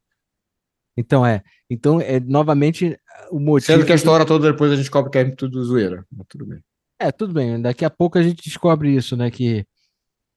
Então 0.97 1.26
é. 1.26 1.43
Então 1.70 1.99
é 1.99 2.20
novamente 2.20 2.97
o 3.30 3.39
motivo. 3.39 3.74
Sendo 3.74 3.86
que 3.86 3.91
a 3.91 3.95
história 3.95 4.26
toda 4.26 4.51
depois 4.51 4.72
a 4.72 4.76
gente 4.76 4.84
descobre 4.84 5.12
que 5.12 5.18
é 5.18 5.30
tudo 5.30 5.64
zoeira. 5.64 6.06
Mas 6.12 6.28
tudo 6.28 6.46
bem. 6.46 6.59
É, 7.00 7.12
tudo 7.12 7.34
bem. 7.34 7.62
Daqui 7.62 7.84
a 7.84 7.89
pouco 7.89 8.17
a 8.17 8.24
gente 8.24 8.43
descobre 8.43 8.96
isso, 8.96 9.17
né? 9.17 9.29
Que 9.29 9.66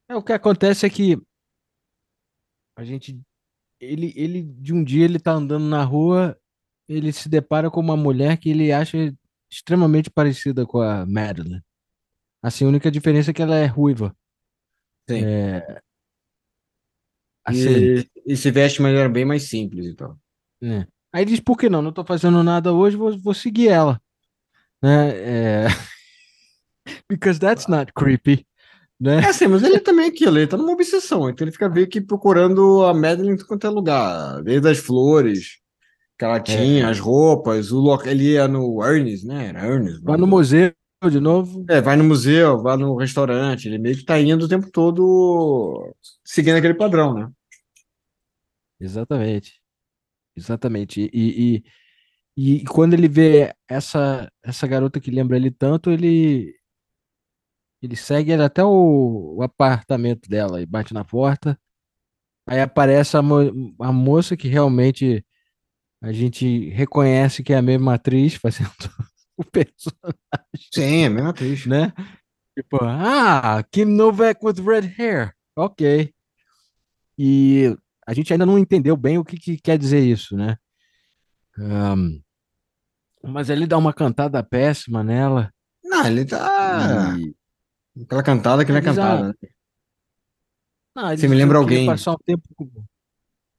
é, 0.09 0.16
o 0.16 0.22
que 0.22 0.32
acontece 0.32 0.84
é 0.84 0.90
que 0.90 1.16
a 2.76 2.84
gente, 2.84 3.20
ele, 3.80 4.12
ele 4.16 4.42
de 4.42 4.72
um 4.72 4.82
dia 4.82 5.05
ele 5.05 5.18
tá 5.18 5.32
andando 5.32 5.64
na 5.64 5.84
rua, 5.84 6.36
ele 6.88 7.12
se 7.12 7.28
depara 7.28 7.70
com 7.70 7.80
uma 7.80 7.97
mulher 7.97 8.36
que 8.38 8.51
ele 8.51 8.72
acha 8.72 9.14
extremamente 9.51 10.10
parecida 10.10 10.66
com 10.66 10.80
a 10.80 11.05
Madeline. 11.06 11.62
Assim, 12.43 12.65
a 12.65 12.69
única 12.69 12.90
diferença 12.90 13.31
é 13.31 13.35
que 13.35 13.43
ela 13.43 13.56
é 13.56 13.66
ruiva. 13.66 14.15
Sim. 15.09 15.23
Assim, 17.44 17.69
E, 17.69 18.10
e 18.27 18.36
se 18.36 18.51
veste 18.51 18.77
de 18.77 18.82
maneira 18.82 19.09
bem 19.09 19.24
mais 19.24 19.44
simples 19.44 19.86
e 19.86 19.94
tal. 19.94 20.16
né? 20.60 20.86
Aí 21.12 21.23
ele 21.23 21.31
diz, 21.31 21.40
por 21.40 21.56
que 21.56 21.69
não? 21.69 21.81
Não 21.81 21.93
tô 21.93 22.05
fazendo 22.05 22.43
nada 22.43 22.73
hoje, 22.73 22.97
vou, 22.97 23.19
vou 23.19 23.35
seguir 23.35 23.69
ela. 23.69 24.01
Né? 24.82 25.10
É... 25.16 25.66
Because 27.09 27.40
that's 27.40 27.66
not 27.66 27.93
creepy. 27.94 28.47
Né? 29.01 29.20
É 29.20 29.28
assim, 29.28 29.47
mas 29.47 29.62
ele 29.62 29.78
também 29.81 30.06
é 30.06 30.09
aquilo, 30.09 30.39
ele 30.39 30.47
tá 30.48 30.56
numa 30.56 30.73
obsessão, 30.73 31.31
então 31.31 31.44
ele 31.44 31.52
fica 31.52 31.69
meio 31.69 31.86
que 31.86 32.01
procurando 32.01 32.85
a 32.85 32.93
Madeline 32.93 33.35
em 33.35 33.36
tudo 33.36 33.47
quanto 33.47 33.65
é 33.65 33.70
lugar, 33.70 34.43
desde 34.43 34.69
as 34.69 34.78
flores 34.78 35.59
que 36.19 36.24
ela 36.24 36.40
tinha, 36.40 36.89
as 36.89 36.98
roupas, 36.98 37.70
o 37.70 37.78
local, 37.78 38.09
ele 38.09 38.32
ia 38.32 38.48
no 38.48 38.85
Ernest, 38.85 39.24
né? 39.24 39.47
Era 39.51 39.65
Ernest. 39.65 40.02
Vai 40.02 40.16
no 40.16 40.27
museu 40.27 40.73
de 41.10 41.20
novo. 41.20 41.64
É, 41.68 41.80
vai 41.80 41.96
no 41.96 42.04
museu, 42.04 42.60
vai 42.60 42.76
no 42.76 42.96
restaurante, 42.96 43.68
ele 43.68 43.78
meio 43.78 43.96
que 43.96 44.04
tá 44.04 44.18
indo 44.20 44.44
o 44.44 44.48
tempo 44.48 44.68
todo 44.70 45.94
seguindo 46.24 46.56
aquele 46.56 46.74
padrão, 46.74 47.14
né? 47.14 47.30
Exatamente. 48.80 49.60
Exatamente. 50.36 51.10
E, 51.12 51.64
e, 52.36 52.60
e 52.60 52.64
quando 52.66 52.94
ele 52.94 53.08
vê 53.08 53.54
essa, 53.68 54.30
essa 54.42 54.66
garota 54.66 55.00
que 55.00 55.10
lembra 55.10 55.36
ele 55.36 55.50
tanto, 55.50 55.90
ele, 55.90 56.54
ele 57.82 57.96
segue 57.96 58.32
até 58.34 58.64
o, 58.64 59.36
o 59.36 59.42
apartamento 59.42 60.28
dela 60.28 60.60
e 60.60 60.66
bate 60.66 60.92
na 60.94 61.04
porta. 61.04 61.58
Aí 62.46 62.60
aparece 62.60 63.16
a, 63.16 63.22
mo- 63.22 63.74
a 63.80 63.92
moça 63.92 64.36
que 64.36 64.48
realmente 64.48 65.24
a 66.02 66.12
gente 66.12 66.70
reconhece 66.70 67.42
que 67.44 67.52
é 67.52 67.58
a 67.58 67.62
mesma 67.62 67.94
atriz 67.94 68.34
fazendo 68.36 68.70
o 69.39 69.44
personagem, 69.44 70.19
Sim, 70.74 71.02
é 71.02 71.06
a 71.06 71.10
mesma 71.10 71.31
atriz. 71.31 71.65
né? 71.66 71.93
Tipo, 72.56 72.78
ah, 72.82 73.62
Kim 73.70 73.85
Novak 73.85 74.44
with 74.44 74.60
red 74.60 74.93
hair. 74.98 75.32
Ok. 75.56 76.12
E 77.16 77.77
a 78.06 78.12
gente 78.12 78.32
ainda 78.32 78.44
não 78.44 78.59
entendeu 78.59 78.97
bem 78.97 79.16
o 79.16 79.24
que, 79.24 79.36
que 79.39 79.56
quer 79.59 79.78
dizer 79.78 80.01
isso, 80.01 80.36
né? 80.36 80.56
Um, 81.56 82.20
mas 83.23 83.51
ele 83.51 83.66
dá 83.66 83.77
uma 83.78 83.93
cantada 83.93 84.43
péssima 84.43 85.02
nela. 85.02 85.52
Não, 85.85 86.06
ele 86.06 86.24
tá. 86.24 87.16
E... 87.19 88.02
Aquela 88.02 88.23
cantada 88.23 88.65
que 88.65 88.70
não 88.70 88.78
é 88.78 88.82
cantada, 88.82 89.28
né? 89.28 89.35
Não, 90.94 91.16
você 91.16 91.28
me 91.28 91.36
lembra 91.36 91.59
alguém. 91.59 91.86
Passar 91.86 92.12
um 92.12 92.19
tempo 92.24 92.43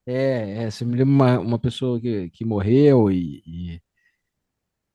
É, 0.05 0.63
é, 0.63 0.71
você 0.71 0.83
me 0.83 0.97
lembra 0.97 1.13
uma, 1.13 1.39
uma 1.39 1.59
pessoa 1.59 1.99
que, 1.99 2.29
que 2.31 2.43
morreu 2.43 3.11
e, 3.11 3.41
e, 3.45 3.81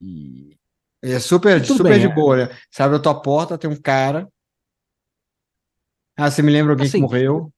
e... 0.01 0.59
É 1.05 1.21
super, 1.21 1.63
super 1.65 1.91
bem, 1.91 2.01
de 2.01 2.07
é. 2.07 2.15
boa, 2.15 2.37
né? 2.37 2.57
Você 2.71 2.83
abre 2.83 2.97
a 2.97 3.01
tua 3.01 3.21
porta, 3.21 3.59
tem 3.59 3.69
um 3.69 3.77
cara. 3.77 4.27
Ah, 6.17 6.31
você 6.31 6.41
me 6.41 6.51
lembra 6.51 6.73
alguém 6.73 6.87
assim, 6.87 6.99
que 6.99 7.03
morreu? 7.03 7.53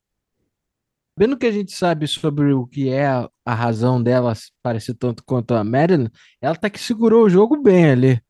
Vendo 1.16 1.38
que 1.38 1.46
a 1.46 1.52
gente 1.52 1.72
sabe 1.72 2.08
sobre 2.08 2.52
o 2.52 2.66
que 2.66 2.88
é 2.88 3.06
a, 3.06 3.30
a 3.44 3.54
razão 3.54 4.02
dela 4.02 4.32
parecer 4.62 4.94
tanto 4.94 5.22
quanto 5.24 5.54
a 5.54 5.62
Marilyn, 5.62 6.08
ela 6.40 6.56
tá 6.56 6.68
que 6.68 6.80
segurou 6.80 7.24
o 7.24 7.30
jogo 7.30 7.62
bem 7.62 7.90
ali. 7.90 8.20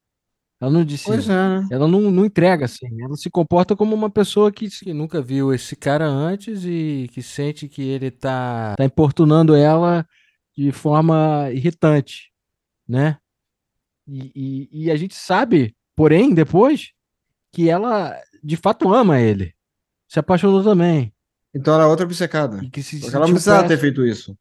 Ela 0.60 0.70
não 0.70 0.84
disse. 0.84 1.04
Pois 1.04 1.28
é. 1.28 1.32
Né? 1.32 1.66
Ela 1.70 1.88
não, 1.88 2.10
não 2.10 2.26
entrega 2.26 2.66
assim. 2.66 2.86
Ela 3.02 3.16
se 3.16 3.30
comporta 3.30 3.74
como 3.74 3.94
uma 3.94 4.10
pessoa 4.10 4.52
que, 4.52 4.68
que, 4.68 4.92
nunca 4.92 5.22
viu 5.22 5.52
esse 5.52 5.74
cara 5.74 6.06
antes 6.06 6.64
e 6.64 7.08
que 7.12 7.22
sente 7.22 7.68
que 7.68 7.82
ele 7.82 8.10
tá, 8.10 8.74
tá 8.76 8.84
importunando 8.84 9.54
ela 9.54 10.06
de 10.56 10.72
forma 10.72 11.50
irritante, 11.52 12.30
né? 12.86 13.18
E, 14.06 14.32
e, 14.34 14.84
e 14.84 14.90
a 14.90 14.96
gente 14.96 15.14
sabe, 15.14 15.74
porém, 15.94 16.32
depois, 16.32 16.92
que 17.52 17.68
ela 17.68 18.16
de 18.42 18.56
fato 18.56 18.92
ama 18.92 19.20
ele. 19.20 19.54
Se 20.08 20.18
apaixonou 20.18 20.62
também. 20.62 21.12
Então 21.52 21.74
ela 21.74 21.84
é 21.84 21.86
outra 21.86 22.04
obcecada. 22.04 22.62
E 22.62 22.70
que 22.70 22.82
se 22.82 23.00
Porque 23.00 23.16
ela 23.16 23.26
não 23.26 23.32
precisava 23.32 23.66
ter 23.66 23.78
feito 23.78 24.04
isso. 24.04 24.36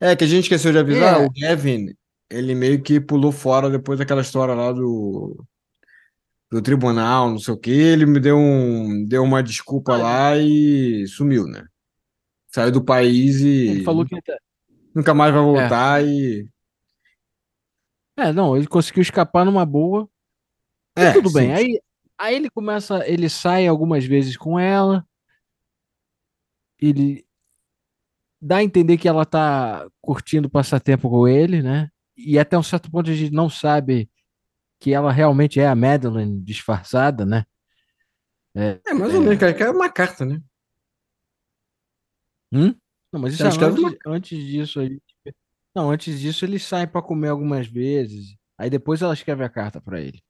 É, 0.00 0.16
que 0.16 0.24
a 0.24 0.26
gente 0.26 0.44
esqueceu 0.44 0.72
de 0.72 0.78
avisar, 0.78 1.20
é. 1.20 1.24
o 1.24 1.30
Kevin, 1.30 1.94
ele 2.28 2.54
meio 2.54 2.82
que 2.82 3.00
pulou 3.00 3.30
fora 3.30 3.70
depois 3.70 3.98
daquela 3.98 4.22
história 4.22 4.54
lá 4.54 4.72
do, 4.72 5.44
do 6.50 6.60
tribunal, 6.60 7.30
não 7.30 7.38
sei 7.38 7.54
o 7.54 7.56
que. 7.56 7.70
Ele 7.70 8.06
me 8.06 8.18
deu, 8.18 8.36
um, 8.36 9.04
deu 9.06 9.22
uma 9.22 9.42
desculpa 9.42 9.96
lá 9.96 10.36
e 10.36 11.06
sumiu, 11.06 11.46
né? 11.46 11.64
Saiu 12.48 12.72
do 12.72 12.84
país 12.84 13.40
e. 13.40 13.68
Ele 13.68 13.84
falou 13.84 14.04
que 14.04 14.16
nunca 14.94 15.14
mais 15.14 15.32
vai 15.32 15.42
voltar 15.42 16.02
é. 16.02 16.06
e. 16.06 16.48
É, 18.28 18.32
não, 18.32 18.56
ele 18.56 18.66
conseguiu 18.66 19.02
escapar 19.02 19.44
numa 19.44 19.64
boa. 19.64 20.08
É, 20.96 21.12
tudo 21.12 21.28
sim. 21.28 21.34
bem. 21.34 21.54
Aí, 21.54 21.80
aí 22.18 22.34
ele 22.34 22.50
começa, 22.50 23.06
ele 23.08 23.28
sai 23.28 23.66
algumas 23.66 24.04
vezes 24.04 24.36
com 24.36 24.58
ela. 24.58 25.06
Ele 26.80 27.24
dá 28.40 28.56
a 28.56 28.62
entender 28.62 28.98
que 28.98 29.08
ela 29.08 29.24
tá 29.24 29.88
curtindo 30.00 30.50
passar 30.50 30.80
tempo 30.80 31.08
com 31.08 31.28
ele, 31.28 31.62
né? 31.62 31.90
e 32.16 32.38
até 32.38 32.56
um 32.56 32.62
certo 32.62 32.90
ponto 32.90 33.10
a 33.10 33.14
gente 33.14 33.32
não 33.32 33.48
sabe 33.48 34.10
que 34.80 34.92
ela 34.92 35.12
realmente 35.12 35.60
é 35.60 35.66
a 35.66 35.74
Madeline 35.74 36.40
disfarçada, 36.40 37.24
né? 37.24 37.44
É, 38.54 38.80
é 38.86 38.94
mais 38.94 39.14
ou 39.14 39.20
menos, 39.20 39.38
cara, 39.38 39.54
que 39.54 39.62
é 39.62 39.70
uma 39.70 39.90
carta, 39.90 40.24
né? 40.24 40.42
Hum? 42.52 42.74
Não, 43.12 43.20
mas 43.20 43.34
isso 43.34 43.44
é 43.44 43.46
antes, 43.46 43.78
uma... 43.78 43.96
antes 44.06 44.38
disso 44.38 44.80
aí. 44.80 45.00
Não, 45.74 45.90
antes 45.90 46.20
disso 46.20 46.44
eles 46.44 46.64
saem 46.64 46.86
para 46.86 47.02
comer 47.02 47.28
algumas 47.28 47.66
vezes. 47.66 48.36
Aí 48.58 48.68
depois 48.68 49.02
ela 49.02 49.14
escreve 49.14 49.42
a 49.44 49.48
carta 49.48 49.80
para 49.80 50.00
ele. 50.00 50.22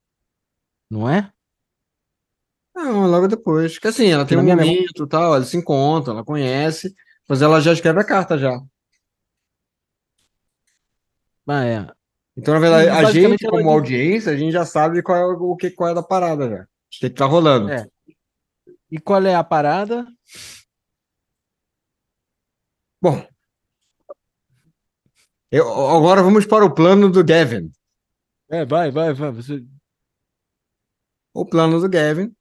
Não 0.90 1.08
é? 1.08 1.32
Não, 2.74 3.06
logo 3.06 3.28
depois. 3.28 3.78
Que 3.78 3.88
assim, 3.88 4.08
ela 4.08 4.24
tem 4.24 4.38
um 4.38 4.44
momento 4.44 5.04
e 5.04 5.08
tal, 5.08 5.36
eles 5.36 5.48
se 5.48 5.56
encontram, 5.56 6.14
ela 6.14 6.24
conhece, 6.24 6.94
mas 7.28 7.42
ela 7.42 7.60
já 7.60 7.72
escreve 7.72 8.00
a 8.00 8.04
carta 8.04 8.38
já. 8.38 8.58
Ah, 11.46 11.64
é. 11.64 11.86
Então, 12.36 12.54
na 12.54 12.60
verdade, 12.60 12.88
a 12.88 13.12
gente, 13.12 13.46
como 13.46 13.68
audiência, 13.68 14.32
a 14.32 14.36
gente 14.36 14.52
já 14.52 14.64
sabe 14.64 15.02
qual 15.02 15.18
é 15.18 15.24
o 15.24 15.56
que 15.56 15.70
qual 15.70 15.90
é 15.90 15.94
da 15.94 16.02
parada 16.02 16.48
já. 16.48 16.62
O 16.62 16.66
que, 16.90 17.10
que 17.10 17.10
tá 17.10 17.26
rolando. 17.26 17.70
É. 17.70 17.86
E 18.90 18.98
qual 18.98 19.22
é 19.24 19.34
a 19.34 19.44
parada? 19.44 20.06
Bom. 23.00 23.26
Eu, 25.52 25.68
agora 25.90 26.22
vamos 26.22 26.46
para 26.46 26.64
o 26.64 26.74
plano 26.74 27.10
do 27.10 27.22
Gavin. 27.22 27.70
É, 28.50 28.64
vai, 28.64 28.90
vai, 28.90 29.12
vai. 29.12 29.30
Você... 29.32 29.62
O 31.34 31.44
plano 31.44 31.78
do 31.78 31.90
Gavin 31.90 32.34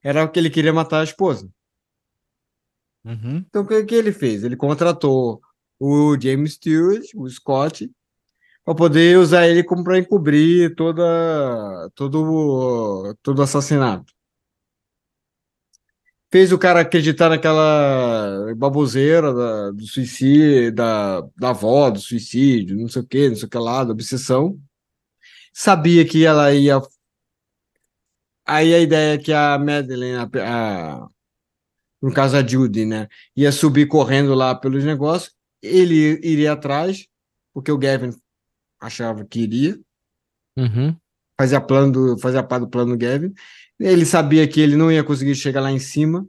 era 0.00 0.28
que 0.28 0.38
ele 0.38 0.48
queria 0.48 0.72
matar 0.72 1.00
a 1.00 1.04
esposa. 1.04 1.50
Uhum. 3.04 3.38
Então, 3.38 3.62
o 3.62 3.66
que, 3.66 3.84
que 3.84 3.94
ele 3.96 4.12
fez? 4.12 4.44
Ele 4.44 4.54
contratou 4.54 5.42
o 5.80 6.16
James 6.18 6.52
Stewart, 6.52 7.04
o 7.16 7.28
Scott, 7.28 7.90
para 8.64 8.74
poder 8.76 9.18
usar 9.18 9.48
ele 9.48 9.64
como 9.64 9.82
para 9.82 9.98
encobrir 9.98 10.76
toda 10.76 11.90
todo 11.96 13.16
todo 13.20 13.42
assassinato. 13.42 14.13
Fez 16.34 16.50
o 16.50 16.58
cara 16.58 16.80
acreditar 16.80 17.28
naquela 17.28 18.52
baboseira 18.56 19.32
da, 19.32 19.70
do 19.70 19.86
suicídio, 19.86 20.74
da, 20.74 21.20
da 21.36 21.50
avó, 21.50 21.88
do 21.88 22.00
suicídio, 22.00 22.76
não 22.76 22.88
sei 22.88 23.02
o 23.02 23.06
que, 23.06 23.28
não 23.28 23.36
sei 23.36 23.46
o 23.46 23.48
que 23.48 23.56
lá, 23.56 23.84
da 23.84 23.92
obsessão. 23.92 24.60
Sabia 25.52 26.04
que 26.04 26.26
ela 26.26 26.52
ia. 26.52 26.82
Aí 28.44 28.74
a 28.74 28.80
ideia 28.80 29.14
é 29.14 29.18
que 29.18 29.32
a 29.32 29.56
Madeleine, 29.56 30.16
a, 30.16 30.24
a, 30.24 31.08
no 32.02 32.12
caso 32.12 32.36
a 32.36 32.44
Judy, 32.44 32.84
né, 32.84 33.06
ia 33.36 33.52
subir 33.52 33.86
correndo 33.86 34.34
lá 34.34 34.56
pelos 34.56 34.82
negócios, 34.82 35.32
ele 35.62 36.18
iria 36.20 36.54
atrás, 36.54 37.06
porque 37.52 37.70
o 37.70 37.78
Gavin 37.78 38.10
achava 38.80 39.24
que 39.24 39.38
iria. 39.38 39.78
Uhum. 40.58 40.96
Fazia, 41.38 41.60
plano 41.60 41.92
do, 41.92 42.18
fazia 42.18 42.42
parte 42.42 42.62
do 42.62 42.70
plano 42.70 42.92
do 42.92 42.98
Gavin. 42.98 43.32
Ele 43.78 44.06
sabia 44.06 44.46
que 44.46 44.60
ele 44.60 44.76
não 44.76 44.90
ia 44.90 45.02
conseguir 45.02 45.34
chegar 45.34 45.60
lá 45.60 45.70
em 45.72 45.78
cima. 45.78 46.26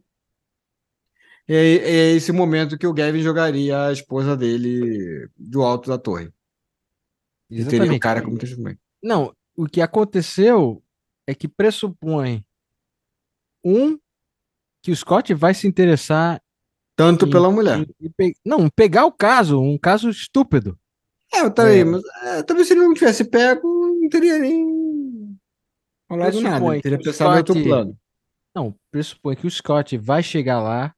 E 1.47 1.53
é, 1.53 1.75
é 1.75 2.11
esse 2.13 2.31
momento 2.31 2.77
que 2.77 2.87
o 2.87 2.93
Gavin 2.93 3.21
jogaria 3.21 3.87
a 3.87 3.91
esposa 3.91 4.35
dele 4.35 5.29
do 5.37 5.61
alto 5.61 5.89
da 5.89 5.97
torre. 5.97 6.31
E 7.49 7.63
teria 7.65 7.93
o 7.93 7.99
cara 7.99 8.21
como 8.21 8.37
testemunha. 8.37 8.79
Não, 9.01 9.35
o 9.55 9.67
que 9.67 9.81
aconteceu 9.81 10.83
é 11.27 11.35
que 11.35 11.47
pressupõe 11.47 12.43
um 13.63 13.99
que 14.81 14.91
o 14.91 14.95
Scott 14.95 15.33
vai 15.33 15.53
se 15.53 15.67
interessar 15.67 16.41
tanto 16.95 17.25
em, 17.25 17.29
pela 17.29 17.51
mulher. 17.51 17.87
Em, 17.99 18.13
em, 18.19 18.33
não, 18.43 18.69
pegar 18.69 19.05
o 19.05 19.11
caso, 19.11 19.59
um 19.59 19.77
caso 19.77 20.09
estúpido. 20.09 20.77
É, 21.33 21.41
eu 21.41 21.51
também, 21.51 21.81
é. 21.81 21.83
mas 21.83 22.01
é, 22.23 22.43
talvez 22.43 22.67
se 22.67 22.73
ele 22.73 22.83
não 22.83 22.93
tivesse 22.93 23.23
pego, 23.23 23.67
não 23.99 24.09
teria 24.09 24.39
nem 24.39 24.74
falado 26.17 26.41
nada. 26.41 26.65
Ele 26.73 26.81
teria 26.81 26.97
pensado 26.99 27.33
em 27.33 27.37
outro 27.37 27.63
plano. 27.63 27.97
Não, 28.55 28.75
pressupõe 28.91 29.35
que 29.35 29.45
o 29.45 29.51
Scott 29.51 29.97
vai 29.97 30.23
chegar 30.23 30.61
lá, 30.61 30.95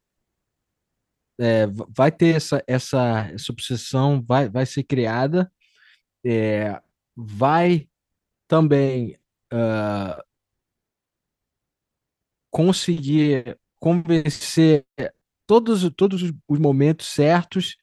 é, 1.40 1.66
vai 1.68 2.12
ter 2.12 2.36
essa, 2.36 2.64
essa, 2.68 3.30
essa 3.34 3.52
obsessão, 3.52 4.22
vai, 4.22 4.48
vai 4.48 4.66
ser 4.66 4.84
criada, 4.84 5.52
é, 6.26 6.80
vai 7.16 7.88
também 8.48 9.18
uh, 9.54 10.24
conseguir 12.52 13.58
convencer 13.80 14.86
todos, 15.48 15.90
todos 15.96 16.22
os 16.24 16.60
momentos 16.60 17.08
certos 17.08 17.78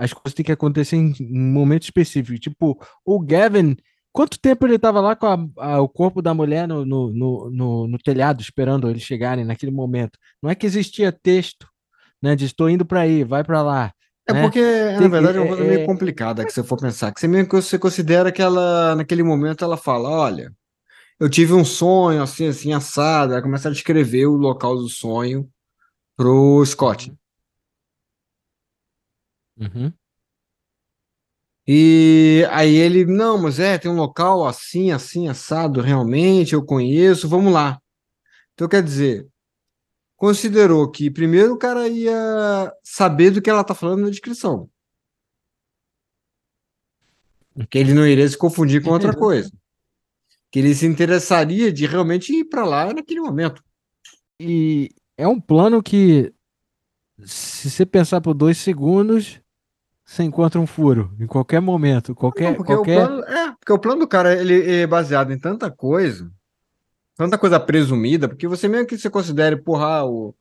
as 0.00 0.14
coisas 0.14 0.34
têm 0.34 0.44
que 0.44 0.52
acontecer 0.52 0.96
em, 0.96 1.12
em 1.20 1.52
momentos 1.52 1.86
específicos. 1.86 2.40
Tipo, 2.40 2.80
o 3.04 3.20
Gavin, 3.20 3.76
quanto 4.12 4.38
tempo 4.38 4.66
ele 4.66 4.76
estava 4.76 5.00
lá 5.00 5.16
com 5.16 5.26
a, 5.26 5.38
a, 5.56 5.80
o 5.80 5.88
corpo 5.88 6.20
da 6.22 6.34
mulher 6.34 6.66
no, 6.66 6.84
no, 6.84 7.50
no, 7.50 7.88
no, 7.88 7.98
telhado, 7.98 8.40
esperando 8.40 8.88
eles 8.88 9.02
chegarem 9.02 9.44
naquele 9.44 9.72
momento? 9.72 10.18
Não 10.42 10.50
é 10.50 10.54
que 10.54 10.66
existia 10.66 11.12
texto, 11.12 11.66
né? 12.22 12.34
De 12.34 12.44
estou 12.44 12.68
indo 12.68 12.84
para 12.84 13.00
aí, 13.00 13.24
vai 13.24 13.44
para 13.44 13.62
lá. 13.62 13.92
É 14.28 14.32
né? 14.32 14.42
porque, 14.42 14.60
Tem 14.60 15.00
na 15.00 15.08
verdade, 15.08 15.38
é 15.38 15.40
uma 15.40 15.48
coisa 15.48 15.64
é, 15.64 15.68
meio 15.68 15.86
complicada 15.86 16.44
que 16.44 16.52
você 16.52 16.62
for 16.62 16.78
pensar. 16.78 17.12
Que 17.12 17.20
você 17.20 17.28
mesmo 17.28 17.48
que 17.48 17.56
você 17.56 17.78
considera 17.78 18.30
que 18.32 18.42
ela, 18.42 18.94
naquele 18.94 19.22
momento, 19.22 19.64
ela 19.64 19.76
fala: 19.76 20.08
olha, 20.08 20.52
eu 21.18 21.28
tive 21.28 21.52
um 21.52 21.64
sonho 21.64 22.22
assim, 22.22 22.46
assim, 22.48 22.72
assado. 22.72 23.32
Ela 23.32 23.42
começa 23.42 23.68
a 23.68 23.72
descrever 23.72 24.26
o 24.26 24.36
local 24.36 24.76
do 24.76 24.88
sonho 24.88 25.48
pro 26.16 26.64
Scott. 26.64 27.12
Uhum. 29.56 29.92
E 31.66 32.46
aí 32.50 32.74
ele, 32.74 33.04
não, 33.04 33.38
mas 33.38 33.60
é, 33.60 33.78
tem 33.78 33.90
um 33.90 33.96
local 33.96 34.46
assim, 34.46 34.90
assim, 34.90 35.28
assado, 35.28 35.80
realmente, 35.80 36.54
eu 36.54 36.64
conheço, 36.64 37.28
vamos 37.28 37.52
lá. 37.52 37.80
Então, 38.54 38.68
quer 38.68 38.82
dizer, 38.82 39.28
considerou 40.16 40.90
que 40.90 41.10
primeiro 41.10 41.54
o 41.54 41.58
cara 41.58 41.88
ia 41.88 42.72
saber 42.82 43.30
do 43.30 43.40
que 43.40 43.48
ela 43.48 43.64
tá 43.64 43.74
falando 43.74 44.02
na 44.02 44.10
descrição. 44.10 44.68
Que 47.68 47.78
ele 47.78 47.94
não 47.94 48.06
iria 48.06 48.28
se 48.28 48.36
confundir 48.36 48.82
com 48.82 48.90
outra 48.90 49.12
coisa. 49.16 49.50
Que 50.50 50.58
ele 50.58 50.74
se 50.74 50.86
interessaria 50.86 51.72
de 51.72 51.86
realmente 51.86 52.32
ir 52.32 52.44
para 52.44 52.64
lá 52.64 52.92
naquele 52.92 53.20
momento. 53.20 53.62
E 54.38 54.90
é 55.16 55.28
um 55.28 55.40
plano 55.40 55.82
que 55.82 56.32
se 57.24 57.70
você 57.70 57.84
pensar 57.84 58.20
por 58.20 58.34
dois 58.34 58.58
segundos, 58.58 59.40
você 60.10 60.24
encontra 60.24 60.60
um 60.60 60.66
furo 60.66 61.14
em 61.20 61.26
qualquer 61.26 61.60
momento, 61.60 62.08
Não, 62.08 62.14
qualquer, 62.16 62.56
porque 62.56 62.72
o 62.72 62.76
qualquer. 62.76 63.06
plano, 63.06 63.22
é, 63.24 63.52
porque 63.52 63.72
o 63.72 63.78
plano 63.78 64.00
do 64.00 64.08
cara 64.08 64.34
ele 64.40 64.68
é 64.80 64.84
baseado 64.86 65.32
em 65.32 65.38
tanta 65.38 65.70
coisa, 65.70 66.28
tanta 67.16 67.38
coisa 67.38 67.60
presumida, 67.60 68.28
porque 68.28 68.48
você 68.48 68.66
mesmo 68.66 68.88
que 68.88 68.98
você 68.98 69.08
considere, 69.08 69.56
porra, 69.56 69.98
ah, 69.98 70.04
o, 70.04 70.34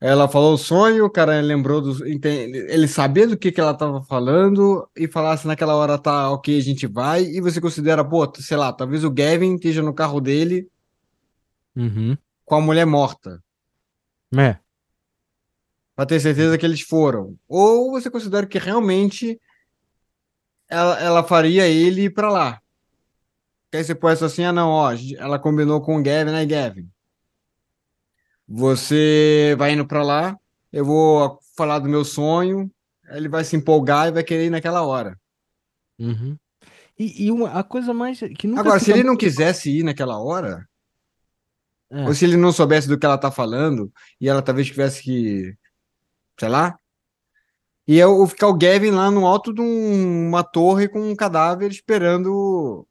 ela 0.00 0.26
falou 0.26 0.54
o 0.54 0.58
sonho, 0.58 1.04
o 1.04 1.10
cara 1.10 1.40
lembrou 1.40 1.80
do, 1.80 2.08
enten- 2.08 2.50
ele 2.52 2.88
sabia 2.88 3.28
do 3.28 3.36
que 3.36 3.52
que 3.52 3.60
ela 3.60 3.72
tava 3.72 4.02
falando 4.02 4.88
e 4.96 5.06
falasse 5.06 5.46
naquela 5.46 5.76
hora, 5.76 5.96
tá, 5.96 6.28
ok, 6.32 6.58
a 6.58 6.62
gente 6.62 6.88
vai, 6.88 7.22
e 7.22 7.40
você 7.40 7.60
considera, 7.60 8.04
pô, 8.04 8.28
sei 8.34 8.56
lá, 8.56 8.72
talvez 8.72 9.04
o 9.04 9.10
Gavin 9.12 9.54
esteja 9.54 9.80
no 9.80 9.94
carro 9.94 10.20
dele 10.20 10.68
Uhum. 11.76 12.16
com 12.44 12.56
a 12.56 12.60
mulher 12.60 12.84
morta. 12.84 13.40
É. 14.36 14.58
Pra 15.94 16.06
ter 16.06 16.20
certeza 16.20 16.56
que 16.56 16.64
eles 16.64 16.80
foram. 16.80 17.36
Ou 17.48 17.90
você 17.90 18.10
considera 18.10 18.46
que 18.46 18.58
realmente 18.58 19.40
ela, 20.68 20.98
ela 21.00 21.24
faria 21.24 21.66
ele 21.66 22.04
ir 22.04 22.10
pra 22.10 22.30
lá. 22.30 22.60
Que 23.70 23.76
aí 23.78 23.84
você 23.84 23.94
pode 23.94 24.24
assim, 24.24 24.44
ah 24.44 24.52
não, 24.52 24.68
ó, 24.68 24.92
ela 25.18 25.38
combinou 25.38 25.80
com 25.80 25.96
o 25.98 26.02
Gavin, 26.02 26.32
né, 26.32 26.44
Gavin? 26.46 26.88
Você 28.48 29.54
vai 29.58 29.72
indo 29.72 29.86
pra 29.86 30.02
lá, 30.02 30.36
eu 30.72 30.84
vou 30.84 31.38
falar 31.56 31.78
do 31.78 31.88
meu 31.88 32.04
sonho, 32.04 32.70
ele 33.10 33.28
vai 33.28 33.44
se 33.44 33.54
empolgar 33.54 34.08
e 34.08 34.12
vai 34.12 34.24
querer 34.24 34.46
ir 34.46 34.50
naquela 34.50 34.82
hora. 34.82 35.16
Uhum. 35.98 36.36
E, 36.98 37.26
e 37.26 37.30
uma, 37.30 37.52
a 37.52 37.62
coisa 37.62 37.94
mais 37.94 38.18
que 38.18 38.46
nunca 38.46 38.60
Agora, 38.60 38.80
se 38.80 38.90
ele 38.90 39.04
não 39.04 39.16
quisesse 39.16 39.70
ir 39.70 39.84
naquela 39.84 40.18
hora, 40.18 40.68
É. 41.90 42.04
ou 42.06 42.14
se 42.14 42.24
ele 42.24 42.36
não 42.36 42.50
soubesse 42.50 42.88
do 42.88 42.98
que 42.98 43.06
ela 43.06 43.16
tá 43.18 43.30
falando, 43.30 43.92
e 44.20 44.28
ela 44.28 44.42
talvez 44.42 44.66
tivesse 44.66 45.00
que, 45.02 45.56
sei 46.40 46.48
lá, 46.48 46.78
ia 47.86 48.08
o- 48.08 48.26
ficar 48.26 48.48
o 48.48 48.56
Gavin 48.56 48.90
lá 48.92 49.10
no 49.10 49.26
alto 49.26 49.52
de 49.52 49.60
um- 49.60 50.28
uma 50.28 50.42
torre 50.42 50.88
com 50.88 50.98
um 51.00 51.14
cadáver 51.14 51.70
esperando 51.70 52.86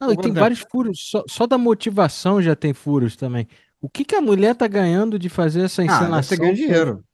Não, 0.00 0.12
e 0.12 0.16
tem 0.16 0.24
quanto 0.30 0.34
vários 0.40 0.60
furos, 0.70 0.98
só, 1.10 1.22
só 1.28 1.46
da 1.46 1.56
motivação 1.56 2.42
já 2.42 2.54
tem 2.54 2.72
furos 2.74 3.16
também. 3.16 3.48
O 3.80 3.88
que 3.88 4.04
que 4.04 4.14
a 4.14 4.20
mulher 4.20 4.54
tá 4.54 4.66
ganhando 4.66 5.18
de 5.18 5.28
fazer 5.28 5.62
essa 5.62 5.82
Ah, 5.82 5.84
encenação? 5.84 6.38
ganho 6.38 6.54
dinheiro. 6.54 7.04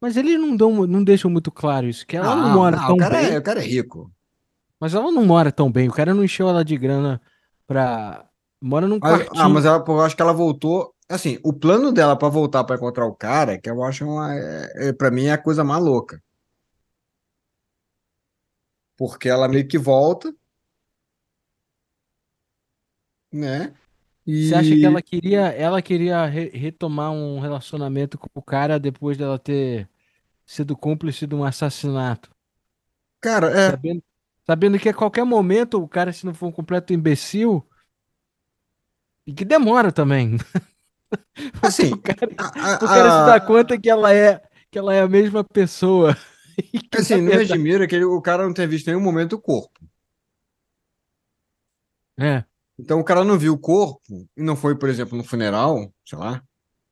Mas 0.00 0.16
eles 0.16 0.38
não 0.38 0.56
dão, 0.56 0.86
não 0.86 1.02
deixam 1.02 1.30
muito 1.30 1.50
claro 1.50 1.86
isso, 1.86 2.06
que 2.06 2.16
ela 2.16 2.36
não, 2.36 2.50
mora 2.50 2.76
não, 2.76 2.86
tão 2.86 2.94
o 2.94 2.98
cara, 2.98 3.16
bem, 3.16 3.32
é, 3.32 3.38
o 3.38 3.42
cara 3.42 3.60
é 3.60 3.64
rico. 3.66 4.12
mas 4.78 4.94
ela 4.94 5.10
não 5.10 5.24
mora 5.24 5.50
tão 5.50 5.72
bem. 5.72 5.88
O 5.88 5.92
cara 5.92 6.14
não 6.14 6.22
encheu 6.22 6.48
ela 6.48 6.64
de 6.64 6.76
grana 6.76 7.20
pra. 7.66 8.24
Mora 8.60 8.86
num 8.86 9.00
quartinho. 9.00 9.30
ah, 9.40 9.48
mas 9.48 9.64
ela, 9.64 9.84
eu 9.86 10.00
acho 10.00 10.14
que 10.14 10.22
ela 10.22 10.32
voltou. 10.32 10.94
Assim, 11.08 11.38
o 11.44 11.52
plano 11.52 11.92
dela 11.92 12.16
pra 12.18 12.28
voltar 12.28 12.64
pra 12.64 12.76
encontrar 12.76 13.06
o 13.06 13.14
cara, 13.14 13.58
que 13.58 13.68
eu 13.70 13.82
acho 13.82 14.04
uma. 14.06 14.34
É, 14.34 14.88
é, 14.88 14.92
pra 14.92 15.10
mim 15.10 15.24
é 15.26 15.32
a 15.32 15.38
coisa 15.42 15.64
mais 15.64 15.82
louca. 15.82 16.22
Porque 18.98 19.28
ela 19.30 19.48
meio 19.48 19.66
que 19.66 19.78
volta, 19.78 20.30
né? 23.32 23.74
Você 24.40 24.54
acha 24.54 24.76
que 24.76 24.86
E. 24.86 24.86
ela 24.86 25.02
queria, 25.02 25.40
ela 25.48 25.82
queria 25.82 26.24
re- 26.26 26.50
retomar 26.50 27.10
um 27.12 27.40
relacionamento 27.40 28.16
com 28.18 28.28
o 28.34 28.42
cara 28.42 28.78
depois 28.78 29.16
dela 29.18 29.38
ter 29.38 29.88
sido 30.46 30.76
cúmplice 30.76 31.26
de 31.26 31.34
um 31.34 31.44
assassinato? 31.44 32.30
Cara, 33.20 33.48
é. 33.68 33.70
Sabendo, 33.70 34.02
sabendo 34.46 34.78
que 34.78 34.88
a 34.88 34.94
qualquer 34.94 35.24
momento 35.24 35.82
o 35.82 35.88
cara, 35.88 36.12
se 36.12 36.24
não 36.26 36.34
for 36.34 36.46
um 36.46 36.52
completo 36.52 36.92
imbecil, 36.92 37.66
e 39.26 39.32
que 39.34 39.44
demora 39.44 39.92
também. 39.92 40.36
Assim, 41.62 41.92
o 41.92 41.98
cara, 42.02 42.28
a- 42.38 42.72
a- 42.74 42.76
o 42.76 42.78
cara 42.80 43.10
se 43.10 43.26
dá 43.26 43.34
a- 43.36 43.40
conta 43.40 43.78
que 43.80 43.88
ela 43.88 44.12
é, 44.14 44.40
que 44.70 44.78
ela 44.78 44.94
é 44.94 45.00
a 45.00 45.08
mesma 45.08 45.44
pessoa. 45.44 46.16
Que, 46.90 46.98
assim, 46.98 47.18
não 47.22 47.36
me 47.36 47.42
admira 47.42 47.86
que 47.86 47.94
ele- 47.94 48.04
o 48.04 48.20
cara 48.20 48.42
não 48.42 48.52
tenha 48.52 48.66
visto 48.66 48.88
em 48.88 48.90
nenhum 48.90 49.00
momento 49.04 49.34
o 49.34 49.40
corpo. 49.40 49.78
É, 52.18 52.44
Então 52.76 52.98
o 52.98 53.04
cara 53.04 53.24
não 53.24 53.38
viu 53.38 53.52
o 53.54 53.58
corpo 53.58 54.00
e 54.36 54.42
não 54.42 54.56
foi, 54.56 54.76
por 54.76 54.88
exemplo, 54.88 55.16
no 55.16 55.22
funeral, 55.22 55.92
sei 56.04 56.18
lá. 56.18 56.42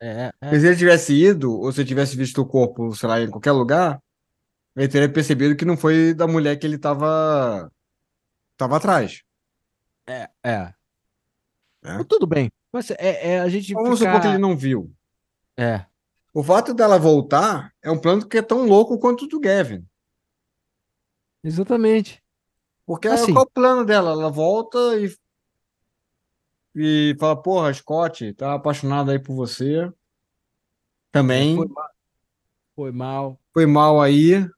é, 0.00 0.30
é. 0.40 0.60
Se 0.60 0.66
ele 0.68 0.76
tivesse 0.76 1.12
ido, 1.14 1.52
ou 1.52 1.72
se 1.72 1.80
ele 1.80 1.88
tivesse 1.88 2.16
visto 2.16 2.40
o 2.40 2.46
corpo, 2.46 2.94
sei 2.94 3.08
lá, 3.08 3.20
em 3.20 3.28
qualquer 3.30 3.50
lugar, 3.52 4.00
ele 4.76 4.88
teria 4.88 5.12
percebido 5.12 5.56
que 5.56 5.64
não 5.64 5.76
foi 5.76 6.14
da 6.14 6.26
mulher 6.28 6.56
que 6.58 6.66
ele 6.66 6.78
tava, 6.78 7.70
tava 8.56 8.76
atrás. 8.76 9.22
É, 10.08 10.28
é. 10.44 10.74
Né? 11.86 11.98
Mas 11.98 12.06
Tudo 12.06 12.26
bem. 12.26 12.50
Mas 12.72 12.90
é, 12.90 13.34
é 13.34 13.40
a 13.40 13.48
gente 13.48 13.72
Vamos 13.72 13.98
ficar... 13.98 14.10
supor 14.10 14.20
que 14.22 14.26
ele 14.28 14.38
não 14.38 14.56
viu. 14.56 14.92
É, 15.56 15.86
O 16.34 16.42
fato 16.42 16.74
dela 16.74 16.98
voltar 16.98 17.72
é 17.82 17.90
um 17.90 17.98
plano 17.98 18.26
que 18.28 18.36
é 18.36 18.42
tão 18.42 18.66
louco 18.66 18.98
quanto 18.98 19.24
o 19.24 19.28
do 19.28 19.40
Gavin. 19.40 19.86
exatamente. 21.42 22.22
Porque 22.84 23.08
Assim. 23.08 23.32
qual 23.32 23.44
é 23.44 23.48
o 23.48 23.50
plano 23.50 23.84
dela? 23.84 24.10
Ela 24.12 24.30
volta 24.30 24.78
e, 24.96 25.12
e 26.74 27.16
fala, 27.18 27.40
porra, 27.40 27.72
Scott, 27.72 28.32
tá 28.34 28.54
apaixonado 28.54 29.10
aí 29.10 29.18
por 29.18 29.34
você. 29.34 29.90
Também. 31.10 31.56
Foi 31.56 31.66
mal. 31.68 31.90
Foi 32.74 32.92
mal. 32.92 33.40
Foi 33.52 33.66
mal 33.66 34.00
aí. 34.00 34.48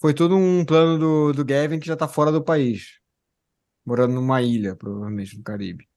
Foi 0.00 0.14
tudo 0.14 0.36
um 0.36 0.64
plano 0.64 0.98
do, 0.98 1.32
do 1.32 1.44
Gavin 1.44 1.78
que 1.78 1.86
já 1.86 1.96
tá 1.96 2.08
fora 2.08 2.32
do 2.32 2.42
país. 2.42 3.00
Morando 3.86 4.14
numa 4.14 4.42
ilha, 4.42 4.74
provavelmente, 4.74 5.36
no 5.38 5.44
Caribe. 5.44 5.88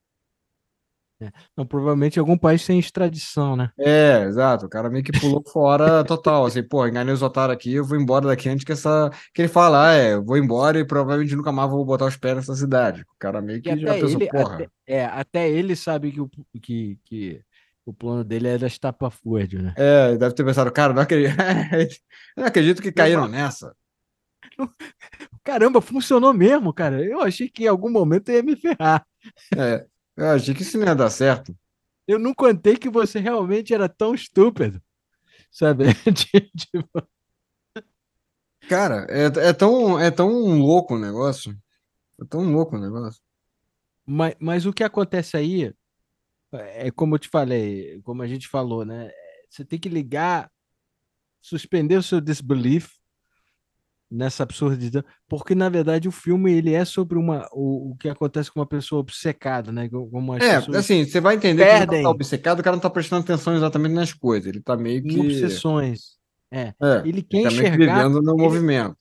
Não, 1.56 1.66
provavelmente 1.66 2.16
em 2.16 2.20
algum 2.20 2.38
país 2.38 2.62
sem 2.62 2.80
extradição, 2.80 3.56
né? 3.56 3.72
É, 3.78 4.24
exato. 4.24 4.66
O 4.66 4.70
cara 4.70 4.90
meio 4.90 5.04
que 5.04 5.12
pulou 5.12 5.44
fora 5.52 6.04
total. 6.06 6.46
Assim, 6.46 6.64
pô, 6.64 6.88
enganei 6.88 7.14
os 7.14 7.22
otários 7.22 7.56
aqui, 7.56 7.74
eu 7.74 7.84
vou 7.84 8.00
embora 8.00 8.28
daqui 8.28 8.48
antes 8.48 8.64
que 8.64 8.72
essa. 8.72 9.10
Que 9.34 9.42
ele 9.42 9.50
fala, 9.50 9.90
ah, 9.90 9.94
é, 9.96 10.14
eu 10.14 10.24
vou 10.24 10.38
embora 10.38 10.80
e 10.80 10.86
provavelmente 10.86 11.36
nunca 11.36 11.52
mais 11.52 11.70
vou 11.70 11.84
botar 11.84 12.06
os 12.06 12.16
pés 12.16 12.36
nessa 12.36 12.56
cidade. 12.56 13.02
O 13.02 13.20
cara 13.20 13.42
meio 13.42 13.60
E 13.60 13.62
que 13.62 13.80
já 13.80 13.94
pensou, 13.96 14.10
ele, 14.10 14.28
porra. 14.30 14.56
até, 14.56 14.70
é, 14.88 15.06
até 15.06 15.50
ele 15.50 15.76
sabe 15.76 16.12
que 16.12 16.22
o, 16.22 16.30
que, 16.62 16.98
que 17.04 17.42
o 17.86 17.94
plano 17.94 18.24
dele 18.24 18.48
é 18.48 18.58
das 18.58 18.72
estapafúrdio, 18.74 19.62
né? 19.62 19.74
É, 19.76 20.18
deve 20.18 20.36
ter 20.36 20.46
pensado, 20.46 20.72
cara, 20.72 20.94
não 20.94 21.02
acredito, 21.02 21.36
não 22.38 22.46
acredito 22.46 22.82
que 22.82 22.92
caíram 22.92 23.28
nessa. 23.28 23.76
Caramba, 25.44 25.82
funcionou 25.82 26.34
mesmo, 26.34 26.74
cara. 26.74 27.04
Eu 27.04 27.22
achei 27.22 27.50
que 27.50 27.64
em 27.64 27.68
algum 27.68 27.90
momento 27.90 28.32
ia 28.32 28.44
me 28.44 28.56
ferrar. 28.56 29.06
É, 29.58 29.86
eu 30.16 30.30
achei 30.32 30.54
que 30.54 30.62
isso 30.62 30.78
não 30.78 30.86
ia 30.88 30.96
dar 30.96 31.10
certo. 31.10 31.56
Eu 32.08 32.20
não 32.20 32.34
contei 32.34 32.76
que 32.76 32.90
você 32.90 33.20
realmente 33.20 33.74
era 33.74 33.88
tão 33.88 34.14
estúpido. 34.14 34.82
Sabe? 35.52 35.86
Tipo, 36.58 37.08
Cara, 38.68 39.08
é, 39.10 39.26
é 39.50 39.54
tão, 39.54 40.00
é 40.00 40.12
tão 40.12 40.30
louco 40.60 40.96
o 40.96 41.00
negócio. 41.00 41.58
É 42.22 42.26
tão 42.26 42.52
louco 42.52 42.76
o 42.76 42.80
negócio. 42.80 43.22
mas, 44.06 44.36
mas 44.40 44.66
o 44.66 44.74
que 44.74 44.84
acontece 44.84 45.38
aí 45.38 45.74
é 46.52 46.92
como 46.92 47.16
eu 47.16 47.20
te 47.20 47.30
falei, 47.30 48.02
como 48.04 48.22
a 48.22 48.28
gente 48.28 48.48
falou, 48.48 48.84
né? 48.86 49.12
Você 49.50 49.64
tem 49.64 49.80
que 49.80 49.90
ligar, 49.90 50.52
suspender 51.42 51.96
o 51.98 52.04
seu 52.04 52.20
disbelief 52.20 52.99
nessa 54.12 54.44
absurdidade, 54.44 55.06
porque 55.28 55.54
na 55.54 55.70
verdade 55.70 56.08
o 56.08 56.12
filme 56.12 56.52
ele 56.52 56.74
é 56.74 56.84
sobre 56.84 57.18
uma 57.18 57.48
o, 57.54 57.92
o 57.92 57.96
que 57.98 58.10
acontece 58.10 58.52
com 58.52 58.60
uma 58.60 58.66
pessoa 58.66 59.02
obcecada, 59.02 59.72
né? 59.72 59.88
Como 59.88 60.34
as 60.34 60.44
É, 60.44 60.56
assim, 60.78 61.06
você 61.06 61.22
vai 61.22 61.36
entender 61.36 61.64
que 61.64 61.70
o 61.70 61.72
cara 61.72 61.86
perdem. 61.86 62.04
tá 62.04 62.10
obcecado, 62.10 62.60
o 62.60 62.64
cara 62.64 62.76
não 62.76 62.82
tá 62.82 62.90
prestando 62.90 63.22
atenção 63.24 63.56
exatamente 63.56 63.94
nas 63.94 64.12
coisas. 64.14 64.48
Ele 64.50 64.62
tá 64.62 64.76
meio 64.76 65.00
em 65.00 65.04
que. 65.08 65.20
obsessões. 65.20 66.18
É, 66.52 66.74
É, 66.82 67.04
ele 67.06 67.22
quer 67.22 67.38
ele 67.38 67.44
tá 67.44 67.50
que 67.50 67.56
enxergar 67.56 67.78
vivendo 68.08 68.22
no 68.22 68.32
ele- 68.34 68.42
movimento. 68.44 68.98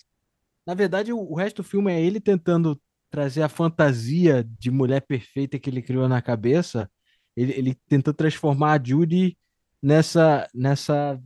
Na 0.66 0.74
verdade, 0.74 1.10
o, 1.12 1.18
o 1.18 1.34
resto 1.34 1.62
do 1.62 1.64
filme 1.64 1.90
é 1.90 1.98
ele 2.02 2.20
tentando 2.20 2.78
trazer 3.10 3.40
a 3.40 3.48
fantasia 3.48 4.46
de 4.58 4.70
mulher 4.70 5.00
perfeita 5.00 5.58
que 5.58 5.70
ele 5.70 5.80
criou 5.80 6.06
na 6.06 6.20
cabeça. 6.20 6.90
Ele, 7.34 7.52
ele 7.54 7.74
tentou 7.88 8.12
transformar 8.12 8.78
a 8.78 8.84
Judy 8.84 9.38
nessa, 9.82 10.46
nessa 10.54 11.18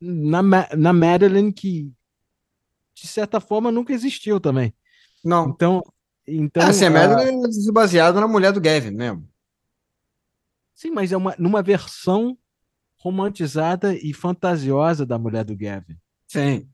na, 0.00 0.40
na 0.76 0.92
Madeline 0.92 1.52
que 1.52 1.90
de 2.94 3.06
certa 3.06 3.40
forma 3.40 3.70
nunca 3.72 3.92
existiu 3.92 4.38
também. 4.40 4.74
Não. 5.24 5.48
Então, 5.50 5.82
então 6.26 6.62
é, 6.62 6.66
assim, 6.66 6.84
a 6.84 6.88
ah, 6.88 6.90
Madeline 6.90 7.44
é 7.68 7.72
baseada 7.72 8.20
na 8.20 8.28
mulher 8.28 8.52
do 8.52 8.60
Gavin 8.60 8.90
mesmo. 8.92 9.28
sim, 10.74 10.90
mas 10.90 11.12
é 11.12 11.16
uma 11.16 11.34
numa 11.38 11.62
versão 11.62 12.36
romantizada 12.98 13.94
e 13.94 14.12
fantasiosa 14.12 15.04
da 15.04 15.18
mulher 15.18 15.44
do 15.44 15.56
Gavin. 15.56 15.96
Sim. 16.28 16.68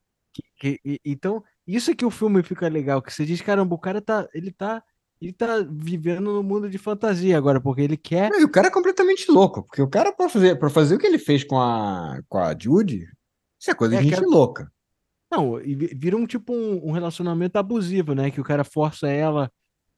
Que- 0.57 0.79
e- 0.85 1.01
então, 1.05 1.43
isso 1.67 1.91
é 1.91 1.95
que 1.95 2.05
o 2.05 2.11
filme 2.11 2.43
fica 2.43 2.69
legal, 2.69 3.01
que 3.03 3.13
você 3.13 3.25
diz, 3.25 3.41
caramba, 3.41 3.75
o 3.75 3.79
cara 3.79 4.01
tá, 4.01 4.29
ele 4.35 4.53
tá, 4.53 4.83
ele 5.21 5.33
tá 5.33 5.67
vivendo 5.71 6.33
no 6.33 6.43
mundo 6.43 6.69
de 6.71 6.79
fantasia 6.79 7.37
agora, 7.37 7.61
porque 7.61 7.81
ele 7.81 7.97
quer, 7.97 8.31
Mas 8.31 8.45
o 8.45 8.49
cara 8.49 8.69
é 8.69 8.71
completamente 8.71 9.31
louco, 9.31 9.63
porque 9.63 9.83
o 9.83 9.89
cara, 9.89 10.13
pra 10.13 10.29
fazer, 10.29 10.59
pra 10.59 10.71
fazer 10.71 10.95
o 10.95 10.99
que 10.99 11.07
ele 11.07 11.19
fez 11.19 11.43
com 11.45 11.59
a, 11.59 12.21
com 12.29 12.39
a 12.39 12.55
Judy, 12.57 13.09
isso 13.59 13.71
é 13.71 13.75
coisa 13.75 13.95
É, 13.97 13.99
de 13.99 14.05
gente 14.05 14.15
quero- 14.15 14.31
louca. 14.31 14.71
Não, 15.31 15.61
e 15.61 15.75
vi- 15.75 15.95
vira 15.95 16.17
um 16.17 16.27
tipo 16.27 16.53
um, 16.55 16.89
um 16.89 16.93
relacionamento 16.93 17.57
abusivo, 17.59 18.15
né, 18.15 18.31
que 18.31 18.41
o 18.41 18.45
cara 18.45 18.65
força 18.65 19.09
ela 19.09 19.51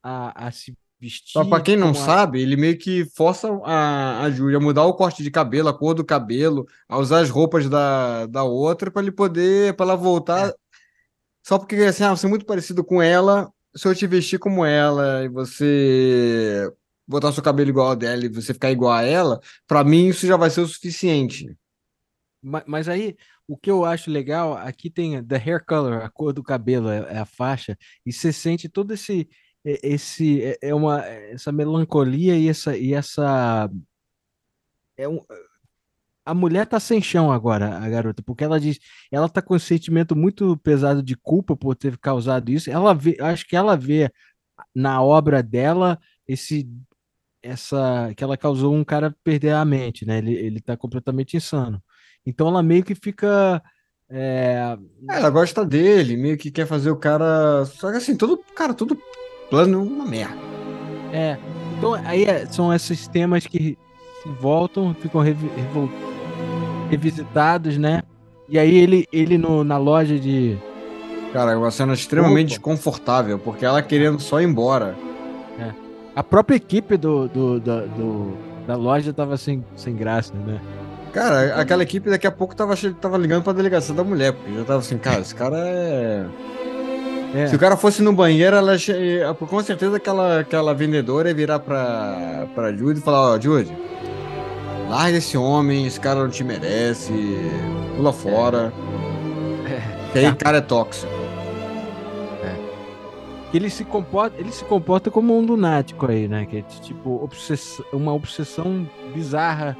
a, 0.03 0.47
a 0.47 0.51
se 0.51 0.75
vestir. 1.01 1.33
Só 1.33 1.45
pra 1.45 1.61
quem 1.61 1.77
não 1.77 1.91
a- 1.91 1.95
sabe, 1.95 2.41
ele 2.43 2.57
meio 2.57 2.77
que 2.79 3.05
força 3.17 3.49
a, 3.65 4.23
a 4.23 4.31
Júlia 4.31 4.59
a 4.59 4.61
mudar 4.61 4.85
o 4.85 4.95
corte 4.95 5.23
de 5.23 5.31
cabelo, 5.31 5.69
a 5.69 5.75
cor 5.77 5.95
do 5.95 6.05
cabelo, 6.05 6.67
a 6.89 6.99
usar 6.99 7.21
as 7.21 7.31
roupas 7.31 7.69
da, 7.69 8.27
da 8.27 8.43
outra 8.45 8.91
pra 8.91 9.01
ele 9.03 9.13
poder, 9.13 9.75
pra 9.77 9.87
ela 9.87 9.97
voltar. 9.97 10.53
Só 11.47 11.59
porque 11.59 11.77
assim, 11.77 12.05
ah, 12.05 12.15
você 12.17 12.27
é 12.27 12.29
muito 12.29 12.45
parecido 12.45 12.85
com 12.85 13.01
ela, 13.01 13.51
se 13.75 13.87
eu 13.89 13.95
te 13.95 14.07
vestir 14.07 14.39
como 14.39 14.65
ela 14.65 15.25
e 15.25 15.29
você 15.29 16.71
botar 17.07 17.33
seu 17.33 17.43
cabelo 17.43 17.71
igual 17.71 17.89
ao 17.89 17.97
dela 17.97 18.25
e 18.25 18.29
você 18.29 18.53
ficar 18.53 18.71
igual 18.71 18.93
a 18.93 19.03
ela, 19.03 19.41
pra 19.67 19.83
mim 19.83 20.09
isso 20.09 20.27
já 20.27 20.37
vai 20.37 20.51
ser 20.51 20.61
o 20.61 20.67
suficiente. 20.67 21.57
Ma- 22.43 22.63
Mas 22.67 22.89
aí, 22.89 23.17
o 23.53 23.57
que 23.59 23.71
eu 23.71 23.85
acho 23.85 24.11
legal, 24.11 24.55
aqui 24.57 24.91
tem 24.91 25.23
the 25.25 25.37
hair 25.37 25.65
color, 25.67 26.03
a 26.03 26.11
cor 26.11 26.33
do 26.33 26.43
cabelo, 26.43 26.89
é, 26.91 26.99
é 27.17 27.19
a 27.19 27.27
faixa, 27.27 27.77
e 28.07 28.13
você 28.13 28.33
sente 28.33 28.69
todo 28.69 28.93
esse, 28.95 29.29
é- 29.65 29.81
esse, 29.95 30.43
é 30.45 30.59
é 30.63 30.75
uma, 30.75 31.05
essa 31.07 31.53
melancolia 31.53 32.37
e 32.39 32.49
essa, 32.49 32.77
e 32.77 32.95
essa, 32.95 33.71
é 34.97 35.09
um, 35.09 35.21
a 36.25 36.35
mulher 36.35 36.67
tá 36.67 36.79
sem 36.79 37.01
chão 37.03 37.33
agora, 37.33 37.79
a 37.79 37.89
garota, 37.89 38.23
porque 38.23 38.45
ela 38.45 38.61
diz, 38.61 38.79
ela 39.11 39.29
tá 39.29 39.41
com 39.43 39.55
um 39.55 39.59
sentimento 39.59 40.15
muito 40.15 40.57
pesado 40.59 41.03
de 41.03 41.17
culpa 41.17 41.57
por 41.57 41.75
ter 41.75 41.97
causado 41.99 42.51
isso, 42.51 42.71
ela 42.71 42.95
vê, 42.95 43.17
acho 43.21 43.47
que 43.47 43.57
ela 43.57 43.77
vê 43.77 44.11
na 44.75 45.03
obra 45.03 45.43
dela 45.43 45.99
esse, 46.29 46.69
essa, 47.43 48.13
que 48.17 48.25
ela 48.25 48.37
causou 48.39 48.75
um 48.75 48.85
cara 48.85 49.17
perder 49.25 49.53
a 49.55 49.65
mente, 49.65 50.07
né, 50.07 50.19
ele, 50.19 50.35
ele 50.35 50.61
tá 50.63 50.77
completamente 50.77 51.37
insano. 51.37 51.83
Então 52.27 52.49
ela 52.49 52.63
meio 52.63 52.85
que 52.85 52.95
fica. 52.95 53.63
é, 54.11 54.77
É, 55.09 55.17
Ela 55.17 55.31
gosta 55.31 55.65
dele, 55.65 56.17
meio 56.17 56.37
que 56.37 56.51
quer 56.51 56.67
fazer 56.67 56.91
o 56.91 56.97
cara. 56.97 57.65
Só 57.67 57.91
que 57.91 57.97
assim, 57.97 58.17
todo, 58.17 58.39
cara, 58.55 58.75
todo 58.75 58.99
plano 59.49 59.81
é 59.81 59.83
uma 59.83 60.05
merda. 60.07 60.37
é, 61.13 61.37
então 61.79 61.95
aí 61.95 62.25
é- 62.25 62.47
são 62.47 62.73
esses 62.73 63.09
temas 63.09 63.47
que 63.47 63.77
se 64.23 64.29
voltam, 64.41 64.95
ficam 64.95 65.21
revi- 65.21 65.51
revol- 65.57 65.89
revisitados, 66.91 67.77
né? 67.79 68.03
E 68.49 68.59
aí 68.59 68.77
ele, 68.77 69.07
ele 69.13 69.39
no, 69.39 69.63
na 69.65 69.77
loja 69.79 70.19
de. 70.19 70.59
Cara, 71.33 71.53
é 71.53 71.57
uma 71.57 71.71
cena 71.71 71.95
extremamente 71.95 72.47
Opa. 72.47 72.57
desconfortável, 72.57 73.39
porque 73.39 73.65
ela 73.65 73.81
querendo 73.83 74.21
só 74.21 74.41
ir 74.41 74.45
embora. 74.45 74.97
A 76.17 76.25
própria 76.25 76.57
equipe 76.57 76.97
do, 76.97 77.29
do, 77.29 77.61
da- 77.61 77.87
do- 77.87 78.37
da 78.67 78.75
loja 78.77 79.13
tava 79.13 79.37
sem, 79.37 79.65
sem 79.77 79.95
graça, 79.95 80.35
né? 80.35 80.61
Cara, 81.13 81.57
aquela 81.61 81.83
equipe 81.83 82.09
daqui 82.09 82.27
a 82.27 82.31
pouco 82.31 82.55
tava, 82.55 82.75
tava 83.01 83.19
ligando 83.19 83.43
pra 83.43 83.53
delegacia 83.53 83.93
da 83.95 84.05
mulher, 84.05 84.33
porque 84.33 84.53
já 84.55 84.65
tava 84.65 84.79
assim, 84.79 84.97
cara, 84.97 85.21
esse 85.21 85.35
cara 85.35 85.57
é. 85.59 86.25
É, 87.35 87.47
Se 87.47 87.55
o 87.55 87.59
cara 87.59 87.77
fosse 87.77 88.03
no 88.03 88.13
banheiro, 88.13 88.57
ela 88.57 88.77
che- 88.77 89.21
com 89.49 89.63
certeza 89.63 89.97
aquela, 89.97 90.41
aquela 90.41 90.75
vendedora 90.75 91.29
ia 91.29 91.35
virar 91.35 91.59
pra, 91.61 92.47
pra 92.55 92.73
Judy 92.73 92.99
e 93.01 93.03
falar, 93.03 93.33
ó, 93.35 93.41
Judy, 93.41 93.73
larga 94.89 95.19
esse 95.19 95.37
homem, 95.37 95.87
esse 95.87 95.99
cara 96.01 96.21
não 96.23 96.29
te 96.31 96.43
merece, 96.43 97.13
pula 97.97 98.13
fora. 98.13 98.73
Que 100.13 100.19
aí 100.19 100.29
o 100.29 100.35
cara 100.37 100.59
é 100.59 100.61
tóxico. 100.61 101.11
que 103.51 103.57
ele 103.57 103.69
se 103.71 103.85
comporta, 103.85 104.37
ele 104.41 104.53
se 104.53 104.65
comporta 104.65 105.11
como 105.11 105.37
um 105.37 105.41
lunático 105.45 106.09
aí, 106.09 106.29
né? 106.29 106.47
Que 106.49 106.59
é 106.59 106.63
tipo 106.63 107.21
obsess- 107.23 107.83
uma 107.93 108.13
obsessão 108.13 108.89
bizarra. 109.13 109.77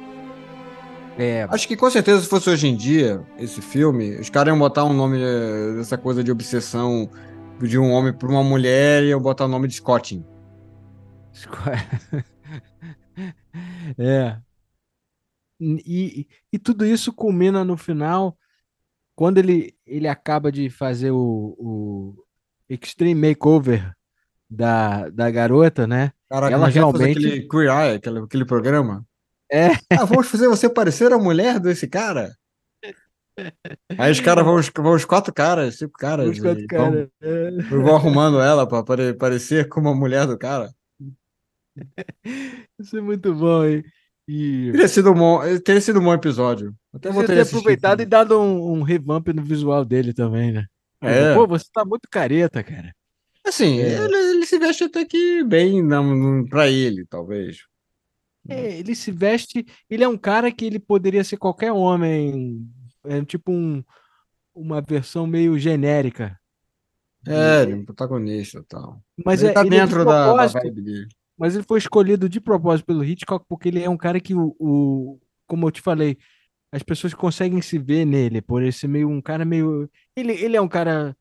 É, 1.17 1.43
Acho 1.49 1.67
que 1.67 1.75
com 1.75 1.89
certeza 1.89 2.21
se 2.21 2.27
fosse 2.29 2.49
hoje 2.49 2.67
em 2.67 2.75
dia, 2.75 3.21
esse 3.37 3.61
filme, 3.61 4.15
os 4.19 4.29
caras 4.29 4.51
iam 4.51 4.57
botar 4.59 4.85
um 4.85 4.93
nome 4.93 5.17
eh, 5.21 5.73
dessa 5.75 5.97
coisa 5.97 6.23
de 6.23 6.31
obsessão 6.31 7.09
de 7.61 7.77
um 7.77 7.91
homem 7.91 8.11
por 8.13 8.29
uma 8.29 8.43
mulher 8.43 9.03
e 9.03 9.09
iam 9.09 9.21
botar 9.21 9.45
o 9.45 9.47
nome 9.49 9.67
de 9.67 9.75
Scotting. 9.75 10.25
É. 13.97 14.37
E, 15.59 16.27
e 16.51 16.57
tudo 16.57 16.85
isso 16.85 17.13
culmina 17.13 17.63
no 17.63 17.77
final, 17.77 18.37
quando 19.15 19.37
ele, 19.37 19.75
ele 19.85 20.07
acaba 20.07 20.51
de 20.51 20.69
fazer 20.69 21.11
o, 21.11 21.55
o 21.59 22.25
Extreme 22.67 23.29
Makeover 23.29 23.93
da, 24.49 25.09
da 25.09 25.29
garota, 25.29 25.85
né? 25.85 26.13
Caraca, 26.29 26.53
Ela 26.55 26.67
realmente- 26.67 27.11
aquele 27.19 27.47
Queer 27.47 27.69
Eye, 27.69 27.95
aquele, 27.95 28.19
aquele 28.19 28.45
programa. 28.45 29.05
É. 29.51 29.67
Ah, 29.91 30.05
vamos 30.05 30.27
fazer 30.29 30.47
você 30.47 30.69
parecer 30.69 31.11
a 31.11 31.17
mulher 31.17 31.59
desse 31.59 31.87
cara? 31.87 32.33
Aí 33.97 34.11
os 34.11 34.19
caras 34.19 34.43
vão, 34.45 34.59
vão 34.83 34.93
os 34.95 35.05
quatro 35.05 35.33
caras, 35.33 35.77
cinco 35.77 35.93
caras, 35.93 36.29
Os 36.29 36.39
quatro 36.39 36.65
vão, 36.69 37.09
é. 37.21 37.51
vão 37.69 37.95
arrumando 37.95 38.39
ela 38.39 38.67
pra 38.67 38.83
pare- 38.83 39.13
parecer 39.13 39.67
como 39.67 39.89
a 39.89 39.95
mulher 39.95 40.27
do 40.27 40.37
cara. 40.37 40.69
Isso 42.79 42.97
é 42.97 43.01
muito 43.01 43.33
bom, 43.33 43.65
hein? 43.65 43.83
E 44.27 44.69
Teria 44.71 44.87
sido 44.87 45.11
um 45.11 45.15
bom, 45.15 45.39
teria 45.63 45.81
sido 45.81 45.99
um 45.99 46.03
bom 46.03 46.13
episódio. 46.13 46.73
Até 46.93 47.09
ter 47.25 47.41
aproveitado 47.41 48.01
e 48.01 48.05
dado 48.05 48.39
um, 48.39 48.79
um 48.79 48.81
revamp 48.83 49.27
no 49.29 49.43
visual 49.43 49.83
dele 49.83 50.13
também, 50.13 50.51
né? 50.51 50.65
É. 51.01 51.33
Pô, 51.33 51.47
você 51.47 51.65
tá 51.73 51.83
muito 51.83 52.07
careta, 52.09 52.63
cara. 52.63 52.93
Assim, 53.45 53.79
É. 53.81 54.03
ele, 54.03 54.15
ele 54.15 54.45
se 54.45 54.59
veste 54.59 54.83
até 54.83 55.03
que 55.03 55.43
bem 55.43 55.81
não, 55.81 56.45
pra 56.45 56.69
ele, 56.69 57.05
talvez. 57.09 57.57
É, 58.49 58.79
ele 58.79 58.95
se 58.95 59.11
veste. 59.11 59.65
Ele 59.89 60.03
é 60.03 60.07
um 60.07 60.17
cara 60.17 60.51
que 60.51 60.65
ele 60.65 60.79
poderia 60.79 61.23
ser 61.23 61.37
qualquer 61.37 61.71
homem. 61.71 62.67
É 63.05 63.23
tipo 63.25 63.51
um, 63.51 63.83
uma 64.55 64.81
versão 64.81 65.27
meio 65.27 65.57
genérica. 65.59 66.37
É, 67.27 67.61
ele 67.63 67.73
é 67.73 67.75
um 67.75 67.85
protagonista 67.85 68.59
e 68.59 68.63
tal. 68.63 69.03
Mas 69.25 69.41
ele 69.41 69.51
é, 69.51 69.53
tá 69.53 69.63
ele 69.63 69.75
é 69.77 69.81
de 69.81 69.87
dentro 69.87 70.05
da, 70.05 70.33
da 70.33 70.47
vibe 70.47 70.81
dele. 70.81 71.07
mas 71.37 71.55
ele 71.55 71.63
foi 71.63 71.79
escolhido 71.79 72.29
de 72.29 72.39
propósito 72.39 72.85
pelo 72.85 73.03
Hitchcock 73.03 73.45
porque 73.47 73.69
ele 73.69 73.81
é 73.83 73.89
um 73.89 73.97
cara 73.97 74.19
que 74.19 74.33
o, 74.35 74.55
o- 74.59 75.19
como 75.47 75.67
eu 75.67 75.71
te 75.71 75.81
falei, 75.81 76.17
as 76.71 76.83
pessoas 76.83 77.13
conseguem 77.13 77.61
se 77.61 77.77
ver 77.77 78.05
nele 78.05 78.41
por 78.41 78.61
ele 78.61 78.71
ser 78.71 78.87
meio 78.87 79.09
um 79.09 79.21
cara 79.21 79.45
meio 79.45 79.89
ele, 80.15 80.33
ele 80.33 80.55
é 80.57 80.61
um 80.61 80.67
cara 80.69 81.15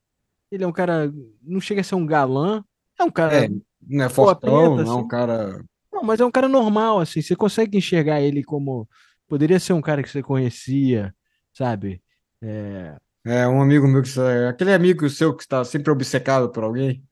ele 0.50 0.64
é 0.64 0.66
um 0.66 0.72
cara 0.72 1.12
não 1.42 1.60
chega 1.60 1.80
a 1.82 1.84
ser 1.84 1.94
um 1.96 2.06
galã, 2.06 2.64
é 2.98 3.04
um 3.04 3.10
cara 3.10 3.44
É, 3.44 3.48
não 3.82 4.04
é 4.04 4.08
fortão, 4.08 4.76
preta, 4.76 4.84
não 4.84 4.92
é 4.92 4.94
um 4.96 4.98
assim. 5.00 5.08
cara. 5.08 5.64
Não, 6.00 6.06
mas 6.06 6.18
é 6.18 6.24
um 6.24 6.30
cara 6.30 6.48
normal, 6.48 6.98
assim. 6.98 7.20
Você 7.20 7.36
consegue 7.36 7.76
enxergar 7.76 8.22
ele 8.22 8.42
como. 8.42 8.88
Poderia 9.28 9.60
ser 9.60 9.74
um 9.74 9.82
cara 9.82 10.02
que 10.02 10.08
você 10.08 10.22
conhecia, 10.22 11.14
sabe? 11.52 12.02
É, 12.42 12.96
É 13.24 13.46
um 13.46 13.60
amigo 13.60 13.86
meu 13.86 14.02
que. 14.02 14.08
Aquele 14.48 14.72
amigo 14.72 15.08
seu 15.10 15.36
que 15.36 15.42
está 15.42 15.62
sempre 15.62 15.92
obcecado 15.92 16.50
por 16.50 16.64
alguém. 16.64 17.04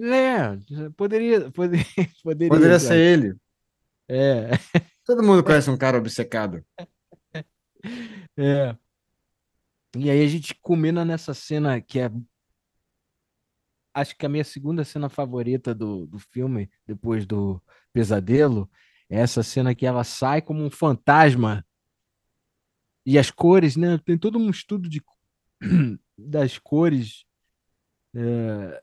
é 0.00 0.90
poderia, 0.96 1.50
poderia, 1.52 1.86
poderia, 2.22 2.48
Poderia 2.48 2.80
ser 2.80 2.96
ele. 2.98 3.34
É, 4.08 4.50
Todo 5.04 5.22
mundo 5.22 5.44
conhece 5.44 5.70
um 5.70 5.78
cara 5.78 5.98
obcecado. 5.98 6.64
é. 8.36 8.76
E 9.96 10.10
aí 10.10 10.22
a 10.22 10.28
gente 10.28 10.52
culmina 10.56 11.04
nessa 11.04 11.32
cena 11.32 11.80
que 11.80 12.00
é. 12.00 12.10
Acho 13.96 14.14
que 14.14 14.26
a 14.26 14.28
minha 14.28 14.44
segunda 14.44 14.84
cena 14.84 15.08
favorita 15.08 15.74
do, 15.74 16.06
do 16.06 16.18
filme, 16.18 16.70
depois 16.86 17.24
do 17.24 17.58
pesadelo, 17.94 18.70
é 19.08 19.20
essa 19.20 19.42
cena 19.42 19.74
que 19.74 19.86
ela 19.86 20.04
sai 20.04 20.42
como 20.42 20.62
um 20.62 20.68
fantasma. 20.70 21.64
E 23.06 23.18
as 23.18 23.30
cores, 23.30 23.74
né? 23.74 23.98
Tem 24.04 24.18
todo 24.18 24.38
um 24.38 24.50
estudo 24.50 24.86
de, 24.86 25.02
das 26.18 26.58
cores 26.58 27.24
é, 28.14 28.82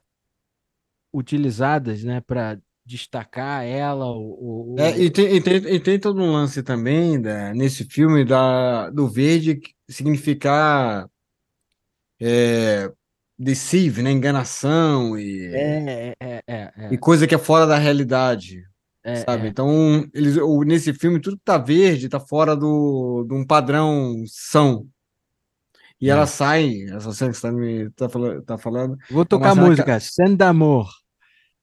utilizadas, 1.13 2.03
né, 2.03 2.19
para 2.19 2.59
destacar 2.83 3.63
ela. 3.63 4.07
O, 4.07 4.73
o- 4.73 4.79
É, 4.79 4.97
e, 4.99 5.11
tem, 5.11 5.35
e, 5.35 5.41
tem, 5.41 5.55
e 5.57 5.79
tem 5.79 5.99
todo 5.99 6.19
um 6.19 6.31
lance 6.31 6.63
também 6.63 7.21
da, 7.21 7.53
nesse 7.53 7.83
filme 7.85 8.25
da, 8.25 8.89
do 8.89 9.07
verde 9.07 9.61
significar 9.87 11.07
é, 12.19 12.91
deceive, 13.37 14.01
né? 14.01 14.11
Enganação 14.11 15.17
e, 15.17 15.47
é, 15.53 16.15
é, 16.19 16.41
é, 16.47 16.71
é, 16.77 16.89
e 16.91 16.97
coisa 16.97 17.25
que 17.27 17.35
é 17.35 17.37
fora 17.37 17.65
da 17.65 17.77
realidade. 17.77 18.63
é, 19.03 19.15
sabe? 19.17 19.47
é. 19.47 19.49
Então, 19.49 20.07
eles, 20.13 20.35
nesse 20.65 20.93
filme, 20.93 21.19
tudo 21.19 21.35
que 21.37 21.43
tá 21.43 21.57
verde 21.57 22.07
tá 22.07 22.19
fora 22.19 22.55
do, 22.55 23.25
de 23.27 23.33
um 23.35 23.45
padrão 23.45 24.23
são. 24.27 24.85
E 25.99 26.09
É. 26.09 26.11
ela 26.13 26.25
sai, 26.25 26.83
essa 26.93 27.11
cena 27.13 27.31
que 27.31 27.37
você 27.37 27.41
tá, 27.47 27.51
me, 27.51 27.89
tá, 27.91 28.09
falando, 28.09 28.41
tá 28.43 28.57
falando. 28.57 28.97
Vou 29.11 29.25
tocar 29.25 29.51
a 29.51 29.53
que- 29.55 29.59
música 29.61 29.99
Scène 29.99 30.35
d'amour, 30.35 30.89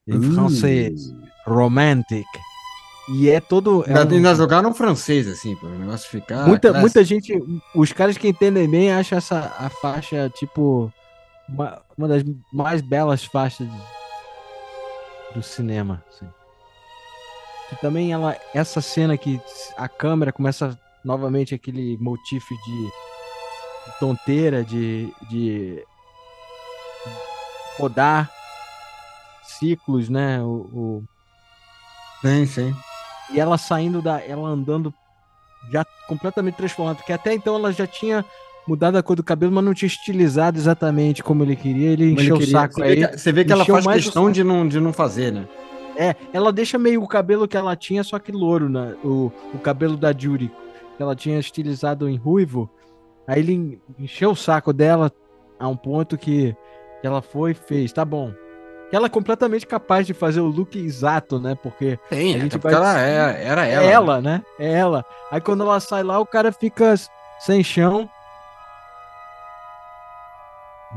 em 0.06 0.16
Uh. 0.18 0.32
francês, 0.34 1.00
romantic. 1.46 2.26
E 3.12 3.28
é 3.28 3.40
todo. 3.40 3.84
é 3.86 3.98
Ainda, 3.98 4.14
um- 4.14 4.16
ainda 4.18 4.34
jogaram 4.34 4.72
francês, 4.74 5.26
assim, 5.26 5.56
para 5.56 5.68
o 5.68 5.78
negócio 5.78 6.08
ficar. 6.10 6.46
muita, 6.46 6.72
muita 6.74 7.02
gente, 7.02 7.32
os 7.74 7.92
caras 7.92 8.16
que 8.16 8.28
entendem 8.28 8.68
bem 8.68 8.92
acham 8.92 9.18
essa 9.18 9.54
a 9.58 9.68
faixa 9.68 10.30
tipo 10.30 10.92
uma, 11.52 11.82
uma 11.96 12.08
das 12.08 12.22
mais 12.52 12.80
belas 12.80 13.24
faixas 13.24 13.68
do 15.34 15.42
cinema. 15.42 16.02
assim. 16.08 16.28
E 17.72 17.76
também 17.76 18.12
ela, 18.12 18.36
essa 18.54 18.80
cena 18.80 19.16
que 19.16 19.40
a 19.76 19.88
câmera 19.88 20.32
começa 20.32 20.78
novamente 21.04 21.54
aquele 21.54 21.96
motif 21.98 22.48
de, 22.50 22.84
de 22.84 23.98
tonteira, 24.00 24.64
de, 24.64 25.12
de 25.28 25.84
rodar 27.78 28.30
ciclos, 29.58 30.08
né? 30.08 30.42
O, 30.42 30.48
o- 30.72 31.04
Sim, 32.22 32.46
sim. 32.46 32.76
E 33.32 33.40
ela 33.40 33.56
saindo 33.56 34.02
da. 34.02 34.20
Ela 34.20 34.48
andando 34.48 34.92
já 35.70 35.84
completamente 36.06 36.56
transformada. 36.56 36.96
Porque 36.96 37.12
até 37.12 37.32
então 37.32 37.54
ela 37.56 37.72
já 37.72 37.86
tinha 37.86 38.24
mudado 38.66 38.96
a 38.96 39.02
cor 39.02 39.16
do 39.16 39.22
cabelo, 39.22 39.52
mas 39.52 39.64
não 39.64 39.74
tinha 39.74 39.86
estilizado 39.86 40.58
exatamente 40.58 41.22
como 41.22 41.42
ele 41.42 41.56
queria. 41.56 41.90
Ele 41.90 42.08
Como 42.08 42.20
ele 42.20 42.22
encheu 42.22 42.36
o 42.36 42.38
queria. 42.38 42.52
saco 42.52 42.74
Você 42.74 42.82
aí. 42.82 42.96
vê 43.00 43.08
que, 43.08 43.18
você 43.18 43.32
vê 43.32 43.44
que 43.44 43.52
ela 43.52 43.64
faz 43.64 43.86
o 43.86 43.90
questão 43.90 44.30
de 44.30 44.44
não, 44.44 44.66
de 44.68 44.78
não 44.80 44.92
fazer, 44.92 45.32
né? 45.32 45.46
É, 45.96 46.14
ela 46.32 46.52
deixa 46.52 46.78
meio 46.78 47.02
o 47.02 47.08
cabelo 47.08 47.46
que 47.48 47.56
ela 47.56 47.76
tinha, 47.76 48.02
só 48.04 48.18
que 48.18 48.32
louro, 48.32 48.68
né? 48.68 48.94
O, 49.04 49.30
o 49.54 49.58
cabelo 49.58 49.96
da 49.96 50.12
Judy. 50.16 50.50
Que 50.96 51.02
ela 51.02 51.14
tinha 51.16 51.38
estilizado 51.38 52.08
em 52.08 52.16
ruivo. 52.16 52.70
Aí 53.26 53.40
ele 53.40 53.80
encheu 53.98 54.30
o 54.30 54.36
saco 54.36 54.72
dela 54.72 55.10
a 55.58 55.68
um 55.68 55.76
ponto 55.76 56.16
que 56.16 56.54
ela 57.02 57.20
foi 57.22 57.50
e 57.52 57.54
fez. 57.54 57.92
Tá 57.92 58.04
bom. 58.04 58.32
Ela 58.92 59.06
é 59.06 59.10
completamente 59.10 59.66
capaz 59.66 60.06
de 60.06 60.12
fazer 60.12 60.40
o 60.40 60.46
look 60.46 60.76
exato, 60.76 61.38
né? 61.38 61.54
Porque 61.62 61.98
Tem, 62.08 62.34
A 62.34 62.38
gente 62.38 62.56
até 62.56 62.58
porque 62.58 62.76
vai- 62.76 62.90
ela 62.90 63.00
é, 63.00 63.44
era 63.46 63.66
é 63.68 63.72
ela. 63.72 63.82
né? 63.84 63.92
ela, 63.92 64.20
né? 64.20 64.42
É 64.58 64.72
ela. 64.72 65.04
Aí 65.30 65.40
quando 65.40 65.62
ela 65.62 65.78
sai 65.80 66.02
lá, 66.02 66.18
o 66.18 66.26
cara 66.26 66.50
fica 66.52 66.94
sem 67.38 67.62
chão. 67.62 68.08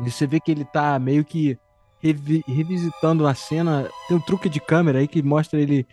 E 0.01 0.09
você 0.09 0.25
vê 0.25 0.39
que 0.39 0.51
ele 0.51 0.65
tá 0.65 0.97
meio 0.99 1.23
que 1.23 1.57
revi- 2.01 2.43
revisitando 2.47 3.27
a 3.27 3.33
cena. 3.35 3.87
Tem 4.07 4.17
um 4.17 4.19
truque 4.21 4.49
de 4.49 4.59
câmera 4.59 4.99
aí 4.99 5.07
que 5.07 5.21
mostra 5.21 5.59
ele. 5.59 5.85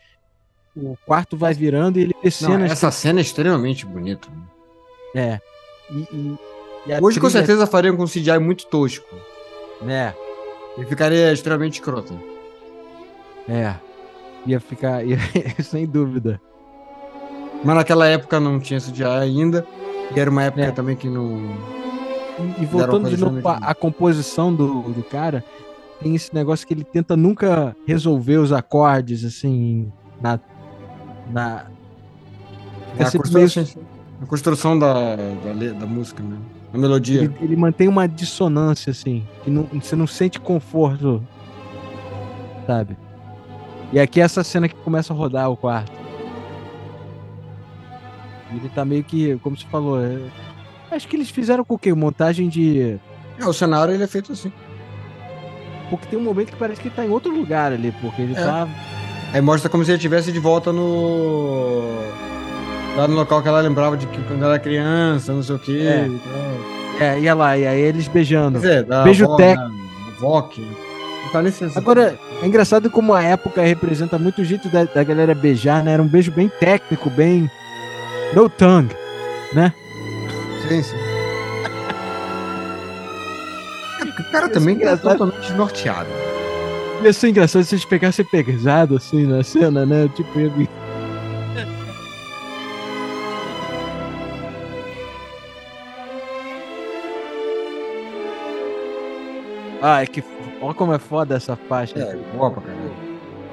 O 0.77 0.97
quarto 1.05 1.37
vai 1.37 1.53
virando 1.53 1.99
e 1.99 2.03
ele 2.03 2.15
Não, 2.43 2.61
essa 2.65 2.91
cena 2.91 3.19
é 3.21 3.23
extremamente 3.23 3.85
bonita. 3.85 4.29
que- 5.13 5.19
É. 5.19 5.41
E, 5.91 5.99
e- 6.13 6.39
Hoje, 7.03 7.21
com 7.21 7.29
certeza, 7.29 7.67
fariam 7.67 7.97
com 7.97 8.05
um 8.05 8.07
CGI 8.07 8.39
muito 8.39 8.67
tosco. 8.67 9.07
É, 9.87 10.15
E 10.79 10.85
ficaria 10.87 11.33
extremamente 11.33 11.75
escroto. 11.75 12.19
é. 13.49 13.75
Ia 14.47 14.59
ficar. 14.61 15.05
ia- 15.05 15.19
sem 15.63 15.85
dúvida. 15.87 16.41
Mas 17.63 17.77
naquela 17.77 18.07
época 18.07 18.41
não 18.41 18.59
tinha 18.59 18.81
CGI 18.81 19.05
ainda. 19.05 19.67
E 20.17 20.19
era 20.19 20.31
uma 20.31 20.45
época 20.45 20.63
É. 20.65 20.71
também 20.71 20.97
que 20.97 21.09
não. 21.09 21.55
E, 22.39 22.63
e 22.63 22.67
voltando 22.67 23.09
de 23.11 23.17
novo 23.17 23.41
à 23.47 23.75
composição 23.75 24.55
do, 24.55 24.83
do 24.83 25.03
cara, 25.03 25.45
tem 26.03 26.15
esse 26.15 26.35
negócio 26.35 26.67
que 26.67 26.73
ele 26.73 26.85
tenta 26.85 27.17
nunca 27.17 27.77
resolver 27.87 28.39
os 28.39 28.53
acordes, 28.53 29.25
assim, 29.25 29.93
na. 30.21 30.39
na 31.31 31.67
É 32.99 33.03
a, 33.03 33.07
sempre 33.11 33.31
meio- 33.33 33.47
construção, 33.47 33.83
a 34.23 34.27
construção 34.27 34.79
da, 34.79 35.17
da, 35.17 35.73
da 35.81 35.87
música, 35.87 36.23
né? 36.23 36.37
A 36.73 36.79
melodia. 36.79 37.23
ele, 37.23 37.35
ele 37.41 37.57
mantém 37.57 37.89
uma 37.89 38.07
dissonância, 38.07 38.93
assim, 38.93 39.27
que 39.43 39.51
não, 39.51 39.65
você 39.65 39.97
não 39.97 40.07
sente 40.07 40.39
conforto, 40.41 41.23
sabe? 42.67 42.97
E 43.93 43.99
aqui 43.99 44.21
é 44.21 44.25
essa 44.25 44.45
cena 44.45 44.69
que 44.69 44.75
começa 44.77 45.13
a 45.13 45.17
rodar 45.17 45.51
o 45.51 45.57
quarto. 45.57 45.91
Ele 48.53 48.69
tá 48.69 48.85
meio 48.85 49.05
que, 49.05 49.37
como 49.39 49.57
você 49.57 49.67
falou, 49.67 50.01
é- 50.01 50.19
acho 50.91 51.09
que 51.09 51.17
eles 51.17 51.31
fizeram 51.31 51.65
com 51.65 51.75
o 51.75 51.79
quê? 51.79 51.93
Montagem 51.95 52.49
de. 52.49 52.99
É, 53.39 53.47
o 53.47 53.53
cenário 53.53 53.95
ele 53.95 54.05
é 54.05 54.07
feito 54.07 54.33
assim. 54.33 54.53
Porque 55.89 56.07
tem 56.07 56.19
um 56.19 56.23
momento 56.23 56.51
que 56.53 56.57
parece 56.57 56.81
que 56.81 56.89
ele 56.89 56.95
tá 56.95 57.05
em 57.05 57.11
outro 57.11 57.35
lugar 57.35 57.73
ali, 57.73 57.93
porque 58.01 58.23
ele 58.23 58.33
É. 58.35 58.37
tá 58.45 58.69
Aí 59.33 59.41
mostra 59.41 59.69
como 59.71 59.85
se 59.85 59.91
ele 59.93 59.97
estivesse 59.99 60.33
de 60.33 60.39
volta 60.41 60.73
no. 60.73 61.83
Lá 62.97 63.07
no 63.07 63.15
local 63.15 63.41
que 63.43 63.49
ela 63.49 63.61
lembrava 63.61 63.97
de 63.97 64.07
que 64.07 64.21
quando 64.25 64.43
ela 64.43 64.55
era 64.55 64.63
criança, 64.63 65.33
não 65.33 65.43
sei 65.43 65.55
o 65.55 65.59
quê. 65.59 65.79
É. 65.83 66.07
e 66.07 66.19
tal. 66.19 67.07
É, 67.07 67.21
ia 67.21 67.35
lá, 67.35 67.57
e 67.57 67.67
aí 67.67 67.81
eles 67.81 68.09
beijando. 68.09 68.61
Quer 68.61 68.67
dizer, 68.69 68.85
da 68.85 69.03
Beijo 69.05 69.37
tec- 69.37 69.57
né. 69.57 69.71
Não 70.21 71.31
tá 71.33 71.79
Agora, 71.79 72.19
é 72.43 72.47
engraçado 72.47 72.91
como 72.91 73.15
a 73.15 73.23
época 73.23 73.63
representa 73.63 74.19
muito 74.19 74.43
o 74.43 74.45
jeito 74.45 74.69
da, 74.69 74.85
da 74.85 75.03
galera 75.05 75.35
beijar, 75.35 75.83
né? 75.83 75.93
Era 75.93 76.03
um 76.03 76.09
beijo 76.09 76.31
bem 76.33 76.49
técnico, 76.61 77.09
bem. 77.09 77.49
No 78.35 78.49
tongue, 78.49 78.95
né? 79.55 79.73
É, 80.71 80.81
o 84.21 84.31
cara 84.33 84.49
também 84.49 84.75
engraçado. 84.77 85.13
totalmente 85.19 85.41
desnorteado. 85.49 86.09
Ia 87.03 87.13
ser 87.13 87.29
engraçado 87.31 87.65
se 87.65 87.75
eles 87.75 87.85
pegassem 87.85 88.25
pesado, 88.25 88.97
assim, 88.97 89.27
na 89.27 89.43
cena, 89.43 89.85
né? 89.87 90.09
Tipo, 90.15 90.39
ia 90.39 90.51
vir- 90.51 90.69
Ah, 99.83 100.03
é 100.03 100.07
que. 100.07 100.23
Olha 100.61 100.75
como 100.75 100.93
é 100.93 100.99
foda 100.99 101.37
essa 101.37 101.57
faixa. 101.57 101.99
É, 101.99 102.17
boa 102.37 102.51
pra 102.51 102.63
caralho. 102.63 102.93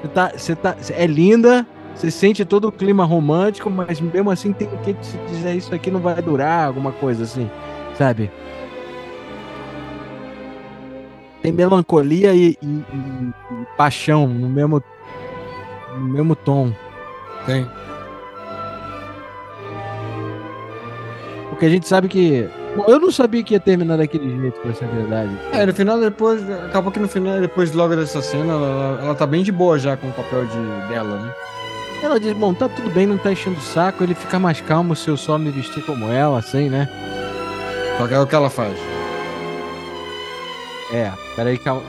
Você 0.02 0.08
tá, 0.08 0.32
você 0.36 0.56
tá, 0.56 0.76
é 0.94 1.06
linda, 1.06 1.66
você 1.94 2.10
sente 2.10 2.44
todo 2.44 2.68
o 2.68 2.72
clima 2.72 3.04
romântico, 3.04 3.68
mas 3.70 4.00
mesmo 4.00 4.30
assim 4.30 4.52
tem 4.52 4.68
que 4.68 4.96
se 5.04 5.16
dizer 5.28 5.54
isso 5.56 5.74
aqui 5.74 5.90
não 5.90 6.00
vai 6.00 6.20
durar, 6.22 6.66
alguma 6.66 6.92
coisa 6.92 7.24
assim, 7.24 7.50
sabe? 7.96 8.30
Tem 11.42 11.52
melancolia 11.52 12.34
e, 12.34 12.56
e- 12.60 12.66
e- 12.66 13.32
e 13.52 13.66
paixão 13.76 14.26
no 14.28 14.48
mesmo, 14.48 14.82
no 15.96 16.00
mesmo 16.00 16.34
tom. 16.36 16.72
Tem. 17.46 17.66
Porque 21.48 21.66
a 21.66 21.68
gente 21.70 21.88
sabe 21.88 22.08
que. 22.08 22.48
Bom, 22.76 22.84
eu 22.86 23.00
não 23.00 23.10
sabia 23.10 23.42
que 23.42 23.54
ia 23.54 23.60
terminar 23.60 23.96
daquele 23.96 24.38
jeito, 24.40 24.60
pra 24.60 24.72
ser 24.74 24.86
verdade. 24.88 25.30
É, 25.52 25.64
no 25.66 25.72
final, 25.74 25.98
depois. 25.98 26.48
Acabou 26.50 26.92
que 26.92 26.98
no 27.00 27.08
final, 27.08 27.40
depois 27.40 27.72
logo 27.72 27.96
dessa 27.96 28.20
cena, 28.22 28.52
ela, 28.52 29.00
ela 29.02 29.14
tá 29.14 29.26
bem 29.26 29.42
de 29.42 29.50
boa 29.50 29.78
já 29.78 29.96
com 29.96 30.08
o 30.08 30.12
papel 30.12 30.44
de, 30.46 30.88
dela, 30.88 31.18
né? 31.18 31.32
Ela 32.02 32.20
diz: 32.20 32.32
Bom, 32.32 32.54
tá 32.54 32.68
tudo 32.68 32.90
bem, 32.90 33.06
não 33.06 33.18
tá 33.18 33.32
enchendo 33.32 33.58
o 33.58 33.62
saco, 33.62 34.04
ele 34.04 34.14
fica 34.14 34.38
mais 34.38 34.60
calmo 34.60 34.94
se 34.94 35.08
eu 35.08 35.16
só 35.16 35.36
me 35.36 35.50
vestir 35.50 35.84
como 35.84 36.06
ela, 36.06 36.38
assim, 36.38 36.68
né? 36.68 36.88
Só 37.98 38.06
que 38.06 38.14
é 38.14 38.20
o 38.20 38.26
que 38.26 38.34
ela 38.34 38.48
faz. 38.48 38.78
É, 40.92 41.12
peraí, 41.34 41.58
calma. 41.58 41.82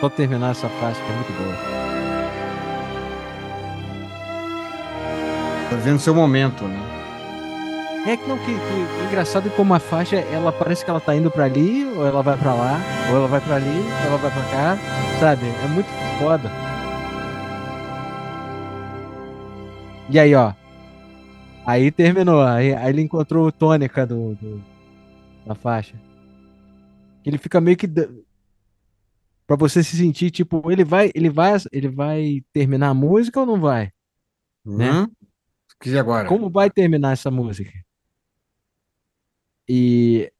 Só 0.00 0.08
terminar 0.08 0.50
essa 0.50 0.68
faixa 0.68 1.00
que 1.00 1.12
é 1.12 1.14
muito 1.14 1.32
boa. 1.34 1.56
Tá 5.70 5.76
vivendo 5.76 6.00
seu 6.00 6.14
momento, 6.14 6.64
né? 6.64 6.91
É 8.06 8.16
que 8.16 8.26
não, 8.28 8.36
que, 8.38 8.46
que- 8.46 8.52
que 8.98 9.04
engraçado 9.06 9.48
como 9.50 9.74
a 9.74 9.78
faixa, 9.78 10.16
ela 10.16 10.52
parece 10.52 10.84
que 10.84 10.90
ela 10.90 11.00
tá 11.00 11.14
indo 11.14 11.30
pra 11.30 11.44
ali, 11.44 11.84
ou 11.96 12.04
ela 12.04 12.20
vai 12.22 12.36
pra 12.36 12.52
lá, 12.52 12.80
ou 13.10 13.16
ela 13.16 13.28
vai 13.28 13.40
pra 13.40 13.56
ali, 13.56 13.68
ou 13.68 14.06
ela 14.08 14.16
vai 14.18 14.30
pra 14.30 14.42
cá, 14.50 14.76
sabe? 15.20 15.46
É 15.46 15.68
muito 15.68 15.88
foda. 16.18 16.50
E 20.10 20.18
aí, 20.18 20.34
ó. 20.34 20.52
Aí 21.64 21.92
terminou, 21.92 22.42
aí, 22.42 22.74
aí 22.74 22.88
ele 22.90 23.02
encontrou 23.02 23.46
o 23.46 23.52
tônica 23.52 24.04
do, 24.04 24.34
do- 24.34 24.62
da 25.46 25.54
faixa. 25.54 25.94
Ele 27.24 27.38
fica 27.38 27.60
meio 27.60 27.76
que 27.76 27.86
Pra 29.46 29.56
você 29.56 29.82
se 29.82 29.96
sentir 29.96 30.30
tipo, 30.30 30.70
ele 30.72 30.82
vai, 30.84 31.10
ele 31.14 31.28
vai, 31.28 31.56
ele 31.72 31.88
vai 31.88 32.42
terminar 32.52 32.88
a 32.88 32.94
música 32.94 33.38
ou 33.40 33.46
não 33.46 33.60
vai? 33.60 33.90
Né? 34.64 34.90
Hum? 35.02 35.06
E 35.84 35.98
agora? 35.98 36.28
Como 36.28 36.48
vai 36.48 36.70
terminar 36.70 37.12
essa 37.12 37.30
música? 37.30 37.70
E, 39.74 40.30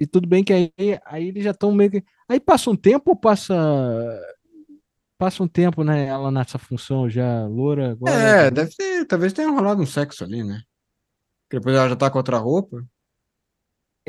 e 0.00 0.06
tudo 0.06 0.26
bem 0.28 0.42
que 0.42 0.52
aí, 0.52 0.72
aí 1.06 1.28
eles 1.28 1.44
já 1.44 1.52
estão 1.52 1.72
meio 1.72 1.92
que. 1.92 2.04
Aí 2.28 2.40
passa 2.40 2.68
um 2.70 2.74
tempo 2.76 3.14
passa. 3.14 3.54
Passa 5.16 5.44
um 5.44 5.48
tempo, 5.48 5.84
né? 5.84 6.06
Ela 6.06 6.28
nessa 6.32 6.58
função 6.58 7.08
já 7.08 7.46
loura 7.46 7.92
agora. 7.92 8.12
É, 8.12 8.50
deve 8.50 8.74
ter. 8.74 9.04
Talvez 9.06 9.32
tenha 9.32 9.48
rolado 9.48 9.80
um 9.80 9.86
sexo 9.86 10.24
ali, 10.24 10.42
né? 10.42 10.60
Porque 11.44 11.60
depois 11.60 11.76
ela 11.76 11.88
já 11.88 11.94
tá 11.94 12.10
com 12.10 12.18
outra 12.18 12.36
roupa. 12.36 12.84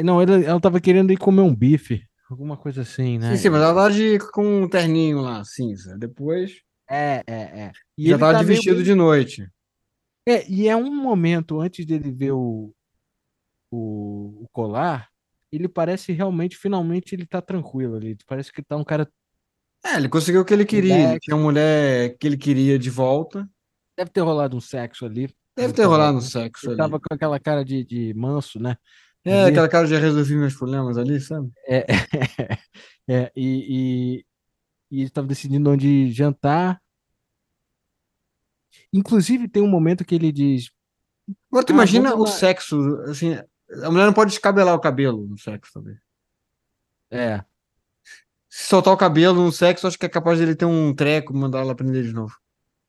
Não, 0.04 0.20
ela, 0.20 0.44
ela 0.44 0.60
tava 0.60 0.82
querendo 0.82 1.14
ir 1.14 1.18
comer 1.18 1.42
um 1.42 1.56
bife. 1.56 2.04
Alguma 2.28 2.58
coisa 2.58 2.82
assim, 2.82 3.20
né? 3.20 3.36
Sim, 3.36 3.44
sim, 3.44 3.50
mas 3.50 3.62
ela 3.62 3.76
tava 3.76 3.92
de, 3.94 4.18
com 4.34 4.64
um 4.64 4.68
terninho 4.68 5.22
lá, 5.22 5.44
cinza. 5.46 5.96
Depois 5.96 6.60
É, 6.90 7.22
é, 7.28 7.36
é. 7.36 7.72
E 7.96 8.10
já 8.10 8.18
tava 8.18 8.34
tá 8.34 8.40
de 8.40 8.46
meio- 8.46 8.58
vestido 8.58 8.84
de 8.84 8.96
noite. 8.96 9.48
É, 10.28 10.50
e 10.50 10.68
é 10.68 10.76
um 10.76 10.92
momento 10.92 11.62
antes 11.62 11.86
dele 11.86 12.12
ver 12.12 12.32
o, 12.32 12.74
o, 13.72 14.44
o 14.44 14.48
colar, 14.52 15.10
ele 15.52 15.68
parece 15.68 16.12
realmente, 16.12 16.58
finalmente, 16.58 17.14
ele 17.14 17.26
tá 17.26 17.42
tranquilo 17.42 17.96
ali. 17.96 18.18
Parece 18.28 18.52
que 18.52 18.62
tá 18.62 18.76
um 18.76 18.84
cara. 18.84 19.10
É, 19.86 19.96
ele 19.96 20.10
conseguiu 20.10 20.42
o 20.42 20.46
que 20.46 20.54
ele 20.54 20.66
queria. 20.66 21.12
Ele 21.12 21.20
tinha 21.20 21.36
uma 21.36 21.44
mulher 21.44 22.18
que 22.18 22.28
ele 22.28 22.38
queria 22.38 22.78
de 22.78 22.90
volta. 22.90 23.48
Deve 23.98 24.10
ter 24.10 24.22
rolado 24.22 24.58
um 24.58 24.62
sexo 24.62 25.06
ali. 25.06 25.34
Deve 25.56 25.74
ter 25.74 25.86
rolado 25.86 26.18
um 26.18 26.22
sexo 26.22 26.66
Ele 26.66 26.74
ali. 26.74 26.78
tava 26.78 27.00
com 27.00 27.14
aquela 27.14 27.40
cara 27.40 27.64
de, 27.64 27.84
de 27.86 28.14
manso, 28.14 28.60
né? 28.60 28.76
É, 29.24 29.44
ali. 29.44 29.52
aquela 29.52 29.70
cara 29.70 29.88
de 29.88 29.96
resolver 29.96 30.36
meus 30.36 30.56
problemas 30.56 30.98
ali, 30.98 31.20
sabe? 31.22 31.50
É, 31.68 31.86
é, 33.08 33.32
e, 33.36 34.20
e, 34.20 34.26
e 34.92 35.02
ele 35.02 35.10
tava 35.10 35.28
decidindo 35.28 35.70
onde 35.70 36.12
jantar. 36.12 36.82
Inclusive, 38.92 39.48
tem 39.48 39.64
um 39.64 39.70
momento 39.70 40.04
que 40.04 40.14
ele 40.14 40.32
diz: 40.32 40.70
Agora 41.50 41.66
tu 41.66 41.72
Ah, 41.72 41.76
imagina 41.76 42.16
o 42.16 42.28
sexo, 42.28 42.78
assim, 43.08 43.38
a 43.84 43.92
mulher 43.92 44.06
não 44.06 44.14
pode 44.14 44.32
descabelar 44.32 44.76
o 44.76 44.80
cabelo 44.80 45.26
no 45.28 45.38
sexo 45.38 45.74
também. 45.74 45.96
É, 47.12 47.44
Se 48.50 48.68
soltar 48.68 48.94
o 48.94 48.98
cabelo 48.98 49.44
no 49.44 49.52
sexo, 49.52 49.88
acho 49.88 49.98
que 49.98 50.06
é 50.06 50.10
capaz 50.10 50.40
dele 50.40 50.56
ter 50.56 50.66
um 50.66 50.94
treco 50.94 51.34
e 51.34 51.38
mandar 51.38 51.60
ela 51.60 51.76
prender 51.76 52.04
de 52.04 52.14
novo. 52.14 52.34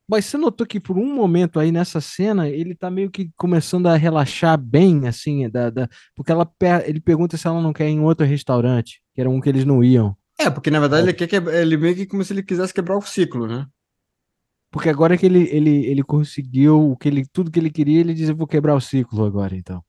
Mas 0.08 0.24
você 0.26 0.38
notou 0.38 0.66
que 0.66 0.78
por 0.78 0.96
um 0.96 1.12
momento 1.12 1.58
aí 1.58 1.72
nessa 1.72 2.00
cena, 2.00 2.48
ele 2.48 2.76
tá 2.76 2.88
meio 2.88 3.10
que 3.10 3.30
começando 3.36 3.88
a 3.88 3.96
relaxar 3.96 4.56
bem, 4.56 5.08
assim, 5.08 5.48
da, 5.50 5.68
da... 5.68 5.88
porque 6.14 6.30
ela, 6.30 6.48
ele 6.84 7.00
pergunta 7.00 7.36
se 7.36 7.46
ela 7.46 7.60
não 7.60 7.72
quer 7.72 7.88
ir 7.88 7.92
em 7.92 8.00
outro 8.00 8.24
restaurante, 8.24 9.02
que 9.12 9.20
era 9.20 9.28
um 9.28 9.40
que 9.40 9.48
eles 9.48 9.64
não 9.64 9.82
iam. 9.82 10.16
É, 10.38 10.48
porque 10.48 10.70
na 10.70 10.78
verdade 10.78 11.02
é. 11.02 11.04
ele 11.06 11.14
quer 11.14 11.26
que 11.26 11.36
ele 11.36 11.76
meio 11.76 11.96
que 11.96 12.06
como 12.06 12.22
se 12.22 12.32
ele 12.32 12.42
quisesse 12.42 12.72
quebrar 12.72 12.96
o 12.96 13.02
ciclo, 13.02 13.48
né? 13.48 13.66
Porque 14.70 14.88
agora 14.88 15.16
que 15.16 15.26
ele, 15.26 15.48
ele, 15.50 15.86
ele 15.86 16.02
conseguiu 16.02 16.90
o 16.90 16.96
que 16.96 17.08
ele, 17.08 17.24
tudo 17.26 17.50
que 17.50 17.58
ele 17.58 17.70
queria, 17.70 18.00
ele 18.00 18.14
diz: 18.14 18.28
Eu 18.28 18.36
vou 18.36 18.46
quebrar 18.46 18.74
o 18.74 18.80
ciclo 18.80 19.24
agora, 19.24 19.56
então. 19.56 19.82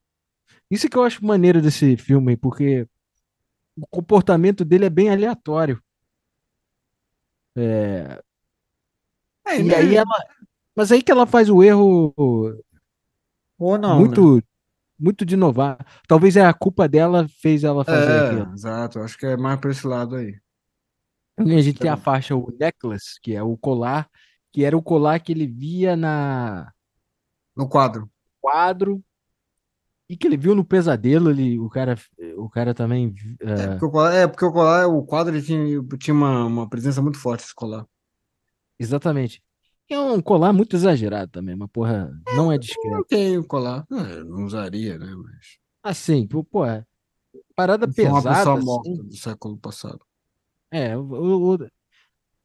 Isso 0.70 0.90
que 0.90 0.98
eu 0.98 1.04
acho 1.04 1.26
maneiro 1.26 1.62
desse 1.62 1.96
filme, 1.98 2.36
porque 2.36 2.88
o 3.76 3.88
comportamento 3.88 4.66
dele 4.66 4.86
é 4.86 4.90
bem 4.90 5.10
aleatório. 5.10 5.82
É... 7.56 8.22
É, 9.48 9.60
e 9.60 9.64
né? 9.64 9.76
aí 9.76 9.96
ela. 9.96 10.26
Mas 10.76 10.92
aí 10.92 11.02
que 11.02 11.12
ela 11.12 11.26
faz 11.26 11.50
o 11.50 11.64
erro. 11.64 12.14
Ou 13.58 13.78
não. 13.78 14.00
Muito, 14.00 14.36
né? 14.36 14.42
muito 15.00 15.26
de 15.26 15.36
inovar. 15.36 15.78
Talvez 16.08 16.36
é 16.36 16.46
a 16.46 16.54
culpa 16.54 16.88
dela 16.88 17.28
fez 17.40 17.64
ela 17.64 17.84
fazer 17.84 18.12
é, 18.12 18.26
aquilo. 18.28 18.54
Exato, 18.54 19.00
acho 19.00 19.18
que 19.18 19.26
é 19.26 19.38
mais 19.38 19.60
para 19.60 19.72
esse 19.72 19.88
lado 19.88 20.16
aí. 20.18 20.38
E 21.40 21.56
a 21.56 21.62
gente 21.62 21.80
tem 21.80 21.90
a 21.90 21.98
faixa, 21.98 22.36
o 22.36 22.52
necklace, 22.60 23.20
que 23.22 23.36
é 23.36 23.44
o 23.44 23.56
colar, 23.58 24.10
que 24.52 24.66
era 24.66 24.76
o 24.76 24.82
colar 24.82 25.20
que 25.20 25.32
ele 25.32 25.48
via 25.48 25.96
na. 25.96 26.72
No 27.56 27.70
quadro. 27.70 28.10
Quadro. 28.42 29.04
E 30.10 30.16
que 30.16 30.26
ele 30.26 30.38
viu 30.38 30.56
no 30.56 30.64
pesadelo, 30.64 31.30
ele, 31.30 31.60
o 31.60 31.70
cara, 31.70 31.96
o 32.38 32.50
cara 32.50 32.74
também. 32.74 33.08
Uh... 33.42 33.50
É, 33.50 33.68
porque 33.68 33.86
o 33.86 33.92
colar, 33.92 34.14
é, 34.14 34.28
porque 34.28 34.46
o 34.46 34.52
colar, 34.52 34.88
o 34.88 35.04
quadro 35.04 35.36
ele 35.36 35.44
tinha, 35.44 35.84
tinha 36.00 36.14
uma, 36.14 36.46
uma 36.46 36.70
presença 36.70 37.02
muito 37.02 37.20
forte 37.20 37.44
esse 37.44 37.54
colar. 37.54 37.86
Exatamente. 38.80 39.44
É 39.90 40.00
um 40.00 40.22
colar 40.22 40.52
muito 40.54 40.76
exagerado 40.76 41.32
também, 41.32 41.56
mas 41.56 41.70
porra, 41.72 42.12
não 42.36 42.52
é 42.52 42.58
discreto. 42.58 42.98
Eu 42.98 43.06
tenho 43.06 43.44
colar, 43.46 43.86
é, 43.92 44.24
não 44.24 44.46
usaria, 44.46 44.98
né? 44.98 45.14
Mas... 45.16 45.58
Assim, 45.84 46.28
pô, 46.28 46.66
é 46.66 46.86
parada 47.56 47.88
pesada. 47.88 48.30
Uma 48.30 48.36
pessoa 48.36 48.62
morta 48.62 48.90
assim. 48.90 49.04
do 49.04 49.16
século 49.16 49.58
passado. 49.58 50.00
É, 50.70 50.98
o, 50.98 51.02
o, 51.02 51.58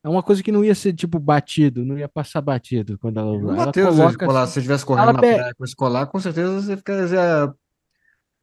é 0.05 0.09
uma 0.09 0.23
coisa 0.23 0.43
que 0.43 0.51
não 0.51 0.65
ia 0.65 0.75
ser 0.75 0.93
tipo 0.93 1.19
batido, 1.19 1.85
não 1.85 1.97
ia 1.97 2.09
passar 2.09 2.41
batido 2.41 2.99
quando 2.99 3.21
ela 3.21 3.31
usar. 3.33 3.55
Mateus, 3.55 3.97
coloca, 3.97 4.27
colar, 4.27 4.43
assim, 4.43 4.49
se 4.49 4.55
você 4.55 4.61
estivesse 4.61 4.85
correndo 4.85 5.13
na 5.13 5.19
praia 5.19 5.55
com 5.57 5.65
esse 5.65 5.77
colar, 5.77 6.07
com 6.07 6.19
certeza 6.19 6.61
você 6.61 6.77
ficaria. 6.77 7.55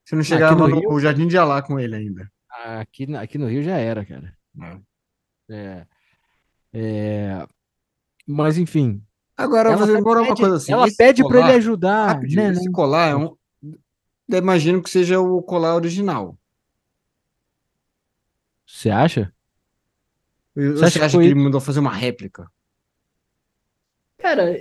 Você 0.05 0.15
não 0.15 0.23
chegava 0.23 0.55
no, 0.55 0.67
no 0.67 0.79
Rio... 0.79 0.99
Jardim 0.99 1.27
de 1.27 1.37
Alá 1.37 1.61
com 1.61 1.79
ele 1.79 1.95
ainda. 1.95 2.31
Aqui, 2.79 3.13
aqui 3.15 3.37
no 3.37 3.47
Rio 3.47 3.61
já 3.61 3.77
era, 3.77 4.05
cara. 4.05 4.33
É. 5.49 5.51
é, 5.51 5.85
é 6.73 7.47
mas 8.25 8.57
enfim. 8.57 9.03
Agora, 9.35 9.71
ela 9.71 9.97
agora 9.97 10.21
uma 10.21 10.35
coisa 10.35 10.55
assim. 10.57 10.71
Ela 10.71 10.87
pede 10.97 11.23
para 11.23 11.39
ele 11.39 11.51
ajudar. 11.53 12.13
Rapidinho, 12.13 12.43
né, 12.43 12.51
esse 12.51 12.65
né? 12.65 12.71
colar 12.71 13.09
é 13.09 13.15
um. 13.15 13.35
Imagino 14.29 14.81
que 14.81 14.89
seja 14.89 15.19
o 15.19 15.41
colar 15.41 15.75
original. 15.75 16.37
Você 18.65 18.89
acha? 18.89 19.33
Você, 20.59 20.73
Você 20.73 20.85
acha, 20.85 20.99
que, 20.99 21.09
foi... 21.09 21.23
que 21.23 21.29
ele 21.31 21.39
mandou 21.39 21.61
fazer 21.61 21.79
uma 21.79 21.93
réplica? 21.93 22.49
Cara, 24.17 24.57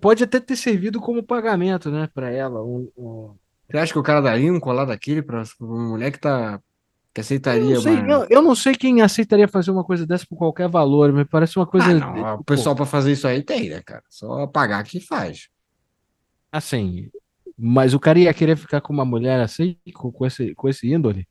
pode 0.00 0.24
até 0.24 0.40
ter 0.40 0.56
servido 0.56 1.00
como 1.00 1.22
pagamento, 1.22 1.90
né, 1.90 2.08
para 2.14 2.30
ela. 2.30 2.64
Um, 2.64 2.90
um... 2.96 3.34
Você 3.68 3.76
acha 3.76 3.92
que 3.92 3.98
o 3.98 4.02
cara 4.02 4.20
daria 4.20 4.52
um 4.52 4.58
colar 4.58 4.86
daquele 4.86 5.22
para 5.22 5.44
uma 5.60 5.90
mulher 5.90 6.10
que 6.10 6.18
tá 6.18 6.60
que 7.12 7.20
aceitaria. 7.20 7.62
Eu 7.62 7.74
não, 7.74 7.82
sei, 7.82 7.98
eu, 7.98 8.26
eu 8.30 8.42
não, 8.42 8.54
sei, 8.54 8.74
quem 8.74 9.02
aceitaria 9.02 9.48
fazer 9.48 9.70
uma 9.70 9.84
coisa 9.84 10.06
dessa 10.06 10.24
por 10.26 10.36
qualquer 10.36 10.68
valor, 10.68 11.12
me 11.12 11.24
parece 11.24 11.58
uma 11.58 11.66
coisa. 11.66 11.86
Ah, 11.86 11.94
não, 11.94 12.34
o 12.36 12.44
pessoal 12.44 12.74
para 12.74 12.86
fazer 12.86 13.12
isso 13.12 13.26
aí 13.26 13.42
tem, 13.42 13.68
né, 13.68 13.82
cara? 13.82 14.02
Só 14.08 14.46
pagar 14.46 14.84
que 14.84 15.00
faz. 15.00 15.48
Assim, 16.52 17.10
mas 17.58 17.94
o 17.94 18.00
cara 18.00 18.18
ia 18.18 18.32
querer 18.32 18.56
ficar 18.56 18.80
com 18.80 18.92
uma 18.92 19.04
mulher 19.04 19.40
assim, 19.40 19.76
com, 19.94 20.10
com, 20.10 20.24
esse, 20.24 20.54
com 20.54 20.68
esse 20.68 20.90
índole? 20.92 21.28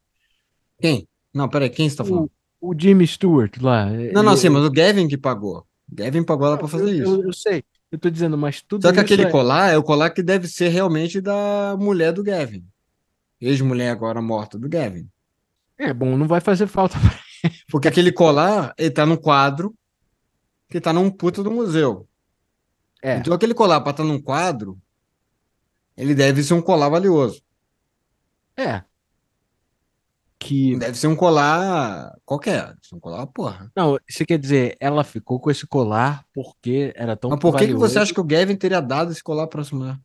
Quem? 0.79 1.07
Não, 1.33 1.47
peraí, 1.49 1.69
quem 1.69 1.89
você 1.89 1.95
tá 1.95 2.05
falando? 2.05 2.31
O, 2.61 2.73
Jimmy 2.77 3.07
Stewart 3.07 3.57
lá. 3.61 3.85
Não, 3.85 4.23
não, 4.23 4.33
eu, 4.33 4.37
sim, 4.37 4.49
mas 4.49 4.63
o 4.63 4.71
Gavin 4.71 5.07
que 5.07 5.17
pagou. 5.17 5.65
O 5.91 5.95
Gavin 5.95 6.23
pagou 6.23 6.47
ela 6.47 6.57
para 6.57 6.67
fazer 6.67 6.89
eu, 6.89 7.03
isso. 7.03 7.15
Eu, 7.15 7.23
eu, 7.23 7.33
sei, 7.33 7.63
eu 7.91 7.97
tô 7.97 8.09
dizendo, 8.09 8.37
mas 8.37 8.61
tudo 8.61 8.81
Só 8.81 8.91
que 8.91 8.99
aquele 8.99 9.23
é... 9.23 9.29
colar 9.29 9.71
é 9.71 9.77
o 9.77 9.83
colar 9.83 10.09
que 10.11 10.21
deve 10.21 10.47
ser 10.47 10.69
realmente 10.69 11.21
da 11.21 11.75
mulher 11.79 12.11
do 12.11 12.23
Gavin. 12.23 12.65
Ex-mulher 13.41 13.89
agora 13.89 14.21
morta 14.21 14.57
do 14.59 14.67
Gavin. 14.67 15.07
É 15.77 15.93
bom, 15.93 16.17
não 16.17 16.27
vai 16.27 16.41
fazer 16.41 16.67
falta. 16.67 16.97
Porque 17.69 17.87
aquele 17.87 18.11
colar, 18.11 18.73
ele 18.77 18.91
tá 18.91 19.05
no 19.05 19.17
quadro 19.17 19.73
que 20.69 20.79
tá 20.79 20.93
num 20.93 21.09
puta 21.09 21.41
do 21.41 21.49
museu. 21.49 22.07
É. 23.01 23.17
Então 23.17 23.33
aquele 23.33 23.53
colar 23.53 23.81
para 23.81 23.91
estar 23.91 24.03
tá 24.03 24.09
num 24.09 24.21
quadro, 24.21 24.77
ele 25.95 26.13
deve 26.13 26.43
ser 26.43 26.53
um 26.53 26.61
colar 26.61 26.89
valioso. 26.89 27.41
É. 28.55 28.83
Que... 30.39 30.77
Deve 30.77 30.97
ser 30.97 31.07
um 31.07 31.15
colar 31.15 32.15
qualquer. 32.25 32.73
Um 32.93 32.99
colar, 32.99 33.27
porra. 33.27 33.69
Não, 33.75 33.99
você 34.09 34.25
quer 34.25 34.39
dizer, 34.39 34.77
ela 34.79 35.03
ficou 35.03 35.39
com 35.39 35.51
esse 35.51 35.67
colar 35.67 36.25
porque 36.33 36.93
era 36.95 37.17
tão 37.17 37.29
Mas 37.29 37.39
por 37.39 37.57
que, 37.57 37.67
que 37.67 37.73
você 37.73 37.99
acha 37.99 38.13
que 38.13 38.21
o 38.21 38.23
Gavin 38.23 38.55
teria 38.55 38.79
dado 38.79 39.11
esse 39.11 39.21
colar 39.21 39.47
pra 39.47 39.63
mulher? 39.73 39.99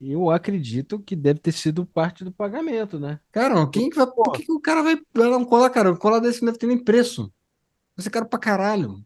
Eu 0.00 0.30
acredito 0.30 0.98
que 0.98 1.16
deve 1.16 1.40
ter 1.40 1.52
sido 1.52 1.84
parte 1.86 2.22
do 2.22 2.30
pagamento, 2.30 3.00
né? 3.00 3.18
Cara, 3.32 3.66
quem 3.68 3.88
que 3.88 3.96
vai. 3.96 4.06
Por 4.06 4.32
que, 4.32 4.44
que 4.44 4.52
o 4.52 4.60
cara 4.60 4.82
vai 4.82 4.96
dar 5.12 5.36
um 5.36 5.44
colar, 5.44 5.70
cara? 5.70 5.90
Um 5.90 5.96
colar 5.96 6.20
desse 6.20 6.42
não 6.42 6.46
deve 6.46 6.58
ter 6.58 6.66
nem 6.66 6.78
preço. 6.78 7.32
Você 7.96 8.10
cara 8.10 8.26
pra 8.26 8.38
caralho. 8.38 9.02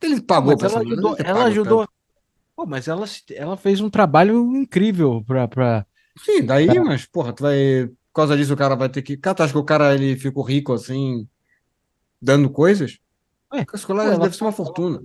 Ele 0.00 0.20
pagou 0.22 0.56
mas 0.58 0.72
ela 0.72 0.82
ajudou. 0.82 1.16
Ela 1.18 1.44
ajudou. 1.44 1.88
Pô, 2.56 2.64
mas 2.66 2.88
ela, 2.88 3.04
ela 3.34 3.56
fez 3.56 3.80
um 3.80 3.90
trabalho 3.90 4.56
incrível 4.56 5.22
pra. 5.26 5.46
pra 5.46 5.86
Sim, 6.18 6.42
daí, 6.44 6.66
pra... 6.66 6.84
mas, 6.84 7.04
porra, 7.04 7.34
tu 7.34 7.42
vai. 7.42 7.90
Por 8.12 8.22
causa 8.22 8.36
disso, 8.36 8.54
o 8.54 8.56
cara 8.56 8.74
vai 8.74 8.88
ter 8.88 9.02
que. 9.02 9.16
Cara, 9.16 9.34
tu 9.34 9.42
acha 9.42 9.52
que 9.52 9.58
o 9.58 9.64
cara 9.64 9.94
ele 9.94 10.16
ficou 10.16 10.42
rico 10.42 10.72
assim, 10.72 11.28
dando 12.20 12.50
coisas? 12.50 12.98
É, 13.52 13.64
Esse 13.74 13.86
colar 13.86 14.18
deve 14.18 14.36
ser 14.36 14.44
uma 14.44 14.52
fortuna. 14.52 15.02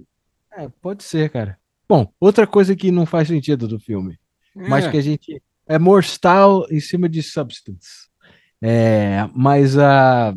É, 0.52 0.70
pode 0.82 1.04
ser, 1.04 1.30
cara. 1.30 1.60
Bom, 1.88 2.12
outra 2.20 2.48
coisa 2.48 2.76
que 2.76 2.92
não 2.92 3.06
faz 3.06 3.28
sentido 3.28 3.68
do 3.68 3.80
filme 3.80 4.20
mas 4.56 4.86
é. 4.86 4.92
que 4.92 4.98
a 4.98 5.02
gente 5.02 5.44
é 5.68 5.78
more 5.78 6.04
style 6.04 6.66
em 6.72 6.80
cima 6.80 7.10
de 7.10 7.22
substance. 7.22 8.10
É, 8.62 9.30
mas 9.36 9.78
a 9.78 10.34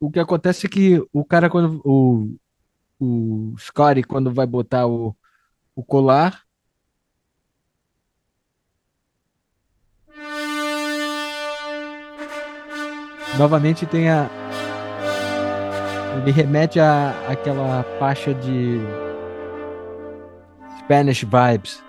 o 0.00 0.10
que 0.10 0.18
acontece 0.18 0.66
é 0.66 0.70
que 0.70 1.02
o 1.12 1.24
cara 1.24 1.50
quando 1.50 1.82
o 1.84 2.34
o 2.98 3.54
Scotty 3.58 4.02
quando 4.02 4.32
vai 4.32 4.46
botar 4.46 4.86
o, 4.86 5.14
o 5.74 5.84
colar 5.84 6.42
novamente 13.38 13.86
tem 13.86 14.10
a 14.10 14.28
ele 16.22 16.32
remete 16.32 16.80
a 16.80 17.14
aquela 17.28 17.84
faixa 17.98 18.34
de 18.34 18.80
Spanish 20.80 21.22
vibes 21.22 21.82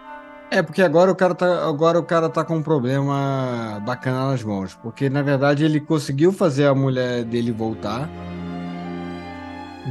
é, 0.54 0.62
porque 0.62 0.82
agora 0.82 1.10
o 1.10 1.16
cara 1.16 1.34
tá, 1.34 1.66
agora 1.66 1.98
o 1.98 2.04
cara 2.04 2.28
tá 2.28 2.44
com 2.44 2.58
um 2.58 2.62
problema 2.62 3.82
bacana 3.86 4.32
nas 4.32 4.44
mãos. 4.44 4.76
Porque, 4.84 5.10
na 5.10 5.22
verdade, 5.22 5.64
ele 5.64 5.80
conseguiu 5.80 6.34
fazer 6.34 6.66
a 6.66 6.76
mulher 6.76 7.24
dele 7.24 7.54
voltar 7.54 8.10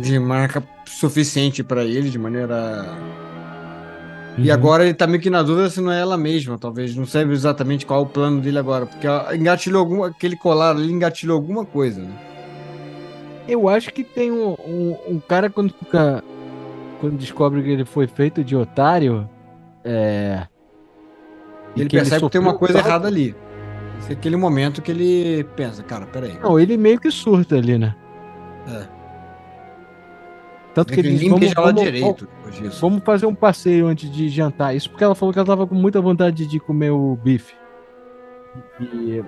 de 0.03 0.19
marca 0.19 0.63
suficiente 0.85 1.65
para 1.65 1.83
ele, 1.83 2.11
de 2.11 2.19
maneira. 2.19 2.85
Uhum. 4.39 4.45
E 4.45 4.51
agora 4.51 4.85
ele 4.85 4.95
tá 4.95 5.07
meio 5.07 5.21
que 5.21 5.31
na 5.31 5.43
dúvida 5.43 5.69
se 5.71 5.81
não 5.81 5.93
é 5.93 6.01
ela 6.01 6.17
mesma, 6.17 6.59
talvez. 6.59 6.95
Não 6.95 7.07
sabe 7.07 7.33
exatamente 7.33 7.85
qual 7.85 8.01
é 8.01 8.03
o 8.03 8.07
plano 8.07 8.41
dele 8.41 8.59
agora. 8.59 8.87
Porque 8.87 9.07
engatilhou 9.35 9.81
alguma, 9.81 10.09
aquele 10.09 10.37
colar 10.37 10.71
ali 10.71 10.93
engatilhou 10.93 11.37
alguma 11.37 11.65
coisa, 11.65 12.01
né? 12.01 12.13
Eu 13.49 13.69
acho 13.69 13.93
que 13.93 14.05
tem 14.05 14.31
um, 14.31 14.51
um, 14.53 14.97
um 15.09 15.21
cara 15.21 15.51
quando 15.51 15.73
fica. 15.73 16.23
Quando 17.01 17.17
descobre 17.17 17.63
que 17.63 17.71
ele 17.71 17.85
foi 17.85 18.07
feito 18.07 18.45
de 18.45 18.55
otário 18.55 19.27
é... 19.85 20.47
Ele 21.77 21.89
percebe 21.89 22.25
que 22.25 22.31
tem 22.31 22.41
uma 22.41 22.55
coisa 22.55 22.79
errada 22.79 23.09
ali. 23.09 23.35
Esse 23.99 24.11
é 24.11 24.13
aquele 24.15 24.37
momento 24.37 24.83
que 24.83 24.91
ele 24.91 25.45
pensa, 25.57 25.83
cara, 25.83 26.07
peraí. 26.07 26.39
Não, 26.43 26.59
ele 26.59 26.77
meio 26.77 26.99
que 26.99 27.11
surta 27.11 27.57
ali, 27.57 27.79
né? 27.79 27.95
É. 28.69 28.87
Tanto 30.75 30.93
que 30.93 31.01
ele 31.01 31.17
diz, 31.17 31.29
vamos, 31.29 31.53
vamos, 31.53 31.83
direito 31.83 32.05
vamos, 32.05 32.40
vamos 32.81 33.03
fazer 33.05 33.27
um 33.27 33.35
passeio 33.35 33.87
antes 33.87 34.11
de 34.11 34.29
jantar. 34.29 34.75
Isso 34.75 34.91
porque 34.91 35.05
ela 35.05 35.15
falou 35.15 35.33
que 35.33 35.39
ela 35.39 35.47
tava 35.47 35.67
com 35.67 35.75
muita 35.75 36.01
vontade 36.01 36.47
de 36.47 36.61
comer 36.61 36.91
o 36.91 37.17
bife. 37.17 37.55
E 38.81 39.23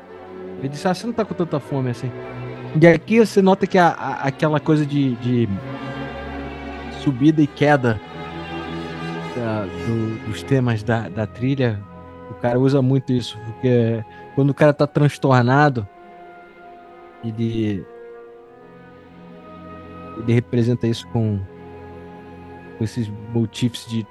ele 0.58 0.68
disse, 0.68 0.86
ah, 0.88 0.94
você 0.94 1.06
não 1.06 1.14
tá 1.14 1.24
com 1.24 1.34
tanta 1.34 1.60
fome 1.60 1.90
assim. 1.90 2.10
E 2.80 2.86
aqui 2.86 3.18
você 3.18 3.42
nota 3.42 3.66
que 3.66 3.78
a, 3.78 3.88
a, 3.88 4.12
aquela 4.28 4.58
coisa 4.58 4.86
de, 4.86 5.14
de 5.16 5.48
subida 7.02 7.42
e 7.42 7.46
queda 7.46 8.00
da, 9.36 9.64
do, 9.64 10.28
dos 10.28 10.42
temas 10.42 10.82
da, 10.82 11.08
da 11.08 11.26
trilha, 11.26 11.82
o 12.30 12.34
cara 12.34 12.58
usa 12.58 12.80
muito 12.80 13.12
isso, 13.12 13.38
porque 13.44 14.04
quando 14.34 14.50
o 14.50 14.54
cara 14.54 14.72
tá 14.72 14.86
transtornado, 14.86 15.86
ele 17.24 17.84
ele 20.18 20.32
representa 20.32 20.86
isso 20.86 21.06
com, 21.08 21.40
com 22.82 22.84
esses 22.84 23.08
motifs 23.32 23.86
de 23.88 24.04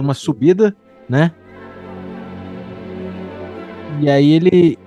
uma 0.00 0.14
subida, 0.14 0.76
né? 1.08 1.32
E 4.00 4.08
aí 4.08 4.30
ele 4.32 4.78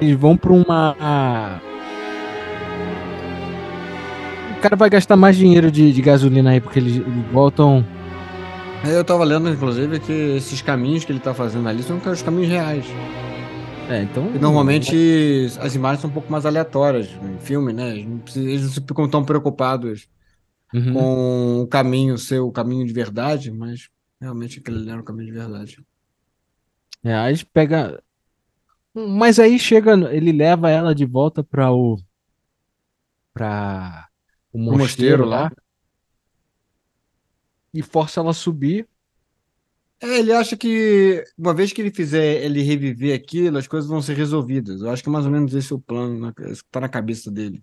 eles 0.00 0.16
vão 0.16 0.36
para 0.36 0.52
uma 0.52 1.60
o 4.56 4.60
cara 4.60 4.76
vai 4.76 4.88
gastar 4.90 5.16
mais 5.16 5.36
dinheiro 5.36 5.70
de, 5.70 5.92
de 5.92 6.00
gasolina 6.02 6.50
aí 6.50 6.60
porque 6.60 6.78
eles, 6.78 6.96
eles 6.96 7.24
voltam 7.32 7.84
É, 8.84 8.96
Eu 8.96 9.04
tava 9.04 9.24
lendo, 9.24 9.48
inclusive, 9.48 9.98
que 9.98 10.12
esses 10.36 10.62
caminhos 10.62 11.04
que 11.04 11.10
ele 11.10 11.18
tá 11.20 11.34
fazendo 11.34 11.68
ali 11.68 11.82
são 11.82 11.96
os 12.04 12.22
caminhos 12.22 12.48
reais. 12.50 12.84
é, 13.88 14.02
então 14.02 14.30
E 14.34 14.38
normalmente 14.38 15.48
as 15.60 15.74
imagens 15.74 16.02
são 16.02 16.10
um 16.10 16.12
pouco 16.12 16.30
mais 16.30 16.44
aleatórias 16.46 17.08
em 17.22 17.38
filme, 17.44 17.72
né? 17.72 17.90
Eles 17.96 18.06
não, 18.06 18.18
precisam- 18.18 18.48
eles 18.48 18.62
não 18.64 18.72
ficam 18.86 19.08
tão 19.08 19.24
preocupados 19.24 20.06
Uhum. 20.72 20.92
com 20.92 21.60
o 21.62 21.66
caminho 21.66 22.18
ser 22.18 22.40
o 22.40 22.52
caminho 22.52 22.86
de 22.86 22.92
verdade, 22.92 23.50
mas 23.50 23.88
realmente 24.20 24.58
aquele 24.58 24.90
era 24.90 25.00
o 25.00 25.04
caminho 25.04 25.26
de 25.26 25.38
verdade. 25.38 25.86
É, 27.02 27.14
aí 27.14 27.44
pega. 27.44 28.02
Mas 28.94 29.38
aí 29.38 29.58
chega, 29.58 29.92
ele 30.12 30.32
leva 30.32 30.70
ela 30.70 30.94
de 30.94 31.04
volta 31.04 31.42
para 31.42 31.72
o 31.72 31.98
para 33.32 34.08
o 34.52 34.58
mosteiro 34.58 34.78
mosteiro 34.78 35.24
lá. 35.24 35.42
lá 35.44 35.52
e 37.72 37.82
força 37.82 38.20
ela 38.20 38.30
a 38.30 38.34
subir. 38.34 38.88
É, 40.00 40.18
ele 40.18 40.32
acha 40.32 40.56
que 40.56 41.24
uma 41.36 41.52
vez 41.52 41.72
que 41.72 41.80
ele 41.80 41.90
fizer 41.90 42.42
ele 42.44 42.62
reviver 42.62 43.14
aquilo, 43.14 43.58
as 43.58 43.66
coisas 43.66 43.88
vão 43.88 44.00
ser 44.00 44.16
resolvidas. 44.16 44.80
Eu 44.80 44.90
acho 44.90 45.02
que 45.02 45.10
mais 45.10 45.24
ou 45.24 45.30
menos 45.30 45.54
esse 45.54 45.72
é 45.72 45.76
o 45.76 45.80
plano, 45.80 46.26
né? 46.26 46.32
Isso 46.50 46.64
que 46.64 46.70
tá 46.70 46.80
na 46.80 46.88
cabeça 46.88 47.30
dele. 47.30 47.62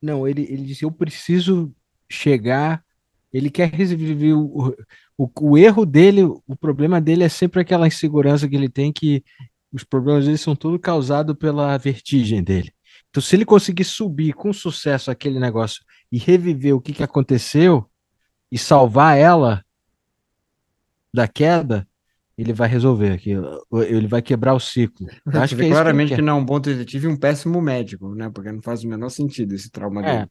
Não, 0.00 0.26
ele, 0.26 0.42
ele 0.42 0.64
disse: 0.64 0.84
Eu 0.84 0.92
preciso 0.92 1.74
chegar. 2.08 2.84
Ele 3.32 3.50
quer 3.50 3.68
reviver 3.68 4.36
o, 4.36 4.74
o, 5.18 5.30
o 5.40 5.58
erro 5.58 5.84
dele, 5.84 6.22
o 6.22 6.56
problema 6.56 7.00
dele 7.00 7.24
é 7.24 7.28
sempre 7.28 7.60
aquela 7.60 7.86
insegurança 7.86 8.48
que 8.48 8.56
ele 8.56 8.68
tem, 8.68 8.92
que 8.92 9.22
os 9.72 9.84
problemas 9.84 10.24
dele 10.24 10.38
são 10.38 10.56
tudo 10.56 10.78
causados 10.78 11.36
pela 11.36 11.76
vertigem 11.76 12.42
dele. 12.42 12.72
Então, 13.10 13.22
se 13.22 13.36
ele 13.36 13.44
conseguir 13.44 13.84
subir 13.84 14.32
com 14.32 14.52
sucesso 14.52 15.10
aquele 15.10 15.38
negócio 15.38 15.84
e 16.10 16.18
reviver 16.18 16.74
o 16.74 16.80
que, 16.80 16.92
que 16.92 17.02
aconteceu 17.02 17.88
e 18.50 18.58
salvar 18.58 19.18
ela 19.18 19.64
da 21.12 21.26
queda, 21.26 21.88
ele 22.36 22.52
vai 22.52 22.68
resolver 22.68 23.12
aquilo. 23.12 23.64
Ele 23.88 24.06
vai 24.06 24.20
quebrar 24.22 24.54
o 24.54 24.60
ciclo. 24.60 25.06
Eu 25.32 25.40
acho 25.40 25.56
que 25.56 25.62
é 25.62 25.64
que 25.64 25.70
claramente 25.70 26.10
quer. 26.10 26.16
que 26.16 26.22
não 26.22 26.34
é 26.36 26.40
um 26.40 26.44
bom 26.44 26.60
detetive 26.60 27.06
e 27.06 27.10
um 27.10 27.16
péssimo 27.16 27.60
médico, 27.62 28.14
né? 28.14 28.30
Porque 28.30 28.52
não 28.52 28.60
faz 28.62 28.84
o 28.84 28.88
menor 28.88 29.08
sentido 29.08 29.54
esse 29.54 29.70
trauma 29.70 30.04
É. 30.04 30.18
dele. 30.18 30.30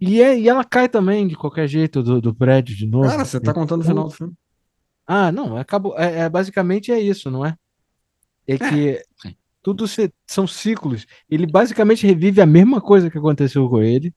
E, 0.00 0.20
é- 0.22 0.38
e 0.38 0.48
ela 0.48 0.64
cai 0.64 0.88
também, 0.88 1.26
de 1.28 1.36
qualquer 1.36 1.68
jeito, 1.68 2.02
do, 2.02 2.20
do 2.20 2.34
prédio 2.34 2.76
de 2.76 2.86
novo. 2.86 3.08
Cara, 3.08 3.24
você 3.24 3.40
tá 3.40 3.52
contando 3.54 3.82
o 3.82 3.84
final 3.84 4.04
do 4.04 4.10
filme. 4.10 4.34
Ah, 5.06 5.30
não, 5.32 5.56
acabou. 5.56 5.98
É, 5.98 6.20
é- 6.20 6.28
basicamente 6.28 6.90
é 6.92 7.00
isso, 7.00 7.30
não 7.30 7.44
é? 7.44 7.56
É 8.46 8.58
que 8.58 9.02
sim. 9.20 9.36
tudo 9.62 9.86
se- 9.86 10.12
são 10.26 10.46
ciclos. 10.46 11.06
Ele 11.30 11.46
basicamente 11.46 12.06
revive 12.06 12.40
a 12.40 12.46
mesma 12.46 12.80
coisa 12.80 13.10
que 13.10 13.18
aconteceu 13.18 13.68
com 13.68 13.80
ele. 13.82 14.12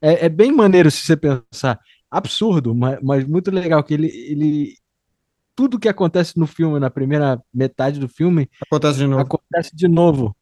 É, 0.00 0.26
é 0.26 0.28
bem 0.28 0.52
maneiro 0.52 0.90
se 0.90 1.02
você 1.02 1.16
pensar. 1.16 1.80
Absurdo, 2.10 2.74
mas, 2.74 2.98
mas 3.02 3.24
muito 3.26 3.50
legal 3.50 3.82
que 3.82 3.94
ele, 3.94 4.06
ele. 4.08 4.76
Tudo 5.54 5.78
que 5.78 5.88
acontece 5.88 6.36
no 6.38 6.46
filme, 6.46 6.80
na 6.80 6.90
primeira 6.90 7.40
metade 7.52 8.00
do 8.00 8.08
filme, 8.08 8.50
Acontece 8.66 8.98
de 8.98 9.06
novo. 9.06 9.20
acontece 9.22 9.76
de 9.76 9.88
novo. 9.88 10.36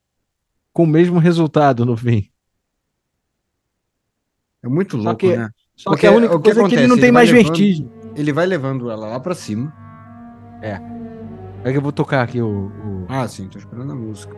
Com 0.72 0.84
o 0.84 0.86
mesmo 0.86 1.18
resultado 1.18 1.84
no 1.84 1.96
fim. 1.96 2.30
É 4.62 4.68
muito 4.68 4.96
Só 4.96 5.02
louco, 5.04 5.18
que- 5.18 5.36
né? 5.36 5.50
Só 5.76 5.90
Porque 5.90 6.00
que 6.02 6.06
a 6.06 6.12
única 6.12 6.36
que 6.38 6.42
coisa 6.44 6.60
é 6.60 6.68
que 6.68 6.74
ele 6.74 6.84
acontece? 6.84 6.86
não 6.88 6.94
Ele 6.96 7.02
tem 7.02 7.12
mais 7.12 7.30
levando- 7.30 7.46
vertigem. 7.46 7.90
Ele 8.14 8.32
vai 8.32 8.46
levando 8.46 8.90
ela 8.90 9.06
lá 9.08 9.20
pra 9.20 9.34
cima. 9.34 9.72
É 11.64 11.70
que 11.70 11.76
eu 11.78 11.82
vou 11.82 11.92
tocar 11.92 12.22
aqui 12.22 12.40
o- 12.40 12.66
o, 12.68 13.06
Ah, 13.08 13.26
sim, 13.28 13.48
tô 13.48 13.58
esperando 13.58 13.92
a 13.92 13.94
música. 13.94 14.34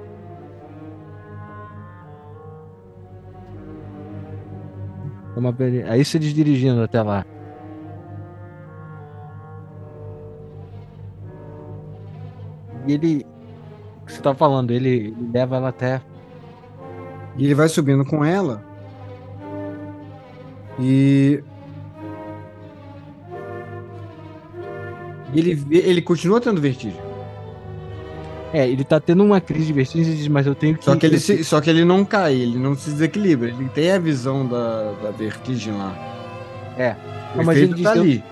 Aí 5.88 6.05
se 6.05 6.16
eles 6.16 6.32
dirigindo 6.32 6.82
até 6.82 7.02
lá. 7.02 7.24
E 12.86 12.93
ele. 12.93 13.27
O 14.02 14.06
que 14.06 14.12
você 14.12 14.20
tá 14.20 14.35
falando? 14.35 14.70
Ele, 14.70 14.89
ele 14.89 15.16
leva 15.32 15.56
ela 15.56 15.69
até. 15.70 16.01
E 17.36 17.44
ele 17.44 17.55
vai 17.55 17.69
subindo 17.69 18.05
com 18.05 18.24
ela. 18.24 18.62
E. 20.78 21.43
Ele, 25.35 25.66
ele 25.70 26.01
continua 26.02 26.40
tendo 26.40 26.61
vertigem. 26.61 27.01
É, 28.52 28.69
ele 28.69 28.85
tá 28.85 29.01
tendo 29.01 29.24
uma 29.24 29.40
crise 29.40 29.66
de 29.66 29.73
vertigem 29.73 30.12
e 30.12 30.16
diz, 30.16 30.28
mas 30.28 30.47
eu 30.47 30.55
tenho 30.55 30.77
que. 30.78 30.85
Só 30.85 30.94
que, 30.94 31.06
ele 31.06 31.19
se- 31.19 31.43
só 31.43 31.61
que 31.61 31.69
ele 31.69 31.85
não 31.85 32.05
cai, 32.05 32.35
ele 32.35 32.56
não 32.56 32.77
se 32.77 32.90
desequilibra. 32.90 33.48
Ele 33.48 33.69
tem 33.70 33.90
a 33.90 33.98
visão 33.98 34.47
da, 34.47 34.93
da 35.02 35.11
vertigem 35.11 35.73
lá. 35.77 35.93
É. 36.78 36.94
O 37.35 37.39
Não, 37.39 37.44
mas 37.44 37.59
ele 37.59 37.69
tá 37.69 37.74
diz, 37.74 37.85
eu- 37.97 38.02
ali. 38.02 38.24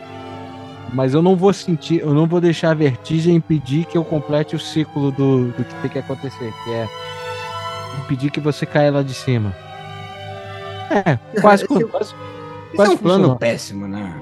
Mas 0.92 1.14
eu 1.14 1.22
não 1.22 1.34
vou 1.36 1.52
sentir, 1.52 2.00
eu 2.00 2.12
não 2.12 2.26
vou 2.26 2.40
deixar 2.40 2.70
a 2.70 2.74
vertigem 2.74 3.34
impedir 3.36 3.86
que 3.86 3.96
eu 3.96 4.04
complete 4.04 4.54
o 4.54 4.58
ciclo 4.60 5.10
do, 5.10 5.46
do 5.48 5.64
que 5.64 5.74
tem 5.76 5.90
que 5.90 5.98
acontecer, 5.98 6.52
que 6.64 6.70
é 6.70 6.86
impedir 8.04 8.30
que 8.30 8.40
você 8.40 8.66
caia 8.66 8.90
lá 8.92 9.02
de 9.02 9.14
cima. 9.14 9.54
É, 10.90 11.18
quase. 11.40 11.64
Esse- 11.64 11.84
quase 11.86 12.10
Isso 12.10 12.14
é 12.72 12.76
quase 12.76 12.92
um 12.92 12.96
plano 12.98 13.14
funcionou. 13.18 13.36
péssimo, 13.36 13.88
né? 13.88 14.14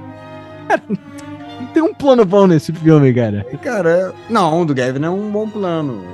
Não 1.61 1.67
tem 1.75 1.83
um 1.83 1.93
plano 1.93 2.25
bom 2.25 2.47
nesse 2.47 2.73
filme, 2.73 3.13
cara. 3.13 3.45
E, 3.53 3.57
Cara, 3.57 4.15
não, 4.29 4.63
o 4.63 4.65
do 4.65 4.73
Gavin 4.75 5.05
é 5.05 5.11
um 5.11 5.31
bom 5.31 5.49
plano. 5.49 6.05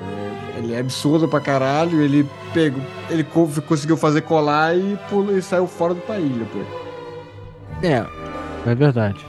É- 0.55 0.59
Ele 0.59 0.73
é 0.75 0.79
absurdo 0.81 1.29
pra 1.29 1.39
caralho. 1.41 2.01
Ele 2.01 2.27
pegou, 2.55 2.81
ele 3.11 3.23
co- 3.25 3.47
conseguiu 3.69 3.99
fazer 3.99 4.23
colar 4.23 4.75
e, 4.75 4.99
pulou, 5.11 5.37
e 5.37 5.43
saiu 5.43 5.67
fora 5.67 5.93
do 5.93 6.01
país 6.01 6.33
depois. 6.35 6.67
É, 7.83 8.03
é 8.71 8.75
verdade. 8.75 9.23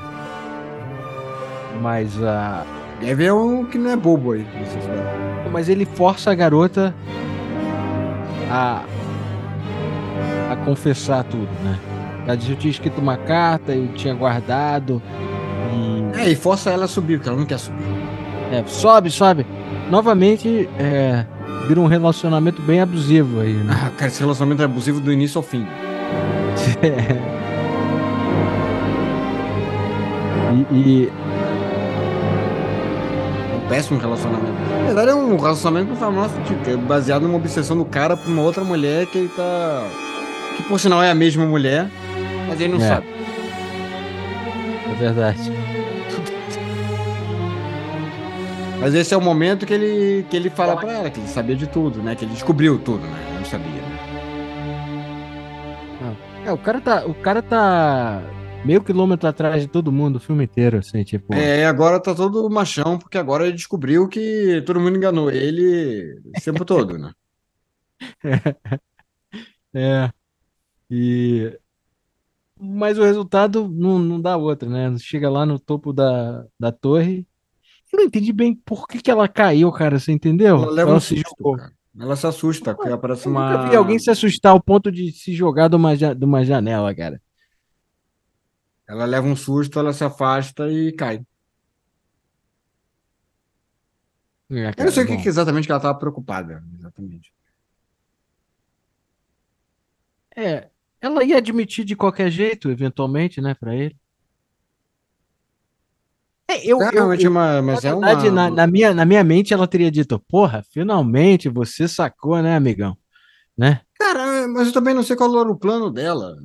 Mas 1.82 2.22
a. 2.24 2.64
Gavin 3.02 3.26
é 3.26 3.34
um 3.34 3.66
que 3.66 3.78
não 3.78 3.92
é 3.92 3.96
bobo 3.96 4.32
aí. 4.34 4.46
Mas 5.52 5.70
ele 5.70 5.86
força 5.86 6.32
a 6.32 6.36
garota 6.36 6.94
a. 8.50 8.84
a 10.52 10.56
confessar 10.66 11.24
tudo, 11.24 11.48
né? 11.64 11.78
Ela 12.26 12.36
diz: 12.36 12.50
Eu 12.50 12.56
tinha 12.56 12.72
escrito 12.72 13.00
uma 13.00 13.18
carta, 13.18 13.74
eu 13.74 13.88
tinha 13.94 14.14
guardado. 14.14 15.02
E. 15.74 16.20
É, 16.22 16.30
e 16.30 16.36
força 16.36 16.70
ela 16.70 16.86
a 16.86 16.88
subir, 16.88 17.18
porque 17.18 17.30
ela 17.30 17.38
não 17.38 17.46
quer 17.46 17.60
subir. 17.60 17.84
É, 18.52 18.64
sobe, 18.66 19.10
sobe. 19.12 19.46
Novamente, 19.90 20.68
é, 20.80 21.26
vira 21.68 21.80
um 21.80 21.86
relacionamento 21.86 22.62
bem 22.62 22.82
abusivo 22.82 23.42
aí, 23.42 23.54
né? 23.54 23.74
Ah, 23.86 23.90
cara, 23.96 24.08
esse 24.08 24.20
relacionamento 24.22 24.62
é 24.62 24.66
abusivo 24.66 25.00
do 25.00 25.12
início 25.12 25.38
ao 25.38 25.44
fim. 25.44 25.66
e, 30.72 30.78
e- 30.78 31.10
É 31.10 31.12
um 31.12 31.37
péssimo 33.70 34.00
relacionamento. 34.00 34.54
Na 34.80 34.86
verdade, 34.86 35.10
é 35.12 35.16
um 35.16 35.36
relacionamento 35.38 35.86
que 35.88 35.92
não 35.94 36.00
faz 36.00 36.12
o 36.12 36.16
menor 36.16 36.30
sentido, 36.30 36.64
que 36.64 36.72
é 36.72 36.78
baseado 36.78 37.24
numa 37.24 37.38
obsessão 37.38 37.78
do 37.78 37.86
cara 37.86 38.16
por 38.18 38.28
uma 38.30 38.42
outra 38.42 38.64
mulher 38.64 39.06
que 39.08 39.18
ele 39.18 39.30
tá. 39.30 39.84
Que 40.56 40.64
por 40.64 40.80
sinal 40.80 41.04
é 41.04 41.12
a 41.12 41.16
mesma 41.16 41.46
mulher, 41.46 41.88
mas 42.48 42.60
ele 42.60 42.74
não 42.78 42.84
É. 42.84 42.88
sabe. 42.88 43.08
é 44.92 44.96
verdade. 45.00 45.52
Mas 48.80 48.94
esse 48.94 49.14
é 49.14 49.18
o 49.18 49.22
momento 49.22 49.66
que 49.66 49.74
ele, 49.74 50.26
que 50.30 50.36
ele 50.38 50.50
fala 50.50 50.76
pra 50.78 50.92
ela, 50.94 51.10
que 51.10 51.20
ele 51.20 51.28
sabia 51.28 51.56
de 51.56 51.66
tudo, 51.68 52.02
né? 52.02 52.16
Que 52.16 52.26
ele 52.26 52.32
descobriu 52.34 52.78
tudo, 52.78 53.06
né? 53.06 53.24
Ele 53.30 53.38
não 53.40 53.46
sabia. 53.46 53.72
né? 53.72 53.98
É, 56.46 56.52
o 56.52 56.58
cara 56.58 56.80
tá. 56.80 57.04
O 57.06 57.14
cara 57.16 57.42
tá 57.42 58.22
meio 58.68 58.84
quilômetro 58.84 59.28
atrás 59.28 59.62
de 59.62 59.68
todo 59.68 59.92
mundo 59.92 60.18
o 60.18 60.20
filme 60.20 60.44
inteiro, 60.44 60.78
assim, 60.78 61.04
tipo. 61.04 61.34
É, 61.34 61.66
agora 61.66 62.00
tá 62.00 62.14
todo 62.14 62.50
machão, 62.50 63.00
porque 63.00 63.18
agora 63.18 63.46
ele 63.46 63.56
descobriu 63.56 64.08
que 64.08 64.62
todo 64.66 64.80
mundo 64.80 64.98
enganou 64.98 65.32
ele 65.32 66.20
o 66.26 66.42
tempo 66.44 66.64
todo, 66.66 66.98
né? 66.98 67.12
É. 69.74 70.10
E. 70.90 71.58
Mas 72.60 72.98
o 72.98 73.04
resultado 73.04 73.68
não, 73.70 74.00
não 74.00 74.20
dá 74.20 74.36
outra, 74.36 74.68
né? 74.68 74.96
Chega 74.98 75.30
lá 75.30 75.46
no 75.46 75.60
topo 75.60 75.94
da, 75.94 76.46
da 76.60 76.72
torre. 76.72 77.26
Eu 77.94 78.00
não 78.00 78.06
entendi 78.06 78.34
bem 78.34 78.54
por 78.54 78.88
que, 78.88 79.02
que 79.02 79.12
ela 79.12 79.28
caiu, 79.28 79.72
cara. 79.72 80.00
Você 80.00 80.12
entendeu? 80.12 80.58
Ela 80.58 80.72
leva 80.72 80.96
um 80.96 81.00
se 81.00 81.16
susto, 81.18 81.36
jogou. 81.38 81.56
cara. 81.58 81.72
Ela 82.00 82.16
se 82.16 82.28
assusta, 82.28 82.76
porque 82.76 82.92
aparece 82.92 83.26
Eu 83.28 83.32
uma. 83.32 83.52
nunca 83.52 83.70
vi 83.70 83.76
alguém 83.76 83.98
se 83.98 84.10
assustar 84.10 84.52
ao 84.52 84.62
ponto 84.62 84.92
de 84.92 85.12
se 85.12 85.34
jogar 85.34 85.68
de 85.68 85.76
uma, 85.76 85.96
de 85.96 86.26
uma 86.26 86.44
janela, 86.44 86.94
cara. 86.94 87.22
Ela 88.88 89.06
leva 89.06 89.28
um 89.28 89.36
susto, 89.36 89.80
ela 89.80 89.92
se 89.94 90.04
afasta 90.04 90.70
e 90.72 90.92
cai. 90.94 91.22
É, 94.50 94.70
Eu 94.78 94.86
não 94.86 94.92
sei 94.92 95.04
o 95.04 95.08
que, 95.08 95.18
que 95.24 95.28
exatamente 95.28 95.66
que 95.66 95.72
ela 95.72 95.82
tava 95.82 96.00
preocupada. 96.00 96.64
Exatamente. 96.80 97.34
É, 100.36 100.70
ela 101.02 101.24
ia 101.24 101.38
admitir 101.38 101.84
de 101.84 101.96
qualquer 101.96 102.30
jeito, 102.32 102.70
eventualmente, 102.70 103.42
né, 103.42 103.54
pra 103.56 103.76
ele. 103.76 103.96
É, 106.50 106.66
eu, 106.66 106.82
É, 106.82 106.86
eu, 106.86 106.92
realmente 106.92 107.24
é 107.24 107.28
eu- 107.28 107.32
uma, 107.32 107.56
na 107.56 107.62
mas 107.62 107.84
é 107.84 107.92
verdade, 107.94 108.32
na, 108.32 108.48
uma. 108.48 108.56
na 108.56 108.68
minha, 108.68 108.94
na 108.94 109.06
minha 109.06 109.24
mente, 109.24 109.54
ela 109.54 109.68
teria 109.68 109.92
dito, 109.92 110.18
porra, 110.30 110.64
finalmente 110.72 111.50
você 111.50 111.88
sacou, 111.90 112.42
né, 112.42 112.56
amigão? 112.56 112.98
Né? 113.58 113.82
Cara, 113.96 114.48
mas 114.48 114.68
eu 114.68 114.74
também 114.74 114.94
não 114.94 115.04
sei 115.04 115.16
qual 115.18 115.38
era 115.40 115.50
o 115.52 115.58
plano 115.60 115.92
dela. 115.92 116.38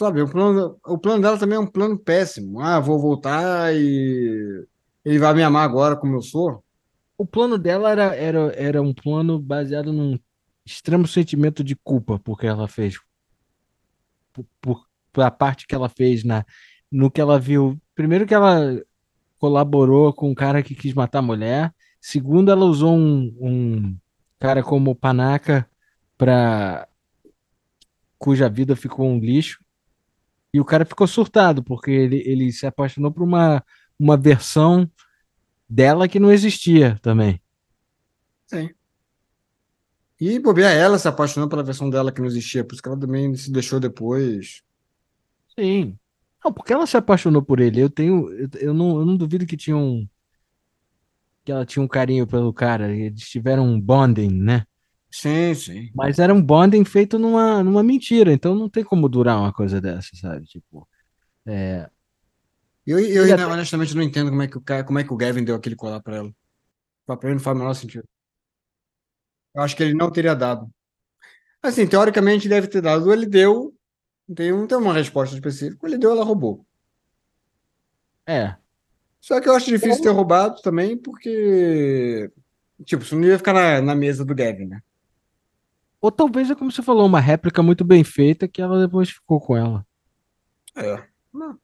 Sabe, 0.00 0.22
o 0.22 0.26
plano, 0.26 0.80
o 0.86 0.96
plano 0.96 1.20
dela 1.20 1.38
também 1.38 1.56
é 1.56 1.60
um 1.60 1.66
plano 1.66 1.98
péssimo. 1.98 2.58
Ah, 2.58 2.80
vou 2.80 2.98
voltar 2.98 3.74
e 3.74 4.66
ele 5.04 5.18
vai 5.18 5.34
me 5.34 5.42
amar 5.42 5.62
agora 5.62 5.94
como 5.94 6.16
eu 6.16 6.22
sou. 6.22 6.64
O 7.18 7.26
plano 7.26 7.58
dela 7.58 7.90
era, 7.90 8.16
era, 8.16 8.38
era 8.56 8.80
um 8.80 8.94
plano 8.94 9.38
baseado 9.38 9.92
num 9.92 10.18
extremo 10.64 11.06
sentimento 11.06 11.62
de 11.62 11.76
culpa, 11.76 12.18
porque 12.18 12.46
ela 12.46 12.66
fez, 12.66 12.98
por, 14.32 14.46
por, 15.12 15.22
a 15.22 15.30
parte 15.30 15.66
que 15.66 15.74
ela 15.74 15.90
fez 15.90 16.24
na, 16.24 16.46
no 16.90 17.10
que 17.10 17.20
ela 17.20 17.38
viu. 17.38 17.78
Primeiro 17.94 18.26
que 18.26 18.32
ela 18.32 18.82
colaborou 19.38 20.14
com 20.14 20.30
um 20.30 20.34
cara 20.34 20.62
que 20.62 20.74
quis 20.74 20.94
matar 20.94 21.18
a 21.18 21.22
mulher. 21.22 21.74
Segundo, 22.00 22.50
ela 22.50 22.64
usou 22.64 22.96
um, 22.96 23.36
um 23.38 23.96
cara 24.38 24.62
como 24.62 24.94
panaca 24.94 25.68
para 26.16 26.88
cuja 28.18 28.48
vida 28.48 28.74
ficou 28.74 29.06
um 29.06 29.18
lixo. 29.18 29.62
E 30.52 30.60
o 30.60 30.64
cara 30.64 30.84
ficou 30.84 31.06
surtado, 31.06 31.62
porque 31.62 31.90
ele, 31.90 32.22
ele 32.26 32.52
se 32.52 32.66
apaixonou 32.66 33.12
por 33.12 33.22
uma, 33.22 33.64
uma 33.98 34.16
versão 34.16 34.90
dela 35.68 36.08
que 36.08 36.18
não 36.18 36.32
existia 36.32 36.98
também. 37.00 37.40
Sim. 38.46 38.70
E 40.20 40.38
bobear 40.38 40.72
ela 40.72 40.98
se 40.98 41.08
apaixonou 41.08 41.48
pela 41.48 41.62
versão 41.62 41.88
dela 41.88 42.12
que 42.12 42.20
não 42.20 42.26
existia, 42.26 42.64
por 42.64 42.74
isso 42.74 42.82
que 42.82 42.88
ela 42.88 42.98
também 42.98 43.34
se 43.36 43.50
deixou 43.50 43.78
depois. 43.78 44.62
Sim. 45.58 45.96
Não, 46.44 46.52
porque 46.52 46.72
ela 46.72 46.86
se 46.86 46.96
apaixonou 46.96 47.42
por 47.42 47.60
ele. 47.60 47.80
Eu 47.80 47.90
tenho. 47.90 48.30
Eu, 48.30 48.48
eu 48.60 48.74
não, 48.74 48.98
eu 48.98 49.06
não 49.06 49.16
duvido 49.16 49.46
que 49.46 49.56
tinha 49.56 49.76
um. 49.76 50.06
Que 51.44 51.52
ela 51.52 51.64
tinha 51.64 51.82
um 51.82 51.88
carinho 51.88 52.26
pelo 52.26 52.52
cara. 52.52 52.94
Eles 52.94 53.28
tiveram 53.28 53.66
um 53.66 53.80
bonding, 53.80 54.30
né? 54.30 54.66
Sim, 55.10 55.54
sim. 55.54 55.90
Mas 55.94 56.18
era 56.18 56.32
um 56.32 56.40
bonding 56.42 56.84
feito 56.84 57.18
numa, 57.18 57.62
numa 57.64 57.82
mentira. 57.82 58.32
Então 58.32 58.54
não 58.54 58.68
tem 58.68 58.84
como 58.84 59.08
durar 59.08 59.38
uma 59.38 59.52
coisa 59.52 59.80
dessa, 59.80 60.10
sabe? 60.14 60.46
Tipo. 60.46 60.88
É, 61.46 61.88
Eu, 62.86 62.98
eu 63.00 63.32
até- 63.34 63.46
honestamente 63.46 63.94
não 63.94 64.02
entendo 64.02 64.30
como 64.30 64.42
é 64.42 64.48
que 64.48 64.56
o 64.58 64.60
cara, 64.60 64.84
como 64.84 64.98
é 64.98 65.04
que 65.04 65.12
o 65.12 65.16
Gavin 65.16 65.44
deu 65.44 65.56
aquele 65.56 65.76
colar 65.76 66.00
pra 66.00 66.16
ela. 66.16 66.32
Pra 67.06 67.18
mim 67.24 67.34
não 67.34 67.40
faz 67.40 67.56
o 67.56 67.58
menor 67.60 67.74
sentido. 67.74 68.04
Eu 69.54 69.62
acho 69.62 69.76
que 69.76 69.82
ele 69.82 69.94
não 69.94 70.10
teria 70.10 70.34
dado. 70.34 70.70
Assim, 71.62 71.86
teoricamente 71.86 72.48
deve 72.48 72.68
ter 72.68 72.80
dado. 72.82 73.12
Ele 73.12 73.26
deu, 73.26 73.74
não 74.28 74.34
tem, 74.34 74.52
não 74.52 74.66
tem 74.66 74.78
uma 74.78 74.94
resposta 74.94 75.34
específica. 75.34 75.86
Ele 75.86 75.98
deu, 75.98 76.12
ela 76.12 76.24
roubou. 76.24 76.64
é. 78.26 78.56
Só 79.20 79.40
que 79.40 79.48
eu 79.48 79.54
acho 79.54 79.66
difícil 79.70 80.02
ter 80.02 80.10
roubado 80.10 80.62
também, 80.62 80.96
porque. 80.96 82.30
Tipo, 82.84 83.02
isso 83.04 83.16
não 83.16 83.28
ia 83.28 83.38
ficar 83.38 83.52
na, 83.52 83.80
na 83.82 83.94
mesa 83.94 84.24
do 84.24 84.34
Gavin, 84.34 84.66
né? 84.66 84.82
Ou 86.00 86.10
talvez 86.10 86.50
é 86.50 86.54
como 86.54 86.72
você 86.72 86.82
falou, 86.82 87.06
uma 87.06 87.20
réplica 87.20 87.62
muito 87.62 87.84
bem 87.84 88.02
feita 88.02 88.48
que 88.48 88.62
ela 88.62 88.80
depois 88.86 89.10
ficou 89.10 89.40
com 89.40 89.56
ela, 89.56 89.86
É. 90.76 91.04
Não. 91.32 91.58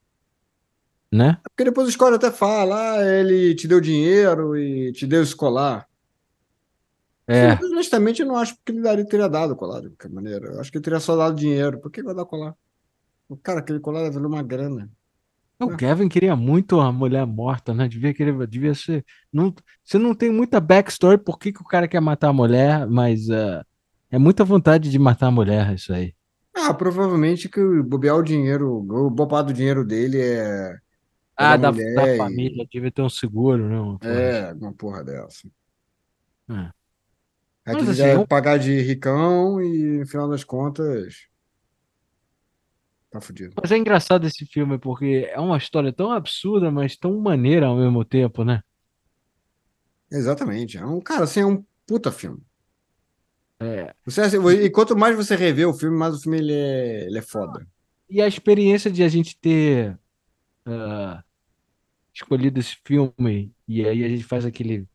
né? 1.11 1.39
Porque 1.43 1.65
depois 1.65 1.89
o 1.89 1.93
Scott 1.93 2.15
até 2.15 2.31
fala, 2.31 2.93
ah, 2.99 3.05
ele 3.05 3.55
te 3.55 3.67
deu 3.67 3.81
dinheiro 3.81 4.57
e 4.57 4.93
te 4.93 5.07
deu 5.07 5.23
esse 5.23 5.35
colar. 5.35 5.87
É. 7.27 7.57
Sim, 7.57 7.65
honestamente, 7.73 8.23
eu 8.23 8.29
não 8.29 8.37
acho 8.37 8.55
que 8.65 8.71
ele 8.71 8.83
daria, 8.83 9.05
teria 9.05 9.29
dado 9.29 9.53
o 9.53 9.57
colar 9.57 9.81
de 9.81 9.89
qualquer 9.89 10.11
maneira. 10.11 10.47
Eu 10.47 10.61
acho 10.61 10.71
que 10.71 10.79
ele 10.79 10.85
teria 10.85 11.01
só 11.01 11.17
dado 11.17 11.35
dinheiro. 11.35 11.81
Por 11.81 11.91
que 11.91 12.03
vai 12.03 12.15
dar 12.15 12.25
colar? 12.25 12.55
O 13.29 13.37
cara, 13.37 13.59
aquele 13.59 13.81
colar 13.81 14.03
deve 14.03 14.15
valer 14.15 14.27
uma 14.29 14.43
grana. 14.43 14.89
O 15.59 15.69
Gavin 15.69 16.09
queria 16.09 16.37
muito 16.37 16.79
a 16.81 16.93
mulher 16.93 17.27
morta, 17.27 17.73
né? 17.73 17.89
Devia 17.89 18.13
querer, 18.13 18.47
devia 18.47 18.75
ser. 18.75 19.05
Não, 19.33 19.55
você 19.83 19.99
não 19.99 20.15
tem 20.15 20.31
muita 20.31 20.61
backstory 20.61 21.19
por 21.19 21.39
que, 21.39 21.53
que 21.53 21.63
o 21.63 21.65
cara 21.65 21.89
quer 21.89 22.01
matar 22.01 22.29
a 22.29 22.33
mulher, 22.33 22.87
mas 22.87 23.29
eh, 23.31 23.63
é 24.11 24.19
muita 24.19 24.45
vontade 24.45 24.91
de 24.91 24.99
matar 24.99 25.29
a 25.29 25.31
mulher, 25.31 25.75
isso 25.75 25.93
aí. 25.93 26.15
Ah, 26.55 26.73
provavelmente 26.73 27.49
que 27.49 27.61
o 27.61 27.85
bobear 27.85 28.17
o 28.17 28.23
dinheiro, 28.23 28.79
o 28.79 29.11
bobado 29.11 29.49
do 29.53 29.57
dinheiro 29.57 29.85
dele 29.85 30.21
é. 30.21 30.77
Ah, 31.37 31.57
da 31.57 31.71
da, 31.71 31.79
da 31.95 32.07
e- 32.07 32.17
família, 32.17 32.67
devia 32.71 32.91
ter 32.91 33.03
um 33.03 33.11
seguro, 33.11 33.69
né? 33.69 33.99
É, 34.09 34.53
uma 34.55 34.73
porra 34.73 35.05
dessa. 35.05 35.27
assim. 35.27 35.51
É. 36.51 36.71
Que 37.65 37.71
assim, 37.91 38.03
eu- 38.07 38.27
pagar 38.27 38.59
de 38.59 38.81
ricão 38.81 39.61
e, 39.61 39.99
no 39.99 40.07
final 40.07 40.29
das 40.29 40.45
contas, 40.45 41.27
tá 43.11 43.21
fudido. 43.21 43.55
Mas 43.61 43.73
é 43.73 43.77
engraçado 43.77 44.27
esse 44.27 44.47
filme, 44.47 44.79
porque 44.79 45.29
é 45.31 45.41
uma 45.41 45.59
história 45.59 45.93
tão 45.93 46.13
absurda, 46.13 46.71
mas 46.71 46.97
tão 46.97 47.19
maneira 47.21 47.67
ao 47.67 47.77
mesmo 47.77 48.05
tempo, 48.05 48.45
né? 48.45 48.63
Exatamente. 50.11 50.79
É 50.79 50.87
um, 50.87 51.01
cara, 51.01 51.25
assim, 51.25 51.41
é 51.41 51.47
um 51.47 51.65
puta 51.87 52.13
filme. 52.13 52.41
É. 53.59 53.95
Você, 54.05 54.23
e 54.65 54.71
quanto 54.71 54.97
mais 54.97 55.17
você 55.17 55.35
revê 55.35 55.65
o 55.65 55.73
filme, 55.73 55.97
mais 55.97 56.15
o 56.15 56.21
filme 56.21 56.39
ele 56.39 56.53
é, 56.53 57.07
ele 57.07 57.19
é 57.19 57.23
foda. 57.23 57.67
E 58.09 58.21
a 58.21 58.29
experiência 58.29 58.91
de 58.91 59.03
a 59.03 59.09
gente 59.09 59.39
ter 59.39 59.99
ah, 60.67 61.23
escolhido 62.15 62.61
esse 62.61 62.77
filme, 62.85 63.53
e 63.67 63.85
aí 63.87 64.05
a 64.05 64.09
gente 64.09 64.25
faz 64.25 64.45
aquele. 64.45 64.87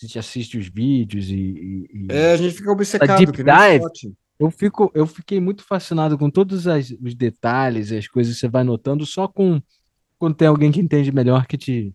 A 0.00 0.06
gente 0.06 0.18
assiste 0.18 0.58
os 0.58 0.66
vídeos 0.68 1.28
e. 1.28 1.34
e- 1.34 1.88
e- 1.92 2.06
É, 2.10 2.32
a 2.32 2.36
gente 2.36 2.54
fica 2.56 2.70
obcecado, 2.72 3.18
deep 3.18 3.36
dive. 3.42 4.12
Eu 4.38 4.50
fico, 4.50 4.90
eu 4.94 5.06
fiquei 5.06 5.38
muito 5.40 5.62
fascinado 5.64 6.18
com 6.18 6.28
todos 6.28 6.66
as- 6.66 6.90
os 7.00 7.14
detalhes, 7.14 7.92
as 7.92 8.08
coisas 8.08 8.34
que 8.34 8.40
você 8.40 8.48
vai 8.48 8.64
notando, 8.64 9.06
só 9.06 9.28
com 9.28 9.62
quando 10.18 10.34
tem 10.36 10.48
alguém 10.48 10.72
que 10.72 10.80
entende 10.80 11.12
melhor 11.12 11.46
que 11.46 11.56
te, 11.56 11.94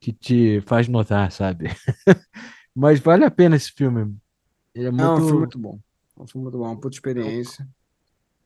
que 0.00 0.12
te 0.12 0.60
faz 0.62 0.88
notar, 0.88 1.30
sabe? 1.32 1.66
Mas 2.74 3.00
vale 3.00 3.24
a 3.24 3.30
pena 3.30 3.56
esse 3.56 3.72
filme. 3.72 4.16
Ele 4.74 4.86
é 4.86 4.88
É 4.88 4.90
um 4.90 4.94
muito 4.94 5.22
filme 5.26 5.38
muito 5.38 5.58
bom. 5.58 5.78
É 6.18 6.22
um 6.22 6.26
filme 6.26 6.42
muito 6.44 6.58
bom, 6.58 6.64
uma 6.64 6.80
puta 6.80 6.96
experiência. 6.96 7.66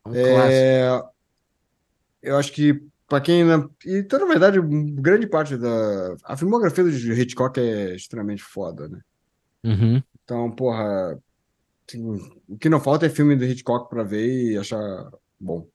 um 0.06 0.12
clássico. 0.12 0.24
É, 0.24 1.02
eu 2.22 2.36
acho 2.36 2.52
que 2.52 2.82
pra 3.06 3.20
quem. 3.20 3.42
E, 3.84 3.98
então, 3.98 4.18
na 4.20 4.26
verdade, 4.26 4.59
grande 4.60 5.26
parte 5.26 5.56
da. 5.56 6.14
A 6.24 6.36
filmografia 6.36 6.84
do 6.84 6.90
Hitchcock 6.90 7.59
é 7.60 7.94
extremamente 7.94 8.42
foda, 8.42 8.88
né? 8.88 9.00
Uhum, 9.64 10.02
Então, 10.24 10.50
porra. 10.50 11.18
assim, 11.88 12.05
o 12.48 12.56
que 12.59 12.68
não 12.68 12.80
falta 12.80 13.06
é 13.06 13.10
filme 13.10 13.36
do 13.36 13.44
Hitchcock 13.44 13.88
pra 13.88 14.02
ver 14.02 14.52
e 14.52 14.56
achar 14.59 15.10
bom. 15.40 15.66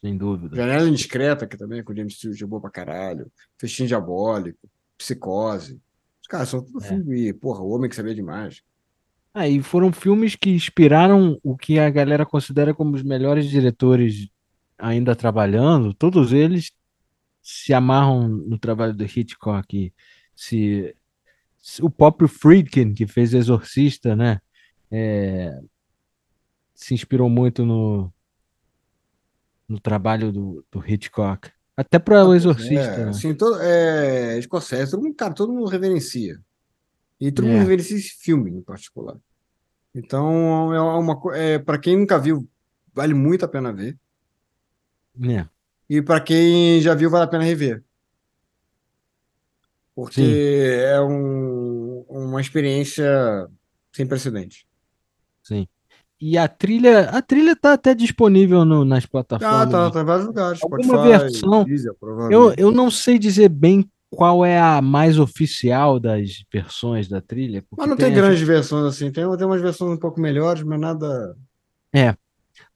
sem 0.00 0.16
dúvida. 0.18 0.54
Janela 0.56 0.88
Indiscreta, 0.88 1.46
que 1.46 1.56
também 1.56 1.78
é 1.80 1.82
com 1.82 1.92
o 1.92 1.96
James 1.96 2.14
Stewart, 2.14 2.40
é 2.40 2.46
boa 2.46 2.60
pra 2.60 2.70
caralho. 2.70 3.30
Festim 3.58 3.86
Diabólico, 3.86 4.68
Psicose. 4.98 5.80
Os 6.20 6.28
caras 6.28 6.48
são 6.48 6.62
tudo 6.62 6.82
É. 6.84 6.88
filme. 6.88 7.32
Porra, 7.32 7.60
o 7.62 7.70
homem 7.70 7.88
que 7.88 7.96
sabia 7.96 8.14
demais. 8.14 8.62
Ah, 9.34 9.48
e 9.48 9.60
foram 9.60 9.92
filmes 9.92 10.36
que 10.36 10.50
inspiraram 10.50 11.38
o 11.42 11.56
que 11.56 11.78
a 11.78 11.90
galera 11.90 12.24
considera 12.24 12.72
como 12.72 12.94
os 12.94 13.02
melhores 13.02 13.50
diretores 13.50 14.28
ainda 14.78 15.16
trabalhando. 15.16 15.92
Todos 15.92 16.32
eles 16.32 16.70
se 17.42 17.74
amarram 17.74 18.28
no 18.28 18.56
trabalho 18.58 18.94
do 18.94 19.04
Hitchcock. 19.04 19.92
Se, 20.36 20.94
se- 21.58 21.82
o 21.84 21.90
próprio 21.90 22.28
Friedkin, 22.28 22.94
que 22.94 23.06
fez 23.08 23.34
Exorcista, 23.34 24.14
né? 24.14 24.40
é, 24.90 25.60
se 26.72 26.94
inspirou 26.94 27.28
muito 27.28 27.66
no, 27.66 28.12
no 29.68 29.80
trabalho 29.80 30.30
do, 30.30 30.64
do 30.70 30.84
Hitchcock. 30.86 31.50
Até 31.76 31.98
para 31.98 32.24
o 32.24 32.34
Exorcista. 32.34 32.74
É, 32.84 33.04
né? 33.04 33.10
assim, 33.10 33.34
todo, 33.34 33.58
é, 33.60 34.40
todo 34.88 35.02
mundo, 35.02 35.14
cara, 35.16 35.34
todo 35.34 35.52
mundo 35.52 35.66
reverencia. 35.66 36.38
E 37.20 37.30
todo 37.32 37.46
mundo 37.46 37.56
É. 37.56 37.60
reverencia 37.60 37.96
esse 37.96 38.10
filme 38.20 38.50
em 38.50 38.62
particular. 38.62 39.16
Então, 39.94 40.72
é 40.74 40.80
uma 40.80 41.20
é, 41.36 41.58
para 41.58 41.78
quem 41.78 41.96
nunca 41.96 42.18
viu, 42.18 42.48
vale 42.92 43.14
muito 43.14 43.44
a 43.44 43.48
pena 43.48 43.72
ver. 43.72 43.96
É, 45.22 45.46
E 45.88 46.02
para 46.02 46.20
quem 46.20 46.80
já 46.80 46.94
viu, 46.94 47.08
vale 47.10 47.24
a 47.24 47.28
pena 47.28 47.44
rever. 47.44 47.84
Porque 49.94 50.20
Sim. 50.20 50.32
é 50.92 51.00
um- 51.00 52.04
uma 52.08 52.40
experiência 52.40 53.48
sem 53.92 54.06
precedente. 54.06 54.66
sim. 55.42 55.68
E 56.20 56.38
a 56.38 56.48
trilha, 56.48 57.10
a 57.10 57.20
trilha 57.20 57.54
tá 57.54 57.74
até 57.74 57.94
disponível 57.94 58.64
no- 58.64 58.84
nas 58.84 59.04
Ah, 59.04 59.08
plataformas. 59.08 59.70
tá, 59.70 59.90
tá 59.90 60.00
em 60.00 60.04
vários 60.04 60.26
lugares. 60.26 60.62
Alguma 60.62 60.84
Spotify, 60.84 61.18
versão- 61.18 61.66
Eu, 61.68 61.94
provavelmente. 62.00 62.60
eu 62.60 62.70
não 62.72 62.90
sei 62.90 63.18
dizer 63.18 63.48
bem 63.50 63.88
qual 64.14 64.44
é 64.44 64.58
a 64.58 64.80
mais 64.82 65.18
oficial 65.18 65.98
das 66.00 66.44
versões 66.52 67.08
da 67.08 67.20
trilha. 67.20 67.62
porque 67.62 67.80
Mas 67.80 67.88
não 67.88 67.96
tem 67.96 68.06
as- 68.12 68.14
grandes 68.14 68.40
versões 68.42 68.84
assim. 68.86 69.10
Tem, 69.10 69.24
tem 69.36 69.46
umas 69.46 69.60
versões 69.60 69.92
um 69.92 69.96
pouco 69.98 70.20
melhores, 70.20 70.62
mas 70.62 70.80
nada. 70.80 71.36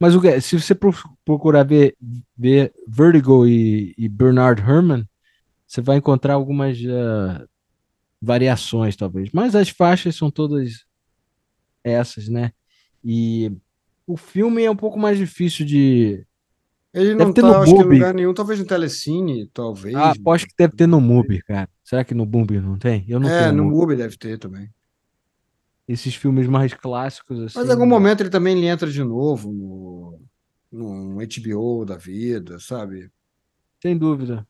Mas 0.01 0.15
o 0.15 0.21
que- 0.21 0.41
se 0.41 0.59
você 0.59 0.75
pro- 0.75 0.93
procurar 1.25 1.63
ver, 1.65 1.97
ver 2.37 2.73
Vertigo 2.87 3.47
e, 3.47 3.95
e 3.97 4.09
Bernard 4.09 4.61
Herrmann, 4.63 5.05
você 5.67 5.81
vai 5.81 5.97
encontrar 5.97 6.35
algumas 6.35 6.79
ah, 6.87 7.47
variações, 8.21 8.97
talvez. 8.97 9.31
Mas 9.33 9.55
as 9.55 9.69
faixas 9.69 10.17
são 10.17 10.31
todas 10.31 10.85
essas, 11.85 12.29
né? 12.29 12.53
E 13.05 13.53
O 14.07 14.17
filme 14.17 14.65
é 14.65 14.71
um 14.71 14.77
pouco 14.77 14.99
mais 14.99 15.19
difícil 15.19 15.67
de. 15.67 16.25
Ele 16.95 17.11
Deve 17.15 17.25
não 17.25 17.33
ter 17.33 17.43
tá, 17.43 17.61
no 17.65 17.67
Mubi. 17.67 17.95
lugar 17.97 18.15
nenhum, 18.15 18.33
talvez 18.33 18.59
no 18.59 18.65
Telecine, 18.67 19.47
talvez. 19.53 19.95
Ah, 19.95 20.11
aposto 20.13 20.47
que 20.49 20.55
deve 20.57 20.75
ter 20.75 20.87
no 20.87 21.01
Mubi, 21.01 21.43
cara. 21.43 21.69
Será 21.85 22.03
que 22.03 22.15
no 22.15 22.25
Mubi 22.25 22.61
não 22.61 22.79
tem? 22.79 23.05
Eu 23.09 23.21
não 23.21 23.29
É, 23.29 23.53
no 23.53 23.65
Mubi. 23.65 23.77
Mubi 23.77 23.97
deve 23.97 24.17
ter 24.17 24.39
também. 24.39 24.71
Esses 25.87 26.15
filmes 26.15 26.47
mais 26.47 26.73
clássicos, 26.75 27.41
assim. 27.41 27.59
Mas 27.59 27.69
em 27.69 27.73
algum 27.73 27.87
momento 27.87 28.21
ele 28.23 28.31
também 28.31 28.57
ele 28.57 28.67
entra 28.67 28.91
de 28.91 29.03
novo 29.03 29.51
no, 29.53 30.21
no 30.73 31.19
HBO 31.19 31.85
da 31.85 31.97
vida, 31.97 32.59
sabe? 32.59 33.11
Sem 33.83 33.97
dúvida. 33.97 34.47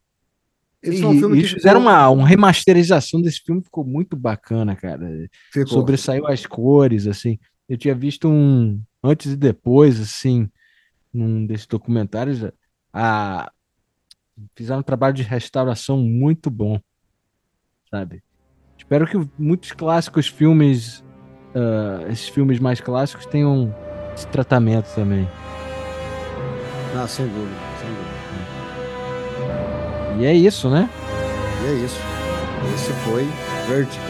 Esse 0.83 0.99
E, 0.99 1.01
foi 1.03 1.11
um 1.11 1.19
filme 1.19 1.35
que 1.37 1.41
eles 1.43 1.51
fizeram 1.53 1.81
ficou- 1.81 1.93
uma, 1.93 2.09
uma 2.11 2.27
remasterização 2.29 3.21
desse 3.21 3.41
filme, 3.45 3.63
ficou 3.63 3.85
muito 3.85 4.17
bacana, 4.17 4.75
cara. 4.77 5.09
ficou. 5.53 5.67
Sobressaiu 5.75 6.27
as 6.27 6.47
cores, 6.47 7.07
assim. 7.07 7.39
Eu 7.69 7.77
tinha 7.77 7.95
visto 7.95 8.29
um 8.29 8.81
antes 9.03 9.33
e 9.33 9.37
depois, 9.37 10.01
assim, 10.01 10.49
num 11.13 11.47
desses 11.47 11.67
documentários. 11.67 12.41
A... 12.93 13.51
Fizeram 14.55 14.81
um 14.81 14.85
trabalho 14.85 15.15
de 15.15 15.23
restauração 15.23 15.99
muito 15.99 16.49
bom, 16.49 16.79
sabe? 17.91 18.23
Espero 18.77 19.07
que 19.07 19.19
muitos 19.37 19.73
clássicos 19.73 20.29
filmes, 20.29 21.05
ah, 21.55 22.07
esses 22.09 22.29
filmes 22.29 22.61
mais 22.61 22.81
clássicos, 22.81 23.27
tenham 23.27 23.75
esse 24.15 24.29
tratamento 24.29 24.95
também. 24.95 25.29
Ah, 26.95 27.09
sem 27.09 27.27
dúvida, 27.27 27.57
sem 27.81 27.89
dúvida. 27.89 28.19
E 30.21 30.25
é 30.25 30.33
isso, 30.33 30.71
né? 30.71 30.89
E 31.65 31.67
é 31.67 31.73
isso. 31.85 32.01
Esse 32.75 32.93
foi 33.05 33.27
Vertigo. 33.69 34.03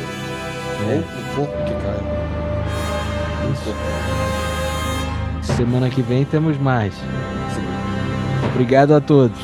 É. 0.88 0.94
Ou 0.94 1.00
o 1.00 1.02
corpo 1.34 1.64
que 1.64 1.74
cai. 1.82 1.98
O 3.44 3.54
corpo. 3.64 4.27
Semana 5.58 5.90
que 5.90 6.00
vem 6.02 6.24
temos 6.24 6.56
mais. 6.56 6.94
Obrigado 8.54 8.94
a 8.94 9.00
todos. 9.00 9.36